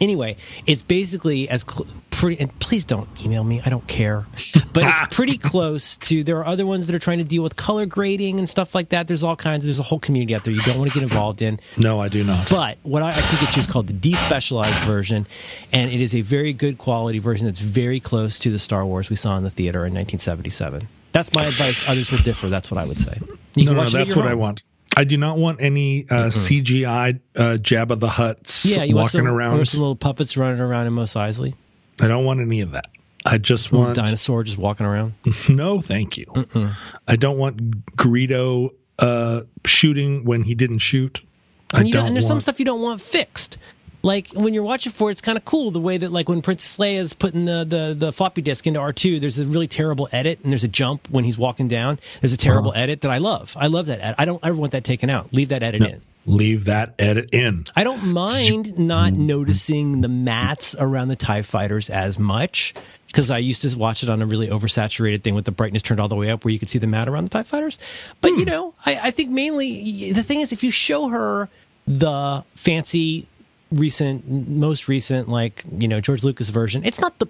Anyway, 0.00 0.36
it's 0.66 0.82
basically 0.82 1.48
as 1.48 1.64
cl- 1.68 1.86
pretty. 2.10 2.40
And 2.40 2.56
please 2.58 2.84
don't 2.84 3.08
email 3.24 3.44
me. 3.44 3.60
I 3.64 3.70
don't 3.70 3.86
care. 3.86 4.26
But 4.72 4.84
it's 4.86 5.00
pretty 5.16 5.38
close 5.38 5.96
to. 5.98 6.24
There 6.24 6.38
are 6.38 6.46
other 6.46 6.66
ones 6.66 6.86
that 6.86 6.94
are 6.94 7.00
trying 7.00 7.18
to 7.18 7.24
deal 7.24 7.42
with 7.42 7.56
color 7.56 7.86
grading 7.86 8.38
and 8.38 8.48
stuff 8.48 8.74
like 8.74 8.90
that. 8.90 9.08
There's 9.08 9.22
all 9.22 9.36
kinds. 9.36 9.64
There's 9.64 9.78
a 9.78 9.84
whole 9.84 9.98
community 10.00 10.34
out 10.34 10.44
there 10.44 10.54
you 10.54 10.62
don't 10.62 10.78
want 10.78 10.90
to 10.92 10.94
get 10.94 11.02
involved 11.02 11.42
in. 11.42 11.60
No, 11.76 12.00
I 12.00 12.08
do 12.08 12.24
not. 12.24 12.50
But 12.50 12.78
what 12.82 13.02
I, 13.02 13.10
I 13.10 13.20
can 13.20 13.44
get 13.44 13.56
you 13.56 13.60
is 13.60 13.66
called 13.66 13.86
the 13.86 13.94
despecialized 13.94 14.84
version, 14.84 15.26
and 15.72 15.90
it 15.90 16.00
is 16.00 16.14
a 16.14 16.20
very 16.22 16.52
good 16.52 16.78
quality 16.78 17.18
version 17.18 17.46
that's 17.46 17.60
very 17.60 18.00
close 18.00 18.38
to 18.40 18.50
the 18.50 18.58
Star 18.58 18.84
Wars 18.84 19.10
we 19.10 19.16
saw 19.16 19.36
in 19.36 19.44
the 19.44 19.50
theater 19.50 19.80
in 19.80 19.94
1977. 19.94 20.88
That's 21.12 21.32
my 21.32 21.44
advice. 21.46 21.88
Others 21.88 22.10
will 22.10 22.18
differ. 22.18 22.48
That's 22.48 22.70
what 22.72 22.78
I 22.78 22.84
would 22.84 22.98
say. 22.98 23.20
You 23.54 23.66
no, 23.66 23.72
no, 23.74 23.86
that's 23.86 24.16
what 24.16 24.26
I 24.26 24.34
want. 24.34 24.62
I 24.96 25.04
do 25.04 25.16
not 25.16 25.38
want 25.38 25.60
any 25.60 26.04
uh, 26.08 26.26
CGI 26.30 27.18
uh, 27.36 27.42
Jabba 27.58 27.98
the 27.98 28.08
Hutts 28.08 28.64
Yeah, 28.64 28.84
you 28.84 28.94
want 28.94 29.06
walking 29.06 29.20
some, 29.20 29.26
around. 29.26 29.58
or 29.58 29.64
some 29.64 29.80
little 29.80 29.96
puppets 29.96 30.36
running 30.36 30.60
around 30.60 30.86
in 30.86 30.92
Mos 30.92 31.14
Eisley. 31.14 31.54
I 32.00 32.06
don't 32.08 32.24
want 32.24 32.40
any 32.40 32.60
of 32.60 32.72
that. 32.72 32.86
I 33.26 33.38
just 33.38 33.72
Little 33.72 33.86
want 33.86 33.96
dinosaur 33.96 34.42
just 34.44 34.58
walking 34.58 34.84
around. 34.86 35.14
no, 35.48 35.80
thank 35.80 36.16
you. 36.18 36.26
I 37.08 37.16
don't 37.16 37.38
want 37.38 37.96
Greedo 37.96 38.70
uh, 38.98 39.40
shooting 39.64 40.24
when 40.24 40.42
he 40.42 40.54
didn't 40.54 40.80
shoot. 40.80 41.20
I 41.72 41.78
And, 41.78 41.88
you 41.88 41.94
don't 41.94 42.00
don't, 42.02 42.06
and 42.08 42.16
there's 42.16 42.26
some 42.26 42.34
want- 42.36 42.42
stuff 42.42 42.58
you 42.58 42.64
don't 42.66 42.82
want 42.82 43.00
fixed. 43.00 43.58
Like 44.04 44.28
when 44.34 44.52
you're 44.54 44.62
watching 44.62 44.92
for 44.92 45.08
it, 45.08 45.12
it's 45.12 45.20
kind 45.22 45.38
of 45.38 45.44
cool 45.44 45.70
the 45.70 45.80
way 45.80 45.96
that 45.96 46.12
like 46.12 46.28
when 46.28 46.42
Princess 46.42 46.76
Leia 46.78 46.98
is 46.98 47.14
putting 47.14 47.46
the, 47.46 47.64
the, 47.66 47.94
the 47.98 48.12
floppy 48.12 48.42
disk 48.42 48.66
into 48.66 48.78
R2, 48.78 49.20
there's 49.20 49.38
a 49.38 49.46
really 49.46 49.66
terrible 49.66 50.08
edit 50.12 50.40
and 50.42 50.52
there's 50.52 50.62
a 50.64 50.68
jump 50.68 51.08
when 51.10 51.24
he's 51.24 51.38
walking 51.38 51.68
down. 51.68 51.98
There's 52.20 52.32
a 52.34 52.36
terrible 52.36 52.70
Uh-huh. 52.72 52.80
edit 52.82 53.00
that 53.00 53.10
I 53.10 53.18
love. 53.18 53.56
I 53.58 53.66
love 53.68 53.86
that 53.86 54.00
edit. 54.00 54.14
I 54.18 54.24
don't 54.26 54.44
ever 54.44 54.58
want 54.60 54.72
that 54.72 54.84
taken 54.84 55.08
out. 55.10 55.32
Leave 55.32 55.48
that 55.48 55.62
edit 55.62 55.82
in. 55.82 56.02
leave 56.26 56.64
that 56.66 56.94
edit 56.98 57.30
in. 57.32 57.64
I 57.74 57.82
don't 57.84 58.04
mind 58.04 58.78
not 58.78 59.12
noticing 59.14 60.00
the 60.02 60.08
mats 60.08 60.74
around 60.78 61.08
the 61.08 61.16
TIE 61.16 61.42
fighters 61.42 61.88
as 61.90 62.18
much 62.18 62.72
because 63.06 63.30
I 63.30 63.38
used 63.38 63.62
to 63.62 63.78
watch 63.78 64.02
it 64.02 64.08
on 64.10 64.20
a 64.22 64.26
really 64.26 64.48
oversaturated 64.48 65.22
thing 65.22 65.34
with 65.34 65.44
the 65.44 65.52
brightness 65.52 65.82
turned 65.82 66.00
all 66.00 66.08
the 66.08 66.16
way 66.16 66.30
up 66.30 66.44
where 66.44 66.52
you 66.52 66.58
could 66.58 66.68
see 66.68 66.78
the 66.78 66.86
mat 66.86 67.08
around 67.08 67.24
the 67.24 67.30
TIE 67.30 67.42
fighters. 67.44 67.78
But, 68.20 68.32
you 68.36 68.44
know, 68.44 68.74
I, 68.84 68.98
I 69.04 69.10
think 69.12 69.30
mainly 69.30 70.12
the 70.12 70.22
thing 70.22 70.40
is 70.40 70.52
if 70.52 70.62
you 70.64 70.70
show 70.70 71.08
her 71.08 71.48
the 71.86 72.44
fancy, 72.54 73.28
recent, 73.74 74.28
most 74.28 74.88
recent, 74.88 75.28
like, 75.28 75.64
you 75.78 75.88
know, 75.88 76.00
George 76.00 76.24
Lucas 76.24 76.50
version, 76.50 76.84
it's 76.84 77.00
not 77.00 77.18
the. 77.18 77.28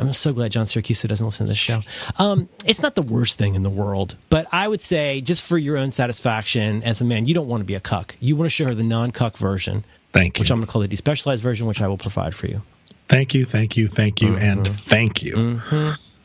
I'm 0.00 0.12
so 0.12 0.32
glad 0.32 0.52
John 0.52 0.64
Siracusa 0.64 1.08
doesn't 1.08 1.26
listen 1.26 1.46
to 1.46 1.50
this 1.50 1.58
show. 1.58 1.82
Um, 2.20 2.48
it's 2.64 2.80
not 2.80 2.94
the 2.94 3.02
worst 3.02 3.36
thing 3.36 3.56
in 3.56 3.64
the 3.64 3.70
world, 3.70 4.16
but 4.30 4.46
I 4.52 4.68
would 4.68 4.80
say 4.80 5.20
just 5.20 5.44
for 5.44 5.58
your 5.58 5.76
own 5.76 5.90
satisfaction 5.90 6.84
as 6.84 7.00
a 7.00 7.04
man, 7.04 7.26
you 7.26 7.34
don't 7.34 7.48
want 7.48 7.62
to 7.62 7.64
be 7.64 7.74
a 7.74 7.80
cuck. 7.80 8.16
You 8.20 8.36
want 8.36 8.46
to 8.46 8.50
show 8.50 8.66
her 8.66 8.74
the 8.74 8.84
non-cuck 8.84 9.36
version, 9.36 9.84
Thank 10.12 10.38
you. 10.38 10.42
which 10.42 10.52
I'm 10.52 10.58
going 10.58 10.66
to 10.66 10.72
call 10.72 10.82
the 10.82 10.88
despecialized 10.88 11.40
version, 11.40 11.66
which 11.66 11.80
I 11.80 11.88
will 11.88 11.98
provide 11.98 12.34
for 12.34 12.46
you. 12.46 12.62
Thank 13.08 13.34
you, 13.34 13.44
thank 13.44 13.76
you, 13.76 13.88
thank 13.88 14.20
you, 14.20 14.36
and 14.36 14.68
thank 14.82 15.22
you. 15.22 15.60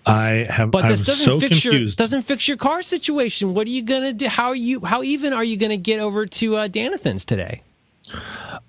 I 0.06 0.46
have. 0.50 0.68
Mm-hmm. 0.68 0.70
But 0.70 0.84
I'm 0.84 0.90
this 0.92 1.04
doesn't 1.04 1.26
so 1.26 1.40
fix 1.40 1.64
your 1.64 1.86
doesn't 1.92 2.24
fix 2.24 2.48
your 2.48 2.58
car 2.58 2.82
situation. 2.82 3.54
What 3.54 3.68
are 3.68 3.72
you 3.72 3.84
gonna 3.84 4.14
do? 4.14 4.28
How 4.28 4.50
are 4.50 4.56
you? 4.56 4.82
How 4.82 5.02
even 5.02 5.34
are 5.34 5.44
you 5.44 5.58
gonna 5.58 5.78
get 5.78 6.00
over 6.00 6.26
to 6.26 6.58
uh, 6.58 6.68
Danathan's 6.68 7.26
today? 7.26 7.64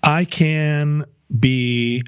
I 0.04 0.24
can 0.26 1.04
be 1.38 2.02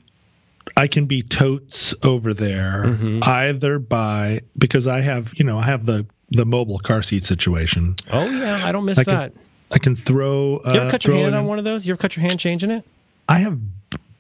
I 0.77 0.87
can 0.87 1.07
be 1.07 1.23
totes 1.23 1.95
over 2.03 2.35
there 2.35 2.83
Mm-hmm. 2.87 3.25
either 3.25 3.79
by 3.79 4.41
because 4.59 4.87
I 4.87 5.01
have 5.01 5.33
you 5.35 5.45
know 5.45 5.59
I 5.59 5.65
have 5.65 5.87
the 5.87 6.07
the 6.31 6.45
mobile 6.45 6.79
car 6.79 7.03
seat 7.03 7.25
situation. 7.25 7.95
Oh 8.13 8.29
yeah, 8.29 8.67
I 8.67 8.73
don't 8.73 8.85
miss 8.85 8.99
I 8.99 9.05
can, 9.05 9.15
that. 9.15 9.33
I 9.71 9.79
can 9.79 9.97
throw. 9.97 10.59
Uh, 10.59 10.73
you 10.75 10.81
ever 10.81 10.91
cut 10.91 11.05
your 11.05 11.17
hand 11.17 11.29
in- 11.29 11.35
on 11.35 11.47
one 11.47 11.59
of 11.59 11.65
those? 11.65 11.87
You 11.87 11.93
ever 11.95 12.01
cut 12.01 12.17
your 12.17 12.23
hand 12.27 12.39
changing 12.41 12.71
it? 12.71 12.85
I 13.29 13.39
have 13.39 13.59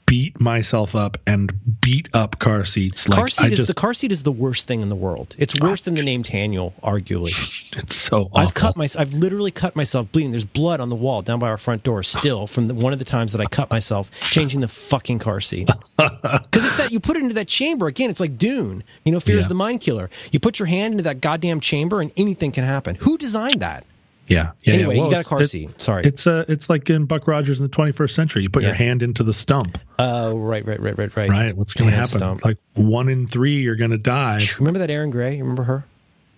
beat 0.06 0.40
myself 0.40 0.94
up 0.94 1.18
and 1.26 1.52
beat 1.80 2.08
up 2.14 2.38
car 2.38 2.64
seats. 2.64 3.08
Like 3.08 3.18
car 3.18 3.28
seat 3.28 3.44
I 3.44 3.48
is 3.48 3.56
just, 3.58 3.66
the 3.66 3.74
car 3.74 3.92
seat 3.92 4.12
is 4.12 4.22
the 4.22 4.32
worst 4.32 4.66
thing 4.66 4.80
in 4.80 4.88
the 4.88 4.96
world. 4.96 5.34
It's 5.38 5.54
ah. 5.60 5.64
worse 5.64 5.82
than 5.82 5.94
the 5.94 6.02
name 6.02 6.24
Taniel, 6.24 6.72
arguably. 6.80 7.34
It's 7.76 7.94
so 7.94 8.22
awful. 8.22 8.38
I've 8.38 8.54
cut 8.54 8.76
my, 8.76 8.88
I've 8.98 9.12
literally 9.12 9.50
cut 9.50 9.76
myself 9.76 10.10
bleeding. 10.10 10.30
There's 10.30 10.46
blood 10.46 10.80
on 10.80 10.88
the 10.88 10.96
wall 10.96 11.20
down 11.20 11.38
by 11.38 11.48
our 11.48 11.58
front 11.58 11.82
door 11.82 12.02
still 12.02 12.46
from 12.46 12.68
the, 12.68 12.74
one 12.74 12.94
of 12.94 12.98
the 12.98 13.04
times 13.04 13.32
that 13.32 13.40
I 13.40 13.44
cut 13.44 13.68
myself 13.68 14.10
changing 14.30 14.60
the 14.60 14.68
fucking 14.68 15.18
car 15.18 15.40
seat. 15.40 15.68
Because 15.96 16.64
it's 16.64 16.76
that 16.76 16.92
you 16.92 17.00
put 17.00 17.16
it 17.16 17.22
into 17.22 17.34
that 17.34 17.48
chamber 17.48 17.86
again. 17.86 18.10
It's 18.10 18.20
like 18.20 18.38
Dune. 18.38 18.82
You 19.04 19.12
know, 19.12 19.20
Fear 19.20 19.38
is 19.38 19.48
the 19.48 19.54
mind 19.54 19.80
killer. 19.80 20.10
You 20.30 20.40
put 20.40 20.58
your 20.58 20.66
hand 20.66 20.92
into 20.92 21.04
that 21.04 21.20
goddamn 21.20 21.60
chamber 21.60 22.00
and 22.00 22.10
anything 22.16 22.52
can 22.52 22.64
happen. 22.64 22.96
Who 22.96 23.18
designed 23.18 23.60
that? 23.60 23.84
Yeah. 24.28 24.52
yeah 24.62 24.74
Anyway, 24.74 24.96
yeah. 24.96 25.04
you 25.04 25.10
got 25.10 25.20
a 25.20 25.28
car 25.28 25.44
seat. 25.44 25.80
Sorry. 25.80 26.04
It's 26.04 26.26
uh, 26.26 26.44
it's 26.48 26.68
like 26.68 26.90
in 26.90 27.04
Buck 27.06 27.28
Rogers 27.28 27.60
in 27.60 27.64
the 27.64 27.70
21st 27.70 28.10
century. 28.10 28.42
You 28.42 28.48
put 28.50 28.62
Yeah. 28.62 28.70
your 28.70 28.76
hand 28.76 29.02
into 29.02 29.22
the 29.22 29.32
stump, 29.34 29.78
Oh, 29.98 30.36
right, 30.38 30.64
right, 30.66 30.80
right, 30.80 30.98
right, 30.98 31.16
right. 31.16 31.30
right? 31.30 31.56
What's 31.56 31.74
going 31.74 31.90
to 31.90 31.94
happen? 31.96 32.08
stump. 32.08 32.44
Like 32.44 32.58
one 32.74 33.08
in 33.08 33.28
three, 33.28 33.60
you're 33.60 33.76
going 33.76 33.92
to 33.92 33.98
die. 33.98 34.38
Remember 34.58 34.78
that 34.80 34.90
Erin 34.90 35.10
Gray? 35.10 35.36
You 35.36 35.44
remember 35.44 35.62
her? 35.64 35.84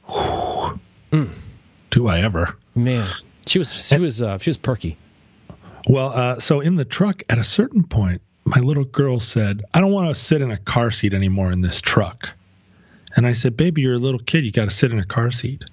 Do 1.91 2.07
I 2.07 2.21
ever? 2.21 2.57
Man, 2.75 3.11
she 3.47 3.59
was 3.59 3.87
she 3.89 3.99
was 3.99 4.21
uh, 4.23 4.39
she 4.39 4.51
was 4.51 4.59
perky. 4.59 4.99
Well, 5.89 6.11
uh, 6.11 6.39
so 6.41 6.61
in 6.61 6.77
the 6.77 6.85
truck, 6.85 7.23
at 7.31 7.39
a 7.39 7.45
certain 7.45 7.83
point, 7.83 8.21
my 8.45 8.61
little 8.61 8.85
girl 8.85 9.21
said, 9.21 9.63
I 9.73 9.81
don't 9.81 9.93
want 9.93 10.15
to 10.15 10.21
sit 10.21 10.43
in 10.43 10.51
a 10.51 10.59
car 10.59 10.91
seat 10.91 11.15
anymore 11.15 11.51
in 11.51 11.63
this 11.63 11.81
truck. 11.81 12.29
And 13.17 13.27
I 13.27 13.33
said, 13.33 13.57
Baby, 13.57 13.81
you're 13.83 13.95
a 13.95 13.99
little 13.99 14.21
kid. 14.21 14.45
You 14.45 14.53
got 14.53 14.67
to 14.67 14.71
sit 14.71 14.93
in 14.93 14.99
a 14.99 15.07
car 15.07 15.31
seat. 15.31 15.65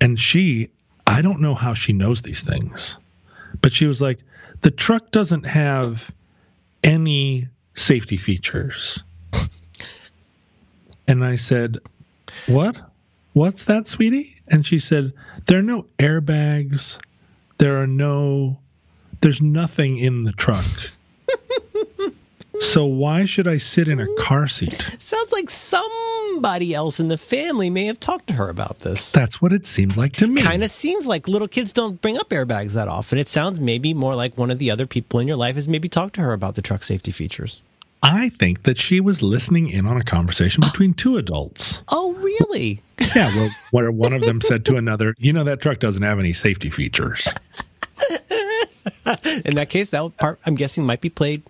And 0.00 0.18
she, 0.18 0.70
I 1.06 1.22
don't 1.22 1.40
know 1.40 1.54
how 1.54 1.74
she 1.74 1.92
knows 1.92 2.22
these 2.22 2.42
things, 2.42 2.96
but 3.62 3.72
she 3.72 3.86
was 3.86 4.00
like, 4.00 4.18
The 4.62 4.70
truck 4.70 5.10
doesn't 5.10 5.44
have 5.44 6.02
any 6.82 7.48
safety 7.74 8.16
features. 8.16 9.02
and 11.08 11.24
I 11.24 11.36
said, 11.36 11.78
What? 12.46 12.76
What's 13.32 13.64
that, 13.64 13.86
sweetie? 13.86 14.36
And 14.48 14.66
she 14.66 14.78
said, 14.78 15.12
There 15.46 15.58
are 15.58 15.62
no 15.62 15.86
airbags. 15.98 16.98
There 17.58 17.80
are 17.80 17.86
no 17.86 18.58
there's 19.20 19.40
nothing 19.40 19.98
in 19.98 20.24
the 20.24 20.32
truck. 20.32 20.64
so 22.60 22.84
why 22.84 23.24
should 23.24 23.48
I 23.48 23.58
sit 23.58 23.88
in 23.88 24.00
a 24.00 24.06
car 24.18 24.46
seat? 24.48 24.74
Sounds 24.98 25.32
like 25.32 25.50
somebody 25.50 26.74
else 26.74 27.00
in 27.00 27.08
the 27.08 27.18
family 27.18 27.70
may 27.70 27.86
have 27.86 28.00
talked 28.00 28.26
to 28.28 28.34
her 28.34 28.48
about 28.48 28.80
this. 28.80 29.10
That's 29.10 29.40
what 29.40 29.52
it 29.52 29.66
seemed 29.66 29.96
like 29.96 30.12
to 30.14 30.26
me. 30.26 30.42
Kind 30.42 30.64
of 30.64 30.70
seems 30.70 31.06
like 31.06 31.28
little 31.28 31.48
kids 31.48 31.72
don't 31.72 32.00
bring 32.00 32.18
up 32.18 32.28
airbags 32.30 32.72
that 32.74 32.88
often. 32.88 33.18
It 33.18 33.28
sounds 33.28 33.60
maybe 33.60 33.94
more 33.94 34.14
like 34.14 34.36
one 34.36 34.50
of 34.50 34.58
the 34.58 34.70
other 34.70 34.86
people 34.86 35.20
in 35.20 35.28
your 35.28 35.36
life 35.36 35.56
has 35.56 35.68
maybe 35.68 35.88
talked 35.88 36.14
to 36.16 36.20
her 36.22 36.32
about 36.32 36.54
the 36.54 36.62
truck 36.62 36.82
safety 36.82 37.10
features. 37.10 37.62
I 38.02 38.28
think 38.28 38.62
that 38.64 38.78
she 38.78 39.00
was 39.00 39.22
listening 39.22 39.70
in 39.70 39.86
on 39.86 39.96
a 39.96 40.04
conversation 40.04 40.60
between 40.60 40.94
two 40.94 41.16
adults. 41.16 41.82
Oh, 41.88 42.14
really? 42.14 42.82
Yeah, 43.14 43.34
well, 43.36 43.50
where 43.70 43.90
one 43.92 44.12
of 44.14 44.22
them 44.22 44.40
said 44.40 44.64
to 44.66 44.76
another, 44.76 45.14
"You 45.18 45.32
know 45.32 45.44
that 45.44 45.60
truck 45.60 45.80
doesn't 45.80 46.02
have 46.02 46.18
any 46.18 46.32
safety 46.32 46.70
features." 46.70 47.28
In 49.44 49.54
that 49.54 49.68
case, 49.68 49.90
that 49.90 50.16
part 50.16 50.38
I'm 50.44 50.54
guessing 50.54 50.84
might 50.84 51.00
be 51.00 51.10
played 51.10 51.42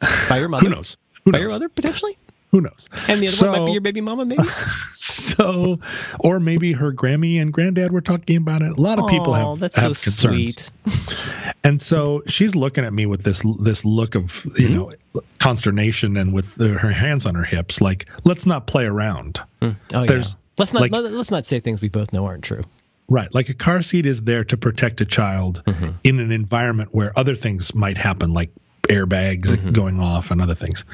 by 0.28 0.38
your 0.38 0.48
mother. 0.48 0.68
Who 0.68 0.74
knows? 0.74 0.96
Who 1.24 1.32
By 1.32 1.38
knows? 1.38 1.42
your 1.42 1.50
mother 1.50 1.68
potentially, 1.68 2.18
Who 2.52 2.60
knows? 2.60 2.88
and 3.08 3.22
the 3.22 3.28
other 3.28 3.36
so, 3.36 3.50
one 3.50 3.60
might 3.60 3.66
be 3.66 3.72
your 3.72 3.80
baby 3.80 4.00
mama, 4.00 4.24
maybe. 4.24 4.48
so, 4.96 5.80
or 6.20 6.38
maybe 6.38 6.72
her 6.72 6.92
Grammy 6.92 7.40
and 7.40 7.52
granddad 7.52 7.92
were 7.92 8.00
talking 8.00 8.36
about 8.36 8.62
it. 8.62 8.76
A 8.78 8.80
lot 8.80 8.98
of 8.98 9.08
people 9.08 9.34
have. 9.34 9.46
oh, 9.46 9.50
have, 9.50 9.60
that's 9.60 9.76
have 9.76 9.96
so 9.96 10.28
concerns. 10.28 10.72
sweet. 10.84 11.52
And 11.64 11.82
so 11.82 12.22
she's 12.28 12.54
looking 12.54 12.84
at 12.84 12.92
me 12.92 13.06
with 13.06 13.24
this 13.24 13.42
this 13.60 13.84
look 13.84 14.14
of 14.14 14.46
you 14.56 14.68
hmm? 14.68 14.74
know 14.74 14.92
consternation 15.40 16.16
and 16.16 16.32
with 16.32 16.46
her 16.58 16.90
hands 16.90 17.26
on 17.26 17.34
her 17.34 17.44
hips, 17.44 17.80
like 17.80 18.06
let's 18.24 18.46
not 18.46 18.66
play 18.66 18.84
around. 18.84 19.40
Hmm. 19.60 19.70
Oh 19.92 20.04
yeah. 20.04 20.24
Let's 20.58 20.72
not 20.72 20.82
like- 20.82 20.92
let, 20.92 21.04
us 21.04 21.30
not 21.30 21.44
say 21.44 21.60
things 21.60 21.82
we 21.82 21.88
both 21.88 22.12
know 22.12 22.24
aren't 22.24 22.44
true. 22.44 22.62
Right, 23.08 23.32
like 23.32 23.48
a 23.48 23.54
car 23.54 23.82
seat 23.82 24.04
is 24.04 24.22
there 24.22 24.42
to 24.44 24.56
protect 24.56 25.00
a 25.00 25.04
child 25.04 25.62
mm-hmm. 25.64 25.90
in 26.02 26.18
an 26.18 26.32
environment 26.32 26.88
where 26.92 27.16
other 27.16 27.36
things 27.36 27.72
might 27.72 27.96
happen, 27.96 28.32
like 28.32 28.50
airbags 28.88 29.72
going 29.72 30.00
off 30.00 30.30
and 30.30 30.40
other 30.40 30.54
things. 30.54 30.84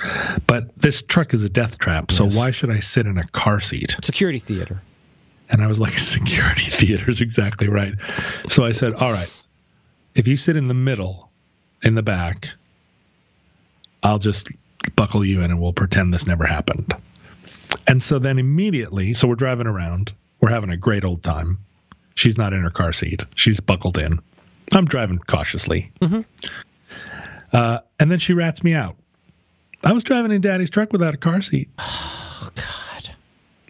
But 0.47 0.71
this 0.81 1.03
truck 1.03 1.35
is 1.35 1.43
a 1.43 1.49
death 1.49 1.79
trap, 1.79 2.11
so 2.13 2.25
Yes. 2.25 2.37
why 2.37 2.51
should 2.51 2.71
I 2.71 2.81
sit 2.81 3.07
in 3.07 3.19
a 3.19 3.27
car 3.29 3.61
seat? 3.61 3.97
Security 4.03 4.39
theater. 4.39 4.83
And 5.51 5.63
I 5.63 5.67
was 5.67 5.79
like, 5.81 5.99
security 5.99 6.65
theater 6.71 7.11
is 7.11 7.21
exactly 7.21 7.69
right. 7.69 7.95
So 8.49 8.65
I 8.65 8.73
said, 8.73 8.95
all 8.95 9.13
right, 9.13 9.45
if 10.15 10.27
you 10.27 10.37
sit 10.37 10.57
in 10.57 10.69
the 10.69 10.75
middle, 10.75 11.31
in 11.83 11.95
the 11.95 12.03
back, 12.03 12.49
I'll 14.03 14.19
just 14.19 14.49
buckle 14.97 15.25
you 15.25 15.41
in 15.43 15.51
and 15.51 15.61
we'll 15.61 15.73
pretend 15.73 16.13
this 16.13 16.27
never 16.27 16.45
happened. 16.45 16.95
And 17.87 18.03
so 18.03 18.19
then 18.19 18.39
immediately, 18.39 19.15
so 19.15 19.29
we're 19.29 19.35
driving 19.35 19.67
around, 19.67 20.13
we're 20.41 20.51
having 20.51 20.71
a 20.71 20.77
great 20.77 21.05
old 21.05 21.23
time. 21.23 21.59
She's 22.15 22.37
not 22.37 22.53
in 22.53 22.63
her 22.63 22.71
car 22.71 22.93
seat, 22.93 23.25
she's 23.35 23.61
buckled 23.61 23.99
in. 23.99 24.21
I'm 24.73 24.85
driving 24.87 25.19
cautiously. 25.19 25.91
Mm-hmm. 26.01 26.21
Uh, 27.53 27.79
and 28.01 28.11
then 28.11 28.19
she 28.19 28.33
rats 28.33 28.63
me 28.65 28.75
out. 28.75 28.97
I 29.85 29.93
was 29.93 30.05
driving 30.05 30.31
in 30.33 30.41
Daddy's 30.41 30.71
truck 30.71 30.93
without 30.93 31.15
a 31.15 31.19
car 31.19 31.41
seat. 31.43 31.69
Oh 32.45 32.51
God, 32.57 33.11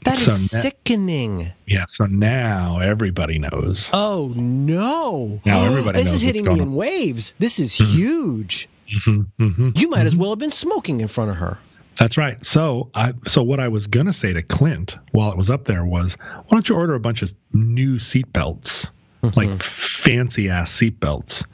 that 0.05 0.17
So 0.17 0.31
is 0.31 0.51
na- 0.53 0.61
sickening. 0.61 1.53
Yeah, 1.67 1.85
so 1.89 2.07
now 2.07 2.79
everybody 2.79 3.39
knows. 3.39 3.91
Oh 3.93 4.33
no! 4.35 5.41
Now 5.45 5.65
everybody 5.67 5.99
this 5.99 6.07
knows 6.09 6.15
is 6.17 6.23
hitting 6.23 6.47
me 6.47 6.55
in 6.55 6.61
on. 6.61 6.75
waves. 6.75 7.35
This 7.39 7.59
is 7.59 7.75
huge. 7.75 8.71
hmm 9.05 9.71
You 9.75 9.91
might 9.91 10.07
as 10.07 10.17
well 10.17 10.31
have 10.31 10.39
been 10.39 10.51
smoking 10.51 11.03
in 11.03 11.09
front 11.09 11.33
of 11.33 11.37
her. 11.37 11.59
That's 11.99 12.17
right. 12.17 12.43
So 12.47 12.89
I 12.95 13.13
so 13.27 13.43
what 13.43 13.61
I 13.61 13.69
was 13.69 13.87
gonna 13.87 14.15
say 14.15 14.33
to 14.33 14.43
Clint 14.43 14.97
while 15.11 15.31
it 15.31 15.37
was 15.37 15.51
up 15.51 15.67
there 15.67 15.85
was, 15.85 16.17
why 16.23 16.43
don't 16.51 16.67
you 16.67 16.75
order 16.75 16.95
a 16.95 17.01
bunch 17.01 17.21
of 17.21 17.35
new 17.53 17.97
seatbelts, 17.99 18.91
Mm-hmm. 19.23 19.39
like 19.39 19.63
fancy 19.63 20.49
ass 20.49 20.73
seatbelts, 20.73 21.45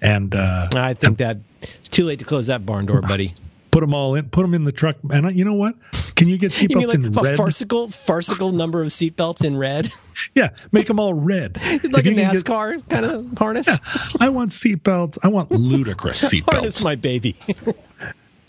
and 0.00 0.34
uh, 0.34 0.68
I 0.74 0.94
think 0.94 1.18
that 1.18 1.38
it's 1.60 1.88
too 1.88 2.04
late 2.04 2.18
to 2.20 2.24
close 2.24 2.46
that 2.48 2.64
barn 2.66 2.86
door, 2.86 3.00
buddy. 3.02 3.34
put 3.70 3.80
them 3.80 3.94
all 3.94 4.14
in, 4.14 4.28
put 4.30 4.42
them 4.42 4.54
in 4.54 4.64
the 4.64 4.72
truck. 4.72 4.96
And 5.10 5.26
I, 5.26 5.30
you 5.30 5.44
know 5.44 5.54
what? 5.54 5.74
Can 6.14 6.28
you 6.28 6.36
get 6.38 6.52
seatbelts 6.52 6.86
like 6.86 6.94
in 6.96 7.06
a 7.06 7.10
red? 7.22 7.36
farcical, 7.36 7.88
farcical 7.88 8.52
number 8.52 8.80
of 8.82 8.88
seatbelts 8.88 9.44
in 9.44 9.56
red, 9.56 9.90
Yeah, 10.34 10.50
make 10.72 10.86
them 10.88 10.98
all 10.98 11.14
red. 11.14 11.56
like 11.84 11.84
a 11.84 12.02
can 12.02 12.14
get- 12.16 12.32
NASCAR 12.34 12.88
kind 12.88 13.04
of 13.06 13.38
harness? 13.38 13.78
I 14.20 14.28
want 14.30 14.50
seatbelts. 14.50 15.18
I 15.22 15.28
want 15.28 15.50
ludicrous 15.52 16.20
harness 16.20 16.80
seatbelts. 16.80 16.84
my 16.84 16.96
baby. 16.96 17.36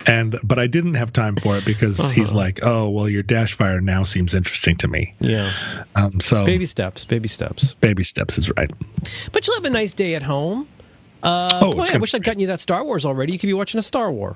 And 0.08 0.40
but 0.44 0.58
I 0.58 0.68
didn't 0.68 0.94
have 0.94 1.12
time 1.12 1.36
for 1.36 1.58
it 1.58 1.66
because 1.66 2.00
Uh-huh. 2.00 2.10
he's 2.10 2.32
like, 2.32 2.64
oh 2.64 2.90
well, 2.90 3.10
your 3.10 3.22
dash 3.22 3.56
fire 3.58 3.82
now 3.82 4.04
seems 4.06 4.34
interesting 4.34 4.78
to 4.78 4.88
me. 4.88 5.14
yeah, 5.20 5.84
Um, 5.96 6.22
so 6.22 6.46
baby 6.46 6.66
steps, 6.66 7.04
baby 7.06 7.28
steps. 7.28 7.76
baby 7.76 8.04
steps 8.06 8.38
is 8.38 8.50
right. 8.56 8.72
But 9.34 9.46
you'll 9.46 9.58
have 9.58 9.66
a 9.66 9.70
nice 9.70 9.94
day 9.94 10.16
at 10.16 10.24
home. 10.24 10.68
Uh, 11.24 11.60
Oh, 11.62 11.72
boy, 11.72 11.88
I 11.92 11.98
wish 11.98 12.14
I'd 12.14 12.24
gotten 12.24 12.40
you 12.40 12.48
that 12.48 12.60
Star 12.60 12.84
Wars 12.84 13.06
already. 13.06 13.34
You 13.34 13.40
could 13.40 13.48
be 13.48 13.54
watching 13.54 13.80
a 13.80 13.84
Star 13.84 14.12
War. 14.12 14.36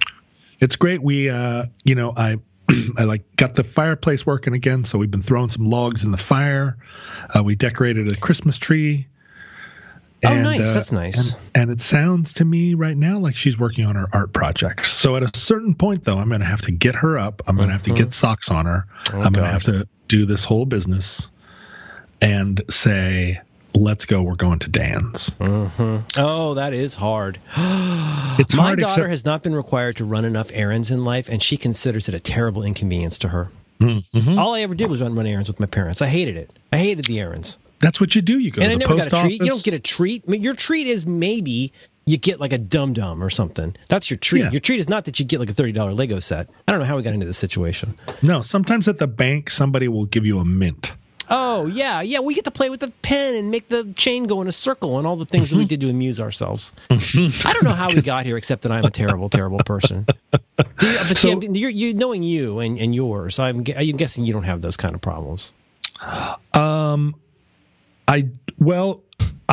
It's 0.59 0.75
great. 0.75 1.01
We, 1.01 1.29
uh, 1.29 1.65
you 1.84 1.95
know, 1.95 2.13
I, 2.15 2.38
I 2.97 3.03
like 3.03 3.23
got 3.36 3.55
the 3.55 3.63
fireplace 3.63 4.25
working 4.25 4.53
again. 4.53 4.86
So 4.86 4.97
we've 4.97 5.11
been 5.11 5.23
throwing 5.23 5.49
some 5.49 5.69
logs 5.69 6.03
in 6.03 6.11
the 6.11 6.17
fire. 6.17 6.77
Uh, 7.36 7.43
we 7.43 7.55
decorated 7.55 8.11
a 8.11 8.15
Christmas 8.15 8.57
tree. 8.57 9.07
Oh, 10.25 10.41
nice. 10.41 10.71
That's 10.71 10.91
nice. 10.93 11.34
And, 11.34 11.63
and 11.63 11.71
it 11.71 11.81
sounds 11.81 12.31
to 12.34 12.45
me 12.45 12.75
right 12.75 12.95
now 12.95 13.19
like 13.19 13.36
she's 13.36 13.57
working 13.59 13.86
on 13.86 13.95
her 13.95 14.07
art 14.13 14.31
projects. 14.31 14.89
So 14.93 15.17
at 15.17 15.23
a 15.23 15.38
certain 15.38 15.75
point, 15.75 16.05
though, 16.05 16.17
I'm 16.17 16.29
going 16.29 16.39
to 16.39 16.47
have 16.47 16.61
to 16.61 16.71
get 16.71 16.95
her 16.95 17.17
up. 17.17 17.41
I'm 17.45 17.57
going 17.57 17.67
to 17.67 17.73
have 17.73 17.84
to 17.84 17.93
get 17.93 18.13
socks 18.13 18.49
on 18.49 18.65
her. 18.65 18.86
Mm-hmm. 19.05 19.17
Oh, 19.17 19.21
I'm 19.21 19.34
going 19.34 19.45
to 19.45 19.51
have 19.51 19.63
to 19.63 19.86
do 20.07 20.25
this 20.25 20.45
whole 20.45 20.65
business 20.65 21.29
and 22.21 22.61
say, 22.69 23.41
"Let's 23.76 24.05
go. 24.05 24.21
We're 24.21 24.36
going 24.36 24.59
to 24.59 24.69
Dan's." 24.69 25.32
Oh, 25.39 26.53
that 26.55 26.74
is 26.74 26.95
hard. 26.95 27.39
It's 28.39 28.55
My 28.55 28.63
hard, 28.69 28.80
daughter 28.80 29.01
except- 29.01 29.09
has 29.11 29.26
not 29.26 29.43
been 29.43 29.53
required 29.55 29.97
to 29.97 30.05
run 30.05 30.26
enough 30.26 30.49
errands 30.53 30.89
in 30.89 31.05
life, 31.05 31.30
and 31.30 31.41
she 31.41 31.55
considers 31.55 32.09
it 32.09 32.15
a 32.15 32.19
terrible 32.19 32.63
inconvenience 32.63 33.19
to 33.19 33.28
her. 33.28 33.49
Mm-hmm. 33.80 34.39
All 34.39 34.55
I 34.55 34.61
ever 34.61 34.74
did 34.74 34.89
was 34.89 35.01
run, 35.03 35.13
run 35.13 35.28
errands 35.28 35.49
with 35.49 35.59
my 35.59 35.67
parents. 35.67 36.01
I 36.01 36.07
hated 36.07 36.36
it. 36.38 36.51
I 36.71 36.78
hated 36.80 37.05
the 37.05 37.19
errands. 37.19 37.59
That's 37.80 37.99
what 38.01 38.15
you 38.15 38.21
do. 38.24 38.39
You 38.39 38.49
go 38.49 38.61
and 38.63 38.69
to 38.69 38.71
I 38.71 38.74
the 38.74 38.80
never 38.80 38.95
post 38.97 39.11
got 39.11 39.19
a 39.19 39.21
treat. 39.28 39.41
You 39.41 39.47
don't 39.49 39.63
get 39.63 39.74
a 39.76 39.80
treat. 39.80 40.24
I 40.28 40.32
mean, 40.32 40.41
your 40.41 40.55
treat 40.55 40.88
is 40.88 41.05
maybe 41.05 41.74
you 42.07 42.17
get 42.17 42.39
like 42.39 42.53
a 42.53 42.57
dum 42.57 42.93
dum 42.93 43.21
or 43.24 43.30
something. 43.30 43.76
That's 43.89 44.09
your 44.09 44.17
treat. 44.17 44.45
Yeah. 44.45 44.49
Your 44.51 44.61
treat 44.61 44.80
is 44.80 44.89
not 44.89 45.05
that 45.05 45.19
you 45.19 45.26
get 45.26 45.39
like 45.39 45.49
a 45.49 45.53
thirty 45.53 45.74
dollar 45.74 45.93
Lego 45.93 46.19
set. 46.19 46.49
I 46.67 46.71
don't 46.71 46.80
know 46.80 46.88
how 46.88 46.95
we 46.97 47.03
got 47.03 47.13
into 47.13 47.26
this 47.28 47.38
situation. 47.38 47.93
No, 48.24 48.41
sometimes 48.41 48.88
at 48.88 48.97
the 48.97 49.07
bank 49.07 49.51
somebody 49.51 49.88
will 49.89 50.05
give 50.05 50.26
you 50.26 50.39
a 50.39 50.45
mint. 50.45 50.91
Oh 51.30 51.65
yeah, 51.67 52.01
yeah. 52.01 52.19
We 52.19 52.34
get 52.36 52.43
to 52.45 52.51
play 52.51 52.69
with 52.69 52.80
the 52.82 52.91
pen 53.01 53.36
and 53.36 53.49
make 53.51 53.69
the 53.69 53.93
chain 53.95 54.28
go 54.28 54.41
in 54.41 54.47
a 54.47 54.51
circle 54.51 54.97
and 54.97 55.07
all 55.07 55.15
the 55.15 55.26
things 55.26 55.49
that 55.51 55.57
we 55.57 55.65
did 55.65 55.80
to 55.82 55.89
amuse 55.89 56.19
ourselves. 56.19 56.74
I 56.89 57.51
don't 57.53 57.63
know 57.63 57.71
how 57.71 57.89
we 57.89 58.01
got 58.01 58.26
here, 58.26 58.38
except 58.38 58.63
that 58.63 58.71
I'm 58.71 58.86
a 58.86 58.89
terrible, 58.91 59.30
terrible 59.30 59.59
person. 59.59 60.05
Do 60.80 60.89
you, 60.91 60.97
but 61.07 61.17
see, 61.17 61.32
So- 61.32 61.32
I'm- 61.32 61.55
you're, 61.55 61.69
you 61.69 61.93
knowing 61.93 62.24
you 62.24 62.59
and, 62.59 62.78
and 62.80 62.93
yours, 62.93 63.39
I'm, 63.39 63.63
I'm 63.76 63.97
guessing 63.97 64.26
you 64.26 64.34
don't 64.34 64.43
have 64.43 64.61
those 64.61 64.78
kind 64.78 64.93
of 64.95 65.01
problems. 65.01 65.53
Um, 66.53 67.15
I 68.07 68.28
well, 68.59 69.01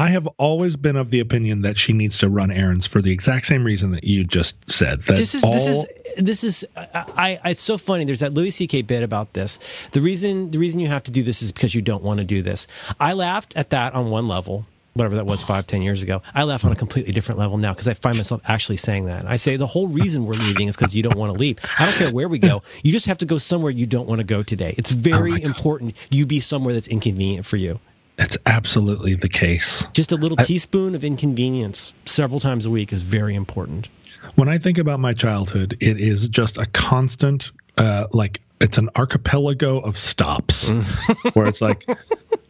I 0.00 0.08
have 0.08 0.26
always 0.38 0.76
been 0.76 0.96
of 0.96 1.10
the 1.10 1.20
opinion 1.20 1.60
that 1.60 1.76
she 1.76 1.92
needs 1.92 2.16
to 2.18 2.30
run 2.30 2.50
errands 2.50 2.86
for 2.86 3.02
the 3.02 3.12
exact 3.12 3.46
same 3.46 3.64
reason 3.64 3.90
that 3.90 4.02
you 4.02 4.24
just 4.24 4.56
said. 4.70 5.02
That 5.02 5.18
this 5.18 5.34
is 5.34 5.42
this 5.42 5.68
is 5.68 5.86
this 6.16 6.42
is 6.42 6.64
I, 6.74 7.38
I 7.44 7.50
it's 7.50 7.60
so 7.60 7.76
funny. 7.76 8.06
There's 8.06 8.20
that 8.20 8.32
louis 8.32 8.50
ck 8.50 8.86
bit 8.86 9.02
about 9.02 9.34
this. 9.34 9.58
The 9.92 10.00
reason 10.00 10.52
the 10.52 10.58
reason 10.58 10.80
you 10.80 10.86
have 10.86 11.02
to 11.02 11.10
do 11.10 11.22
this 11.22 11.42
is 11.42 11.52
because 11.52 11.74
you 11.74 11.82
don't 11.82 12.02
want 12.02 12.18
to 12.18 12.24
do 12.24 12.40
this. 12.40 12.66
I 12.98 13.12
laughed 13.12 13.54
at 13.56 13.68
that 13.70 13.92
on 13.92 14.08
one 14.08 14.26
level 14.26 14.64
whatever 14.94 15.16
that 15.16 15.26
was 15.26 15.44
five 15.44 15.66
ten 15.66 15.82
years 15.82 16.02
ago. 16.02 16.22
I 16.34 16.44
laugh 16.44 16.64
on 16.64 16.72
a 16.72 16.76
completely 16.76 17.12
different 17.12 17.38
level 17.38 17.58
now 17.58 17.74
because 17.74 17.86
i 17.86 17.92
find 17.92 18.16
myself 18.16 18.40
actually 18.46 18.78
saying 18.78 19.04
that. 19.04 19.26
I 19.26 19.36
say 19.36 19.56
the 19.56 19.66
whole 19.66 19.88
reason 19.88 20.24
we're 20.24 20.32
leaving 20.32 20.68
is 20.68 20.76
because 20.76 20.96
you 20.96 21.02
don't 21.02 21.18
want 21.18 21.34
to 21.34 21.38
leave. 21.38 21.58
I 21.78 21.84
don't 21.84 21.94
care 21.96 22.10
where 22.10 22.26
we 22.26 22.38
go. 22.38 22.62
You 22.82 22.90
just 22.90 23.06
have 23.06 23.18
to 23.18 23.26
go 23.26 23.36
somewhere 23.36 23.70
you 23.70 23.86
don't 23.86 24.08
want 24.08 24.20
to 24.20 24.26
go 24.26 24.42
today. 24.42 24.74
It's 24.78 24.92
very 24.92 25.32
oh 25.32 25.46
important 25.46 25.94
you 26.10 26.24
be 26.24 26.40
somewhere 26.40 26.72
that's 26.72 26.88
inconvenient 26.88 27.44
for 27.44 27.58
you 27.58 27.80
It's 28.20 28.36
absolutely 28.46 29.14
the 29.14 29.28
case. 29.28 29.82
just 29.94 30.12
a 30.12 30.16
little 30.16 30.36
teaspoon 30.36 30.94
of 30.94 31.02
inconvenience 31.02 31.94
several 32.04 32.38
times 32.38 32.66
a 32.66 32.70
week 32.70 32.92
is 32.92 33.02
very 33.02 33.34
important 33.34 33.88
When 34.34 34.48
I 34.48 34.58
think 34.58 34.78
about 34.78 35.00
my 35.00 35.14
childhood, 35.14 35.76
it 35.80 35.98
is 35.98 36.28
just 36.28 36.58
a 36.58 36.66
constant, 36.66 37.50
uh, 37.78 38.06
like 38.12 38.40
it's 38.60 38.78
an 38.78 38.90
archipelago 38.94 39.80
of 39.80 39.98
stops, 39.98 40.68
mm. 40.68 41.34
where 41.34 41.46
it's 41.46 41.60
like 41.62 41.84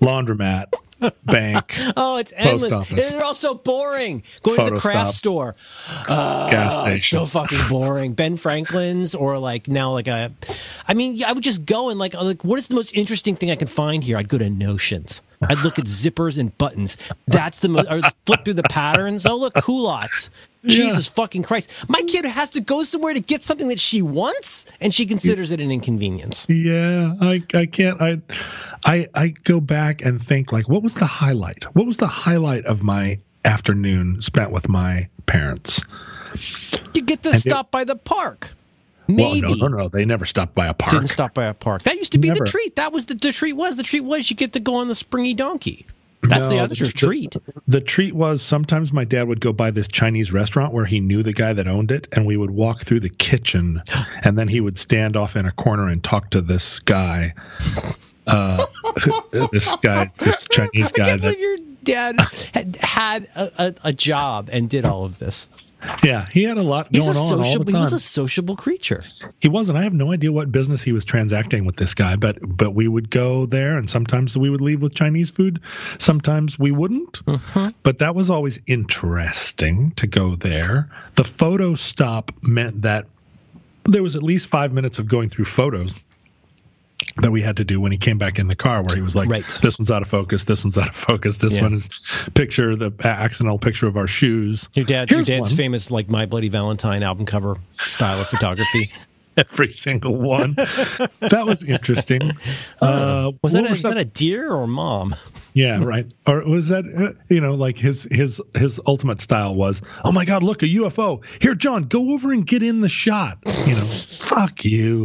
laundromat, 0.01 0.73
bank, 1.25 1.75
Oh, 1.97 2.19
it's 2.19 2.33
endless. 2.37 2.89
They're 2.89 3.23
all 3.23 3.35
so 3.35 3.55
boring. 3.55 4.23
Going 4.43 4.67
to 4.67 4.75
the 4.75 4.81
craft 4.81 5.13
stop. 5.13 5.15
store. 5.15 5.57
gas 6.07 6.87
Oh, 6.89 6.91
it's 6.91 7.07
so 7.07 7.27
fucking 7.27 7.69
boring. 7.69 8.13
Ben 8.15 8.37
Franklin's 8.37 9.15
or 9.15 9.39
like 9.39 9.69
now 9.69 9.93
like 9.93 10.09
a 10.09 10.33
I 10.87 10.95
mean, 10.95 11.23
I 11.25 11.33
would 11.33 11.45
just 11.45 11.65
go 11.65 11.89
and 11.91 11.99
like 11.99 12.15
uh, 12.15 12.25
like 12.25 12.45
what 12.45 12.59
is 12.59 12.67
the 12.69 12.75
most 12.75 12.95
interesting 12.97 13.37
thing 13.37 13.51
I 13.51 13.57
can 13.57 13.69
find 13.69 14.03
here? 14.05 14.17
I'd 14.19 14.29
go 14.29 14.39
to 14.39 14.51
Notions. 14.51 15.23
I'd 15.43 15.59
look 15.59 15.79
at 15.79 15.87
zippers 15.87 16.39
and 16.39 16.57
buttons. 16.59 16.99
That's 17.27 17.61
the 17.61 17.69
most 17.69 17.91
or 17.91 18.03
flip 18.27 18.45
through 18.45 18.55
the 18.55 18.63
patterns. 18.65 19.25
Oh 19.27 19.37
look, 19.37 19.55
culottes. 19.55 20.31
Jesus 20.67 21.07
fucking 21.09 21.43
Christ. 21.45 21.73
My 21.89 22.03
kid 22.07 22.27
has 22.27 22.51
to 22.51 22.61
go 22.61 22.83
somewhere 22.83 23.15
to 23.15 23.21
get 23.21 23.43
something 23.43 23.69
that 23.69 23.81
she 23.81 24.03
wants 24.03 24.67
and 24.83 24.95
she 24.95 25.07
considers 25.07 25.51
it 25.51 25.61
an 25.61 25.71
inconvenience. 25.71 26.47
Yeah, 26.51 27.15
I 27.21 27.43
I 27.55 27.65
can't 27.67 28.01
I 28.03 28.21
I 28.85 29.09
I 29.15 29.29
go 29.45 29.61
back 29.61 30.03
and 30.03 30.23
think 30.23 30.53
like 30.53 30.69
what 30.69 30.83
was 30.83 30.93
the 30.95 31.07
highlight? 31.07 31.65
What 31.75 31.87
was 31.87 31.97
the 31.97 32.07
highlight 32.07 32.67
of 32.67 32.83
my 32.83 33.19
afternoon 33.47 34.21
spent 34.21 34.53
with 34.53 34.69
my 34.69 35.09
parents? 35.25 35.81
You 36.93 37.01
get 37.03 37.23
to 37.23 37.31
And 37.31 37.37
it- 37.37 37.41
stop 37.41 37.71
by 37.71 37.85
the 37.85 37.97
park. 37.97 38.53
Maybe. 39.11 39.43
Well, 39.47 39.57
no, 39.57 39.67
no, 39.69 39.77
no. 39.79 39.89
They 39.89 40.05
never 40.05 40.25
stopped 40.25 40.55
by 40.55 40.67
a 40.69 40.75
park. 40.75 40.93
didn't 40.93 41.09
stop 41.09 41.35
by 41.35 41.47
a 41.47 41.55
park. 41.55 41.83
That 41.83 41.97
used 41.97 42.13
to 42.13 42.19
be 42.19 42.29
Never. 42.29 42.45
the 42.45 42.51
treat. 42.51 42.77
That 42.77 42.93
was 42.93 43.07
the, 43.07 43.15
the 43.15 43.33
treat 43.33 43.55
was 43.55 43.77
the 43.77 43.83
treat 43.83 44.01
was 44.01 44.31
you 44.31 44.37
get 44.37 44.53
to 44.55 44.61
go 44.61 44.75
on 44.77 44.89
the 44.89 44.95
springy 44.95 45.35
donkey. 45.35 45.87
That's 46.23 46.49
the 46.49 46.59
other 46.59 46.75
the- 46.75 46.89
treat. 46.91 47.35
The 47.67 47.81
treat 47.81 48.15
was 48.15 48.43
sometimes 48.43 48.93
my 48.93 49.05
dad 49.05 49.27
would 49.27 49.41
go 49.41 49.55
by 49.55 49.71
this 49.71 49.89
Chinese 49.89 50.33
restaurant 50.33 50.75
where 50.75 50.85
he 50.85 51.01
knew 51.01 51.23
the 51.23 51.33
guy 51.33 51.55
that 51.55 51.67
owned 51.67 51.91
it, 51.91 52.09
and 52.13 52.27
we 52.27 52.37
would 52.37 52.51
walk 52.51 52.85
through 52.85 53.01
the 53.01 53.09
kitchen, 53.09 53.83
and 54.23 54.37
then 54.39 54.47
he 54.47 54.61
would 54.61 54.77
stand 54.77 55.17
off 55.17 55.35
in 55.35 55.47
a 55.47 55.53
corner 55.53 55.89
and 55.89 56.05
talk 56.05 56.29
to 56.31 56.43
this 56.43 56.79
guy. 56.81 57.33
Uh, 58.27 58.65
this 59.51 59.75
guy, 59.83 60.11
this 60.19 60.47
Chinese 60.51 60.93
guy. 60.93 61.05
I 61.05 61.07
can't 61.09 61.23
that 61.23 61.37
believe 61.37 61.41
your 61.41 61.57
dad 61.85 62.17
had, 62.55 62.77
had 62.77 63.29
a, 63.35 63.51
a, 63.59 63.75
a 63.85 63.93
job 63.95 64.51
and 64.53 64.69
did 64.69 64.85
all 64.85 65.05
of 65.07 65.19
this. 65.19 65.49
Yeah, 66.05 66.27
he 66.31 66.43
had 66.43 66.59
a 66.59 66.63
lot 66.63 66.89
He's 66.91 67.05
going 67.05 67.17
a 67.17 67.21
on 67.21 67.45
all 67.45 67.65
the 67.65 67.73
He 67.73 67.77
was 67.77 67.93
a 67.93 68.01
sociable 68.01 68.57
creature. 68.57 69.05
He 69.41 69.49
wasn't. 69.49 69.79
I 69.79 69.83
have 69.83 69.93
no 69.93 70.13
idea 70.13 70.33
what 70.33 70.53
business 70.53 70.83
he 70.83 70.93
was 70.93 71.05
transacting 71.05 71.65
with 71.65 71.77
this 71.77 71.95
guy, 71.95 72.17
but 72.17 72.39
but 72.43 72.75
we 72.75 72.89
would 72.89 73.11
go 73.11 73.47
there, 73.47 73.77
and 73.77 73.89
sometimes 73.89 74.37
we 74.37 74.51
would 74.51 74.61
leave 74.61 74.83
with 74.83 74.95
Chinese 74.95 75.31
food. 75.31 75.61
Sometimes 75.99 76.59
we 76.59 76.71
wouldn't. 76.71 77.25
Mm-hmm. 77.25 77.71
But 77.83 77.99
that 77.99 78.15
was 78.15 78.31
always 78.31 78.59
interesting 78.67 79.93
to 79.93 80.07
go 80.07 80.37
there. 80.37 80.91
The 81.17 81.25
photo 81.25 81.75
stop 81.75 82.33
meant 82.43 82.83
that 82.83 83.07
there 83.85 84.03
was 84.03 84.17
at 84.17 84.23
least 84.23 84.49
five 84.49 84.73
minutes 84.73 84.99
of 84.99 85.09
going 85.09 85.29
through 85.29 85.47
photos 85.47 85.97
that 87.23 87.31
we 87.33 87.43
had 87.43 87.57
to 87.57 87.65
do 87.65 87.81
when 87.81 87.93
he 87.93 87.99
came 87.99 88.19
back 88.19 88.39
in 88.39 88.49
the 88.49 88.55
car 88.55 88.83
where 88.83 88.95
he 88.97 89.03
was 89.03 89.15
like 89.17 89.29
Right. 89.29 89.47
this 89.63 89.79
one's 89.79 89.91
out 89.91 90.03
of 90.03 90.09
focus 90.09 90.45
this 90.45 90.63
one's 90.65 90.79
out 90.79 90.89
of 90.91 90.97
focus 90.97 91.39
this 91.39 91.53
Yeah. 91.55 91.63
one 91.63 91.75
is 91.75 91.89
picture 92.35 92.77
the 92.77 92.93
accidental 93.03 93.59
picture 93.59 93.87
of 93.87 93.97
our 93.97 94.07
shoes 94.07 94.69
Your 94.75 94.85
dad, 94.85 95.11
your 95.11 95.23
dad's 95.23 95.49
one. 95.51 95.57
famous 95.57 95.91
like 95.91 96.09
My 96.09 96.27
Bloody 96.27 96.49
Valentine 96.49 97.03
album 97.03 97.27
cover 97.27 97.57
style 97.87 98.21
of 98.21 98.29
photography. 98.29 98.93
every 99.37 99.73
single 99.73 100.17
one. 100.17 100.53
that 100.55 101.43
was 101.47 101.63
interesting. 101.63 102.21
Uh, 102.83 103.31
Was 103.43 103.53
what 103.53 103.63
that 103.65 103.71
a, 103.73 103.75
is 103.75 103.83
that 103.83 103.99
a 103.99 104.05
deer 104.07 104.51
or 104.53 104.67
mom? 104.67 105.15
yeah, 105.55 105.83
right. 105.85 106.07
Or 106.27 106.43
was 106.49 106.69
that 106.69 106.85
uh, 106.87 107.13
you 107.29 107.39
know 107.41 107.55
like 107.55 107.77
his 107.79 108.05
his 108.11 108.41
his 108.55 108.81
ultimate 108.87 109.21
style 109.21 109.55
was, 109.55 109.83
oh 110.03 110.13
my 110.13 110.25
god, 110.25 110.43
look 110.43 110.63
a 110.63 110.67
UFO. 110.67 111.21
Here, 111.43 111.55
John, 111.55 111.85
go 111.85 112.13
over 112.13 112.33
and 112.33 112.47
get 112.47 112.63
in 112.63 112.81
the 112.81 112.89
shot. 112.89 113.37
You 113.67 113.75
know, 113.75 113.85
fuck 113.85 114.65
you. 114.65 115.05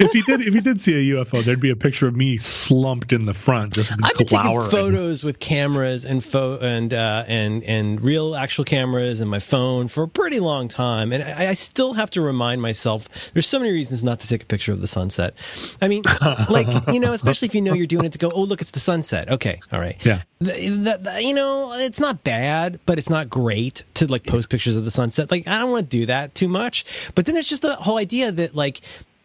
if 0.00 0.14
you 0.14 0.22
did, 0.22 0.40
if 0.40 0.54
you 0.54 0.60
did 0.60 0.80
see 0.80 0.94
a 0.94 1.16
UFO, 1.16 1.42
there'd 1.42 1.60
be 1.60 1.70
a 1.70 1.76
picture 1.76 2.06
of 2.06 2.16
me 2.16 2.38
slumped 2.38 3.12
in 3.12 3.26
the 3.26 3.34
front, 3.34 3.74
just 3.74 3.92
I've 3.92 4.16
been 4.16 4.26
taking 4.26 4.60
photos 4.62 5.24
with 5.24 5.38
cameras 5.38 6.04
and 6.04 6.22
pho- 6.22 6.58
and 6.60 6.92
uh, 6.92 7.24
and 7.26 7.62
and 7.64 8.00
real 8.00 8.34
actual 8.36 8.64
cameras 8.64 9.20
and 9.20 9.30
my 9.30 9.38
phone 9.38 9.88
for 9.88 10.02
a 10.02 10.08
pretty 10.08 10.40
long 10.40 10.68
time, 10.68 11.12
and 11.12 11.22
I, 11.22 11.48
I 11.50 11.54
still 11.54 11.94
have 11.94 12.10
to 12.10 12.20
remind 12.22 12.62
myself. 12.62 13.32
There's 13.32 13.46
so 13.46 13.58
many 13.58 13.72
reasons 13.72 14.04
not 14.04 14.20
to 14.20 14.28
take 14.28 14.42
a 14.42 14.46
picture 14.46 14.72
of 14.72 14.80
the 14.80 14.88
sunset. 14.88 15.34
I 15.80 15.88
mean, 15.88 16.02
like 16.48 16.68
you 16.92 17.00
know, 17.00 17.12
especially 17.12 17.46
if 17.46 17.54
you 17.54 17.62
know 17.62 17.74
you're 17.74 17.86
doing 17.86 18.04
it 18.04 18.12
to 18.12 18.18
go, 18.18 18.30
oh 18.30 18.42
look, 18.42 18.60
it's 18.60 18.70
the 18.70 18.80
sunset. 18.80 19.30
Okay, 19.30 19.60
all 19.72 19.80
right. 19.80 19.96
Yeah. 20.04 20.22
Th- 20.42 20.56
th- 20.56 21.02
th- 21.02 21.24
you 21.24 21.34
know, 21.34 21.72
it's 21.74 21.98
not 21.98 22.22
bad, 22.22 22.78
but 22.86 22.98
it's 22.98 23.10
not 23.10 23.28
great 23.28 23.82
to 23.94 24.06
like 24.06 24.24
post 24.24 24.50
pictures 24.50 24.76
of 24.76 24.84
the 24.84 24.90
sunset. 24.90 25.30
Like 25.30 25.46
I 25.48 25.58
don't 25.58 25.70
want 25.70 25.90
to 25.90 25.96
do 25.98 26.06
that 26.06 26.34
too 26.34 26.48
much. 26.48 26.84
But 27.14 27.26
then 27.26 27.34
there's 27.34 27.48
just 27.48 27.62
the 27.62 27.74
whole 27.74 27.98
idea 27.98 28.30
that 28.30 28.54
like, 28.54 28.80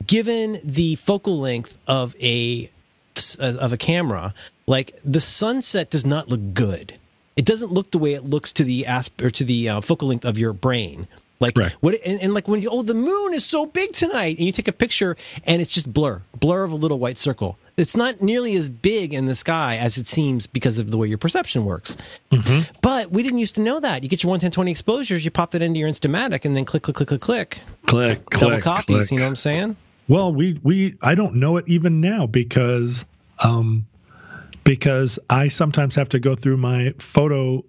given 0.08 0.60
the 0.64 0.96
focal 0.96 1.40
length 1.40 1.78
of 1.88 2.16
a 2.22 2.70
of 3.40 3.72
a 3.72 3.78
camera, 3.78 4.34
like 4.66 5.00
the 5.06 5.22
sunset 5.22 5.90
does 5.92 6.06
not 6.06 6.30
look 6.30 6.54
good. 6.54 6.96
It 7.36 7.46
doesn't 7.46 7.72
look 7.72 7.92
the 7.92 7.98
way 8.00 8.14
it 8.14 8.24
looks 8.26 8.54
to 8.54 8.64
the 8.64 8.86
asp 8.86 9.22
or 9.22 9.30
to 9.32 9.44
the 9.44 9.70
uh, 9.70 9.82
focal 9.82 10.08
length 10.08 10.26
of 10.26 10.38
your 10.38 10.54
brain. 10.54 11.08
Like 11.40 11.58
Right. 11.58 11.72
what? 11.74 11.96
And, 12.06 12.22
and 12.22 12.34
like 12.34 12.48
when 12.48 12.62
you, 12.62 12.70
oh, 12.72 12.84
the 12.84 12.94
moon 12.94 13.34
is 13.34 13.44
so 13.46 13.66
big 13.66 13.92
tonight, 13.94 14.38
and 14.38 14.46
you 14.46 14.52
take 14.52 14.68
a 14.68 14.72
picture, 14.74 15.18
and 15.46 15.62
it's 15.62 15.72
just 15.74 15.92
blur, 15.92 16.22
blur 16.40 16.64
of 16.64 16.72
a 16.72 16.76
little 16.76 17.00
white 17.00 17.18
circle. 17.18 17.58
It's 17.76 17.96
not 17.98 18.22
nearly 18.22 18.56
as 18.56 18.70
big 18.70 19.14
in 19.14 19.26
the 19.26 19.34
sky 19.36 19.78
as 19.78 19.98
it 19.98 20.06
seems 20.08 20.46
because 20.48 20.78
of 20.80 20.92
the 20.92 20.98
way 20.98 21.08
your 21.08 21.18
perception 21.18 21.66
works. 21.66 21.98
But 22.82 23.10
we 23.12 23.24
didn't 23.24 23.40
used 23.40 23.56
to 23.56 23.62
know 23.62 23.80
that. 23.80 24.04
You 24.04 24.10
get 24.10 24.22
your 24.24 24.30
11020 24.30 24.70
exposures, 24.72 25.26
you 25.26 25.32
pop 25.32 25.52
that 25.52 25.62
into 25.64 25.80
your 25.80 25.90
Instamatic, 25.90 26.46
and 26.46 26.56
then 26.56 26.66
click, 26.66 26.84
click, 26.84 26.96
click, 26.98 27.10
click, 27.10 27.20
click, 27.22 27.60
click, 27.88 28.30
double 28.30 28.50
click, 28.52 28.64
copies. 28.64 28.96
click. 28.96 29.12
You 29.12 29.18
know 29.18 29.26
what 29.26 29.30
I'm 29.30 29.36
saying? 29.36 29.76
Well, 30.08 30.34
we 30.34 30.60
we 30.64 30.96
I 31.02 31.16
don't 31.16 31.36
know 31.36 31.58
it 31.58 31.66
even 31.68 32.02
now 32.02 32.26
because 32.28 33.06
um 33.40 33.86
because 34.64 35.20
I 35.30 35.48
sometimes 35.48 35.96
have 35.96 36.10
to 36.10 36.20
go 36.20 36.36
through 36.36 36.58
my 36.58 36.94
photo 37.00 37.64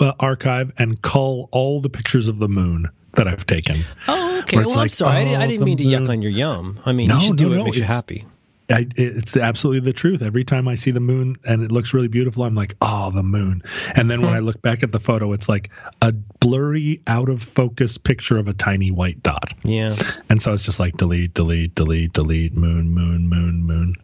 uh, 0.00 0.12
archive 0.20 0.72
and 0.78 1.00
cull 1.02 1.48
all 1.52 1.80
the 1.80 1.88
pictures 1.90 2.28
of 2.28 2.38
the 2.38 2.48
moon 2.48 2.88
that 3.14 3.28
I've 3.28 3.46
taken. 3.46 3.76
Oh, 4.08 4.38
okay. 4.40 4.56
Well, 4.58 4.70
I'm 4.70 4.76
like, 4.76 4.90
sorry. 4.90 5.16
I, 5.18 5.24
didn't- 5.24 5.40
I 5.40 5.44
oh, 5.44 5.48
didn't 5.48 5.64
mean 5.64 5.76
to 5.78 5.84
yuck 5.84 6.08
on 6.08 6.22
your 6.22 6.30
yum. 6.32 6.80
I 6.86 6.92
mean, 6.92 7.08
No, 7.08 7.16
you 7.16 7.20
should 7.20 7.36
do 7.36 7.50
no, 7.50 7.54
it. 7.54 7.58
no, 7.58 7.64
makes 7.64 7.76
you 7.76 7.82
happy. 7.84 8.24
I, 8.70 8.86
it's 8.96 9.36
absolutely 9.36 9.80
the 9.80 9.92
truth. 9.92 10.22
Every 10.22 10.44
time 10.44 10.68
I 10.68 10.76
see 10.76 10.90
the 10.90 11.00
moon 11.00 11.36
and 11.44 11.62
it 11.62 11.70
looks 11.72 11.92
really 11.92 12.08
beautiful, 12.08 12.44
I'm 12.44 12.54
like, 12.54 12.74
oh, 12.80 13.10
the 13.10 13.22
moon. 13.22 13.62
And 13.94 14.08
then 14.08 14.22
when 14.22 14.32
I 14.32 14.38
look 14.40 14.62
back 14.62 14.82
at 14.82 14.92
the 14.92 15.00
photo, 15.00 15.32
it's 15.32 15.48
like 15.48 15.70
a 16.00 16.12
blurry, 16.12 17.02
out 17.06 17.28
of 17.28 17.42
focus 17.42 17.98
picture 17.98 18.38
of 18.38 18.48
a 18.48 18.54
tiny 18.54 18.90
white 18.90 19.22
dot. 19.22 19.52
Yeah. 19.62 19.96
And 20.28 20.40
so 20.40 20.52
it's 20.52 20.62
just 20.62 20.80
like 20.80 20.96
delete, 20.96 21.34
delete, 21.34 21.74
delete, 21.74 22.12
delete, 22.12 22.56
moon, 22.56 22.90
moon, 22.90 23.28
moon, 23.28 23.64
moon. 23.64 23.94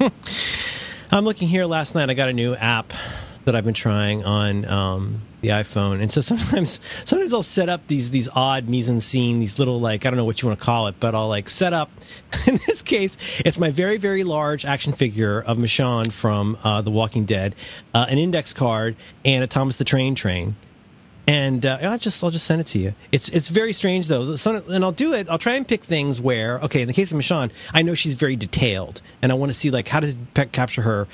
I'm 1.10 1.24
looking 1.24 1.48
here 1.48 1.64
last 1.64 1.94
night. 1.94 2.10
I 2.10 2.14
got 2.14 2.28
a 2.28 2.32
new 2.32 2.54
app 2.54 2.92
that 3.44 3.56
I've 3.56 3.64
been 3.64 3.74
trying 3.74 4.24
on 4.24 4.64
um, 4.66 5.22
the 5.40 5.48
iPhone, 5.48 6.00
and 6.00 6.10
so 6.10 6.20
sometimes, 6.20 6.80
sometimes 7.04 7.34
I'll 7.34 7.42
set 7.42 7.68
up 7.68 7.86
these 7.86 8.10
these 8.10 8.28
odd 8.34 8.68
mise 8.68 8.88
en 8.88 9.00
scene, 9.00 9.40
these 9.40 9.58
little 9.58 9.80
like 9.80 10.06
I 10.06 10.10
don't 10.10 10.16
know 10.16 10.24
what 10.24 10.42
you 10.42 10.48
want 10.48 10.58
to 10.58 10.64
call 10.64 10.86
it, 10.86 10.96
but 11.00 11.14
I'll 11.14 11.28
like 11.28 11.50
set 11.50 11.72
up. 11.72 11.90
In 12.46 12.58
this 12.66 12.82
case, 12.82 13.16
it's 13.44 13.58
my 13.58 13.70
very 13.70 13.96
very 13.96 14.24
large 14.24 14.64
action 14.64 14.92
figure 14.92 15.40
of 15.40 15.58
Michonne 15.58 16.12
from 16.12 16.58
uh, 16.64 16.82
The 16.82 16.90
Walking 16.90 17.24
Dead, 17.24 17.54
uh, 17.94 18.06
an 18.08 18.18
index 18.18 18.54
card, 18.54 18.96
and 19.24 19.44
a 19.44 19.46
Thomas 19.46 19.76
the 19.76 19.84
Train 19.84 20.14
train. 20.14 20.56
And 21.30 21.64
uh, 21.64 21.78
I'll 21.80 21.96
just 21.96 22.24
I'll 22.24 22.32
just 22.32 22.44
send 22.44 22.60
it 22.60 22.66
to 22.68 22.80
you. 22.80 22.92
It's 23.12 23.28
it's 23.28 23.50
very 23.50 23.72
strange 23.72 24.08
though. 24.08 24.34
And 24.68 24.84
I'll 24.84 24.90
do 24.90 25.12
it. 25.14 25.28
I'll 25.28 25.38
try 25.38 25.54
and 25.54 25.66
pick 25.66 25.84
things 25.84 26.20
where 26.20 26.58
okay. 26.62 26.80
In 26.80 26.88
the 26.88 26.92
case 26.92 27.12
of 27.12 27.18
Michonne, 27.18 27.52
I 27.72 27.82
know 27.82 27.94
she's 27.94 28.14
very 28.14 28.34
detailed, 28.34 29.00
and 29.22 29.30
I 29.30 29.36
want 29.36 29.52
to 29.52 29.56
see 29.56 29.70
like 29.70 29.86
how 29.86 30.00
does 30.00 30.16
it 30.16 30.50
capture 30.50 30.82
her 30.82 31.06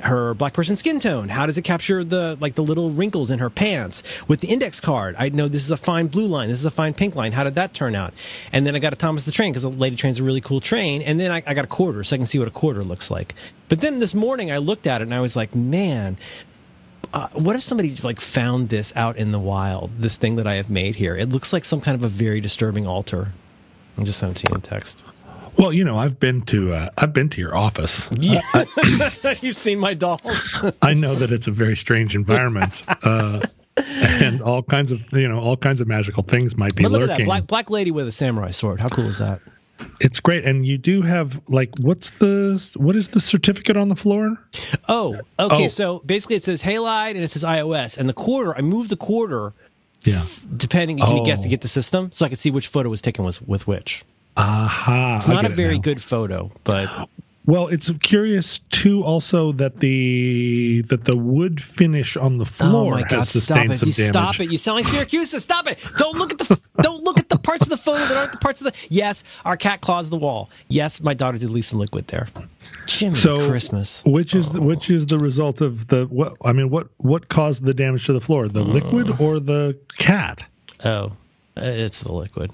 her 0.00 0.34
black 0.34 0.54
person 0.54 0.74
skin 0.74 0.98
tone? 0.98 1.28
How 1.28 1.46
does 1.46 1.58
it 1.58 1.62
capture 1.62 2.02
the 2.02 2.36
like 2.40 2.56
the 2.56 2.64
little 2.64 2.90
wrinkles 2.90 3.30
in 3.30 3.38
her 3.38 3.50
pants? 3.50 4.02
With 4.26 4.40
the 4.40 4.48
index 4.48 4.80
card, 4.80 5.14
I 5.16 5.28
know 5.28 5.46
this 5.46 5.64
is 5.64 5.70
a 5.70 5.76
fine 5.76 6.08
blue 6.08 6.26
line. 6.26 6.48
This 6.48 6.58
is 6.58 6.66
a 6.66 6.70
fine 6.72 6.92
pink 6.92 7.14
line. 7.14 7.30
How 7.30 7.44
did 7.44 7.54
that 7.54 7.72
turn 7.72 7.94
out? 7.94 8.14
And 8.52 8.66
then 8.66 8.74
I 8.74 8.80
got 8.80 8.92
a 8.92 8.96
Thomas 8.96 9.26
the 9.26 9.30
Train 9.30 9.52
because 9.52 9.62
the 9.62 9.68
lady 9.68 9.94
train's 9.94 10.18
a 10.18 10.24
really 10.24 10.40
cool 10.40 10.58
train. 10.58 11.02
And 11.02 11.20
then 11.20 11.30
I, 11.30 11.40
I 11.46 11.54
got 11.54 11.64
a 11.64 11.68
quarter, 11.68 12.02
so 12.02 12.16
I 12.16 12.18
can 12.18 12.26
see 12.26 12.40
what 12.40 12.48
a 12.48 12.52
quarter 12.52 12.82
looks 12.82 13.12
like. 13.12 13.32
But 13.68 13.80
then 13.80 14.00
this 14.00 14.12
morning 14.12 14.50
I 14.50 14.58
looked 14.58 14.88
at 14.88 15.02
it 15.02 15.04
and 15.04 15.14
I 15.14 15.20
was 15.20 15.36
like, 15.36 15.54
man 15.54 16.16
uh, 17.12 17.28
what 17.32 17.56
if 17.56 17.62
somebody 17.62 17.94
like 18.02 18.20
found 18.20 18.68
this 18.68 18.94
out 18.96 19.16
in 19.16 19.32
the 19.32 19.38
wild? 19.38 19.90
This 19.98 20.16
thing 20.16 20.36
that 20.36 20.46
I 20.46 20.54
have 20.54 20.70
made 20.70 20.96
here. 20.96 21.16
It 21.16 21.28
looks 21.28 21.52
like 21.52 21.64
some 21.64 21.80
kind 21.80 21.94
of 21.94 22.02
a 22.02 22.08
very 22.08 22.40
disturbing 22.40 22.86
altar. 22.86 23.32
I'll 23.98 24.04
just 24.04 24.18
send 24.18 24.36
it 24.36 24.40
to 24.40 24.46
you 24.50 24.54
in 24.54 24.60
text. 24.62 25.04
Well, 25.58 25.72
you 25.72 25.84
know, 25.84 25.98
I've 25.98 26.18
been 26.18 26.42
to 26.42 26.72
uh, 26.74 26.90
I've 26.96 27.12
been 27.12 27.28
to 27.30 27.40
your 27.40 27.54
office. 27.54 28.08
Yeah. 28.12 28.40
You've 29.40 29.56
seen 29.56 29.78
my 29.78 29.94
dolls. 29.94 30.52
I 30.82 30.94
know 30.94 31.14
that 31.14 31.30
it's 31.30 31.46
a 31.46 31.50
very 31.50 31.76
strange 31.76 32.14
environment, 32.14 32.82
uh, 33.02 33.40
and 33.76 34.40
all 34.40 34.62
kinds 34.62 34.90
of 34.90 35.00
you 35.12 35.28
know 35.28 35.38
all 35.38 35.56
kinds 35.58 35.80
of 35.82 35.88
magical 35.88 36.22
things 36.22 36.56
might 36.56 36.74
be 36.74 36.84
but 36.84 36.92
look 36.92 37.02
at 37.02 37.08
lurking. 37.08 37.24
that 37.24 37.28
black 37.28 37.46
black 37.46 37.70
lady 37.70 37.90
with 37.90 38.08
a 38.08 38.12
samurai 38.12 38.50
sword. 38.50 38.80
How 38.80 38.88
cool 38.88 39.06
is 39.06 39.18
that? 39.18 39.40
It's 40.00 40.20
great, 40.20 40.44
and 40.44 40.66
you 40.66 40.78
do 40.78 41.02
have 41.02 41.40
like 41.48 41.70
what's 41.80 42.10
the 42.18 42.62
what 42.76 42.96
is 42.96 43.08
the 43.10 43.20
certificate 43.20 43.76
on 43.76 43.88
the 43.88 43.96
floor? 43.96 44.38
Oh, 44.88 45.20
okay. 45.38 45.64
Oh. 45.64 45.68
So 45.68 45.98
basically, 46.00 46.36
it 46.36 46.44
says 46.44 46.62
Halide 46.62 47.10
and 47.14 47.24
it 47.24 47.30
says 47.30 47.44
iOS, 47.44 47.98
and 47.98 48.08
the 48.08 48.12
quarter. 48.14 48.56
I 48.56 48.60
moved 48.62 48.90
the 48.90 48.96
quarter 48.96 49.52
Yeah. 50.04 50.22
depending. 50.56 50.98
Can 50.98 51.16
you 51.16 51.24
guess 51.24 51.40
Oh. 51.40 51.42
to 51.44 51.48
get 51.48 51.60
the 51.60 51.68
system 51.68 52.10
so 52.12 52.26
I 52.26 52.28
could 52.28 52.38
see 52.38 52.50
which 52.50 52.68
photo 52.68 52.88
was 52.88 53.00
taken 53.02 53.24
was 53.24 53.40
with 53.42 53.66
which. 53.66 54.04
Aha! 54.36 55.16
It's 55.16 55.28
not 55.28 55.44
a 55.44 55.48
very 55.50 55.78
good 55.78 56.02
photo, 56.02 56.50
but 56.64 56.88
Well, 57.44 57.66
it's 57.66 57.90
curious 58.02 58.60
too. 58.70 59.02
Also, 59.02 59.50
that 59.52 59.80
the 59.80 60.82
that 60.88 61.04
the 61.04 61.16
wood 61.16 61.60
finish 61.60 62.16
on 62.16 62.38
the 62.38 62.44
floor 62.46 62.92
Oh 62.94 62.96
my 62.96 63.02
god! 63.02 63.10
has 63.28 63.42
Stop 63.42 63.58
it! 63.58 63.62
You 63.62 63.92
damage. 63.92 63.94
stop 63.94 64.40
it! 64.40 64.52
You 64.52 64.58
sound 64.58 64.76
like 64.76 64.86
Siracusa. 64.86 65.40
Stop 65.40 65.66
it! 65.68 65.84
Don't 65.98 66.16
look 66.16 66.32
at 66.32 66.38
the 66.38 66.60
don't 66.82 67.02
look 67.02 67.18
at 67.18 67.28
the 67.30 67.38
parts 67.38 67.62
of 67.64 67.70
the 67.70 67.76
photo 67.76 68.06
that 68.06 68.16
aren't 68.16 68.30
the 68.32 68.38
parts 68.38 68.60
of 68.60 68.66
the. 68.72 68.86
Yes, 68.90 69.24
our 69.44 69.56
cat 69.56 69.80
claws 69.80 70.08
the 70.08 70.18
wall. 70.18 70.50
Yes, 70.68 71.00
my 71.02 71.14
daughter 71.14 71.36
did 71.36 71.50
leave 71.50 71.66
some 71.66 71.80
liquid 71.80 72.06
there. 72.06 72.28
Jimmy 72.86 73.14
So, 73.14 73.48
Christmas. 73.48 74.04
which 74.06 74.36
is 74.36 74.48
which 74.50 74.88
is 74.88 75.06
the 75.06 75.18
result 75.18 75.60
of 75.60 75.88
the 75.88 76.04
what? 76.06 76.34
I 76.44 76.52
mean, 76.52 76.70
what 76.70 76.88
what 76.98 77.28
caused 77.28 77.64
the 77.64 77.74
damage 77.74 78.06
to 78.06 78.12
the 78.12 78.20
floor? 78.20 78.46
The 78.46 78.62
liquid 78.62 79.20
or 79.20 79.40
the 79.40 79.76
cat? 79.98 80.44
Oh, 80.84 81.12
it's 81.56 82.00
the 82.04 82.12
liquid. 82.12 82.52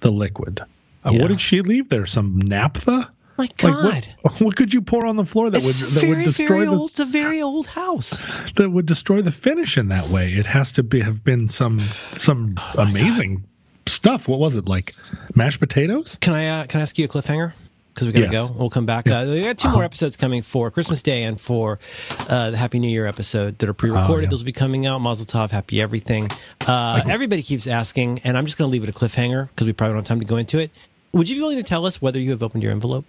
The 0.00 0.10
liquid. 0.10 0.60
Uh, 1.04 1.12
What 1.12 1.28
did 1.28 1.40
she 1.40 1.60
leave 1.60 1.90
there? 1.90 2.06
Some 2.06 2.38
naphtha? 2.38 3.10
My 3.42 3.46
Like 3.48 3.56
God. 3.56 4.08
what, 4.22 4.32
what 4.40 4.56
could 4.56 4.72
you 4.72 4.82
pour 4.82 5.04
on 5.06 5.16
the 5.16 5.24
floor 5.24 5.50
that 5.50 5.58
it's 5.58 5.82
would 5.82 5.90
that 5.92 6.00
very, 6.00 6.16
would 6.16 6.24
destroy 6.24 6.46
very 6.48 6.64
the 6.66 6.72
old. 6.72 6.90
It's 6.90 7.00
a 7.00 7.04
very 7.04 7.42
old 7.42 7.66
house. 7.66 8.22
that 8.56 8.70
would 8.70 8.86
destroy 8.86 9.22
the 9.22 9.32
finish 9.32 9.76
in 9.76 9.88
that 9.88 10.08
way? 10.08 10.32
It 10.32 10.46
has 10.46 10.72
to 10.72 10.82
be 10.82 11.00
have 11.00 11.24
been 11.24 11.48
some 11.48 11.78
some 11.78 12.54
Oh 12.58 12.82
amazing 12.82 13.44
stuff. 13.86 14.28
What 14.28 14.38
was 14.38 14.54
it 14.54 14.68
like? 14.68 14.94
Mashed 15.34 15.58
potatoes? 15.60 16.16
Can 16.20 16.34
I 16.34 16.60
uh, 16.62 16.66
can 16.66 16.80
I 16.80 16.82
ask 16.82 16.96
you 16.98 17.04
a 17.04 17.08
cliffhanger? 17.08 17.52
Because 17.94 18.06
we 18.06 18.12
gotta 18.14 18.24
Yes. 18.26 18.32
go. 18.32 18.54
We'll 18.58 18.70
come 18.70 18.86
back. 18.86 19.06
Uh, 19.06 19.26
we 19.28 19.42
got 19.42 19.58
two 19.58 19.68
more 19.68 19.84
episodes 19.84 20.16
coming 20.16 20.40
for 20.40 20.70
Christmas 20.70 21.02
Day 21.02 21.24
and 21.24 21.38
for 21.38 21.78
uh, 22.26 22.50
the 22.50 22.56
Happy 22.56 22.78
New 22.78 22.88
Year 22.88 23.04
episode 23.06 23.58
that 23.58 23.68
are 23.68 23.74
pre-recorded. 23.74 24.10
Oh, 24.10 24.18
yeah. 24.20 24.28
Those 24.30 24.40
will 24.42 24.46
be 24.46 24.52
coming 24.52 24.86
out. 24.86 25.00
Mazel 25.00 25.26
tov, 25.26 25.50
happy 25.50 25.78
everything. 25.82 26.30
Uh, 26.66 27.02
everybody 27.06 27.42
keeps 27.42 27.66
asking, 27.66 28.20
and 28.24 28.38
I'm 28.38 28.46
just 28.46 28.56
gonna 28.56 28.70
leave 28.70 28.82
it 28.82 28.88
a 28.88 28.92
cliffhanger 28.92 29.48
because 29.50 29.66
we 29.66 29.74
probably 29.74 29.92
don't 29.92 29.98
have 29.98 30.06
time 30.08 30.20
to 30.20 30.26
go 30.26 30.36
into 30.38 30.58
it. 30.58 30.70
Would 31.12 31.28
you 31.28 31.36
be 31.36 31.42
willing 31.42 31.58
to 31.58 31.62
tell 31.62 31.84
us 31.84 32.00
whether 32.00 32.18
you 32.18 32.30
have 32.30 32.42
opened 32.42 32.62
your 32.62 32.72
envelope? 32.72 33.04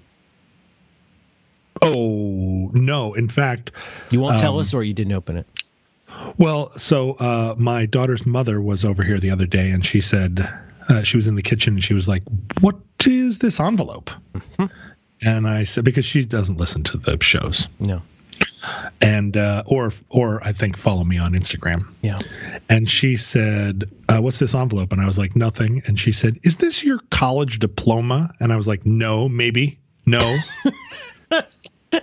Oh 1.82 2.70
no! 2.74 3.14
In 3.14 3.30
fact, 3.30 3.72
You 4.12 4.20
won't 4.20 4.38
tell 4.38 4.54
Um, 4.56 4.60
us, 4.62 4.74
or 4.74 4.84
you 4.84 4.94
didn't 4.94 5.14
open 5.14 5.38
it. 5.38 5.48
Well, 6.38 6.72
so 6.78 7.14
uh, 7.14 7.56
my 7.58 7.86
daughter's 7.86 8.26
mother 8.26 8.62
was 8.62 8.86
over 8.86 9.04
here 9.04 9.20
the 9.20 9.30
other 9.32 9.46
day, 9.46 9.72
and 9.72 9.86
she 9.86 10.00
said 10.00 10.48
uh, 10.90 11.04
she 11.04 11.18
was 11.18 11.28
in 11.28 11.36
the 11.36 11.42
kitchen. 11.42 11.74
and 11.76 11.84
She 11.84 11.94
was 11.94 12.08
like, 12.08 12.24
"What 12.62 12.76
is 13.06 13.40
this 13.40 13.60
envelope?" 13.60 14.10
and 15.22 15.48
I 15.48 15.64
said, 15.64 15.84
"Because 15.84 16.06
she 16.06 16.24
doesn't 16.26 16.58
listen 16.58 16.84
to 16.86 16.98
the 16.98 17.18
shows, 17.22 17.68
No. 17.80 18.02
and 19.02 19.36
uh, 19.36 19.64
or 19.66 19.92
or 20.10 20.42
I 20.46 20.54
think 20.54 20.78
follow 20.78 21.04
me 21.04 21.18
on 21.18 21.34
Instagram." 21.34 21.94
Yeah. 22.02 22.20
And 22.70 22.90
she 22.90 23.18
said, 23.18 23.90
uh, 24.08 24.20
"What's 24.22 24.40
this 24.40 24.54
envelope?" 24.56 24.92
And 24.94 25.02
I 25.02 25.06
was 25.06 25.18
like, 25.18 25.36
"Nothing." 25.36 25.82
And 25.88 26.00
she 26.00 26.12
said, 26.14 26.40
"Is 26.44 26.58
this 26.58 26.84
your 26.84 27.00
college 27.12 27.60
diploma?" 27.60 28.32
And 28.40 28.54
I 28.54 28.56
was 28.58 28.68
like, 28.68 28.86
"No, 28.86 29.28
maybe, 29.28 29.80
no." 30.06 30.20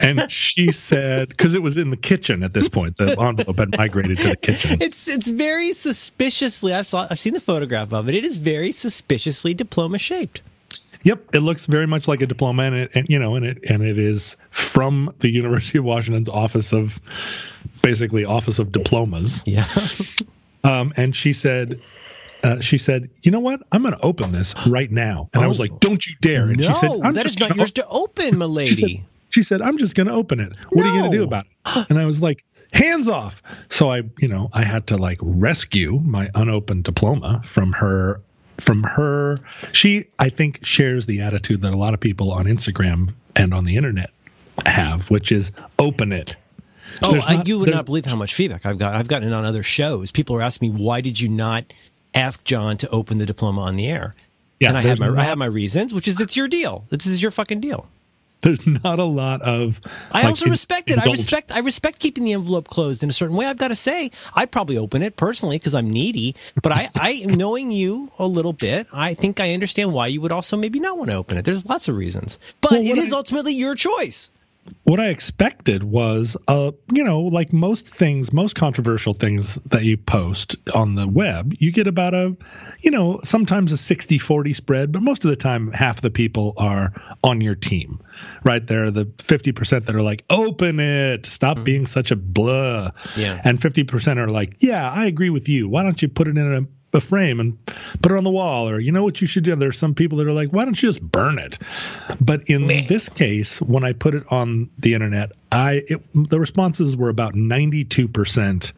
and 0.00 0.30
she 0.32 0.72
said, 0.72 1.28
because 1.28 1.54
it 1.54 1.62
was 1.62 1.76
in 1.76 1.90
the 1.90 1.96
kitchen 1.96 2.42
at 2.42 2.52
this 2.54 2.68
point, 2.68 2.96
the 2.96 3.10
envelope 3.20 3.56
had 3.58 3.76
migrated 3.78 4.18
to 4.18 4.28
the 4.30 4.36
kitchen. 4.36 4.78
It's 4.80 5.06
it's 5.08 5.28
very 5.28 5.72
suspiciously. 5.72 6.74
I've 6.74 6.86
saw 6.86 7.06
I've 7.10 7.20
seen 7.20 7.34
the 7.34 7.40
photograph 7.40 7.92
of 7.92 8.08
it. 8.08 8.14
It 8.14 8.24
is 8.24 8.36
very 8.36 8.72
suspiciously 8.72 9.54
diploma 9.54 9.98
shaped. 9.98 10.40
Yep, 11.02 11.34
it 11.34 11.40
looks 11.40 11.64
very 11.64 11.86
much 11.86 12.06
like 12.08 12.20
a 12.20 12.26
diploma, 12.26 12.64
and, 12.64 12.74
it, 12.74 12.90
and 12.94 13.08
you 13.08 13.18
know, 13.18 13.34
and 13.34 13.46
it 13.46 13.58
and 13.68 13.82
it 13.82 13.98
is 13.98 14.36
from 14.50 15.14
the 15.20 15.30
University 15.30 15.78
of 15.78 15.84
Washington's 15.84 16.28
office 16.28 16.72
of, 16.74 17.00
basically 17.80 18.24
office 18.26 18.58
of 18.58 18.70
diplomas. 18.72 19.40
Yeah. 19.46 19.64
Um, 20.62 20.92
and 20.98 21.16
she 21.16 21.32
said, 21.32 21.80
uh, 22.44 22.60
she 22.60 22.76
said, 22.76 23.08
"You 23.22 23.30
know 23.30 23.40
what? 23.40 23.62
I'm 23.72 23.80
going 23.80 23.94
to 23.94 24.00
open 24.02 24.30
this 24.30 24.52
right 24.66 24.90
now." 24.92 25.30
And 25.32 25.42
I 25.42 25.46
was 25.46 25.58
Oh. 25.58 25.62
like, 25.62 25.80
"Don't 25.80 26.06
you 26.06 26.14
dare!" 26.20 26.42
And 26.50 26.58
no, 26.58 26.68
she 26.74 26.80
said, 26.80 27.00
"I'm 27.02 27.14
that 27.14 27.24
is 27.26 27.38
not 27.38 27.56
yours 27.56 27.70
to 27.72 27.86
open, 27.88 28.36
my 28.36 28.44
She 29.30 29.42
said, 29.42 29.62
I'm 29.62 29.78
just 29.78 29.94
going 29.94 30.06
to 30.06 30.12
open 30.12 30.38
it. 30.40 30.52
What 30.70 30.84
are 30.86 30.94
you 30.94 31.00
going 31.00 31.10
to 31.12 31.16
do 31.16 31.24
about 31.24 31.46
it? 31.46 31.86
And 31.90 31.98
I 31.98 32.04
was 32.06 32.20
like, 32.20 32.44
hands 32.72 33.08
off. 33.08 33.42
So 33.68 33.90
I, 33.90 34.02
you 34.18 34.28
know, 34.28 34.50
I 34.52 34.64
had 34.64 34.86
to 34.88 34.96
like 34.96 35.18
rescue 35.22 35.98
my 36.04 36.30
unopened 36.34 36.84
diploma 36.84 37.42
from 37.48 37.72
her. 37.72 38.20
From 38.60 38.82
her, 38.82 39.40
she, 39.72 40.04
I 40.18 40.28
think, 40.28 40.62
shares 40.62 41.06
the 41.06 41.22
attitude 41.22 41.62
that 41.62 41.72
a 41.72 41.78
lot 41.78 41.94
of 41.94 42.00
people 42.00 42.30
on 42.30 42.44
Instagram 42.44 43.14
and 43.34 43.54
on 43.54 43.64
the 43.64 43.76
internet 43.76 44.10
have, 44.66 45.08
which 45.08 45.32
is 45.32 45.50
open 45.78 46.12
it. 46.12 46.36
Oh, 47.02 47.18
I, 47.26 47.36
not- 47.36 47.48
you 47.48 47.58
would 47.58 47.70
not 47.70 47.86
believe 47.86 48.04
how 48.04 48.16
much 48.16 48.34
feedback 48.34 48.66
I've 48.66 48.76
got. 48.76 48.94
I've 48.94 49.08
gotten 49.08 49.28
it 49.28 49.32
on 49.32 49.46
other 49.46 49.62
shows. 49.62 50.12
People 50.12 50.36
are 50.36 50.42
asking 50.42 50.74
me, 50.76 50.84
why 50.84 51.00
did 51.00 51.18
you 51.18 51.28
not 51.30 51.72
ask 52.14 52.44
John 52.44 52.76
to 52.78 52.88
open 52.90 53.16
the 53.16 53.24
diploma 53.24 53.62
on 53.62 53.76
the 53.76 53.86
air? 53.88 54.14
Yeah, 54.58 54.68
and 54.68 54.76
I 54.76 54.82
have 54.82 54.98
my 54.98 55.08
I 55.08 55.24
have 55.24 55.38
my 55.38 55.46
reasons, 55.46 55.94
which 55.94 56.06
is 56.06 56.20
it's 56.20 56.36
your 56.36 56.48
deal. 56.48 56.84
This 56.90 57.06
is 57.06 57.22
your 57.22 57.30
fucking 57.30 57.60
deal. 57.60 57.88
There's 58.42 58.66
not 58.66 58.98
a 58.98 59.04
lot 59.04 59.42
of. 59.42 59.80
I 60.12 60.20
like, 60.22 60.30
also 60.30 60.46
in- 60.46 60.50
respect 60.50 60.90
it. 60.90 60.98
I 60.98 61.10
respect 61.10 61.52
I 61.52 61.58
respect 61.58 61.98
keeping 61.98 62.24
the 62.24 62.32
envelope 62.32 62.68
closed 62.68 63.02
in 63.02 63.08
a 63.08 63.12
certain 63.12 63.36
way. 63.36 63.46
I've 63.46 63.58
got 63.58 63.68
to 63.68 63.74
say, 63.74 64.10
I'd 64.34 64.50
probably 64.50 64.78
open 64.78 65.02
it 65.02 65.16
personally 65.16 65.58
because 65.58 65.74
I'm 65.74 65.90
needy. 65.90 66.34
But 66.62 66.72
I, 66.72 66.88
I 66.94 67.24
knowing 67.26 67.70
you 67.70 68.10
a 68.18 68.26
little 68.26 68.52
bit, 68.52 68.86
I 68.92 69.14
think 69.14 69.40
I 69.40 69.52
understand 69.52 69.92
why 69.92 70.06
you 70.06 70.20
would 70.22 70.32
also 70.32 70.56
maybe 70.56 70.80
not 70.80 70.96
want 70.98 71.10
to 71.10 71.16
open 71.16 71.36
it. 71.36 71.44
There's 71.44 71.66
lots 71.66 71.88
of 71.88 71.96
reasons, 71.96 72.38
but 72.60 72.70
Well, 72.72 72.82
it 72.82 72.96
is 72.96 73.12
I- 73.12 73.16
ultimately 73.16 73.52
your 73.52 73.74
choice. 73.74 74.30
What 74.84 75.00
I 75.00 75.08
expected 75.08 75.84
was, 75.84 76.36
uh, 76.48 76.72
you 76.92 77.04
know, 77.04 77.20
like 77.20 77.52
most 77.52 77.88
things, 77.88 78.32
most 78.32 78.54
controversial 78.54 79.14
things 79.14 79.58
that 79.66 79.84
you 79.84 79.96
post 79.96 80.56
on 80.74 80.94
the 80.94 81.06
web, 81.06 81.54
you 81.58 81.72
get 81.72 81.86
about 81.86 82.14
a, 82.14 82.36
you 82.80 82.90
know, 82.90 83.20
sometimes 83.24 83.72
a 83.72 83.76
60 83.76 84.18
40 84.18 84.52
spread, 84.52 84.92
but 84.92 85.02
most 85.02 85.24
of 85.24 85.30
the 85.30 85.36
time, 85.36 85.70
half 85.72 86.00
the 86.00 86.10
people 86.10 86.54
are 86.56 86.92
on 87.22 87.40
your 87.40 87.54
team, 87.54 88.00
right? 88.44 88.66
There 88.66 88.84
are 88.84 88.90
the 88.90 89.06
50% 89.06 89.86
that 89.86 89.94
are 89.94 90.02
like, 90.02 90.24
open 90.30 90.80
it, 90.80 91.26
stop 91.26 91.62
being 91.62 91.86
such 91.86 92.10
a 92.10 92.16
blah. 92.16 92.90
Yeah. 93.16 93.40
And 93.44 93.60
50% 93.60 94.18
are 94.18 94.28
like, 94.28 94.56
yeah, 94.60 94.90
I 94.90 95.06
agree 95.06 95.30
with 95.30 95.48
you. 95.48 95.68
Why 95.68 95.82
don't 95.82 96.00
you 96.00 96.08
put 96.08 96.28
it 96.28 96.36
in 96.36 96.52
a 96.52 96.66
a 96.92 97.00
frame 97.00 97.38
and 97.40 97.56
put 98.02 98.10
it 98.12 98.18
on 98.18 98.24
the 98.24 98.30
wall 98.30 98.68
or 98.68 98.80
you 98.80 98.90
know 98.90 99.04
what 99.04 99.20
you 99.20 99.26
should 99.26 99.44
do 99.44 99.54
there's 99.56 99.78
some 99.78 99.94
people 99.94 100.18
that 100.18 100.26
are 100.26 100.32
like 100.32 100.50
why 100.50 100.64
don't 100.64 100.82
you 100.82 100.88
just 100.88 101.00
burn 101.00 101.38
it 101.38 101.58
but 102.20 102.42
in 102.48 102.66
this 102.88 103.08
case 103.08 103.60
when 103.62 103.84
i 103.84 103.92
put 103.92 104.14
it 104.14 104.24
on 104.32 104.68
the 104.78 104.92
internet 104.94 105.30
i 105.52 105.82
it, 105.88 106.00
the 106.28 106.40
responses 106.40 106.96
were 106.96 107.08
about 107.08 107.34
92% 107.34 108.72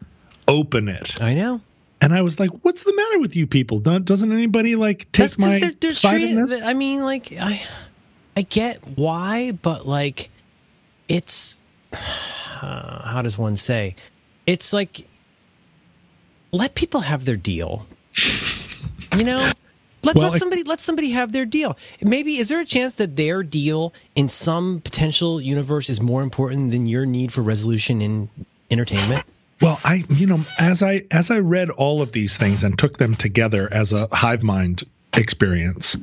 open 0.47 0.87
it 0.89 1.21
I 1.21 1.33
know. 1.33 1.61
and 2.01 2.13
i 2.13 2.21
was 2.21 2.39
like 2.39 2.49
what's 2.63 2.83
the 2.83 2.93
matter 2.95 3.19
with 3.19 3.35
you 3.35 3.47
people 3.47 3.79
Don't, 3.79 4.05
doesn't 4.05 4.31
anybody 4.31 4.75
like 4.75 5.11
take 5.11 5.23
That's 5.23 5.39
my 5.39 5.57
they're, 5.59 5.71
they're 5.79 5.95
side 5.95 6.11
treating. 6.19 6.37
in 6.37 6.45
this? 6.45 6.63
I 6.63 6.73
mean, 6.73 7.01
like 7.01 7.31
I, 7.39 7.61
I 8.37 8.41
get 8.43 8.77
why, 8.97 9.51
but 9.53 9.87
like, 9.87 10.29
it's 11.07 11.61
uh, 11.93 11.97
how 13.07 13.21
does 13.21 13.37
one 13.37 13.55
say? 13.55 13.95
It's 14.45 14.73
like 14.73 15.01
let 16.51 16.75
people 16.75 17.01
have 17.01 17.25
their 17.25 17.35
deal. 17.37 17.87
You 19.17 19.23
know, 19.23 19.51
let, 20.03 20.15
Well, 20.15 20.31
let 20.31 20.39
somebody 20.39 20.63
let 20.63 20.79
somebody 20.79 21.11
have 21.11 21.31
their 21.31 21.45
deal. 21.45 21.77
Maybe 22.01 22.37
is 22.37 22.49
there 22.49 22.59
a 22.59 22.65
chance 22.65 22.95
that 22.95 23.15
their 23.15 23.41
deal 23.41 23.93
in 24.15 24.27
some 24.27 24.81
potential 24.81 25.39
universe 25.39 25.89
is 25.89 26.01
more 26.01 26.21
important 26.21 26.71
than 26.71 26.87
your 26.87 27.05
need 27.05 27.31
for 27.31 27.41
resolution 27.41 28.01
in 28.01 28.29
entertainment? 28.69 29.25
Well, 29.61 29.79
I 29.83 30.03
you 30.09 30.27
know 30.27 30.45
as 30.59 30.83
I 30.83 31.03
as 31.11 31.31
I 31.31 31.39
read 31.39 31.69
all 31.69 32.01
of 32.01 32.11
these 32.11 32.35
things 32.35 32.63
and 32.63 32.77
took 32.77 32.97
them 32.97 33.15
together 33.15 33.71
as 33.71 33.93
a 33.93 34.07
hive 34.11 34.43
mind 34.43 34.83
experience, 35.13 35.95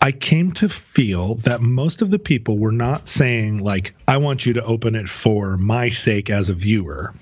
I 0.00 0.12
came 0.12 0.52
to 0.52 0.68
feel 0.68 1.34
that 1.36 1.60
most 1.60 2.00
of 2.00 2.10
the 2.10 2.18
people 2.18 2.56
were 2.56 2.72
not 2.72 3.08
saying 3.08 3.58
like 3.58 3.94
I 4.08 4.16
want 4.16 4.46
you 4.46 4.54
to 4.54 4.64
open 4.64 4.94
it 4.94 5.08
for 5.08 5.58
my 5.58 5.90
sake 5.90 6.30
as 6.30 6.48
a 6.48 6.54
viewer. 6.54 7.12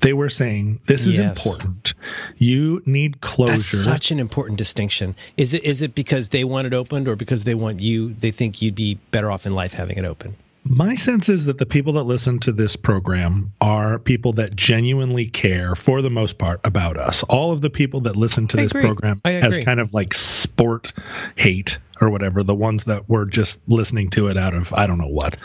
They 0.00 0.12
were 0.12 0.28
saying 0.30 0.80
this 0.86 1.06
is 1.06 1.16
Yes. 1.16 1.44
important. 1.46 1.94
You 2.38 2.82
need 2.86 3.20
closure. 3.20 3.52
That's 3.52 3.66
such 3.84 4.10
an 4.10 4.18
important 4.20 4.58
distinction. 4.58 5.14
Is 5.36 5.54
it 5.54 5.64
is 5.64 5.82
it 5.82 5.94
because 5.94 6.30
they 6.30 6.44
want 6.44 6.66
it 6.66 6.74
opened 6.74 7.08
or 7.08 7.16
because 7.16 7.44
they 7.44 7.54
want 7.54 7.80
you 7.80 8.14
they 8.14 8.30
think 8.30 8.62
you'd 8.62 8.74
be 8.74 8.94
better 9.10 9.30
off 9.30 9.46
in 9.46 9.54
life 9.54 9.74
having 9.74 9.98
it 9.98 10.04
open? 10.04 10.36
My 10.62 10.94
sense 10.94 11.30
is 11.30 11.46
that 11.46 11.56
the 11.56 11.64
people 11.64 11.94
that 11.94 12.02
listen 12.02 12.38
to 12.40 12.52
this 12.52 12.76
program 12.76 13.52
are 13.62 13.98
people 13.98 14.34
that 14.34 14.54
genuinely 14.54 15.24
care, 15.26 15.74
for 15.74 16.02
the 16.02 16.10
most 16.10 16.36
part, 16.36 16.60
about 16.64 16.98
us. 16.98 17.22
All 17.30 17.50
of 17.50 17.62
the 17.62 17.70
people 17.70 18.02
that 18.02 18.14
listen 18.14 18.46
to 18.48 18.58
I 18.58 18.64
this 18.64 18.72
agree. 18.72 18.82
program 18.82 19.22
as 19.24 19.58
kind 19.64 19.80
of 19.80 19.94
like 19.94 20.12
sport 20.12 20.92
hate 21.36 21.78
or 22.02 22.10
whatever, 22.10 22.42
the 22.42 22.54
ones 22.54 22.84
that 22.84 23.08
were 23.08 23.24
just 23.24 23.58
listening 23.68 24.10
to 24.10 24.26
it 24.28 24.36
out 24.36 24.52
of 24.54 24.70
I 24.74 24.84
don't 24.86 24.98
know 24.98 25.08
what, 25.08 25.40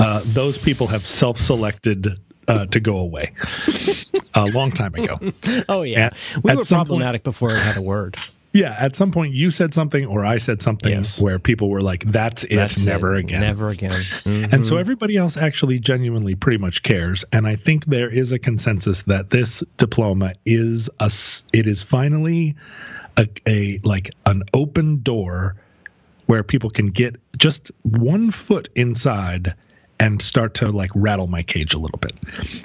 uh, 0.00 0.20
those 0.34 0.64
people 0.64 0.88
have 0.88 1.00
self 1.00 1.40
selected 1.40 2.18
uh, 2.48 2.66
to 2.66 2.80
go 2.80 2.98
away 2.98 3.32
a 4.34 4.44
long 4.46 4.70
time 4.72 4.94
ago. 4.94 5.18
Oh 5.68 5.82
yeah. 5.82 6.06
At- 6.06 6.16
we 6.42 6.50
at 6.50 6.56
were 6.58 6.64
some 6.64 6.78
point- 6.78 6.88
problematic 6.88 7.22
before 7.24 7.50
it 7.50 7.58
had 7.62 7.76
a 7.76 7.82
word. 7.82 8.16
Yeah, 8.52 8.74
at 8.78 8.96
some 8.96 9.12
point 9.12 9.34
you 9.34 9.50
said 9.50 9.74
something 9.74 10.06
or 10.06 10.24
I 10.24 10.38
said 10.38 10.62
something 10.62 10.90
Yes. 10.92 11.20
where 11.20 11.38
people 11.38 11.68
were 11.68 11.82
like, 11.82 12.04
that's 12.10 12.42
it, 12.42 12.56
That's 12.56 12.86
never 12.86 13.14
it. 13.14 13.20
again. 13.20 13.40
Never 13.42 13.68
again. 13.68 14.02
Mhm. 14.24 14.50
And 14.50 14.66
so 14.66 14.78
everybody 14.78 15.16
else 15.18 15.36
actually 15.36 15.78
genuinely 15.78 16.34
pretty 16.36 16.56
much 16.56 16.82
cares. 16.82 17.22
And 17.32 17.46
I 17.46 17.56
think 17.56 17.84
there 17.84 18.08
is 18.08 18.32
a 18.32 18.38
consensus 18.38 19.02
that 19.02 19.28
this 19.28 19.62
diploma 19.76 20.34
is 20.46 20.88
a 21.00 21.10
it 21.52 21.66
is 21.66 21.82
finally 21.82 22.54
a, 23.18 23.28
a 23.46 23.78
like 23.84 24.10
an 24.24 24.42
open 24.54 25.02
door 25.02 25.56
where 26.24 26.42
people 26.42 26.70
can 26.70 26.86
get 26.86 27.16
just 27.36 27.70
one 27.82 28.30
foot 28.30 28.70
inside 28.74 29.54
and 29.98 30.20
start 30.20 30.54
to 30.54 30.70
like 30.70 30.90
rattle 30.94 31.26
my 31.26 31.42
cage 31.42 31.74
a 31.74 31.78
little 31.78 31.98
bit. 31.98 32.12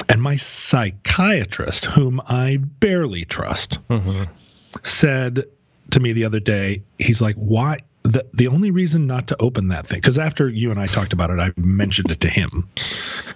And 0.09 0.21
my 0.21 0.35
psychiatrist, 0.35 1.85
whom 1.85 2.21
I 2.27 2.57
barely 2.57 3.25
trust, 3.25 3.79
said 4.83 5.45
to 5.91 5.99
me 5.99 6.13
the 6.13 6.25
other 6.25 6.39
day, 6.39 6.83
he's 6.99 7.21
like, 7.21 7.35
why? 7.35 7.79
The, 8.03 8.25
the 8.33 8.47
only 8.47 8.71
reason 8.71 9.05
not 9.05 9.27
to 9.27 9.35
open 9.39 9.67
that 9.67 9.85
thing, 9.87 9.99
because 9.99 10.17
after 10.17 10.49
you 10.49 10.71
and 10.71 10.79
I 10.79 10.87
talked 10.87 11.13
about 11.13 11.29
it, 11.29 11.39
I 11.39 11.51
mentioned 11.55 12.09
it 12.11 12.19
to 12.21 12.29
him 12.29 12.67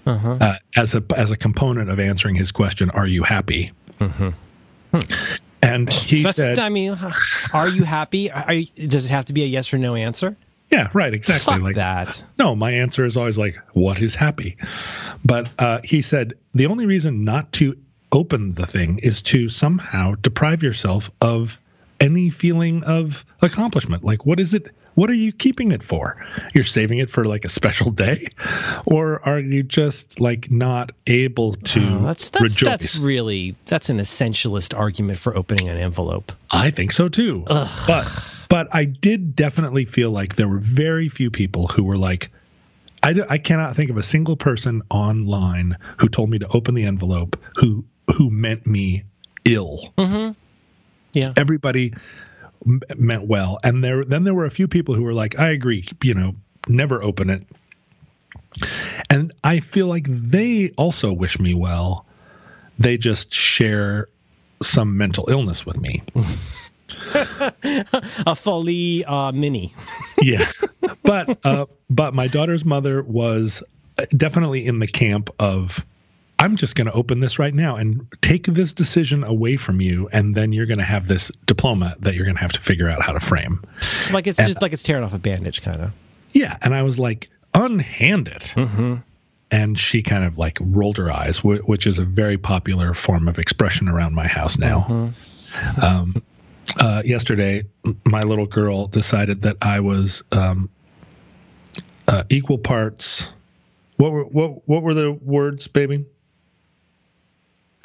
Uh-huh. 0.08 0.38
uh, 0.42 0.56
as 0.76 0.96
a 0.96 1.04
as 1.16 1.30
a 1.32 1.38
component 1.38 1.90
of 1.90 2.00
answering 2.00 2.36
his 2.36 2.52
question, 2.52 2.90
"Are 2.90 3.06
you 3.08 3.22
happy?" 3.24 3.72
And 5.62 5.92
he 5.92 6.22
So 6.22 6.32
said, 6.32 6.60
I 6.60 6.70
mean, 6.70 6.96
are 7.54 7.68
you 7.68 7.84
happy? 7.84 8.32
Are 8.32 8.54
you, 8.54 8.68
does 8.88 9.06
it 9.08 9.10
have 9.10 9.26
to 9.26 9.34
be 9.34 9.44
a 9.44 9.48
yes 9.48 9.74
or 9.74 9.78
no 9.80 9.96
answer? 9.96 10.38
"Yeah, 10.76 10.90
right, 10.94 11.14
exactly." 11.14 11.54
Fuck 11.54 11.62
like 11.62 11.76
that. 11.76 12.24
No, 12.38 12.56
my 12.56 12.72
answer 12.72 13.06
is 13.06 13.16
always 13.16 13.38
like, 13.38 13.58
"What 13.74 14.02
is 14.02 14.16
happy?" 14.16 14.58
But 15.24 15.50
uh, 15.58 15.80
he 15.84 16.02
said 16.02 16.34
the 16.54 16.66
only 16.66 16.86
reason 16.86 17.24
not 17.24 17.52
to 17.54 17.78
open 18.12 18.54
the 18.56 18.66
thing 18.66 19.00
is 19.00 19.22
to 19.22 19.50
somehow 19.50 20.16
deprive 20.22 20.62
yourself 20.62 21.10
of 21.22 21.58
any 22.00 22.30
feeling 22.30 22.84
of 22.84 23.24
accomplishment. 23.42 24.04
Like, 24.04 24.26
what 24.26 24.40
is 24.40 24.54
it? 24.54 24.72
What 24.96 25.10
are 25.10 25.14
you 25.16 25.32
keeping 25.32 25.72
it 25.72 25.84
for? 25.84 26.16
You're 26.54 26.64
saving 26.64 27.00
it 27.00 27.10
for 27.10 27.26
like 27.26 27.46
a 27.46 27.50
special 27.50 27.92
day, 27.92 28.28
or 28.86 29.26
are 29.28 29.40
you 29.40 29.62
just 29.64 30.20
like 30.20 30.50
not 30.50 30.92
able 31.08 31.54
to 31.56 31.80
Oh, 31.86 32.00
that's 32.06 32.30
that's 32.30 32.44
rejoice? 32.44 32.64
that's 32.64 32.96
really 33.06 33.56
that's 33.66 33.90
an 33.90 33.98
essentialist 33.98 34.78
argument 34.78 35.20
for 35.20 35.36
opening 35.36 35.68
an 35.70 35.78
envelope. 35.78 36.32
I 36.52 36.72
think 36.72 36.92
so 36.94 37.10
too. 37.10 37.44
But 37.48 38.32
but 38.50 38.68
I 38.74 38.86
did 38.86 39.36
definitely 39.36 39.86
feel 39.86 40.12
like 40.12 40.36
there 40.38 40.48
were 40.48 40.60
very 40.60 41.10
few 41.10 41.30
people 41.32 41.68
who 41.68 41.84
were 41.84 41.98
like, 41.98 42.30
I, 43.04 43.14
d- 43.14 43.24
I 43.30 43.38
cannot 43.38 43.76
think 43.76 43.90
of 43.90 43.98
a 43.98 44.04
single 44.04 44.36
person 44.38 44.82
online 44.90 45.78
who 46.00 46.08
told 46.08 46.30
me 46.30 46.40
to 46.40 46.48
open 46.50 46.74
the 46.76 46.86
envelope 46.86 47.38
who 47.58 47.84
who 48.16 48.30
meant 48.30 48.66
me 48.66 49.04
ill. 49.46 49.94
Mm-hmm. 49.98 50.32
Yeah. 51.14 51.34
Everybody 51.38 51.94
m- 52.66 52.82
meant 52.96 53.28
well, 53.28 53.60
and 53.64 53.84
there 53.84 54.04
then 54.04 54.24
there 54.24 54.34
were 54.34 54.46
a 54.46 54.52
few 54.52 54.68
people 54.68 54.96
who 54.96 55.04
were 55.04 55.14
like, 55.14 55.40
I 55.40 55.50
agree, 55.50 55.88
you 56.04 56.14
know, 56.14 56.36
never 56.68 57.02
open 57.04 57.30
it. 57.30 57.44
And 59.10 59.34
I 59.44 59.60
feel 59.60 59.88
like 59.88 60.06
they 60.08 60.70
also 60.78 61.12
wish 61.12 61.40
me 61.40 61.54
well. 61.54 62.06
They 62.80 62.98
just 62.98 63.34
share 63.34 64.08
some 64.62 64.98
mental 64.98 65.30
illness 65.30 65.66
with 65.66 65.78
me. 65.78 66.04
A 68.26 68.36
Foley 68.36 69.04
uh, 69.06 69.32
mini. 69.32 69.74
yeah 70.22 70.50
but 71.04 71.40
uh 71.46 71.66
but 71.90 72.14
my 72.14 72.28
daughter's 72.28 72.66
mother 72.66 73.02
was 73.04 73.64
definitely 74.16 74.66
in 74.66 74.80
the 74.80 74.88
camp 74.88 75.30
of 75.40 75.86
i'm 76.40 76.56
just 76.56 76.76
going 76.76 76.88
to 76.88 76.94
open 76.94 77.20
this 77.20 77.40
right 77.40 77.54
now 77.54 77.76
and 77.76 78.06
take 78.22 78.46
this 78.48 78.74
decision 78.74 79.24
away 79.24 79.58
from 79.58 79.80
you 79.82 80.08
and 80.12 80.36
then 80.36 80.52
you're 80.54 80.66
going 80.66 80.78
to 80.80 80.84
have 80.86 81.08
this 81.08 81.32
diploma 81.46 81.96
that 82.00 82.14
you're 82.16 82.26
going 82.26 82.36
to 82.36 82.42
have 82.42 82.52
to 82.52 82.60
figure 82.62 82.90
out 82.90 83.02
how 83.02 83.12
to 83.14 83.20
frame 83.20 83.62
Like 84.12 84.28
it's 84.28 84.38
just 84.46 84.62
like 84.62 84.74
it's 84.74 84.84
tearing 84.84 85.04
off 85.04 85.14
a 85.14 85.20
bandage, 85.20 85.62
kind 85.62 85.82
of. 85.82 85.92
yeah 86.34 86.58
and 86.62 86.74
i 86.76 86.82
was 86.84 87.00
like 87.00 87.30
unhand 87.54 88.28
it 88.28 88.52
Mm-hmm. 88.56 88.96
and 89.52 89.80
she 89.80 90.02
kind 90.04 90.24
of 90.26 90.38
like 90.38 90.58
rolled 90.62 90.98
her 90.98 91.12
eyes 91.12 91.44
which 91.44 91.88
is 91.88 92.00
a 92.00 92.06
very 92.06 92.38
popular 92.38 92.94
form 92.94 93.28
of 93.28 93.40
expression 93.40 93.88
around 93.88 94.14
my 94.14 94.28
house 94.28 94.58
now 94.58 95.12
Mm-hmm. 95.52 95.82
um 95.84 96.24
uh, 96.80 97.04
yesterday, 97.06 97.64
my 98.06 98.22
little 98.24 98.48
girl 98.48 98.88
decided 98.88 99.44
that 99.44 99.56
I 99.62 99.82
was 99.82 100.24
um, 100.32 100.68
uh, 102.08 102.24
equal 102.30 102.58
parts. 102.58 103.30
What 103.98 104.12
were 104.12 104.24
what 104.24 104.68
what 104.68 104.82
were 104.82 104.96
the 104.96 105.12
words, 105.12 105.68
baby? 105.68 106.06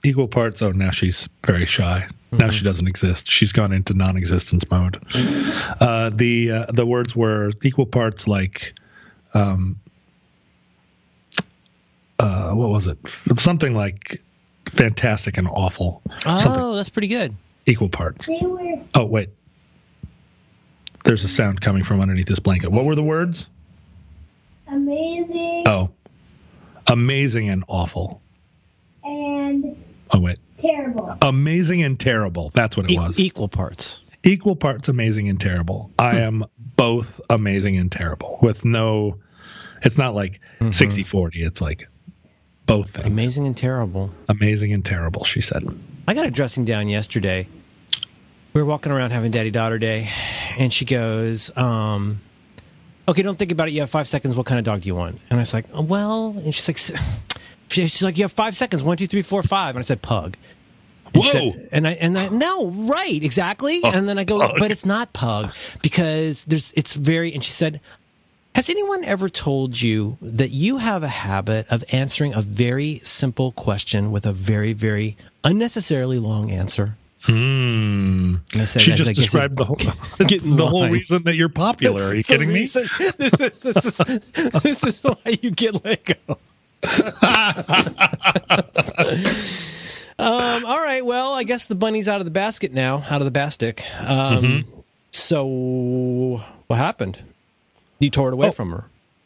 Equal 0.05 0.29
parts. 0.29 0.63
Oh, 0.63 0.73
now 0.73 0.91
she's 0.91 1.29
very 1.47 1.67
shy. 1.67 2.07
Now 2.33 2.51
she 2.51 2.65
doesn't 2.65 2.87
exist. 2.87 3.29
She's 3.29 3.53
gone 3.53 3.73
into 3.73 3.93
non-existence 3.93 4.65
mode. 4.71 5.03
Uh, 5.15 6.11
the 6.15 6.51
uh, 6.51 6.67
the 6.73 6.87
words 6.87 7.15
were 7.17 7.51
equal 7.63 7.87
parts 7.87 8.27
like, 8.29 8.73
um, 9.35 9.79
uh, 12.19 12.53
what 12.53 12.71
was 12.71 12.87
it? 12.87 12.99
Something 13.39 13.75
like 13.75 14.23
fantastic 14.67 15.37
and 15.39 15.49
awful. 15.49 16.03
Something 16.23 16.53
Oh, 16.63 16.75
that's 16.77 16.89
pretty 16.91 17.09
good. 17.09 17.35
equal 17.67 17.89
parts. 17.89 18.27
They 18.27 18.39
were 18.43 18.77
Oh 18.95 19.05
wait, 19.05 19.31
there's 21.05 21.25
a 21.25 21.29
sound 21.29 21.61
coming 21.61 21.83
from 21.85 22.01
underneath 22.01 22.27
this 22.29 22.39
blanket. 22.41 22.71
What 22.73 22.85
were 22.85 22.95
the 22.95 23.03
words? 23.03 23.47
amazing 24.69 25.65
Oh, 25.67 25.91
amazing 26.87 27.49
and 27.49 27.65
awful. 27.67 28.23
and 29.03 29.77
Oh 30.13 30.21
wait, 30.21 30.39
terrible. 30.61 31.17
amazing 31.23 31.83
and 31.83 31.99
terrible. 31.99 32.51
That's 32.55 32.77
what 32.77 32.87
it 32.91 32.93
E- 32.93 32.99
was. 32.99 33.19
equal 33.19 33.49
parts. 33.49 34.05
Equal 34.25 34.57
parts 34.57 34.89
amazing 34.89 35.29
and 35.29 35.41
terrible. 35.41 35.91
I 35.99 36.19
am 36.19 36.45
both 36.77 37.21
amazing 37.31 37.77
and 37.79 37.91
terrible 37.91 38.39
with 38.43 38.65
no. 38.65 39.17
It's 39.83 39.97
not 39.97 40.15
like 40.15 40.41
60 40.73 41.05
40. 41.05 41.43
It's 41.43 41.61
like 41.63 41.89
both 42.67 42.91
things. 42.91 43.07
Amazing 43.07 43.47
and 43.47 43.57
terrible. 43.57 44.11
Amazing 44.29 44.73
and 44.75 44.85
terrible. 44.85 45.25
She 45.25 45.41
said. 45.41 45.65
I 46.07 46.13
got 46.15 46.27
a 46.27 46.31
dressing 46.31 46.67
down 46.67 46.89
yesterday. 46.89 47.49
We 48.53 48.61
were 48.61 48.67
walking 48.67 48.93
around 48.93 49.13
having 49.13 49.31
daddy 49.31 49.51
daughter 49.51 49.79
day, 49.79 50.09
and 50.59 50.71
she 50.73 50.85
goes, 50.85 51.57
um, 51.57 52.21
Okay, 53.09 53.23
don't 53.23 53.39
think 53.39 53.53
about 53.53 53.69
it. 53.69 53.71
You 53.73 53.81
have 53.81 53.91
five 53.91 54.07
seconds. 54.07 54.37
What 54.37 54.45
kind 54.47 54.59
of 54.59 54.65
dog 54.65 54.83
do 54.83 54.89
you 54.89 54.95
want? 54.95 55.19
And 55.31 55.39
I 55.39 55.43
was 55.43 55.55
like, 55.55 55.65
Well, 55.73 56.35
and 56.37 56.55
she's 56.55 56.69
like, 56.69 56.77
she- 56.77 56.95
She's 57.71 58.03
like, 58.03 58.17
You 58.19 58.25
have 58.25 58.33
five 58.33 58.57
seconds. 58.57 58.83
One, 58.83 58.97
two, 58.97 59.07
three, 59.07 59.23
four, 59.23 59.43
five. 59.43 59.77
And 59.77 59.81
I 59.81 59.83
said, 59.83 60.03
Pug. 60.03 60.37
And 61.15 61.25
Whoa. 61.25 61.31
said- 61.31 61.69
and 61.73 61.89
I 61.89 61.93
and 61.93 62.17
I 62.19 62.29
no 62.29 62.71
right 62.71 63.23
exactly. 63.23 63.81
Oh, 63.83 63.91
and 63.91 64.09
then 64.09 64.19
I 64.19 64.25
go, 64.25 64.39
pug. 64.41 64.57
but 64.59 64.71
it's 64.71 64.87
not 64.87 65.13
pug 65.13 65.53
because 65.83 66.45
there's 66.45 66.73
it's 66.77 66.95
very. 66.95 67.33
And 67.35 67.43
she 67.43 67.51
said, 67.51 67.81
has 68.55 68.71
anyone 68.71 69.05
ever 69.05 69.29
told 69.29 69.81
you 69.81 70.19
that 70.23 70.51
you 70.51 70.79
have 70.79 71.03
a 71.03 71.09
habit 71.09 71.67
of 71.69 71.83
answering 71.93 72.35
a 72.35 72.41
very 72.41 73.01
simple 73.03 73.51
question 73.53 74.13
with 74.13 74.25
a 74.25 74.33
very 74.33 74.73
very 74.73 75.17
unnecessarily 75.43 76.19
long 76.21 76.51
answer? 76.53 76.97
Hmm. 77.23 78.37
And 78.53 78.63
I 78.63 78.65
said, 78.65 78.83
She 78.83 78.93
I 78.93 78.97
just 78.97 79.07
said, 79.09 79.17
described 79.17 79.57
the 79.57 79.65
whole, 79.65 79.77
the 80.57 80.67
whole 80.67 80.89
reason 80.89 81.25
that 81.25 81.35
you're 81.35 81.49
popular. 81.67 82.05
Are 82.05 82.15
you 82.15 82.23
kidding 82.25 82.53
me? 82.53 82.63
This 82.63 82.77
is, 82.77 82.91
this, 83.19 83.65
is, 83.67 83.97
this 84.63 84.85
is 84.85 85.03
why 85.03 85.17
you 85.43 85.51
get 85.51 85.85
let 85.85 86.05
go. 86.05 86.39
Um, 90.19 90.65
all 90.65 90.83
right. 90.83 91.05
Well, 91.05 91.33
I 91.33 91.43
guess 91.45 91.67
the 91.67 91.75
bunny's 91.75 92.09
out 92.09 92.21
of 92.21 92.25
the 92.25 92.31
basket 92.31 92.73
now, 92.73 93.05
out 93.11 93.21
of 93.21 93.25
the 93.25 93.31
basket. 93.31 93.85
Um, 94.09 94.45
Mm-hmm. 94.45 94.81
So, 95.13 96.41
what 96.69 96.77
happened? 96.77 97.21
You 97.99 98.11
tore 98.11 98.29
it 98.29 98.35
away 98.35 98.49
Oh. 98.49 98.53
from 98.53 98.71
her. 98.71 98.85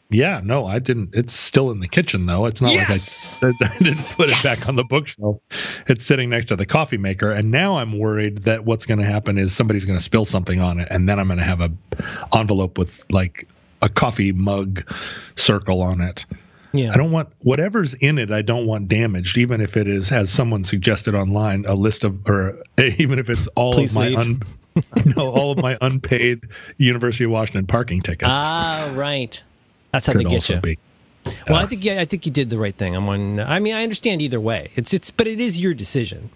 Yeah, 0.09 0.41
no, 0.43 0.65
I 0.65 0.79
didn't. 0.79 1.11
It's 1.13 1.31
still 1.31 1.69
in 1.71 1.79
the 1.79 1.87
kitchen 1.87 2.25
though. 2.25 2.45
It's 2.47 2.59
not 2.59 2.71
Yes! 2.71 3.39
like 3.41 3.53
I, 3.61 3.65
I 3.75 3.77
didn't 3.77 4.03
put 4.15 4.29
Yes! 4.29 4.39
it 4.39 4.43
back 4.59 4.69
on 4.69 4.75
the 4.75 4.83
bookshelf. 4.83 5.37
It's 5.87 6.03
sitting 6.03 6.29
next 6.31 6.47
to 6.47 6.55
the 6.55 6.65
coffee 6.65 6.97
maker, 6.97 7.31
and 7.31 7.51
now 7.51 7.77
I'm 7.77 7.99
worried 7.99 8.45
that 8.45 8.65
what's 8.65 8.85
going 8.87 8.99
to 8.99 9.05
happen 9.05 9.37
is 9.37 9.55
somebody's 9.55 9.85
going 9.85 9.97
to 9.97 10.03
spill 10.03 10.25
something 10.25 10.59
on 10.59 10.79
it, 10.79 10.87
and 10.89 11.07
then 11.07 11.19
I'm 11.19 11.27
going 11.27 11.37
to 11.39 11.45
have 11.45 11.61
a 11.61 11.71
envelope 12.35 12.77
with 12.79 13.03
like 13.11 13.47
a 13.83 13.89
coffee 13.89 14.31
mug 14.31 14.83
circle 15.35 15.81
on 15.83 16.01
it. 16.01 16.25
Yeah. 16.77 16.93
I 16.93 16.97
don't 16.97 17.11
want 17.11 17.29
whatever's 17.39 17.93
in 17.95 18.17
it. 18.17 18.31
I 18.31 18.41
don't 18.41 18.65
want 18.65 18.87
damaged, 18.87 19.37
even 19.37 19.61
if 19.61 19.77
it 19.77 19.87
is, 19.87 20.11
as 20.11 20.29
someone 20.29 20.63
suggested 20.63 21.15
online, 21.15 21.65
a 21.65 21.73
list 21.73 22.03
of, 22.03 22.27
or 22.27 22.61
even 22.97 23.19
if 23.19 23.29
it's 23.29 23.47
all 23.55 23.73
Please 23.73 23.95
of 23.95 24.03
my 24.03 24.15
un, 24.15 24.41
no, 25.15 25.29
all 25.29 25.51
of 25.51 25.59
my 25.59 25.77
unpaid 25.81 26.41
University 26.77 27.23
of 27.23 27.31
Washington 27.31 27.67
parking 27.67 28.01
tickets. 28.01 28.29
Ah, 28.31 28.91
right. 28.93 29.43
That's 29.91 30.07
how 30.07 30.13
they 30.13 30.23
get 30.23 30.49
you. 30.49 30.59
be. 30.59 30.77
Well, 31.49 31.57
I 31.57 31.65
think 31.65 31.83
yeah, 31.83 32.01
I 32.01 32.05
think 32.05 32.25
you 32.25 32.31
did 32.31 32.49
the 32.49 32.57
right 32.57 32.75
thing. 32.75 32.95
I'm 32.95 33.07
on. 33.09 33.39
I 33.39 33.59
mean, 33.59 33.73
I 33.73 33.83
understand 33.83 34.21
either 34.21 34.39
way. 34.39 34.69
It's 34.75 34.93
it's, 34.93 35.09
but 35.09 35.27
it 35.27 35.39
is 35.39 35.59
your 35.59 35.73
decision. 35.73 36.29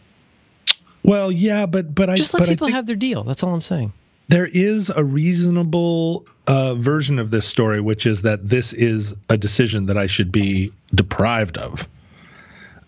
Well, 1.03 1.31
yeah, 1.31 1.65
but 1.65 1.93
but 1.93 2.09
I 2.09 2.15
Just 2.15 2.33
let 2.33 2.47
people 2.47 2.67
think 2.67 2.75
have 2.75 2.87
their 2.87 2.95
deal. 2.95 3.23
That's 3.23 3.43
all 3.43 3.53
I'm 3.53 3.61
saying. 3.61 3.93
There 4.29 4.45
is 4.45 4.89
a 4.89 5.03
reasonable 5.03 6.25
uh, 6.47 6.75
version 6.75 7.19
of 7.19 7.31
this 7.31 7.45
story, 7.45 7.81
which 7.81 8.05
is 8.05 8.21
that 8.21 8.47
this 8.47 8.73
is 8.73 9.13
a 9.27 9.37
decision 9.37 9.87
that 9.87 9.97
I 9.97 10.07
should 10.07 10.31
be 10.31 10.71
deprived 10.93 11.57
of. 11.57 11.87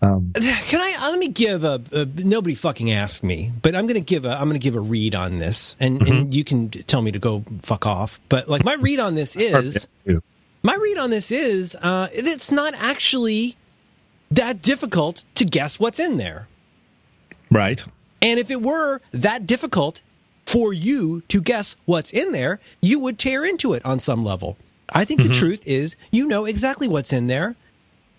Can 0.02 0.80
I 0.80 0.96
uh, 1.00 1.10
let 1.10 1.18
me 1.18 1.28
give 1.28 1.62
a, 1.62 1.80
a 1.92 2.04
nobody 2.04 2.54
fucking 2.54 2.90
asked 2.90 3.22
me, 3.22 3.52
but 3.62 3.76
I'm 3.76 3.86
going 3.86 4.00
to 4.00 4.04
give 4.04 4.24
a 4.24 4.30
I'm 4.30 4.50
to 4.50 4.58
give 4.58 4.74
a 4.74 4.80
read 4.80 5.14
on 5.14 5.38
this, 5.38 5.76
and 5.78 6.00
Mm-hmm. 6.00 6.12
and 6.12 6.34
you 6.34 6.42
can 6.42 6.70
tell 6.70 7.02
me 7.02 7.12
to 7.12 7.18
go 7.18 7.44
fuck 7.62 7.86
off. 7.86 8.20
But 8.28 8.48
like 8.48 8.64
my 8.64 8.74
read 8.74 8.98
on 8.98 9.14
this 9.14 9.36
is 9.36 9.86
my 10.62 10.74
read 10.74 10.98
on 10.98 11.10
this 11.10 11.30
is 11.30 11.76
uh, 11.76 12.08
it's 12.12 12.50
not 12.50 12.74
actually 12.74 13.56
that 14.30 14.62
difficult 14.62 15.24
to 15.34 15.44
guess 15.44 15.78
what's 15.78 16.00
in 16.00 16.16
there, 16.16 16.48
right. 17.50 17.84
and 18.20 18.40
if 18.40 18.50
it 18.50 18.62
were 18.62 19.00
that 19.12 19.46
difficult 19.46 20.02
for 20.52 20.74
you 20.74 21.22
to 21.28 21.40
guess 21.40 21.76
what's 21.86 22.12
in 22.12 22.32
there, 22.32 22.60
you 22.82 22.98
would 22.98 23.18
tear 23.18 23.42
into 23.42 23.72
it 23.72 23.82
on 23.86 23.98
some 23.98 24.22
level. 24.22 24.58
I 24.92 25.06
think 25.06 25.22
the 25.22 25.28
mm-hmm. 25.28 25.40
truth 25.40 25.66
is 25.66 25.96
you 26.10 26.28
know 26.28 26.44
exactly 26.44 26.86
what's 26.86 27.10
in 27.10 27.26
there. 27.26 27.56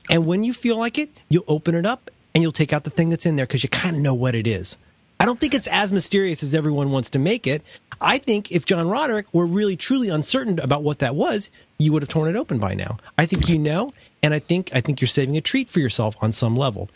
And 0.09 0.25
when 0.25 0.43
you 0.43 0.51
feel 0.51 0.75
like 0.75 0.97
it, 0.97 1.11
you'll 1.29 1.45
open 1.47 1.75
it 1.75 1.85
up 1.85 2.09
and 2.33 2.41
you'll 2.41 2.51
take 2.51 2.73
out 2.73 2.85
the 2.85 2.89
thing 2.89 3.11
that's 3.11 3.27
in 3.27 3.35
there 3.35 3.45
because 3.45 3.61
you 3.61 3.69
kind 3.69 3.95
of 3.95 4.01
know 4.01 4.15
what 4.15 4.33
it 4.33 4.47
is. 4.47 4.79
I 5.19 5.25
don't 5.25 5.39
think 5.39 5.53
it's 5.53 5.67
as 5.67 5.93
mysterious 5.93 6.41
as 6.41 6.55
everyone 6.55 6.91
wants 6.91 7.11
to 7.11 7.19
make 7.19 7.45
it. 7.45 7.61
I 8.01 8.17
think 8.17 8.51
if 8.51 8.65
John 8.65 8.89
Roderick 8.89 9.31
were 9.31 9.45
really 9.45 9.77
truly 9.77 10.09
uncertain 10.09 10.59
about 10.59 10.81
what 10.81 10.99
that 10.99 11.15
was, 11.15 11.51
you 11.77 11.93
would 11.93 12.01
have 12.01 12.09
torn 12.09 12.29
it 12.29 12.35
open 12.35 12.57
by 12.57 12.73
now. 12.73 12.97
I 13.15 13.27
think 13.27 13.47
you 13.47 13.59
know, 13.59 13.93
and 14.23 14.33
I 14.33 14.39
think 14.39 14.71
I 14.73 14.81
think 14.81 14.99
you're 15.01 15.07
saving 15.07 15.37
a 15.37 15.41
treat 15.41 15.69
for 15.69 15.79
yourself 15.79 16.15
on 16.19 16.31
some 16.31 16.57
level. 16.57 16.89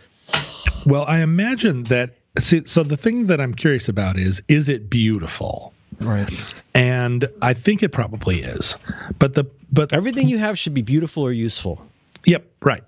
Well, 0.86 1.06
I 1.06 1.20
imagine 1.20 1.84
that. 1.86 2.17
See, 2.40 2.64
so 2.66 2.84
the 2.84 2.98
thing 2.98 3.28
that 3.28 3.42
I'm 3.42 3.54
curious 3.54 3.88
about 3.88 4.18
is: 4.18 4.42
is 4.48 4.70
it 4.70 4.90
beautiful? 4.90 5.74
Right. 6.00 6.32
And 6.74 7.28
I 7.42 7.54
think 7.54 7.82
it 7.82 7.90
probably 7.90 8.42
is. 8.42 8.76
But 9.20 9.34
the 9.34 9.46
but 9.72 9.94
Everything 9.94 10.28
you 10.28 10.38
have 10.38 10.58
should 10.58 10.74
be 10.74 10.82
beautiful 10.82 11.24
or 11.24 11.32
useful. 11.32 11.86
Yep, 12.26 12.46
right. 12.62 12.84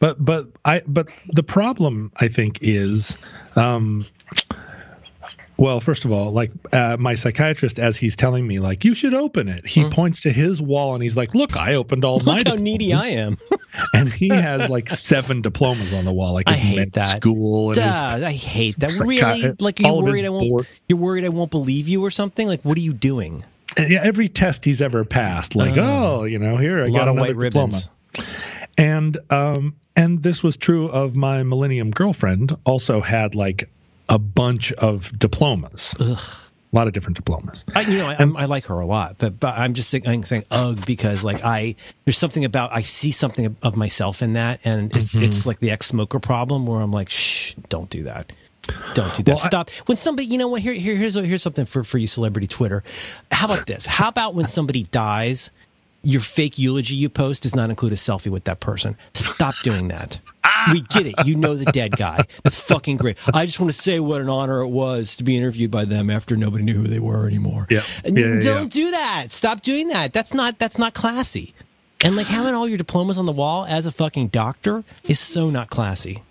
But 0.00 0.24
but 0.24 0.48
I 0.64 0.82
but 0.86 1.08
the 1.32 1.42
problem 1.42 2.12
I 2.16 2.28
think 2.28 2.58
is 2.60 3.16
um 3.56 4.06
well, 5.56 5.80
first 5.80 6.04
of 6.04 6.10
all, 6.12 6.30
like 6.32 6.50
uh, 6.72 6.96
my 6.98 7.14
psychiatrist, 7.14 7.78
as 7.78 7.96
he's 7.96 8.16
telling 8.16 8.46
me, 8.46 8.58
like 8.58 8.84
you 8.84 8.92
should 8.94 9.14
open 9.14 9.48
it. 9.48 9.66
He 9.66 9.88
points 9.90 10.22
to 10.22 10.32
his 10.32 10.60
wall 10.60 10.94
and 10.94 11.02
he's 11.02 11.16
like, 11.16 11.34
"Look, 11.34 11.56
I 11.56 11.74
opened 11.74 12.04
all 12.04 12.20
my 12.26 12.38
Look 12.38 12.48
how 12.48 12.54
needy. 12.56 12.92
I 12.92 13.08
am. 13.08 13.36
And 13.92 14.12
he 14.12 14.28
has 14.28 14.68
like 14.70 14.88
seven 14.90 15.42
diplomas 15.42 15.92
on 15.94 16.04
the 16.04 16.12
wall, 16.12 16.32
like 16.32 16.48
I 16.48 16.52
hate 16.54 16.92
that. 16.94 17.16
school 17.18 17.68
and 17.70 17.74
Duh, 17.76 18.26
I 18.26 18.32
hate 18.32 18.78
that. 18.80 18.90
psychi- 18.90 19.06
Really? 19.06 19.52
Like 19.60 19.80
you're 19.80 19.88
all 19.90 20.02
worried 20.02 20.24
I 20.24 20.28
won't 20.28 20.48
board- 20.48 20.68
you're 20.88 20.98
worried 20.98 21.24
I 21.24 21.28
won't 21.28 21.50
believe 21.50 21.88
you 21.88 22.04
or 22.04 22.10
something? 22.10 22.46
Like 22.46 22.62
what 22.62 22.76
are 22.78 22.80
you 22.82 22.92
doing? 22.92 23.44
and 23.76 23.90
yeah, 23.90 24.00
every 24.02 24.28
test 24.28 24.64
he's 24.64 24.80
ever 24.80 25.04
passed, 25.04 25.56
like, 25.56 25.76
oh, 25.76 26.22
you 26.24 26.38
know, 26.38 26.56
here 26.56 26.82
I 26.84 26.86
got 26.88 26.88
a 26.88 26.92
lot 26.92 27.08
of 27.08 27.16
another 27.16 27.20
white 27.34 27.44
diploma. 27.50 27.66
ribbons. 27.66 27.90
and 28.78 29.18
um 29.30 29.74
and 29.96 30.22
this 30.22 30.42
was 30.42 30.56
true 30.56 30.88
of 30.88 31.14
my 31.16 31.42
millennium 31.42 31.90
girlfriend 31.90 32.56
also 32.64 33.00
had 33.00 33.34
like 33.34 33.68
a 34.08 34.18
bunch 34.18 34.72
of 34.72 35.16
diplomas 35.18 35.94
a 36.00 36.16
lot 36.76 36.86
of 36.88 36.92
different 36.92 37.16
diplomas 37.16 37.64
I, 37.74 37.82
you 37.82 37.98
know, 37.98 38.08
I, 38.08 38.16
I 38.42 38.44
like 38.46 38.66
her 38.66 38.80
a 38.80 38.86
lot, 38.86 39.16
but 39.18 39.38
but 39.38 39.56
I'm 39.56 39.74
just 39.74 39.90
saying, 39.90 40.06
I'm 40.08 40.22
saying 40.24 40.44
ugh 40.50 40.84
because 40.84 41.22
like 41.24 41.42
I 41.44 41.76
there's 42.04 42.18
something 42.18 42.44
about 42.44 42.72
I 42.72 42.80
see 42.82 43.12
something 43.12 43.56
of, 43.62 43.76
myself 43.76 44.22
in 44.22 44.32
that, 44.34 44.60
and 44.64 44.94
it's 44.94 45.12
Mm-hmm. 45.12 45.22
it's 45.22 45.46
like 45.46 45.60
the 45.60 45.70
ex 45.70 45.86
smoker 45.86 46.18
problem 46.18 46.66
where 46.66 46.80
I'm 46.80 46.90
like, 46.90 47.08
shh, 47.08 47.54
don't 47.68 47.88
do 47.90 48.02
that. 48.04 48.32
Don't 48.94 49.12
do 49.14 49.22
that. 49.24 49.28
Well, 49.32 49.40
I- 49.44 49.46
Stop. 49.46 49.70
when 49.86 49.96
somebody, 49.96 50.26
you 50.26 50.38
know 50.38 50.48
what? 50.48 50.62
Here, 50.62 50.72
here, 50.72 50.96
here's 50.96 51.14
here's 51.14 51.42
something 51.42 51.64
for 51.66 51.84
for 51.84 51.98
you, 51.98 52.06
celebrity 52.06 52.46
Twitter. 52.48 52.82
How 53.30 53.46
about 53.52 53.66
this? 53.66 53.86
How 53.86 54.08
about 54.08 54.34
when 54.34 54.46
somebody 54.46 54.82
dies, 54.84 55.50
your 56.04 56.20
fake 56.20 56.58
eulogy 56.58 56.94
you 56.94 57.08
post 57.08 57.42
does 57.42 57.54
not 57.54 57.70
include 57.70 57.92
a 57.92 57.96
selfie 57.96 58.30
with 58.30 58.44
that 58.44 58.60
person? 58.60 58.96
Stop 59.14 59.54
doing 59.62 59.88
that. 59.88 60.20
We 60.72 60.80
get 60.82 61.06
it. 61.06 61.14
You 61.24 61.36
know 61.36 61.54
the 61.54 61.64
dead 61.66 61.96
guy. 61.96 62.24
That's 62.42 62.60
fucking 62.60 62.96
great. 62.96 63.18
I 63.32 63.44
just 63.46 63.60
want 63.60 63.72
to 63.72 63.78
say 63.78 64.00
what 64.00 64.20
an 64.20 64.28
honor 64.28 64.60
it 64.60 64.68
was 64.68 65.16
to 65.16 65.24
be 65.24 65.36
interviewed 65.36 65.70
by 65.70 65.84
them 65.84 66.10
after 66.10 66.36
nobody 66.36 66.64
knew 66.64 66.74
who 66.74 66.86
they 66.86 67.00
were 67.00 67.26
anymore. 67.26 67.66
Yeah. 67.70 67.82
Yeah, 68.04 68.38
Don't 68.40 68.44
yeah. 68.44 68.64
do 68.68 68.90
that. 68.92 69.26
Stop 69.30 69.62
doing 69.62 69.88
that. 69.88 70.12
That's 70.12 70.32
not 70.32 70.58
that's 70.58 70.78
not 70.78 70.94
classy. 70.94 71.54
And 72.02 72.16
like 72.16 72.26
having 72.26 72.54
all 72.54 72.68
your 72.68 72.78
diplomas 72.78 73.18
on 73.18 73.26
the 73.26 73.32
wall 73.32 73.64
as 73.66 73.86
a 73.86 73.92
fucking 73.92 74.28
doctor 74.28 74.84
is 75.04 75.18
so 75.18 75.50
not 75.50 75.70
classy. 75.70 76.22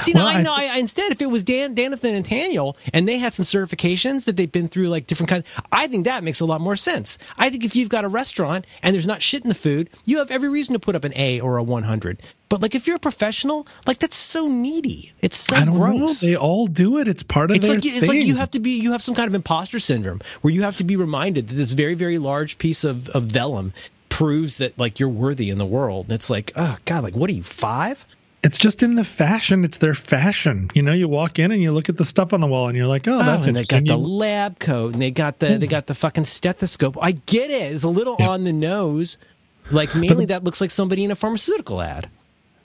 See, 0.00 0.12
Well, 0.14 0.24
now 0.24 0.30
I 0.30 0.38
I 0.38 0.42
know. 0.42 0.54
I, 0.56 0.78
instead, 0.78 1.12
if 1.12 1.22
it 1.22 1.26
was 1.26 1.44
Dan, 1.44 1.74
Danathan 1.74 2.14
and 2.14 2.24
Daniel, 2.28 2.76
and 2.92 3.06
they 3.06 3.18
had 3.18 3.34
some 3.34 3.44
certifications 3.44 4.24
that 4.24 4.36
they've 4.36 4.50
been 4.50 4.68
through, 4.68 4.88
like 4.88 5.06
different 5.06 5.30
kinds, 5.30 5.46
I 5.70 5.86
think 5.86 6.04
that 6.04 6.24
makes 6.24 6.40
a 6.40 6.46
lot 6.46 6.60
more 6.60 6.76
sense. 6.76 7.18
I 7.38 7.50
think 7.50 7.64
if 7.64 7.76
you've 7.76 7.88
got 7.88 8.04
a 8.04 8.08
restaurant 8.08 8.66
and 8.82 8.94
there's 8.94 9.06
not 9.06 9.22
shit 9.22 9.42
in 9.42 9.48
the 9.48 9.54
food, 9.54 9.90
you 10.04 10.18
have 10.18 10.30
every 10.30 10.48
reason 10.48 10.72
to 10.72 10.78
put 10.78 10.94
up 10.94 11.04
an 11.04 11.12
A 11.16 11.40
or 11.40 11.56
a 11.56 11.62
100. 11.62 12.22
But 12.48 12.60
like, 12.60 12.74
if 12.74 12.86
you're 12.86 12.96
a 12.96 13.00
professional, 13.00 13.66
like 13.86 13.98
that's 13.98 14.16
so 14.16 14.46
needy. 14.46 15.12
It's 15.20 15.38
so 15.38 15.56
I 15.56 15.64
don't 15.64 15.74
gross. 15.74 16.22
know. 16.22 16.28
They 16.28 16.36
all 16.36 16.66
do 16.66 16.98
it. 16.98 17.08
It's 17.08 17.22
part 17.22 17.50
of 17.50 17.56
It's 17.56 17.66
their 17.66 17.76
like 17.76 17.86
it's 17.86 18.08
like 18.08 18.26
you 18.26 18.36
have 18.36 18.50
to 18.50 18.60
be 18.60 18.78
you 18.78 18.92
have 18.92 19.02
some 19.02 19.14
kind 19.14 19.26
of 19.28 19.34
imposter 19.34 19.80
syndrome 19.80 20.20
where 20.42 20.52
you 20.52 20.62
have 20.62 20.76
to 20.76 20.84
be 20.84 20.94
reminded 20.96 21.48
that 21.48 21.54
this 21.54 21.72
very 21.72 21.94
very 21.94 22.18
large 22.18 22.58
piece 22.58 22.84
of 22.84 23.08
of 23.10 23.24
vellum 23.24 23.72
proves 24.10 24.58
that 24.58 24.78
like 24.78 25.00
you're 25.00 25.08
worthy 25.08 25.48
in 25.48 25.56
the 25.56 25.64
world. 25.64 26.06
And 26.06 26.12
it's 26.12 26.28
like, 26.28 26.52
oh 26.54 26.76
god, 26.84 27.04
like 27.04 27.14
what 27.16 27.30
are 27.30 27.34
you 27.34 27.42
five? 27.42 28.04
It's 28.44 28.58
just 28.58 28.82
in 28.82 28.96
the 28.96 29.04
fashion. 29.04 29.64
It's 29.64 29.78
their 29.78 29.94
fashion. 29.94 30.68
You 30.74 30.82
know, 30.82 30.92
you 30.92 31.06
walk 31.06 31.38
in 31.38 31.52
and 31.52 31.62
you 31.62 31.70
look 31.72 31.88
at 31.88 31.96
the 31.96 32.04
stuff 32.04 32.32
on 32.32 32.40
the 32.40 32.46
wall 32.48 32.66
and 32.68 32.76
you're 32.76 32.88
like, 32.88 33.06
oh, 33.06 33.18
that's 33.18 33.28
Oh, 33.28 33.32
that's 33.36 33.46
and 33.46 33.56
they 33.56 33.64
got 33.64 33.84
the 33.84 33.96
lab 33.96 34.58
coat 34.58 34.94
and 34.94 35.00
they 35.02 35.10
got 35.12 35.38
the 35.38 35.58
they 35.58 35.66
got 35.68 35.86
the 35.86 35.94
fucking 35.94 36.24
stethoscope. 36.24 36.96
I 37.00 37.12
get 37.12 37.50
it. 37.50 37.72
It's 37.72 37.84
a 37.84 37.88
little 37.88 38.16
on 38.20 38.42
the 38.44 38.52
nose. 38.52 39.16
Like 39.70 39.94
mainly 39.94 40.24
that 40.26 40.42
looks 40.42 40.60
like 40.60 40.72
somebody 40.72 41.04
in 41.04 41.10
a 41.12 41.14
pharmaceutical 41.14 41.80
ad. 41.80 42.08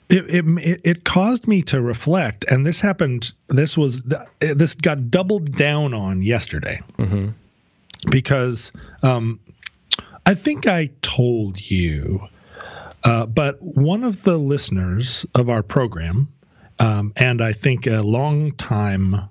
it, 0.08 0.28
it 0.28 0.44
it 0.58 0.80
it 0.84 1.04
caused 1.04 1.46
me 1.46 1.62
to 1.62 1.80
reflect, 1.80 2.44
and 2.50 2.66
this 2.66 2.80
happened. 2.80 3.30
This 3.48 3.76
was 3.76 4.02
this 4.40 4.74
got 4.74 5.10
doubled 5.12 5.56
down 5.56 5.94
on 5.94 6.22
yesterday 6.22 6.80
Mm-hmm. 6.98 7.28
because 8.10 8.72
um, 9.02 9.38
I 10.26 10.34
think 10.34 10.66
I 10.66 10.90
told 11.02 11.60
you, 11.70 12.20
uh, 13.04 13.26
but 13.26 13.60
one 13.62 14.04
of 14.04 14.22
the 14.22 14.36
listeners 14.36 15.24
of 15.34 15.48
our 15.48 15.62
program, 15.62 16.28
um, 16.78 17.12
and 17.16 17.42
I 17.42 17.52
think 17.52 17.86
a 17.86 18.02
long 18.02 18.52
time 18.52 19.28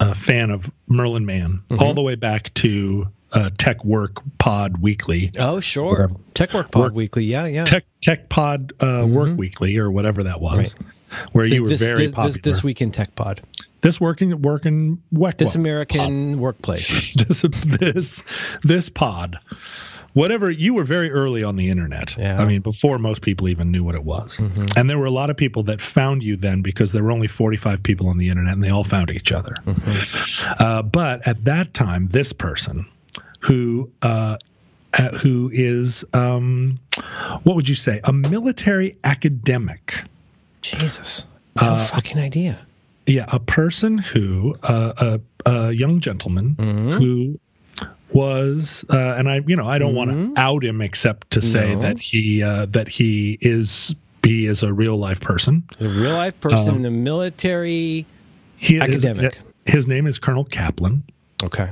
uh, 0.00 0.14
fan 0.14 0.50
of 0.50 0.70
Merlin 0.88 1.24
Mann, 1.26 1.62
Mm-hmm. 1.68 1.82
all 1.82 1.94
the 1.94 2.02
way 2.02 2.14
back 2.14 2.52
to 2.54 3.08
uh, 3.32 3.50
Tech 3.58 3.84
Work 3.84 4.18
Pod 4.38 4.78
Weekly. 4.78 5.30
Oh 5.38 5.60
sure. 5.60 5.90
Whatever. 5.92 6.14
Tech 6.34 6.52
Work 6.54 6.70
Pod 6.70 6.82
Work- 6.82 6.94
Weekly. 6.94 7.24
Yeah, 7.24 7.46
yeah. 7.46 7.64
Tech 7.64 7.84
Tech 8.02 8.28
Pod 8.28 8.72
uh, 8.80 9.06
Work 9.08 9.36
Weekly 9.36 9.76
or 9.78 9.90
whatever 9.90 10.22
that 10.24 10.40
was, 10.40 10.58
Right. 10.58 10.74
where 11.32 11.46
you 11.46 11.62
were 11.62 11.68
this, 11.68 11.80
very 11.82 12.06
this, 12.06 12.12
popular. 12.12 12.28
this 12.32 12.40
this 12.42 12.64
week 12.64 12.80
in 12.80 12.90
Tech 12.92 13.14
Pod. 13.14 13.40
This 13.82 14.00
working 14.00 14.40
working 14.42 15.02
This 15.36 15.54
American 15.54 16.38
workplace. 16.38 17.14
this 17.28 17.42
this 17.42 18.22
this 18.62 18.88
pod, 18.88 19.38
whatever. 20.16 20.50
You 20.50 20.74
were 20.74 20.84
very 20.84 21.10
early 21.12 21.42
on 21.44 21.56
the 21.56 21.68
internet. 21.70 22.16
Yeah. 22.18 22.40
I 22.42 22.46
mean, 22.46 22.62
before 22.62 22.98
most 22.98 23.20
people 23.22 23.48
even 23.48 23.70
knew 23.70 23.84
what 23.84 23.94
it 23.94 24.04
was, 24.04 24.38
and 24.76 24.88
there 24.90 24.98
were 24.98 25.06
a 25.14 25.16
lot 25.20 25.30
of 25.30 25.36
people 25.36 25.62
that 25.64 25.80
found 25.80 26.22
you 26.22 26.36
then 26.36 26.62
because 26.62 26.90
there 26.92 27.04
were 27.04 27.12
only 27.12 27.28
forty 27.28 27.56
five 27.56 27.82
people 27.82 28.08
on 28.08 28.18
the 28.18 28.28
internet, 28.28 28.54
and 28.54 28.62
they 28.64 28.70
all 28.70 28.84
found 28.84 29.10
each 29.10 29.30
other. 29.30 29.54
Uh, 30.58 30.82
but 30.82 31.26
at 31.28 31.44
that 31.44 31.72
time, 31.74 32.08
this 32.08 32.32
person 32.32 32.84
who. 33.40 33.90
Uh, 34.02 34.36
uh, 34.98 35.10
who 35.18 35.50
is 35.52 36.04
um, 36.14 36.78
what 37.42 37.54
would 37.54 37.68
you 37.68 37.74
say 37.74 38.00
a 38.04 38.12
military 38.12 38.96
academic 39.04 40.00
Jesus. 40.62 41.26
No 41.60 41.68
Uh, 41.74 41.84
fucking 41.84 42.18
idea. 42.18 42.66
Yeah, 43.06 43.26
a 43.28 43.38
person 43.38 43.98
who, 43.98 44.54
uh, 44.62 44.92
a, 45.44 45.50
a 45.50 45.72
young 45.72 46.00
gentleman 46.00 46.54
who 46.98 47.38
was, 48.12 48.84
uh, 48.90 49.14
and 49.16 49.28
I, 49.28 49.40
you 49.46 49.56
know, 49.56 49.66
I 49.68 49.78
don't 49.78 49.94
want 49.94 50.10
to 50.10 50.40
out 50.40 50.64
him 50.64 50.80
except 50.80 51.30
to 51.32 51.42
say 51.42 51.74
No. 51.74 51.82
that 51.82 51.98
he, 51.98 52.42
uh, 52.42 52.66
that 52.70 52.88
he 52.88 53.38
is, 53.40 53.94
he 54.22 54.46
is 54.46 54.62
a 54.62 54.72
real 54.72 54.96
life 54.96 55.20
person. 55.20 55.62
A 55.80 55.88
real 55.88 56.12
life 56.12 56.38
person 56.40 56.76
in 56.76 56.82
the 56.82 56.90
military. 56.90 58.06
He 58.56 58.80
Academic. 58.80 59.32
Is, 59.32 59.40
his 59.66 59.86
name 59.86 60.06
is 60.06 60.18
Colonel 60.18 60.44
Kaplan. 60.44 61.04
Okay. 61.42 61.70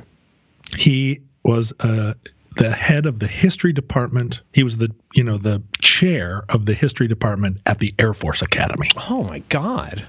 He 0.77 1.21
was 1.45 1.73
uh, 1.81 2.15
the 2.57 2.73
head 2.73 3.07
of 3.07 3.19
the 3.21 3.27
history 3.27 3.73
department. 3.73 4.41
He 4.53 4.63
was 4.63 4.77
the, 4.77 4.91
you 5.15 5.23
know, 5.25 5.39
the 5.39 5.63
chair 5.81 6.45
of 6.49 6.67
the 6.67 6.75
history 6.75 7.07
department 7.09 7.59
at 7.67 7.79
the 7.79 7.95
Air 7.99 8.13
Force 8.15 8.43
Academy. 8.43 8.89
Oh 9.09 9.23
my 9.25 9.39
God. 9.49 10.07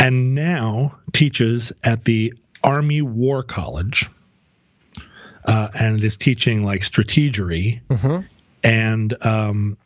and 0.00 0.34
now 0.34 0.96
teaches 1.12 1.72
at 1.84 2.04
the 2.04 2.32
Army 2.62 3.02
War 3.02 3.42
College, 3.42 4.08
uh, 5.44 5.68
and 5.74 6.02
is 6.02 6.16
teaching 6.16 6.64
like 6.64 6.80
strategery, 6.82 7.80
and 8.62 9.16
um, 9.24 9.76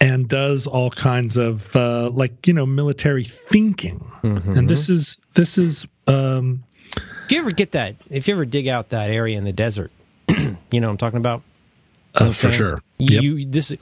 and 0.00 0.28
does 0.28 0.66
all 0.66 0.90
kinds 0.90 1.36
of 1.36 1.74
uh, 1.76 2.10
like 2.10 2.46
you 2.46 2.52
know 2.52 2.66
military 2.66 3.24
thinking. 3.24 4.04
And 4.22 4.68
this 4.68 4.88
is 4.88 5.16
this 5.34 5.56
is 5.58 5.86
um, 6.08 6.64
If 6.96 7.32
you 7.32 7.38
ever 7.38 7.52
get 7.52 7.72
that, 7.72 7.96
if 8.10 8.26
you 8.28 8.34
ever 8.34 8.44
dig 8.44 8.66
out 8.68 8.88
that 8.90 9.10
area 9.10 9.38
in 9.38 9.44
the 9.44 9.52
desert, 9.52 9.90
you 10.28 10.80
know 10.80 10.88
what 10.88 10.92
I'm 10.92 10.96
talking 10.96 11.18
about? 11.18 11.42
uh, 12.14 12.32
for 12.32 12.50
sure. 12.50 12.82
Yep. 12.98 13.22
You 13.22 13.44
this 13.44 13.68
this 13.68 13.78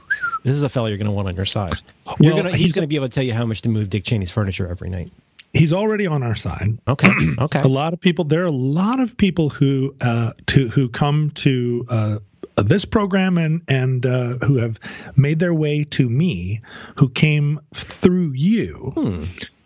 is 0.57 0.63
a 0.65 0.69
fellow 0.69 0.89
you're 0.89 0.99
going 0.99 1.07
to 1.07 1.13
want 1.13 1.29
on 1.29 1.37
your 1.37 1.45
side. 1.47 1.79
You're 2.21 2.35
Well, 2.35 2.43
gonna, 2.43 2.51
he's, 2.51 2.61
he's- 2.61 2.73
going 2.73 2.83
to 2.83 2.89
be 2.89 2.97
able 2.97 3.09
to 3.09 3.15
tell 3.15 3.23
you 3.25 3.33
how 3.33 3.47
much 3.47 3.63
to 3.63 3.69
move 3.71 3.89
Dick 3.91 4.05
Cheney's 4.05 4.31
furniture 4.33 4.67
every 4.69 4.91
night. 4.91 5.11
He's 5.55 5.73
already 5.73 6.07
on 6.07 6.23
our 6.23 6.35
side. 6.35 6.79
Okay. 6.89 7.09
Okay. 7.39 7.61
a 7.61 7.67
lot 7.69 7.93
of 7.93 8.01
people 8.01 8.25
there 8.25 8.43
are 8.43 8.47
a 8.47 8.51
lot 8.51 9.01
of 9.01 9.17
people 9.17 9.49
who 9.49 9.95
uh 10.01 10.33
to 10.47 10.69
who 10.69 10.89
come 10.89 11.31
to 11.37 11.87
uh 11.89 12.19
this 12.57 12.85
program 12.85 13.37
and 13.39 13.63
and 13.69 14.07
uh, 14.07 14.35
who 14.45 14.59
have 14.59 14.79
made 15.17 15.39
their 15.41 15.55
way 15.55 15.83
to 15.85 16.09
me 16.09 16.61
who 16.97 17.09
came 17.09 17.61
through 17.75 18.31
you 18.33 18.93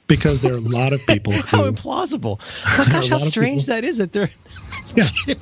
because 0.08 0.42
there 0.42 0.54
are 0.54 0.56
a 0.56 0.60
lot 0.60 0.92
of 0.92 1.00
people 1.06 1.32
How 1.46 1.70
implausible! 1.70 2.40
Oh 2.66 2.74
my 2.78 2.84
gosh, 2.90 3.08
how 3.08 3.18
strange 3.18 3.62
people- 3.66 3.74
that 3.76 3.84
is 3.84 3.98
that 3.98 4.12
they're. 4.12 4.30
yeah 4.96 5.04
yeah 5.26 5.34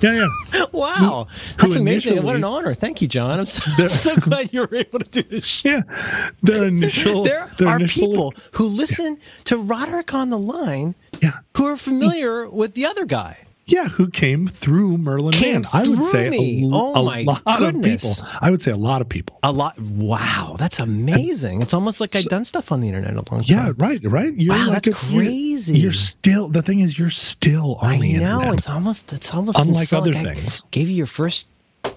yeah 0.53 0.65
Wow, 0.73 1.29
who 1.59 1.63
that's 1.69 1.77
amazing! 1.77 2.23
What 2.23 2.37
an 2.37 2.45
honor! 2.45 2.75
Thank 2.75 3.01
you, 3.01 3.09
John. 3.09 3.39
I'm 3.41 3.47
so, 3.47 3.87
so 3.89 4.17
glad 4.17 4.53
you 4.53 4.61
were 4.61 4.75
able 4.75 4.99
to 4.99 5.09
do 5.09 5.23
this. 5.23 5.45
Shit. 5.45 5.85
yeah 5.89 6.31
their 6.43 6.65
initial 6.67 7.23
There 7.25 7.49
their 7.59 7.69
are 7.69 7.77
initial- 7.77 8.07
people 8.09 8.35
who 8.53 8.65
listen 8.67 9.19
to 9.45 9.57
Roderick 9.57 10.13
on 10.13 10.31
the 10.31 10.39
line 10.39 10.95
yeah 11.23 11.39
who 11.57 11.65
are 11.67 11.77
familiar 11.77 12.49
with 12.49 12.75
the 12.75 12.85
other 12.87 13.07
guy. 13.07 13.39
Yeah 13.69 13.89
who 13.89 14.09
came 14.09 14.47
through 14.47 14.97
Merlin 14.99 15.33
Came 15.33 15.63
Mann 15.63 15.65
I 15.73 15.89
would 15.89 16.11
say 16.13 16.31
me. 16.31 16.65
a, 16.67 16.69
Oh 16.73 16.95
a 16.95 17.03
my 17.03 17.23
lot 17.23 17.43
goodness. 17.59 18.21
of 18.21 18.25
people 18.25 18.39
I 18.41 18.51
would 18.51 18.63
say 18.63 18.71
a 18.71 18.77
lot 18.77 19.01
of 19.03 19.09
people 19.09 19.41
A 19.43 19.51
lot. 19.51 19.77
Wow, 19.81 20.55
that's 20.57 20.79
amazing. 20.79 21.63
It's 21.63 21.75
almost 21.75 22.01
like 22.01 22.15
I've 22.15 22.27
done 22.27 22.45
stuff 22.45 22.71
on 22.71 22.81
the 22.81 22.87
internet 22.87 23.11
a 23.13 23.17
long 23.17 23.25
time. 23.25 23.45
yeah 23.45 23.73
right 23.77 24.01
right 24.05 24.33
you're 24.37 24.55
Wow, 24.55 24.69
like 24.69 24.83
that's 24.85 25.03
a- 25.03 25.13
you're- 25.13 25.27
crazy. 25.27 25.79
you're, 25.81 25.93
still 25.93 26.49
the 26.49 26.63
thing 26.63 26.79
is 26.81 26.97
you're 26.97 27.11
still 27.11 27.75
on 27.77 27.95
I 27.95 27.99
the 27.99 28.13
know. 28.19 28.35
internet 28.39 28.55
It's 28.59 28.69
almost. 28.71 29.13
It's 29.13 29.35
almost 29.35 29.59
Unlike 29.59 29.93
other 29.93 30.13
Like 30.13 30.27
I 30.29 30.35
things. 30.35 30.63
Gave 30.71 30.89
you 30.89 30.95
your 30.97 31.07
first 31.07 31.49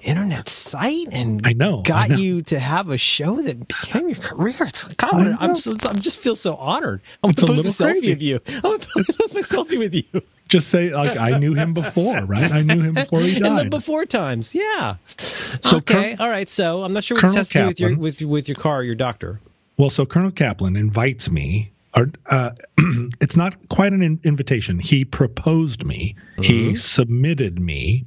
internet 0.02 0.50
site 0.50 1.08
and 1.12 1.42
I 1.46 1.54
know, 1.54 1.80
I 1.80 1.82
got 1.84 2.10
know. 2.10 2.16
you 2.16 2.42
to 2.44 2.60
have 2.60 2.90
a 2.90 2.98
show 2.98 3.42
that 3.42 3.68
became 3.68 4.10
your 4.10 4.18
career. 4.20 4.56
It's 4.62 4.88
like 4.88 5.04
I 5.04 5.10
I 5.10 5.18
wanna, 5.18 5.38
I'm 5.40 5.56
so 5.56 5.76
I'm 5.88 6.00
just 6.00 6.20
feel 6.20 6.36
so 6.36 6.56
honored. 6.56 7.02
I'm 7.24 7.32
It's 7.32 7.42
gonna 7.42 7.62
post 7.62 7.80
a, 7.82 7.86
little 7.86 8.02
selfie 8.02 8.14
of 8.14 8.22
you. 8.22 8.40
I'm 8.48 8.62
gonna 8.62 8.80
post 9.18 9.34
my 9.36 9.42
selfie 9.42 9.78
with 9.80 9.94
you 9.94 10.22
just 10.50 10.70
say 10.70 10.90
like 10.90 11.16
I 11.18 11.38
knew 11.38 11.54
him 11.54 11.74
before, 11.74 12.26
right? 12.26 12.52
I 12.52 12.62
knew 12.64 12.82
him 12.82 12.94
before 12.96 13.22
he 13.22 13.38
in 13.38 13.44
the 13.44 13.50
died. 13.50 13.70
before 13.70 14.06
times. 14.06 14.54
Yeah. 14.54 14.96
So 15.18 15.78
okay. 15.78 16.16
Col- 16.16 16.26
All 16.26 16.32
right. 16.32 16.50
So 16.50 16.84
I'm 16.84 16.92
not 16.92 17.04
sure 17.04 17.16
what 17.16 17.22
Colonel 17.22 17.36
this 17.36 17.38
has 17.38 17.50
to 17.50 17.60
do 17.60 17.68
with 17.68 17.80
your 17.80 17.96
with 17.98 18.22
with 18.24 18.50
your 18.50 18.56
car, 18.58 18.80
or 18.80 18.84
your 18.84 18.96
doctor. 18.96 19.40
Well, 19.78 19.90
so 19.90 20.06
Colonel 20.06 20.32
Kaplan 20.32 20.76
invites 20.76 21.30
me, 21.30 21.72
or 21.96 22.10
uh, 22.26 22.52
it's 23.22 23.38
not 23.38 23.56
quite 23.70 23.94
an 23.94 24.02
in- 24.02 24.20
invitation. 24.24 24.80
He 24.80 25.06
proposed 25.06 25.86
me. 25.86 26.16
He 26.42 26.76
submitted 26.76 27.60
me 27.60 28.06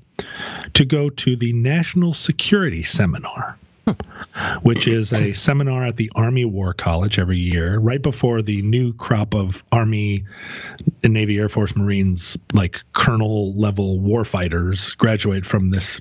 to 0.74 0.84
go 0.84 1.10
to 1.10 1.36
the 1.36 1.52
National 1.52 2.14
Security 2.14 2.82
Seminar. 2.82 3.56
Which 4.62 4.86
is 4.86 5.12
a 5.12 5.32
seminar 5.32 5.84
at 5.84 5.96
the 5.96 6.10
Army 6.14 6.44
War 6.44 6.72
College 6.72 7.18
every 7.18 7.38
year, 7.38 7.78
right 7.78 8.00
before 8.00 8.40
the 8.40 8.62
new 8.62 8.92
crop 8.92 9.34
of 9.34 9.64
Army 9.72 10.24
and 11.02 11.12
Navy, 11.12 11.38
Air 11.38 11.48
Force, 11.48 11.74
Marines, 11.74 12.38
like 12.52 12.80
colonel 12.92 13.52
level 13.54 13.98
warfighters, 13.98 14.96
graduate 14.96 15.44
from 15.44 15.68
this 15.68 16.00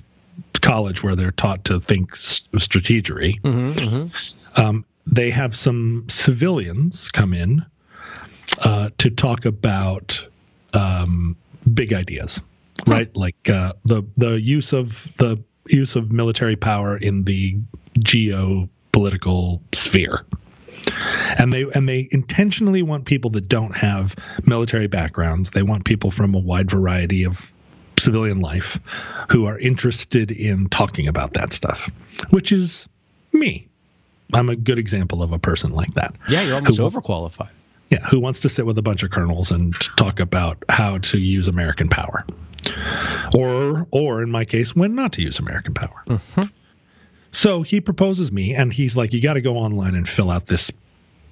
college 0.60 1.02
where 1.02 1.16
they're 1.16 1.32
taught 1.32 1.64
to 1.64 1.80
think 1.80 2.12
strategery 2.12 3.44
um, 4.56 4.84
they 5.06 5.30
have 5.30 5.56
some 5.56 6.06
civilians 6.08 7.10
come 7.10 7.34
in 7.34 7.64
uh, 8.60 8.90
to 8.98 9.10
talk 9.10 9.44
about 9.44 10.26
um, 10.74 11.36
big 11.74 11.92
ideas, 11.92 12.40
right? 12.86 13.14
Like 13.16 13.48
uh, 13.48 13.74
the 13.84 14.02
the 14.16 14.40
use 14.40 14.72
of 14.72 15.10
the 15.18 15.42
use 15.66 15.96
of 15.96 16.10
military 16.12 16.56
power 16.56 16.96
in 16.96 17.24
the 17.24 17.58
geopolitical 17.98 19.60
sphere. 19.74 20.24
And 21.38 21.52
they 21.52 21.64
and 21.74 21.88
they 21.88 22.08
intentionally 22.10 22.82
want 22.82 23.04
people 23.04 23.30
that 23.32 23.48
don't 23.48 23.76
have 23.76 24.14
military 24.44 24.88
backgrounds. 24.88 25.50
They 25.50 25.62
want 25.62 25.84
people 25.84 26.10
from 26.10 26.34
a 26.34 26.38
wide 26.38 26.70
variety 26.70 27.24
of 27.24 27.52
civilian 27.98 28.40
life 28.40 28.78
who 29.30 29.46
are 29.46 29.58
interested 29.58 30.30
in 30.32 30.68
talking 30.68 31.06
about 31.06 31.34
that 31.34 31.52
stuff, 31.52 31.88
which 32.30 32.50
is 32.50 32.88
me. 33.32 33.68
I'm 34.32 34.48
a 34.48 34.56
good 34.56 34.78
example 34.78 35.22
of 35.22 35.32
a 35.32 35.38
person 35.38 35.72
like 35.72 35.94
that. 35.94 36.14
Yeah, 36.28 36.42
you're 36.42 36.56
almost 36.56 36.78
Who- 36.78 36.90
overqualified. 36.90 37.52
Yeah, 37.90 38.06
who 38.08 38.20
wants 38.20 38.40
to 38.40 38.48
sit 38.48 38.64
with 38.64 38.78
a 38.78 38.82
bunch 38.82 39.02
of 39.02 39.10
colonels 39.10 39.50
and 39.50 39.74
talk 39.98 40.18
about 40.18 40.64
how 40.70 40.96
to 40.98 41.18
use 41.18 41.46
American 41.46 41.90
power, 41.90 42.24
or 43.34 43.86
or 43.90 44.22
in 44.22 44.30
my 44.30 44.44
case, 44.44 44.74
when 44.74 44.94
not 44.94 45.12
to 45.14 45.22
use 45.22 45.38
American 45.38 45.74
power. 45.74 46.02
Mhm. 46.08 46.50
So 47.30 47.62
he 47.62 47.80
proposes 47.80 48.30
me, 48.30 48.54
and 48.54 48.72
he's 48.72 48.96
like, 48.96 49.12
"You 49.12 49.20
got 49.22 49.34
to 49.34 49.40
go 49.40 49.56
online 49.56 49.94
and 49.94 50.08
fill 50.08 50.30
out 50.30 50.46
this 50.46 50.70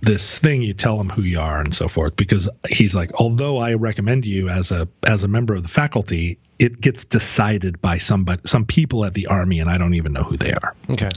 this 0.03 0.39
thing. 0.39 0.63
You 0.63 0.73
tell 0.73 0.99
him 0.99 1.11
who 1.11 1.23
you 1.23 1.41
are 1.41 1.61
and 1.61 1.75
so 1.75 1.89
forth." 1.89 2.17
Because 2.17 2.49
he's 2.69 2.95
like, 2.95 3.13
although 3.21 3.59
I 3.59 3.75
recommend 3.75 4.25
you 4.25 4.49
as 4.49 4.71
a 4.71 4.89
as 5.07 5.25
a 5.25 5.29
member 5.29 5.55
of 5.55 5.63
the 5.63 5.69
faculty, 5.69 6.39
it 6.59 6.81
gets 6.81 7.05
decided 7.05 7.81
by 7.81 7.99
somebody 7.99 8.43
some 8.47 8.65
people 8.65 9.05
at 9.05 9.15
the 9.15 9.27
army, 9.27 9.61
and 9.61 9.69
I 9.69 9.77
don't 9.77 9.95
even 9.95 10.13
know 10.13 10.23
who 10.23 10.37
they 10.39 10.53
are. 10.53 10.75
Okay. 10.91 11.11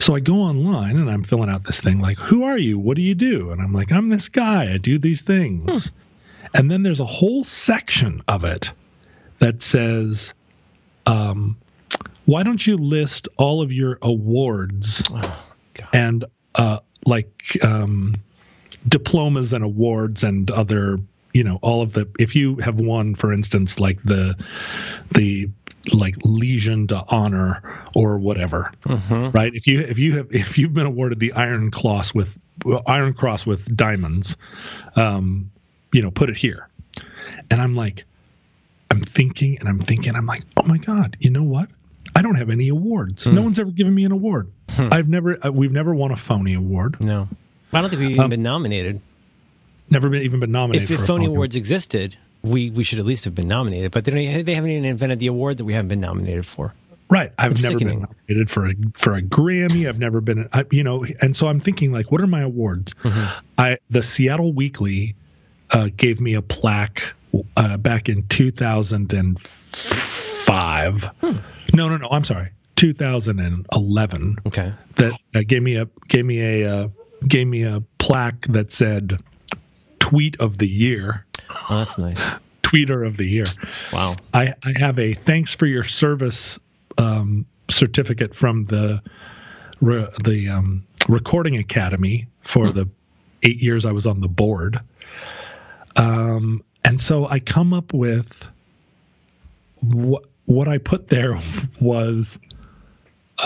So 0.00 0.14
I 0.16 0.20
go 0.20 0.36
online 0.36 0.96
and 0.96 1.08
I'm 1.08 1.22
filling 1.22 1.50
out 1.50 1.64
this 1.64 1.80
thing 1.80 2.00
like, 2.00 2.18
who 2.18 2.42
are 2.44 2.58
you? 2.58 2.78
What 2.78 2.96
do 2.96 3.02
you 3.02 3.14
do? 3.14 3.50
And 3.52 3.60
I'm 3.60 3.72
like, 3.72 3.92
I'm 3.92 4.08
this 4.08 4.28
guy. 4.28 4.72
I 4.72 4.78
do 4.78 4.98
these 4.98 5.20
things. 5.22 5.92
And 6.54 6.70
then 6.70 6.82
there's 6.82 6.98
a 6.98 7.04
whole 7.06 7.44
section 7.44 8.22
of 8.26 8.42
it 8.44 8.72
that 9.44 9.62
says, 9.62 10.32
um, 11.04 11.54
why 12.24 12.42
don't 12.42 12.66
you 12.66 12.78
list 12.78 13.28
all 13.36 13.60
of 13.60 13.70
your 13.70 13.98
awards 14.00 15.02
Oh, 15.10 15.44
and 15.92 16.24
uh, 16.54 16.78
like 17.04 17.28
um, 17.62 18.14
diplomas 18.88 19.52
and 19.52 19.62
awards 19.62 20.24
and 20.24 20.50
other 20.50 20.98
you 21.34 21.44
know 21.44 21.58
all 21.60 21.82
of 21.82 21.92
the 21.92 22.08
if 22.18 22.34
you 22.34 22.56
have 22.56 22.76
won 22.76 23.14
for 23.14 23.32
instance 23.34 23.78
like 23.80 24.00
the 24.04 24.34
the 25.14 25.50
like 25.92 26.14
legion 26.24 26.86
to 26.86 27.02
honor 27.08 27.60
or 27.94 28.16
whatever 28.16 28.72
Mhm. 28.86 29.34
right? 29.34 29.52
If 29.52 29.66
you 29.66 29.80
if 29.80 29.98
you 29.98 30.16
have 30.16 30.28
if 30.34 30.56
you've 30.56 30.72
been 30.72 30.86
awarded 30.86 31.18
the 31.20 31.32
iron 31.32 31.70
cross 31.70 32.14
with 32.14 32.28
iron 32.86 33.12
cross 33.12 33.44
with 33.44 33.76
diamonds 33.76 34.36
um 34.96 35.50
you 35.92 36.00
know 36.00 36.10
put 36.10 36.30
it 36.30 36.36
here. 36.36 36.68
And 37.50 37.60
i'm 37.60 37.74
like 37.76 38.04
i'm 38.94 39.02
thinking 39.02 39.58
and 39.58 39.68
i'm 39.68 39.80
thinking 39.80 40.14
i'm 40.14 40.26
like 40.26 40.42
oh 40.56 40.62
my 40.62 40.78
god 40.78 41.16
you 41.20 41.30
know 41.30 41.42
what 41.42 41.68
i 42.16 42.22
don't 42.22 42.36
have 42.36 42.50
any 42.50 42.68
awards 42.68 43.26
no 43.26 43.42
one's 43.42 43.58
ever 43.58 43.70
given 43.70 43.94
me 43.94 44.04
an 44.04 44.12
award 44.12 44.50
i've 44.78 45.08
never 45.08 45.38
uh, 45.46 45.50
we've 45.50 45.72
never 45.72 45.94
won 45.94 46.10
a 46.10 46.16
phony 46.16 46.54
award 46.54 46.96
No. 47.02 47.28
I 47.72 47.80
don't 47.80 47.90
think 47.90 48.00
we've 48.00 48.10
even 48.12 48.24
Um, 48.24 48.30
been 48.30 48.42
nominated. 48.44 49.00
never 49.90 50.08
been 50.08 50.22
even 50.22 50.38
been 50.40 50.52
nominated 50.52 50.84
If, 50.84 50.88
for 50.88 50.94
if 50.94 51.00
a 51.00 51.06
phony 51.06 51.24
phony 51.26 51.34
awards 51.34 51.56
existed, 51.56 52.16
we, 52.42 52.70
we 52.70 52.84
should 52.84 53.00
at 53.00 53.04
least 53.04 53.24
have 53.24 53.34
been 53.34 53.48
nominated. 53.48 53.90
But 53.90 54.04
they, 54.04 54.12
don't, 54.12 54.44
they 54.44 54.54
haven't 54.54 54.70
even 54.70 54.84
invented 54.84 55.18
the 55.18 55.26
award 55.26 55.56
that 55.56 55.64
we 55.64 55.72
haven't 55.72 55.88
been 55.88 55.98
nominated 56.00 56.46
for. 56.46 56.72
Right. 57.10 57.32
I've 57.36 57.50
It's 57.52 57.64
never 57.64 57.78
sickening. 57.80 58.00
been 58.02 58.08
nominated 58.28 58.50
for 58.50 58.68
a 58.68 58.74
for 58.96 59.14
a 59.16 59.22
Grammy. 59.22 59.88
I've 59.88 59.98
never 59.98 60.20
been, 60.20 60.48
I, 60.52 60.64
you 60.70 60.84
know, 60.84 61.04
and 61.20 61.36
so 61.36 61.48
I'm 61.48 61.58
thinking 61.60 61.90
like, 61.90 62.12
what 62.12 62.20
are 62.20 62.26
my 62.28 62.42
awards? 62.42 62.94
Mm-hmm. 63.02 63.38
I 63.58 63.78
the 63.90 64.02
Seattle 64.04 64.52
Weekly 64.52 65.16
uh, 65.72 65.88
gave 65.96 66.20
me 66.20 66.34
a 66.34 66.42
plaque 66.42 67.12
uh, 67.56 67.76
back 67.78 68.08
in 68.08 68.26
2005. 68.28 71.02
Hmm. 71.02 71.36
No, 71.74 71.88
no, 71.88 71.96
no. 71.96 72.08
I'm 72.10 72.24
sorry, 72.24 72.50
2011. 72.76 74.36
Okay. 74.46 74.72
That 74.96 75.12
uh, 75.34 75.40
gave 75.46 75.62
me 75.62 75.76
a 75.76 75.88
gave 76.08 76.24
me 76.24 76.40
a 76.40 76.70
uh, 76.70 76.88
gave 77.26 77.46
me 77.46 77.62
a 77.62 77.82
plaque 77.98 78.46
that 78.48 78.70
said 78.70 79.18
"Tweet 79.98 80.38
of 80.40 80.58
the 80.58 80.68
Year," 80.68 81.26
Oh, 81.50 81.78
that's 81.78 81.98
nice. 81.98 82.34
"Tweeter 82.62 83.06
of 83.06 83.16
the 83.16 83.26
Year." 83.26 83.44
Wow. 83.92 84.16
I, 84.32 84.54
I 84.62 84.72
have 84.78 84.98
a 84.98 85.14
thanks 85.14 85.54
for 85.54 85.66
your 85.66 85.84
service 85.84 86.58
um, 86.98 87.46
certificate 87.70 88.34
from 88.34 88.64
the 88.64 89.02
re, 89.80 90.06
the 90.22 90.48
um, 90.48 90.86
Recording 91.08 91.56
Academy 91.56 92.28
for 92.42 92.70
the 92.70 92.88
eight 93.42 93.58
years 93.58 93.84
I 93.84 93.92
was 93.92 94.06
on 94.06 94.20
the 94.20 94.28
board. 94.28 94.80
Um, 95.96 96.62
and 96.84 97.00
so 97.00 97.26
I 97.28 97.38
come 97.40 97.72
up 97.72 97.92
with 97.92 98.44
what 99.80 100.24
what 100.46 100.68
I 100.68 100.78
put 100.78 101.08
there 101.08 101.40
was 101.80 102.38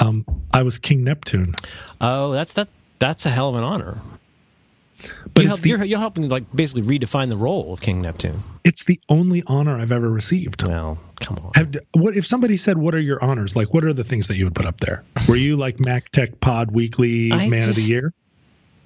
um, 0.01 0.24
I 0.52 0.62
was 0.62 0.78
King 0.78 1.05
Neptune, 1.05 1.55
Oh, 2.01 2.32
that's 2.32 2.52
that. 2.55 2.69
That's 2.98 3.24
a 3.27 3.31
hell 3.31 3.48
of 3.48 3.55
an 3.55 3.62
honor. 3.62 3.98
but 5.32 5.43
you 5.43 5.48
help, 5.48 5.60
the, 5.60 5.69
you're, 5.70 5.85
you're 5.85 5.98
helping 6.01 6.28
like 6.28 6.44
basically 6.55 6.82
redefine 6.82 7.28
the 7.28 7.36
role 7.36 7.73
of 7.73 7.81
King 7.81 8.02
Neptune. 8.02 8.43
it's 8.65 8.85
the 8.85 9.01
only 9.09 9.43
honor 9.47 9.78
I've 9.78 9.93
ever 9.93 10.09
received. 10.10 10.66
Well, 10.66 10.98
come 11.20 11.39
on. 11.39 11.52
Have, 11.55 11.74
what 11.93 12.16
if 12.16 12.27
somebody 12.27 12.56
said, 12.56 12.77
"What 12.77 12.94
are 12.94 13.01
your 13.01 13.23
honors?" 13.23 13.55
Like, 13.56 13.73
what 13.73 13.85
are 13.85 13.93
the 13.93 14.05
things 14.05 14.28
that 14.28 14.36
you 14.36 14.44
would 14.44 14.55
put 14.55 14.66
up 14.66 14.81
there? 14.81 15.05
Were 15.28 15.36
you 15.36 15.56
like 15.56 15.78
Mac 15.81 16.10
Tech 16.10 16.40
Pod 16.40 16.73
Weekly 16.73 17.32
I 17.32 17.48
Man 17.48 17.69
of 17.69 17.77
the 17.77 17.82
Year? 17.82 18.12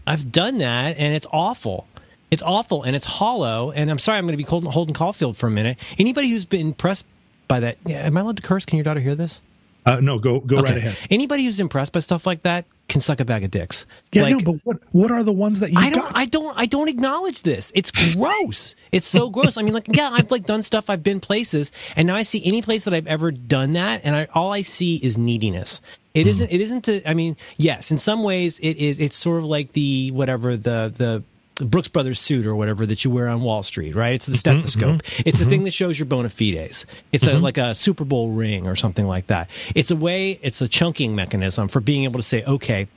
I've 0.07 0.31
done 0.31 0.59
that, 0.59 0.97
and 0.99 1.15
it's 1.15 1.27
awful. 1.33 1.87
It's 2.33 2.43
awful, 2.43 2.83
and 2.83 2.97
it's 2.97 3.05
hollow. 3.05 3.71
And 3.71 3.91
I'm 3.91 4.01
sorry, 4.01 4.19
I'm 4.19 4.25
going 4.25 4.33
to 4.33 4.37
be 4.39 4.43
holding, 4.43 4.73
Holden 4.73 4.95
Caulfield 4.95 5.37
for 5.37 5.47
a 5.47 5.51
minute. 5.51 5.79
Anybody 5.99 6.31
who's 6.31 6.47
been 6.47 6.67
impressed 6.67 7.07
by 7.47 7.61
that, 7.61 7.77
yeah, 7.87 7.99
am 7.99 8.17
I 8.17 8.23
allowed 8.23 8.39
to 8.39 8.43
curse? 8.43 8.67
Can 8.67 8.79
your 8.79 8.85
daughter 8.85 9.01
hear 9.01 9.15
this? 9.15 9.43
Uh, 9.85 9.99
no, 10.01 10.19
go 10.19 10.39
go 10.39 10.57
right 10.57 10.77
ahead. 10.77 10.97
Anybody 11.11 11.45
who's 11.45 11.59
impressed 11.59 11.93
by 11.93 11.99
stuff 11.99 12.25
like 12.25 12.43
that 12.43 12.67
can 12.89 13.01
suck 13.01 13.19
a 13.19 13.25
bag 13.25 13.43
of 13.43 13.51
dicks. 13.51 13.85
Yeah, 14.13 14.23
like, 14.23 14.37
no, 14.37 14.53
but 14.53 14.61
what 14.65 14.77
what 14.93 15.11
are 15.11 15.25
the 15.25 15.33
ones 15.33 15.59
that 15.59 15.73
you 15.73 15.79
I 15.79 15.91
don't, 15.91 16.01
got? 16.01 16.13
I 16.15 16.25
don't, 16.27 16.59
I 16.59 16.67
don't 16.67 16.89
acknowledge 16.89 17.43
this. 17.43 17.73
It's 17.75 17.91
gross. 17.91 18.77
It's 18.93 19.09
so 19.09 19.29
gross. 19.29 19.59
I 19.59 19.63
mean, 19.63 19.75
like, 19.75 19.89
yeah, 19.89 20.11
I've 20.13 20.31
like 20.31 20.45
done 20.45 20.63
stuff. 20.63 20.89
I've 20.89 21.03
been 21.03 21.19
places, 21.19 21.73
and 21.97 22.07
now 22.07 22.15
I 22.15 22.23
see 22.23 22.41
any 22.45 22.63
place 22.63 22.85
that 22.85 22.95
I've 22.95 23.09
ever 23.09 23.33
done 23.33 23.73
that, 23.73 24.03
and 24.05 24.15
I, 24.15 24.29
all 24.33 24.53
I 24.53 24.63
see 24.63 24.97
is 24.97 25.19
neediness. 25.19 25.81
It 26.15 26.29
isn't. 26.29 26.53
It 26.53 26.61
isn't. 26.61 26.85
To, 26.85 27.03
I 27.09 27.15
mean, 27.15 27.37
yes, 27.57 27.91
in 27.91 27.99
some 27.99 28.23
ways, 28.23 28.61
it 28.61 28.77
is. 28.77 29.01
It's 29.01 29.17
sort 29.17 29.39
of 29.39 29.47
like 29.47 29.73
the 29.73 30.13
whatever 30.13 30.57
the 30.57 30.95
the. 30.97 31.25
Brooks 31.61 31.89
Brothers 31.89 32.19
suit 32.19 32.47
or 32.47 32.57
whatever 32.57 32.87
that 32.87 33.05
you 33.05 33.11
wear 33.11 33.29
on 33.29 33.43
Wall 33.43 33.63
Street, 33.63 33.95
right? 33.95 34.15
It's 34.15 34.27
the 34.27 34.37
stethoscope. 34.37 35.03
It's 35.27 35.39
the 35.39 35.45
thing 35.45 35.65
that 35.65 35.73
shows 35.73 35.99
your 35.99 36.07
bona 36.07 36.31
fides. 36.31 36.87
It's 37.13 37.27
a, 37.27 37.39
like 37.39 37.59
a 37.59 37.75
Super 37.75 38.05
Bowl 38.05 38.31
ring 38.31 38.67
or 38.67 38.75
something 38.75 39.07
like 39.07 39.27
that. 39.29 39.51
It's 39.75 39.91
a 39.91 39.97
way, 39.97 40.39
it's 40.43 40.61
a 40.61 40.69
chunking 40.69 41.15
mechanism 41.15 41.69
for 41.69 41.81
being 41.81 42.05
able 42.05 42.19
to 42.19 42.23
say, 42.25 42.43
okay, 42.45 42.89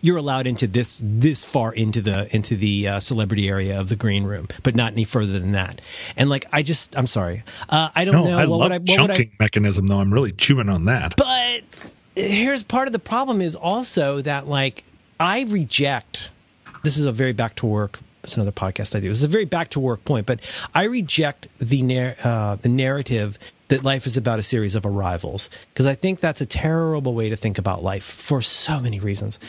you're 0.00 0.16
allowed 0.18 0.46
into 0.46 0.66
this 0.66 1.00
this 1.02 1.44
far 1.44 1.72
into 1.72 2.02
the 2.02 2.34
into 2.34 2.56
the 2.56 2.88
uh, 2.88 3.00
celebrity 3.00 3.48
area 3.48 3.80
of 3.80 3.88
the 3.88 3.96
green 3.96 4.24
room, 4.24 4.48
but 4.62 4.74
not 4.74 4.92
any 4.92 5.04
further 5.04 5.38
than 5.38 5.52
that. 5.52 5.80
And 6.16 6.28
like, 6.28 6.44
I 6.52 6.62
just, 6.62 6.96
I'm 6.98 7.06
sorry, 7.06 7.42
uh, 7.70 7.88
I 7.94 8.04
don't 8.04 8.16
no, 8.16 8.24
know 8.24 8.38
I 8.38 8.44
what 8.44 8.58
love 8.58 8.60
would 8.60 8.72
I, 8.72 8.78
what 8.78 9.00
would 9.00 9.10
I, 9.10 9.16
chunking 9.16 9.36
mechanism 9.40 9.88
though. 9.88 10.00
I'm 10.00 10.12
really 10.12 10.32
chewing 10.32 10.68
on 10.68 10.84
that. 10.86 11.14
but 11.16 11.62
here's 12.16 12.62
part 12.62 12.86
of 12.86 12.92
the 12.92 12.98
problem 12.98 13.40
is 13.40 13.56
also 13.56 14.20
that 14.20 14.46
like 14.46 14.84
I 15.18 15.44
reject. 15.44 16.30
This 16.84 16.98
is 16.98 17.06
a 17.06 17.12
very 17.12 17.32
back 17.32 17.56
to 17.56 17.66
work. 17.66 17.98
It's 18.22 18.36
another 18.36 18.52
podcast 18.52 18.94
I 18.94 19.00
do. 19.00 19.08
Is 19.08 19.22
a 19.22 19.28
very 19.28 19.46
back 19.46 19.70
to 19.70 19.80
work 19.80 20.04
point, 20.04 20.26
but 20.26 20.40
I 20.74 20.84
reject 20.84 21.48
the 21.58 21.80
nar- 21.80 22.16
uh, 22.22 22.56
the 22.56 22.68
narrative 22.68 23.38
that 23.68 23.82
life 23.82 24.04
is 24.04 24.18
about 24.18 24.38
a 24.38 24.42
series 24.42 24.74
of 24.74 24.84
arrivals 24.84 25.48
because 25.72 25.86
I 25.86 25.94
think 25.94 26.20
that's 26.20 26.42
a 26.42 26.46
terrible 26.46 27.14
way 27.14 27.30
to 27.30 27.36
think 27.36 27.56
about 27.56 27.82
life 27.82 28.04
for 28.04 28.42
so 28.42 28.80
many 28.80 29.00
reasons. 29.00 29.40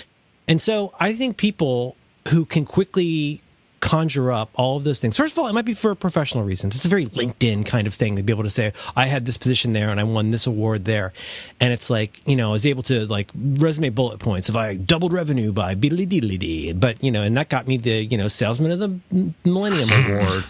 And 0.47 0.61
so 0.61 0.93
I 0.97 1.11
think 1.11 1.35
people 1.35 1.97
who 2.29 2.45
can 2.45 2.63
quickly 2.63 3.41
conjure 3.79 4.31
up 4.31 4.49
all 4.55 4.77
of 4.77 4.83
those 4.83 4.99
things. 4.99 5.17
First 5.17 5.33
of 5.33 5.39
all, 5.39 5.47
it 5.47 5.53
might 5.53 5.65
be 5.65 5.73
for 5.73 5.93
professional 5.95 6.43
reasons. 6.43 6.75
It's 6.75 6.85
a 6.85 6.89
very 6.89 7.05
LinkedIn 7.05 7.65
kind 7.65 7.87
of 7.87 7.93
thing 7.93 8.15
to 8.15 8.23
be 8.23 8.33
able 8.33 8.43
to 8.43 8.49
say, 8.49 8.73
I 8.95 9.05
had 9.05 9.25
this 9.25 9.37
position 9.37 9.73
there 9.73 9.89
and 9.89 9.99
I 9.99 10.03
won 10.03 10.31
this 10.31 10.47
award 10.47 10.85
there. 10.85 11.13
And 11.59 11.71
it's 11.71 11.89
like, 11.89 12.21
you 12.27 12.35
know, 12.35 12.49
I 12.49 12.51
was 12.53 12.65
able 12.65 12.83
to 12.83 13.05
like 13.05 13.29
resume 13.35 13.89
bullet 13.89 14.19
points 14.19 14.49
if 14.49 14.55
I 14.55 14.75
doubled 14.75 15.13
revenue 15.13 15.51
by 15.51 15.75
beedly 15.75 16.07
deedly 16.07 16.39
dee. 16.39 16.73
But, 16.73 17.03
you 17.03 17.11
know, 17.11 17.21
and 17.21 17.37
that 17.37 17.49
got 17.49 17.67
me 17.67 17.77
the, 17.77 17.91
you 17.91 18.17
know, 18.17 18.27
salesman 18.27 18.71
of 18.71 18.79
the 18.79 19.33
millennium 19.43 19.89
mm-hmm. 19.89 20.11
award. 20.11 20.45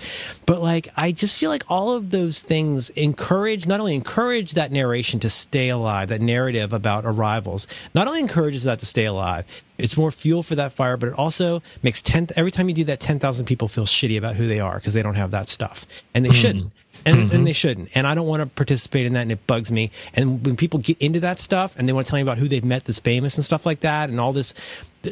But 0.46 0.62
like, 0.62 0.90
I 0.96 1.12
just 1.12 1.40
feel 1.40 1.50
like 1.50 1.64
all 1.68 1.92
of 1.92 2.12
those 2.12 2.40
things 2.40 2.90
encourage, 2.92 3.66
not 3.66 3.80
only 3.80 3.96
encourage 3.96 4.54
that 4.54 4.72
narration 4.72 5.20
to 5.22 5.30
stay 5.30 5.70
alive, 5.70 6.10
that 6.10 6.22
narrative 6.22 6.72
about 6.72 7.06
arrivals, 7.06 7.68
not 7.94 8.08
only 8.08 8.20
encourages 8.20 8.64
that 8.64 8.80
to 8.80 8.86
stay 8.86 9.06
alive, 9.06 9.46
it's 9.78 9.98
more 9.98 10.12
fuel 10.12 10.44
for 10.44 10.56
that 10.56 10.72
fire, 10.72 10.98
but 10.98 11.10
it 11.10 11.16
also 11.16 11.62
makes 11.84 12.02
10, 12.02 12.30
every 12.36 12.52
time 12.52 12.70
you 12.70 12.76
do 12.76 12.84
that, 12.86 13.00
10,000 13.00 13.46
people 13.46 13.68
feel 13.68 13.86
shitty 13.86 14.18
about 14.18 14.36
who 14.36 14.48
they 14.48 14.60
are 14.60 14.76
because 14.76 14.94
they 14.94 15.02
don't 15.02 15.16
have 15.16 15.32
that 15.32 15.50
stuff. 15.50 15.88
And 16.14 16.24
they 16.24 16.30
hmm. 16.30 16.36
shouldn't. 16.36 16.74
And, 17.08 17.20
and 17.20 17.32
mm-hmm. 17.32 17.44
they 17.44 17.54
shouldn't. 17.54 17.90
And 17.96 18.08
I 18.08 18.16
don't 18.16 18.26
want 18.26 18.42
to 18.42 18.48
participate 18.48 19.06
in 19.06 19.14
that 19.14 19.22
and 19.22 19.32
it 19.32 19.46
bugs 19.46 19.72
me. 19.72 19.92
And 20.16 20.44
when 20.44 20.56
people 20.56 20.80
get 20.80 20.98
into 21.00 21.20
that 21.20 21.40
stuff 21.40 21.76
and 21.78 21.88
they 21.88 21.94
want 21.94 22.08
to 22.08 22.10
tell 22.10 22.18
me 22.18 22.24
about 22.24 22.40
who 22.40 22.48
they've 22.48 22.66
met 22.66 22.86
that's 22.86 23.00
famous 23.00 23.36
and 23.36 23.46
stuff 23.46 23.64
like 23.64 23.82
that 23.82 24.10
and 24.10 24.20
all 24.20 24.34
this, 24.34 24.56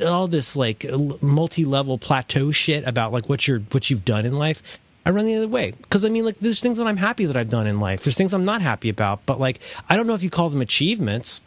all 0.04 0.28
this 0.28 0.56
like 0.56 0.88
multi-level 1.22 2.00
plateau 2.00 2.50
shit 2.50 2.84
about 2.88 3.12
like 3.12 3.30
what 3.30 3.48
you're, 3.48 3.60
what 3.60 3.92
you've 3.92 4.06
done 4.06 4.26
in 4.26 4.34
life, 4.34 4.64
I 5.06 5.12
run 5.12 5.26
the 5.26 5.36
other 5.36 5.48
way. 5.48 5.74
Cause 5.90 6.06
I 6.06 6.10
mean, 6.10 6.26
like, 6.26 6.40
there's 6.40 6.62
things 6.62 6.78
that 6.78 6.88
I'm 6.88 6.98
happy 6.98 7.26
that 7.26 7.36
I've 7.36 7.50
done 7.50 7.68
in 7.68 7.80
life. 7.80 8.04
There's 8.04 8.18
things 8.18 8.34
I'm 8.34 8.46
not 8.46 8.62
happy 8.62 8.90
about, 8.90 9.26
but 9.26 9.40
like, 9.40 9.60
I 9.90 9.98
don't 9.98 10.08
know 10.08 10.14
if 10.14 10.24
you 10.24 10.30
call 10.30 10.50
them 10.50 10.62
achievements 10.62 11.42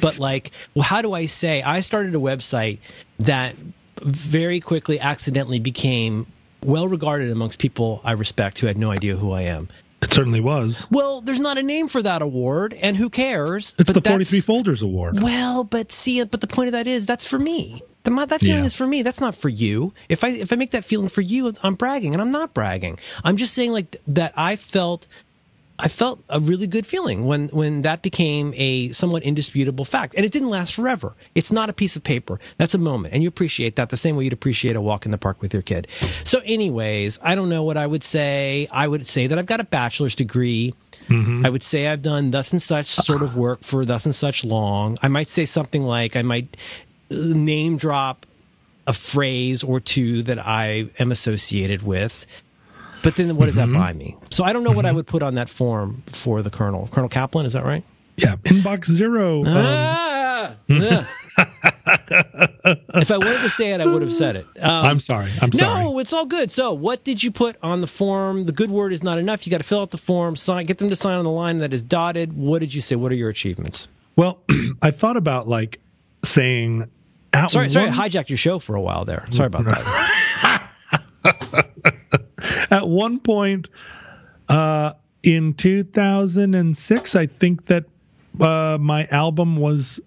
but 0.00 0.18
like 0.18 0.50
well 0.74 0.84
how 0.84 1.02
do 1.02 1.12
i 1.12 1.26
say 1.26 1.62
i 1.62 1.80
started 1.80 2.14
a 2.14 2.18
website 2.18 2.78
that 3.18 3.54
very 4.02 4.60
quickly 4.60 4.98
accidentally 5.00 5.58
became 5.58 6.26
well 6.62 6.88
regarded 6.88 7.30
amongst 7.30 7.58
people 7.58 8.00
i 8.04 8.12
respect 8.12 8.58
who 8.58 8.66
had 8.66 8.76
no 8.76 8.90
idea 8.90 9.16
who 9.16 9.32
i 9.32 9.42
am 9.42 9.68
It 10.00 10.12
certainly 10.12 10.40
was. 10.40 10.86
Well, 10.90 11.20
there's 11.20 11.40
not 11.40 11.58
a 11.58 11.62
name 11.62 11.88
for 11.88 12.00
that 12.02 12.22
award, 12.22 12.72
and 12.80 12.96
who 12.96 13.10
cares? 13.10 13.74
It's 13.78 13.90
But 13.92 14.02
the 14.04 14.08
43 14.10 14.40
Folders 14.40 14.80
Award. 14.82 15.20
Well, 15.22 15.64
but 15.64 15.90
see, 15.90 16.20
uh, 16.22 16.26
but 16.26 16.40
the 16.40 16.46
point 16.46 16.68
of 16.68 16.72
that 16.72 16.86
is 16.86 17.04
that's 17.04 17.26
for 17.28 17.38
me. 17.38 17.82
The, 18.04 18.12
my, 18.12 18.24
that 18.24 18.40
feeling 18.40 18.60
Yeah. 18.60 18.66
is 18.66 18.74
for 18.76 18.86
me. 18.86 19.02
That's 19.02 19.20
not 19.20 19.34
for 19.34 19.48
you. 19.48 19.92
If 20.08 20.22
I 20.22 20.28
if 20.28 20.52
I 20.52 20.56
make 20.56 20.70
that 20.70 20.84
feeling 20.84 21.08
for 21.08 21.20
you, 21.20 21.52
I'm 21.64 21.74
bragging, 21.74 22.12
and 22.14 22.22
I'm 22.22 22.30
not 22.30 22.54
bragging. 22.54 22.98
I'm 23.24 23.36
just 23.36 23.54
saying 23.54 23.72
like 23.72 23.90
th- 23.90 24.04
that. 24.06 24.32
I 24.36 24.54
felt. 24.56 25.08
I 25.78 25.88
felt 25.88 26.24
a 26.28 26.40
really 26.40 26.66
good 26.66 26.86
feeling 26.86 27.24
when 27.24 27.48
when 27.48 27.82
that 27.82 28.02
became 28.02 28.52
a 28.56 28.88
somewhat 28.88 29.22
indisputable 29.22 29.84
fact, 29.84 30.14
and 30.16 30.24
it 30.24 30.32
didn't 30.32 30.50
last 30.50 30.74
forever. 30.74 31.14
It's 31.34 31.52
not 31.52 31.70
a 31.70 31.72
piece 31.72 31.94
of 31.94 32.02
paper. 32.02 32.40
That's 32.56 32.74
a 32.74 32.78
moment, 32.78 33.14
and 33.14 33.22
you 33.22 33.28
appreciate 33.28 33.76
that 33.76 33.90
the 33.90 33.96
same 33.96 34.16
way 34.16 34.24
you'd 34.24 34.32
appreciate 34.32 34.74
a 34.74 34.80
walk 34.80 35.04
in 35.04 35.12
the 35.12 35.18
park 35.18 35.40
with 35.40 35.52
your 35.52 35.62
kid. 35.62 35.86
So, 36.24 36.40
anyways, 36.44 37.20
I 37.22 37.36
don't 37.36 37.48
know 37.48 37.62
what 37.62 37.76
I 37.76 37.86
would 37.86 38.02
say. 38.02 38.66
I 38.72 38.88
would 38.88 39.06
say 39.06 39.28
that 39.28 39.38
I've 39.38 39.46
got 39.46 39.60
a 39.60 39.64
bachelor's 39.64 40.16
degree. 40.16 40.74
I 41.46 41.48
would 41.48 41.62
say 41.62 41.86
I've 41.86 42.02
done 42.02 42.32
thus 42.32 42.52
and 42.52 42.60
such 42.60 42.86
sort 42.86 43.22
of 43.22 43.36
work 43.36 43.62
for 43.62 43.84
thus 43.84 44.04
and 44.04 44.14
such 44.14 44.44
long. 44.44 44.98
I 45.00 45.08
might 45.08 45.28
say 45.28 45.44
something 45.44 45.82
like 45.82 46.16
I 46.16 46.22
might 46.22 46.56
uh, 47.10 47.14
name 47.14 47.76
drop 47.76 48.26
a 48.86 48.92
phrase 48.92 49.62
or 49.62 49.80
two 49.80 50.22
that 50.24 50.38
I 50.38 50.88
am 50.98 51.12
associated 51.12 51.82
with. 51.82 52.26
But 53.02 53.16
then 53.16 53.36
what 53.36 53.46
does 53.46 53.54
that 53.56 53.72
buy 53.72 53.92
me? 53.92 54.16
So 54.30 54.44
I 54.44 54.52
don't 54.52 54.64
know 54.64 54.72
what 54.72 54.84
I 54.86 54.92
would 54.92 55.06
put 55.06 55.22
on 55.22 55.34
that 55.34 55.48
form 55.48 56.02
for 56.06 56.42
the 56.42 56.50
Colonel. 56.50 56.88
Colonel 56.92 57.08
Kaplan, 57.08 57.46
is 57.46 57.52
that 57.54 57.64
right? 57.64 57.84
Yeah, 58.16 58.36
inbox 58.44 58.86
zero. 58.90 59.40
um, 59.42 59.46
Ah! 59.48 60.56
Yeah. 60.66 61.04
if 62.94 63.10
I 63.12 63.18
wanted 63.18 63.42
to 63.42 63.48
say 63.48 63.72
it, 63.72 63.80
I 63.80 63.86
would 63.86 64.02
have 64.02 64.12
said 64.12 64.34
it. 64.36 64.46
Um, 64.60 64.84
I'm 64.86 65.00
sorry. 65.00 65.30
I'm 65.40 65.52
sorry. 65.52 65.84
no, 65.84 65.98
it's 66.00 66.12
all 66.12 66.26
good. 66.26 66.50
So, 66.50 66.72
what 66.72 67.04
did 67.04 67.22
you 67.22 67.30
put 67.30 67.56
on 67.62 67.80
the 67.80 67.86
form? 67.86 68.46
The 68.46 68.52
good 68.52 68.70
word 68.70 68.92
is 68.92 69.02
not 69.04 69.18
enough. 69.18 69.46
You 69.46 69.50
got 69.52 69.58
to 69.58 69.64
fill 69.64 69.80
out 69.82 69.90
the 69.90 69.98
form, 69.98 70.34
sign, 70.36 70.64
get 70.66 70.78
them 70.78 70.88
to 70.90 70.96
sign 70.96 71.16
on 71.18 71.24
the 71.24 71.30
line 71.30 71.58
that 71.58 71.72
is 71.72 71.82
dotted. 71.82 72.32
What 72.36 72.58
did 72.60 72.74
you 72.74 72.80
say? 72.80 72.96
What 72.96 73.12
are 73.12 73.16
your 73.16 73.28
achievements? 73.30 73.88
Well, 74.16 74.40
I 74.82 74.90
thought 74.90 75.16
about 75.16 75.46
like 75.48 75.80
saying. 76.24 76.90
Sorry, 77.48 77.68
sorry, 77.68 77.88
I 77.88 77.92
hijacked 77.92 78.30
your 78.30 78.38
show 78.38 78.58
for 78.58 78.74
a 78.74 78.80
while 78.80 79.04
there. 79.04 79.26
Sorry 79.30 79.46
about 79.46 79.64
that. 79.66 80.62
at 82.70 82.88
one 82.88 83.20
point 83.20 83.68
uh, 84.48 84.92
in 85.22 85.54
2006, 85.54 87.14
I 87.14 87.26
think 87.26 87.66
that 87.66 87.84
uh, 88.40 88.78
my 88.78 89.06
album 89.06 89.56
was 89.56 90.00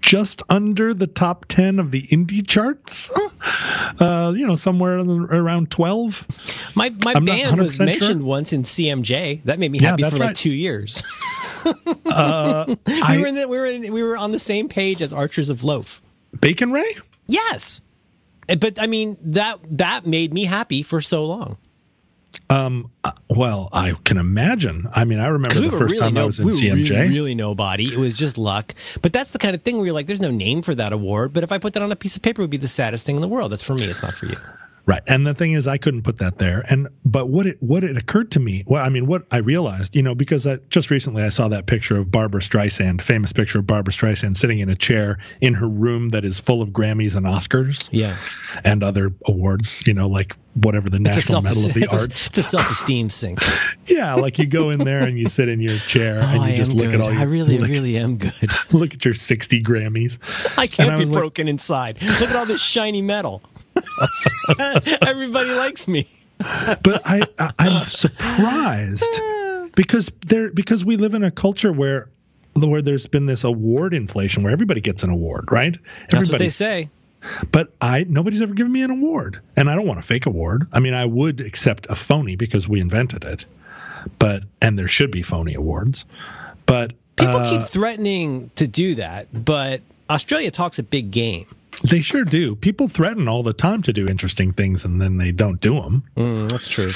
just 0.00 0.42
under 0.48 0.92
the 0.94 1.06
top 1.06 1.46
10 1.46 1.78
of 1.78 1.90
the 1.90 2.06
indie 2.08 2.46
charts. 2.46 3.10
Uh, 4.00 4.32
you 4.36 4.46
know, 4.46 4.56
somewhere 4.56 4.98
around 4.98 5.70
12. 5.70 6.72
My 6.74 6.94
my 7.04 7.14
I'm 7.16 7.24
band 7.24 7.58
was 7.58 7.78
mentioned 7.78 8.20
sure. 8.20 8.26
once 8.26 8.52
in 8.52 8.62
CMJ. 8.62 9.44
That 9.44 9.58
made 9.58 9.72
me 9.72 9.78
happy 9.78 10.02
that's 10.02 10.12
for 10.12 10.18
like 10.18 10.28
right. 10.28 10.36
two 10.36 10.52
years. 10.52 11.02
Uh, 12.06 12.76
we 12.86 13.02
I, 13.02 13.18
were 13.18 13.26
in 13.26 13.34
the, 13.34 13.48
we 13.48 13.58
were 13.58 13.66
in, 13.66 13.92
we 13.92 14.02
were 14.02 14.16
on 14.16 14.30
the 14.32 14.38
same 14.38 14.68
page 14.68 15.02
as 15.02 15.12
Archers 15.12 15.50
of 15.50 15.64
Loaf. 15.64 16.00
Bacon 16.40 16.70
Ray? 16.70 16.96
Yes, 17.26 17.82
but 18.46 18.80
I 18.80 18.86
mean 18.86 19.18
that 19.20 19.58
that 19.76 20.06
made 20.06 20.32
me 20.32 20.44
happy 20.44 20.82
for 20.82 21.02
so 21.02 21.26
long 21.26 21.58
Um, 22.50 22.90
uh, 23.04 23.12
well, 23.28 23.68
I 23.72 23.92
can 24.04 24.16
imagine. 24.16 24.88
I 24.94 25.04
mean, 25.04 25.18
I 25.18 25.26
remember 25.26 25.48
because 25.50 25.60
the 25.60 25.70
first 25.70 25.92
really 25.92 25.98
time 25.98 26.16
I 26.16 26.24
was 26.24 26.40
in 26.40 26.46
we 26.46 26.52
CMJ. 26.52 26.90
really, 26.90 27.08
really 27.08 27.34
nobody. 27.34 27.92
It 27.92 27.98
was 27.98 28.16
just 28.16 28.38
luck. 28.38 28.74
But 29.02 29.12
that's 29.12 29.32
the 29.32 29.38
kind 29.38 29.54
of 29.54 29.62
thing 29.62 29.76
where 29.76 29.86
you're 29.86 29.94
like, 29.94 30.06
there's 30.06 30.20
no 30.20 30.30
name 30.30 30.62
for 30.62 30.74
that 30.74 30.92
award. 30.92 31.32
But 31.34 31.44
if 31.44 31.52
I 31.52 31.58
put 31.58 31.74
that 31.74 31.82
on 31.82 31.92
a 31.92 31.96
piece 31.96 32.16
of 32.16 32.22
paper, 32.22 32.40
it 32.40 32.44
would 32.44 32.50
be 32.50 32.56
the 32.56 32.68
saddest 32.68 33.04
thing 33.04 33.16
in 33.16 33.20
the 33.20 33.28
world. 33.28 33.52
That's 33.52 33.62
for 33.62 33.74
me. 33.74 33.84
It's 33.84 34.02
not 34.02 34.16
for 34.16 34.26
you. 34.26 34.38
Right. 34.88 35.02
And 35.06 35.26
the 35.26 35.34
thing 35.34 35.52
is 35.52 35.68
I 35.68 35.76
couldn't 35.76 36.02
put 36.02 36.16
that 36.18 36.38
there. 36.38 36.64
And 36.70 36.88
but 37.04 37.28
what 37.28 37.46
it 37.46 37.62
what 37.62 37.84
it 37.84 37.94
occurred 37.98 38.30
to 38.32 38.40
me, 38.40 38.64
well, 38.66 38.82
I 38.82 38.88
mean, 38.88 39.06
what 39.06 39.26
I 39.30 39.36
realized, 39.36 39.94
you 39.94 40.02
know, 40.02 40.14
because 40.14 40.46
I, 40.46 40.56
just 40.70 40.90
recently 40.90 41.22
I 41.22 41.28
saw 41.28 41.46
that 41.48 41.66
picture 41.66 41.98
of 41.98 42.10
Barbra 42.10 42.40
Streisand, 42.40 43.02
famous 43.02 43.30
picture 43.30 43.58
of 43.58 43.66
Barbra 43.66 43.92
Streisand 43.92 44.38
sitting 44.38 44.60
in 44.60 44.70
a 44.70 44.74
chair 44.76 45.18
in 45.42 45.52
her 45.52 45.68
room 45.68 46.08
that 46.08 46.24
is 46.24 46.40
full 46.40 46.62
of 46.62 46.70
Grammys 46.70 47.14
and 47.14 47.26
Oscars 47.26 47.86
Yeah, 47.92 48.16
and 48.64 48.82
other 48.82 49.12
awards, 49.26 49.82
you 49.86 49.92
know, 49.92 50.08
like 50.08 50.34
whatever 50.54 50.88
the 50.88 50.96
it's 50.96 51.16
National 51.16 51.42
Medal 51.42 51.66
of 51.66 51.74
the 51.74 51.82
it's 51.82 51.92
a, 51.92 51.96
Arts. 51.98 52.26
it's 52.28 52.38
a 52.38 52.42
self 52.42 52.70
esteem 52.70 53.10
sink. 53.10 53.40
Yeah, 53.86 54.14
like 54.16 54.38
you 54.38 54.46
go 54.46 54.68
in 54.70 54.80
there 54.80 55.00
and 55.00 55.18
you 55.18 55.28
sit 55.28 55.48
in 55.48 55.60
your 55.60 55.76
chair 55.76 56.18
Oh, 56.22 56.26
and 56.26 56.40
I 56.42 56.50
you 56.52 56.56
just 56.58 56.72
look 56.72 56.86
good. 56.86 56.94
at 56.96 57.00
all 57.00 57.10
your 57.12 57.20
I 57.20 57.24
really, 57.24 57.58
look, 57.58 57.68
really 57.70 57.96
am 57.96 58.16
good. 58.18 58.32
look 58.72 58.92
at 58.94 59.02
your 59.04 59.14
60 59.14 59.62
Grammys. 59.62 60.18
I 60.58 60.66
can't 60.66 60.92
I 60.92 60.96
be 60.96 61.00
was 61.02 61.10
like- 61.10 61.18
broken 61.20 61.46
inside. 61.48 62.00
Look 62.02 62.30
at 62.30 62.36
all 62.36 62.44
this 62.46 62.60
shiny 62.62 63.00
metal. 63.02 63.42
Everybody 65.06 65.50
likes 65.50 65.88
me. 65.88 66.06
but 66.38 67.02
I, 67.04 67.22
I 67.38 67.52
I'm 67.58 67.86
surprised 67.86 69.04
because 69.74 70.10
there 70.26 70.50
because 70.50 70.84
we 70.84 70.96
live 70.96 71.14
in 71.14 71.24
a 71.24 71.30
culture 71.30 71.72
where 71.72 72.08
where 72.54 72.82
there's 72.82 73.06
been 73.06 73.26
this 73.26 73.44
award 73.44 73.94
inflation 73.94 74.42
where 74.42 74.52
everybody 74.52 74.80
gets 74.80 75.02
an 75.02 75.10
award, 75.10 75.50
right? 75.50 75.76
That's 76.10 76.30
what 76.30 76.38
they 76.38 76.50
say. 76.50 76.90
but 77.50 77.72
I 77.80 78.04
nobody's 78.08 78.40
ever 78.42 78.54
given 78.54 78.72
me 78.72 78.82
an 78.82 78.90
award, 78.90 79.40
and 79.56 79.68
I 79.68 79.74
don't 79.74 79.86
want 79.86 79.98
a 79.98 80.02
fake 80.02 80.26
award. 80.26 80.66
I 80.72 80.80
mean, 80.80 80.94
I 80.94 81.04
would 81.04 81.40
accept 81.40 81.86
a 81.90 81.96
phony 81.96 82.36
because 82.36 82.68
we 82.68 82.80
invented 82.80 83.24
it, 83.24 83.44
but 84.18 84.44
and 84.60 84.78
there 84.78 84.88
should 84.88 85.10
be 85.10 85.22
phony 85.22 85.54
awards, 85.54 86.04
but 86.66 86.92
People 87.18 87.40
uh, 87.40 87.50
keep 87.50 87.62
threatening 87.62 88.50
to 88.54 88.68
do 88.68 88.94
that, 88.94 89.26
but 89.32 89.82
Australia 90.08 90.50
talks 90.50 90.78
a 90.78 90.82
big 90.84 91.10
game. 91.10 91.46
They 91.82 92.00
sure 92.00 92.24
do. 92.24 92.54
People 92.56 92.88
threaten 92.88 93.28
all 93.28 93.42
the 93.42 93.52
time 93.52 93.82
to 93.82 93.92
do 93.92 94.06
interesting 94.06 94.52
things, 94.52 94.84
and 94.84 95.00
then 95.00 95.16
they 95.16 95.32
don't 95.32 95.60
do 95.60 95.80
them. 95.80 96.04
Mm, 96.16 96.50
that's 96.50 96.68
true. 96.68 96.92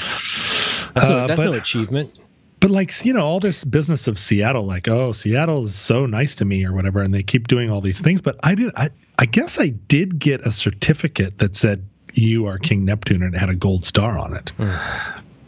That's, 0.93 1.07
no, 1.09 1.17
Uh, 1.19 1.27
that's 1.27 1.39
but- 1.41 1.45
no 1.51 1.53
achievement. 1.53 2.19
But 2.59 2.71
like 2.71 3.03
you 3.03 3.11
know, 3.13 3.25
all 3.25 3.41
this 3.41 3.65
business 3.65 4.07
of 4.07 4.17
Seattle, 4.17 4.65
like 4.65 4.87
oh, 4.87 5.11
Seattle 5.11 5.65
is 5.65 5.75
so 5.75 6.05
nice 6.05 6.33
to 6.35 6.45
me 6.45 6.63
or 6.65 6.71
whatever, 6.71 7.01
and 7.01 7.13
they 7.13 7.21
keep 7.21 7.49
doing 7.49 7.69
all 7.69 7.81
these 7.81 7.99
things. 7.99 8.21
But 8.21 8.37
I 8.41 8.55
did, 8.55 8.71
I, 8.77 8.89
I 9.19 9.25
guess 9.25 9.59
I 9.59 9.67
did 9.67 10.17
get 10.17 10.47
a 10.47 10.51
certificate 10.53 11.39
that 11.39 11.57
said 11.57 11.85
you 12.13 12.45
are 12.47 12.57
King 12.57 12.85
Neptune 12.85 13.21
and 13.21 13.35
it 13.35 13.37
had 13.37 13.49
a 13.49 13.53
gold 13.55 13.83
star 13.85 14.17
on 14.17 14.37
it. 14.37 14.53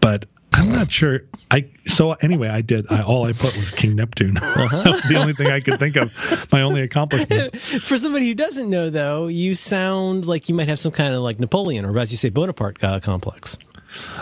but 0.02 0.26
I'm 0.56 0.72
not 0.72 0.92
sure. 0.92 1.22
I 1.52 1.70
so 1.86 2.14
anyway, 2.14 2.48
I 2.48 2.62
did. 2.62 2.86
I 2.90 3.02
all 3.02 3.26
I 3.26 3.34
put 3.34 3.56
was 3.58 3.72
King 3.72 3.96
Neptune. 3.96 4.34
that 4.42 4.84
was 4.86 5.04
the 5.04 5.18
only 5.20 5.34
thing 5.34 5.48
I 5.48 5.60
could 5.60 5.78
think 5.80 5.96
of. 5.96 6.16
My 6.52 6.62
only 6.62 6.82
accomplishment. 6.82 7.56
For 7.84 7.98
somebody 7.98 8.28
who 8.28 8.36
doesn't 8.36 8.70
know, 8.70 8.90
though, 8.90 9.28
you 9.28 9.54
sound 9.54 10.26
like 10.26 10.50
you 10.50 10.56
might 10.56 10.68
have 10.70 10.80
some 10.80 10.92
kind 10.92 11.14
of 11.14 11.22
like 11.22 11.40
Napoleon 11.40 11.86
or, 11.86 11.98
as 12.00 12.12
you 12.12 12.18
say, 12.18 12.30
Bonaparte 12.30 12.84
uh, 12.84 13.00
complex. 13.00 13.58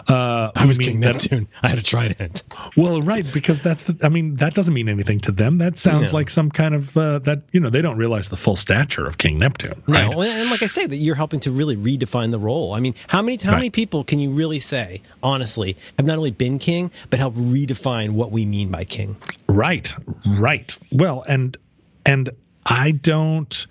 Uh, 0.07 0.51
I 0.55 0.65
was 0.65 0.77
King 0.77 0.99
Neptune. 0.99 1.47
I 1.61 1.69
had 1.69 1.77
a 1.77 1.83
trident. 1.83 2.43
Well, 2.75 3.01
right, 3.01 3.25
because 3.33 3.61
that's 3.61 3.83
the. 3.85 3.97
I 4.03 4.09
mean, 4.09 4.35
that 4.35 4.53
doesn't 4.53 4.73
mean 4.73 4.89
anything 4.89 5.19
to 5.21 5.31
them. 5.31 5.57
That 5.59 5.77
sounds 5.77 6.03
No. 6.03 6.11
like 6.11 6.29
some 6.29 6.49
kind 6.51 6.75
of 6.75 6.95
uh, 6.97 7.19
that. 7.19 7.43
You 7.51 7.59
know, 7.59 7.69
they 7.69 7.81
don't 7.81 7.97
realize 7.97 8.29
the 8.29 8.37
full 8.37 8.55
stature 8.55 9.05
of 9.07 9.17
King 9.17 9.39
Neptune. 9.39 9.83
Right? 9.87 10.11
No, 10.11 10.21
and 10.21 10.49
like 10.49 10.61
I 10.63 10.67
say, 10.67 10.85
that 10.87 10.95
you're 10.97 11.15
helping 11.15 11.39
to 11.41 11.51
really 11.51 11.75
redefine 11.75 12.31
the 12.31 12.39
role. 12.39 12.73
I 12.73 12.79
mean, 12.79 12.95
how 13.07 13.21
many 13.21 13.37
how 13.37 13.53
many 13.55 13.69
people 13.69 14.03
can 14.03 14.19
you 14.19 14.31
really 14.31 14.59
say, 14.59 15.01
honestly, 15.21 15.77
have 15.97 16.05
not 16.05 16.17
only 16.17 16.31
been 16.31 16.59
king 16.59 16.91
but 17.09 17.19
help 17.19 17.35
redefine 17.35 18.11
what 18.11 18.31
we 18.31 18.45
mean 18.45 18.69
by 18.69 18.83
king? 18.85 19.15
Right, 19.47 19.93
right. 20.25 20.77
Well, 20.91 21.23
and 21.27 21.55
and 22.05 22.29
I 22.65 22.91
don't. 22.91 23.67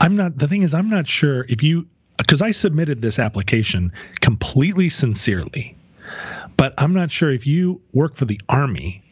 I'm 0.00 0.16
not. 0.16 0.38
The 0.38 0.48
thing 0.48 0.62
is, 0.62 0.74
I'm 0.74 0.90
not 0.90 1.06
sure 1.06 1.44
if 1.48 1.62
you 1.62 1.86
because 2.18 2.42
I 2.42 2.50
submitted 2.50 3.02
this 3.02 3.18
application 3.18 3.92
completely 4.20 4.88
sincerely, 4.88 5.76
but 6.56 6.74
I'm 6.78 6.92
not 6.92 7.10
sure 7.10 7.30
if 7.30 7.46
you 7.46 7.80
work 7.92 8.16
for 8.16 8.24
the 8.24 8.40
army, 8.48 9.02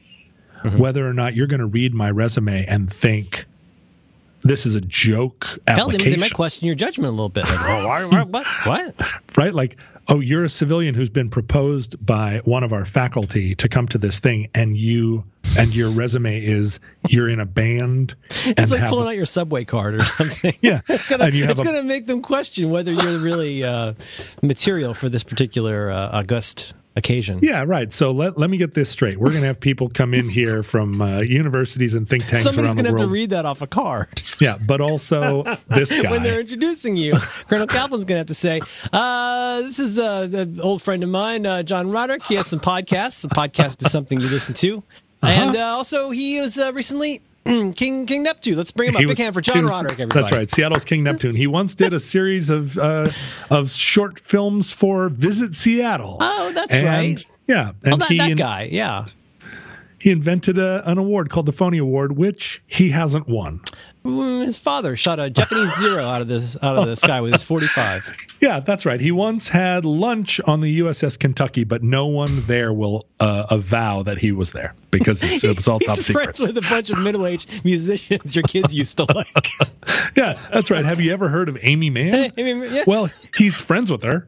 mm-hmm. 0.65 0.79
whether 0.79 1.09
or 1.09 1.13
not 1.13 1.35
you're 1.35 1.47
going 1.47 1.61
to 1.61 1.67
read 1.67 1.95
my 1.95 2.11
resume 2.11 2.65
and 2.67 2.93
think 2.93 3.47
this 4.45 4.67
is 4.67 4.75
a 4.75 4.81
joke 4.81 5.47
Hell, 5.69 5.89
application. 5.89 6.11
they 6.11 6.17
might 6.17 6.35
question 6.35 6.67
your 6.67 6.75
judgment 6.75 7.09
a 7.09 7.11
little 7.13 7.29
bit. 7.29 7.45
Like, 7.45 7.61
oh, 7.61 7.87
why, 7.87 8.05
why, 8.05 8.23
what? 8.25 8.47
What? 8.65 8.95
right? 9.37 9.55
Like, 9.55 9.77
oh, 10.09 10.21
you're 10.21 10.45
a 10.45 10.49
civilian 10.49 10.95
who's 10.95 11.11
been 11.11 11.31
proposed 11.31 12.05
by 12.05 12.41
one 12.45 12.65
of 12.65 12.73
our 12.73 12.85
faculty 12.85 13.55
to 13.57 13.69
come 13.69 13.87
to 13.89 13.99
this 13.99 14.19
thing, 14.19 14.49
and 14.55 14.77
you 14.77 15.25
and 15.59 15.75
your 15.75 15.91
resume 15.91 16.43
is 16.45 16.81
you're 17.09 17.29
in 17.29 17.39
a 17.41 17.47
band. 17.47 18.15
It's 18.31 18.71
like 18.73 18.89
pulling 18.89 19.07
a- 19.07 19.11
out 19.11 19.17
your 19.17 19.27
subway 19.27 19.65
card 19.65 19.95
or 19.95 20.05
something. 20.05 20.55
Yeah, 20.61 20.81
it's 20.89 21.07
gonna 21.07 21.25
and 21.25 21.35
you 21.35 21.43
have 21.43 21.53
it's 21.53 21.61
a- 21.61 21.65
gonna 21.65 21.83
make 21.83 22.07
them 22.07 22.23
question 22.23 22.71
whether 22.71 22.93
you're 22.93 23.19
really 23.19 23.63
uh, 23.63 23.95
material 24.43 24.95
for 24.95 25.09
this 25.09 25.25
particular 25.25 25.91
uh, 25.91 26.11
august 26.13 26.75
occasion. 26.97 27.39
Yeah, 27.43 27.65
right. 27.67 27.93
So 27.93 28.11
let, 28.11 28.37
let 28.39 28.51
me 28.51 28.57
get 28.59 28.75
this 28.75 28.91
straight. 28.91 29.19
We're 29.19 29.31
going 29.31 29.41
to 29.43 29.47
have 29.47 29.61
people 29.71 29.89
come 29.89 30.13
in 30.15 30.29
here 30.29 30.63
from 30.63 31.01
uh, 31.01 31.21
universities 31.21 31.95
and 31.95 32.09
think 32.09 32.25
tanks 32.25 32.43
Somebody's 32.43 32.69
around 32.69 32.77
gonna 32.77 32.83
the 32.83 32.89
have 32.95 33.01
world. 33.01 33.11
to 33.11 33.13
read 33.15 33.31
that 33.31 33.45
off 33.47 33.63
a 33.63 33.67
card 33.67 34.23
yeah, 34.41 34.57
but 34.69 34.81
also 34.81 35.43
this 35.69 36.01
guy. 36.03 36.11
when 36.11 36.23
they're 36.23 36.41
introducing 36.41 36.97
you. 36.97 37.15
Colonel 37.49 37.67
Kaplan's 37.67 38.05
gonna 38.05 38.19
have 38.19 38.27
to 38.27 38.35
say, 38.35 38.61
uh, 38.93 39.61
"This 39.63 39.79
is 39.79 39.99
uh, 39.99 40.29
an 40.33 40.61
old 40.61 40.83
friend 40.83 41.03
of 41.03 41.09
mine, 41.11 41.47
uh, 41.47 41.63
John 41.63 41.91
Roderick. 41.91 42.25
He 42.25 42.35
has 42.35 42.47
some 42.47 42.61
podcasts. 42.61 43.25
A 43.25 43.29
podcast 43.29 43.85
is 43.85 43.91
something 43.91 44.21
you 44.21 44.29
listen 44.29 44.55
to, 44.57 44.83
Uh-huh. 45.23 45.33
and 45.33 45.57
uh, 45.57 45.61
also 45.61 46.11
he 46.11 46.41
was 46.41 46.59
uh, 46.59 46.73
recently." 46.73 47.23
King 47.75 48.07
King 48.07 48.23
Neptune. 48.23 48.57
Let's 48.57 48.71
bring 48.73 48.89
him 48.91 48.97
up. 48.97 49.01
He 49.01 49.07
Big 49.07 49.19
hand 49.19 49.35
for 49.35 49.41
John 49.41 49.67
Roderick. 49.67 49.95
Everybody. 49.95 50.21
That's 50.23 50.33
right. 50.37 50.51
Seattle's 50.51 50.85
King 50.85 51.03
Neptune. 51.05 51.35
He 51.35 51.47
once 51.47 51.75
did 51.75 51.93
a 51.93 52.01
series 52.01 52.51
of 52.51 52.79
uh, 52.79 53.09
of 53.51 53.71
short 53.71 54.21
films 54.21 54.71
for 54.71 55.09
Visit 55.09 55.55
Seattle. 55.55 56.19
Oh, 56.21 56.53
that's 56.55 56.73
And, 56.73 56.85
right. 56.87 57.25
Yeah, 57.49 57.73
and 57.85 57.95
Oh, 57.95 57.97
that, 57.97 58.09
he 58.09 58.19
that 58.19 58.31
in- 58.31 58.37
guy. 58.37 58.69
Yeah. 58.71 59.07
he 59.99 60.11
invented 60.11 60.59
a, 60.59 60.89
an 60.89 60.99
award 60.99 61.31
called 61.31 61.47
the 61.47 61.53
Phony 61.53 61.79
Award, 61.79 62.17
which 62.17 62.63
he 62.69 62.89
hasn't 62.91 63.29
won. 63.29 63.61
His 64.05 64.59
father 64.59 64.97
shot 64.97 65.21
a 65.21 65.31
Japanese 65.31 65.79
zero 65.79 66.05
out 66.05 66.21
of 66.23 66.29
the 66.29 66.59
out 66.61 66.77
of 66.77 66.87
the 66.87 66.97
sky 66.97 67.21
with 67.21 67.33
his 67.33 67.45
45. 67.45 68.13
Yeah, 68.43 68.59
that's 68.59 68.85
right. 68.85 69.01
He 69.01 69.13
once 69.13 69.47
had 69.47 69.85
lunch 69.85 70.41
on 70.41 70.63
the 70.63 70.81
USS 70.81 71.17
Kentucky, 71.17 71.63
but 71.63 71.85
no 71.85 72.07
one 72.07 72.27
there 72.49 72.73
will 72.73 73.07
uh, 73.21 73.47
avow 73.51 74.03
that 74.03 74.19
he 74.19 74.33
was 74.33 74.51
there 74.51 74.75
because 74.91 75.23
it's, 75.23 75.45
it 75.45 75.55
was 75.57 75.69
all 75.69 75.79
top 75.81 75.95
He's 75.97 76.07
secret. 76.07 76.25
friends 76.25 76.41
with 76.41 76.59
a 76.59 76.63
bunch 76.63 76.91
of 76.91 76.99
middle-aged 76.99 77.65
musicians 77.65 78.35
your 78.35 78.43
kids 78.43 78.75
used 78.75 78.97
to 78.97 79.07
like. 79.15 79.29
Yeah, 80.17 80.39
that's 80.53 80.71
right. 80.71 80.85
Have 80.85 81.01
you 81.01 81.13
ever 81.13 81.29
heard 81.29 81.49
of 81.49 81.57
Aimee 81.63 81.91
Mann? 81.91 82.33
Mean, 82.37 82.63
yeah, 82.73 82.83
Well, 82.87 83.09
he's 83.37 83.61
friends 83.61 83.91
with 83.91 84.03
her. 84.03 84.27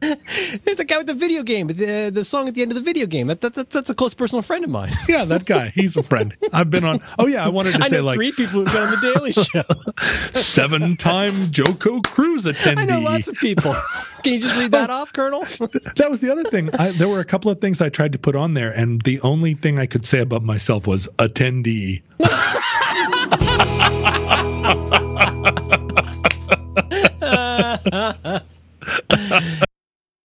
there's 0.63 0.79
a 0.79 0.85
guy 0.85 0.97
with 0.97 1.07
the 1.07 1.13
video 1.13 1.43
game, 1.43 1.67
the 1.67 2.09
the 2.13 2.23
song 2.25 2.47
at 2.47 2.55
the 2.55 2.61
end 2.61 2.71
of 2.71 2.75
the 2.75 2.81
video 2.83 3.05
game. 3.07 3.27
That, 3.27 3.41
that, 3.41 3.53
that 3.55 3.69
that's 3.69 3.89
a 3.89 3.95
close 3.95 4.13
personal 4.13 4.41
friend 4.41 4.63
of 4.63 4.69
mine. 4.71 4.91
Yeah, 5.07 5.25
that 5.25 5.45
guy. 5.45 5.67
He's 5.69 5.95
a 5.97 6.03
friend. 6.03 6.35
I've 6.53 6.71
been 6.71 6.83
on. 6.85 7.01
Oh 7.19 7.27
yeah, 7.27 7.45
I 7.45 7.49
wanted 7.49 7.75
to 7.75 7.83
I 7.83 7.89
say 7.89 7.97
know 7.97 8.03
like 8.03 8.15
three 8.15 8.31
people 8.31 8.63
who've 8.63 8.73
been 8.73 8.81
on 8.83 8.91
the 8.91 9.13
Daily 9.13 9.31
Show. 9.33 9.63
Seven-time 10.33 11.33
JoCo 11.51 12.05
Cruise 12.05 12.45
attendee. 12.45 12.79
I 12.79 12.85
know 12.85 12.99
lots 12.99 13.27
of 13.27 13.35
people. 13.35 13.75
Can 14.23 14.33
you 14.33 14.39
just 14.41 14.55
read 14.55 14.71
that 14.71 14.89
oh. 14.89 14.93
off, 14.93 15.13
Colonel? 15.13 15.41
that 15.95 16.07
was 16.09 16.19
the 16.19 16.31
other 16.31 16.43
thing. 16.43 16.73
I, 16.75 16.91
there 16.91 17.07
were 17.07 17.19
a 17.19 17.25
couple 17.25 17.51
of 17.51 17.61
things 17.61 17.81
I 17.81 17.89
tried 17.89 18.11
to 18.13 18.19
put 18.19 18.35
on 18.35 18.53
there, 18.53 18.71
and 18.71 19.01
the 19.01 19.19
only 19.21 19.53
thing 19.53 19.79
I 19.79 19.85
could 19.85 20.05
say 20.05 20.19
about 20.19 20.43
myself 20.43 20.87
was 20.87 21.07
attendee. 21.19 22.01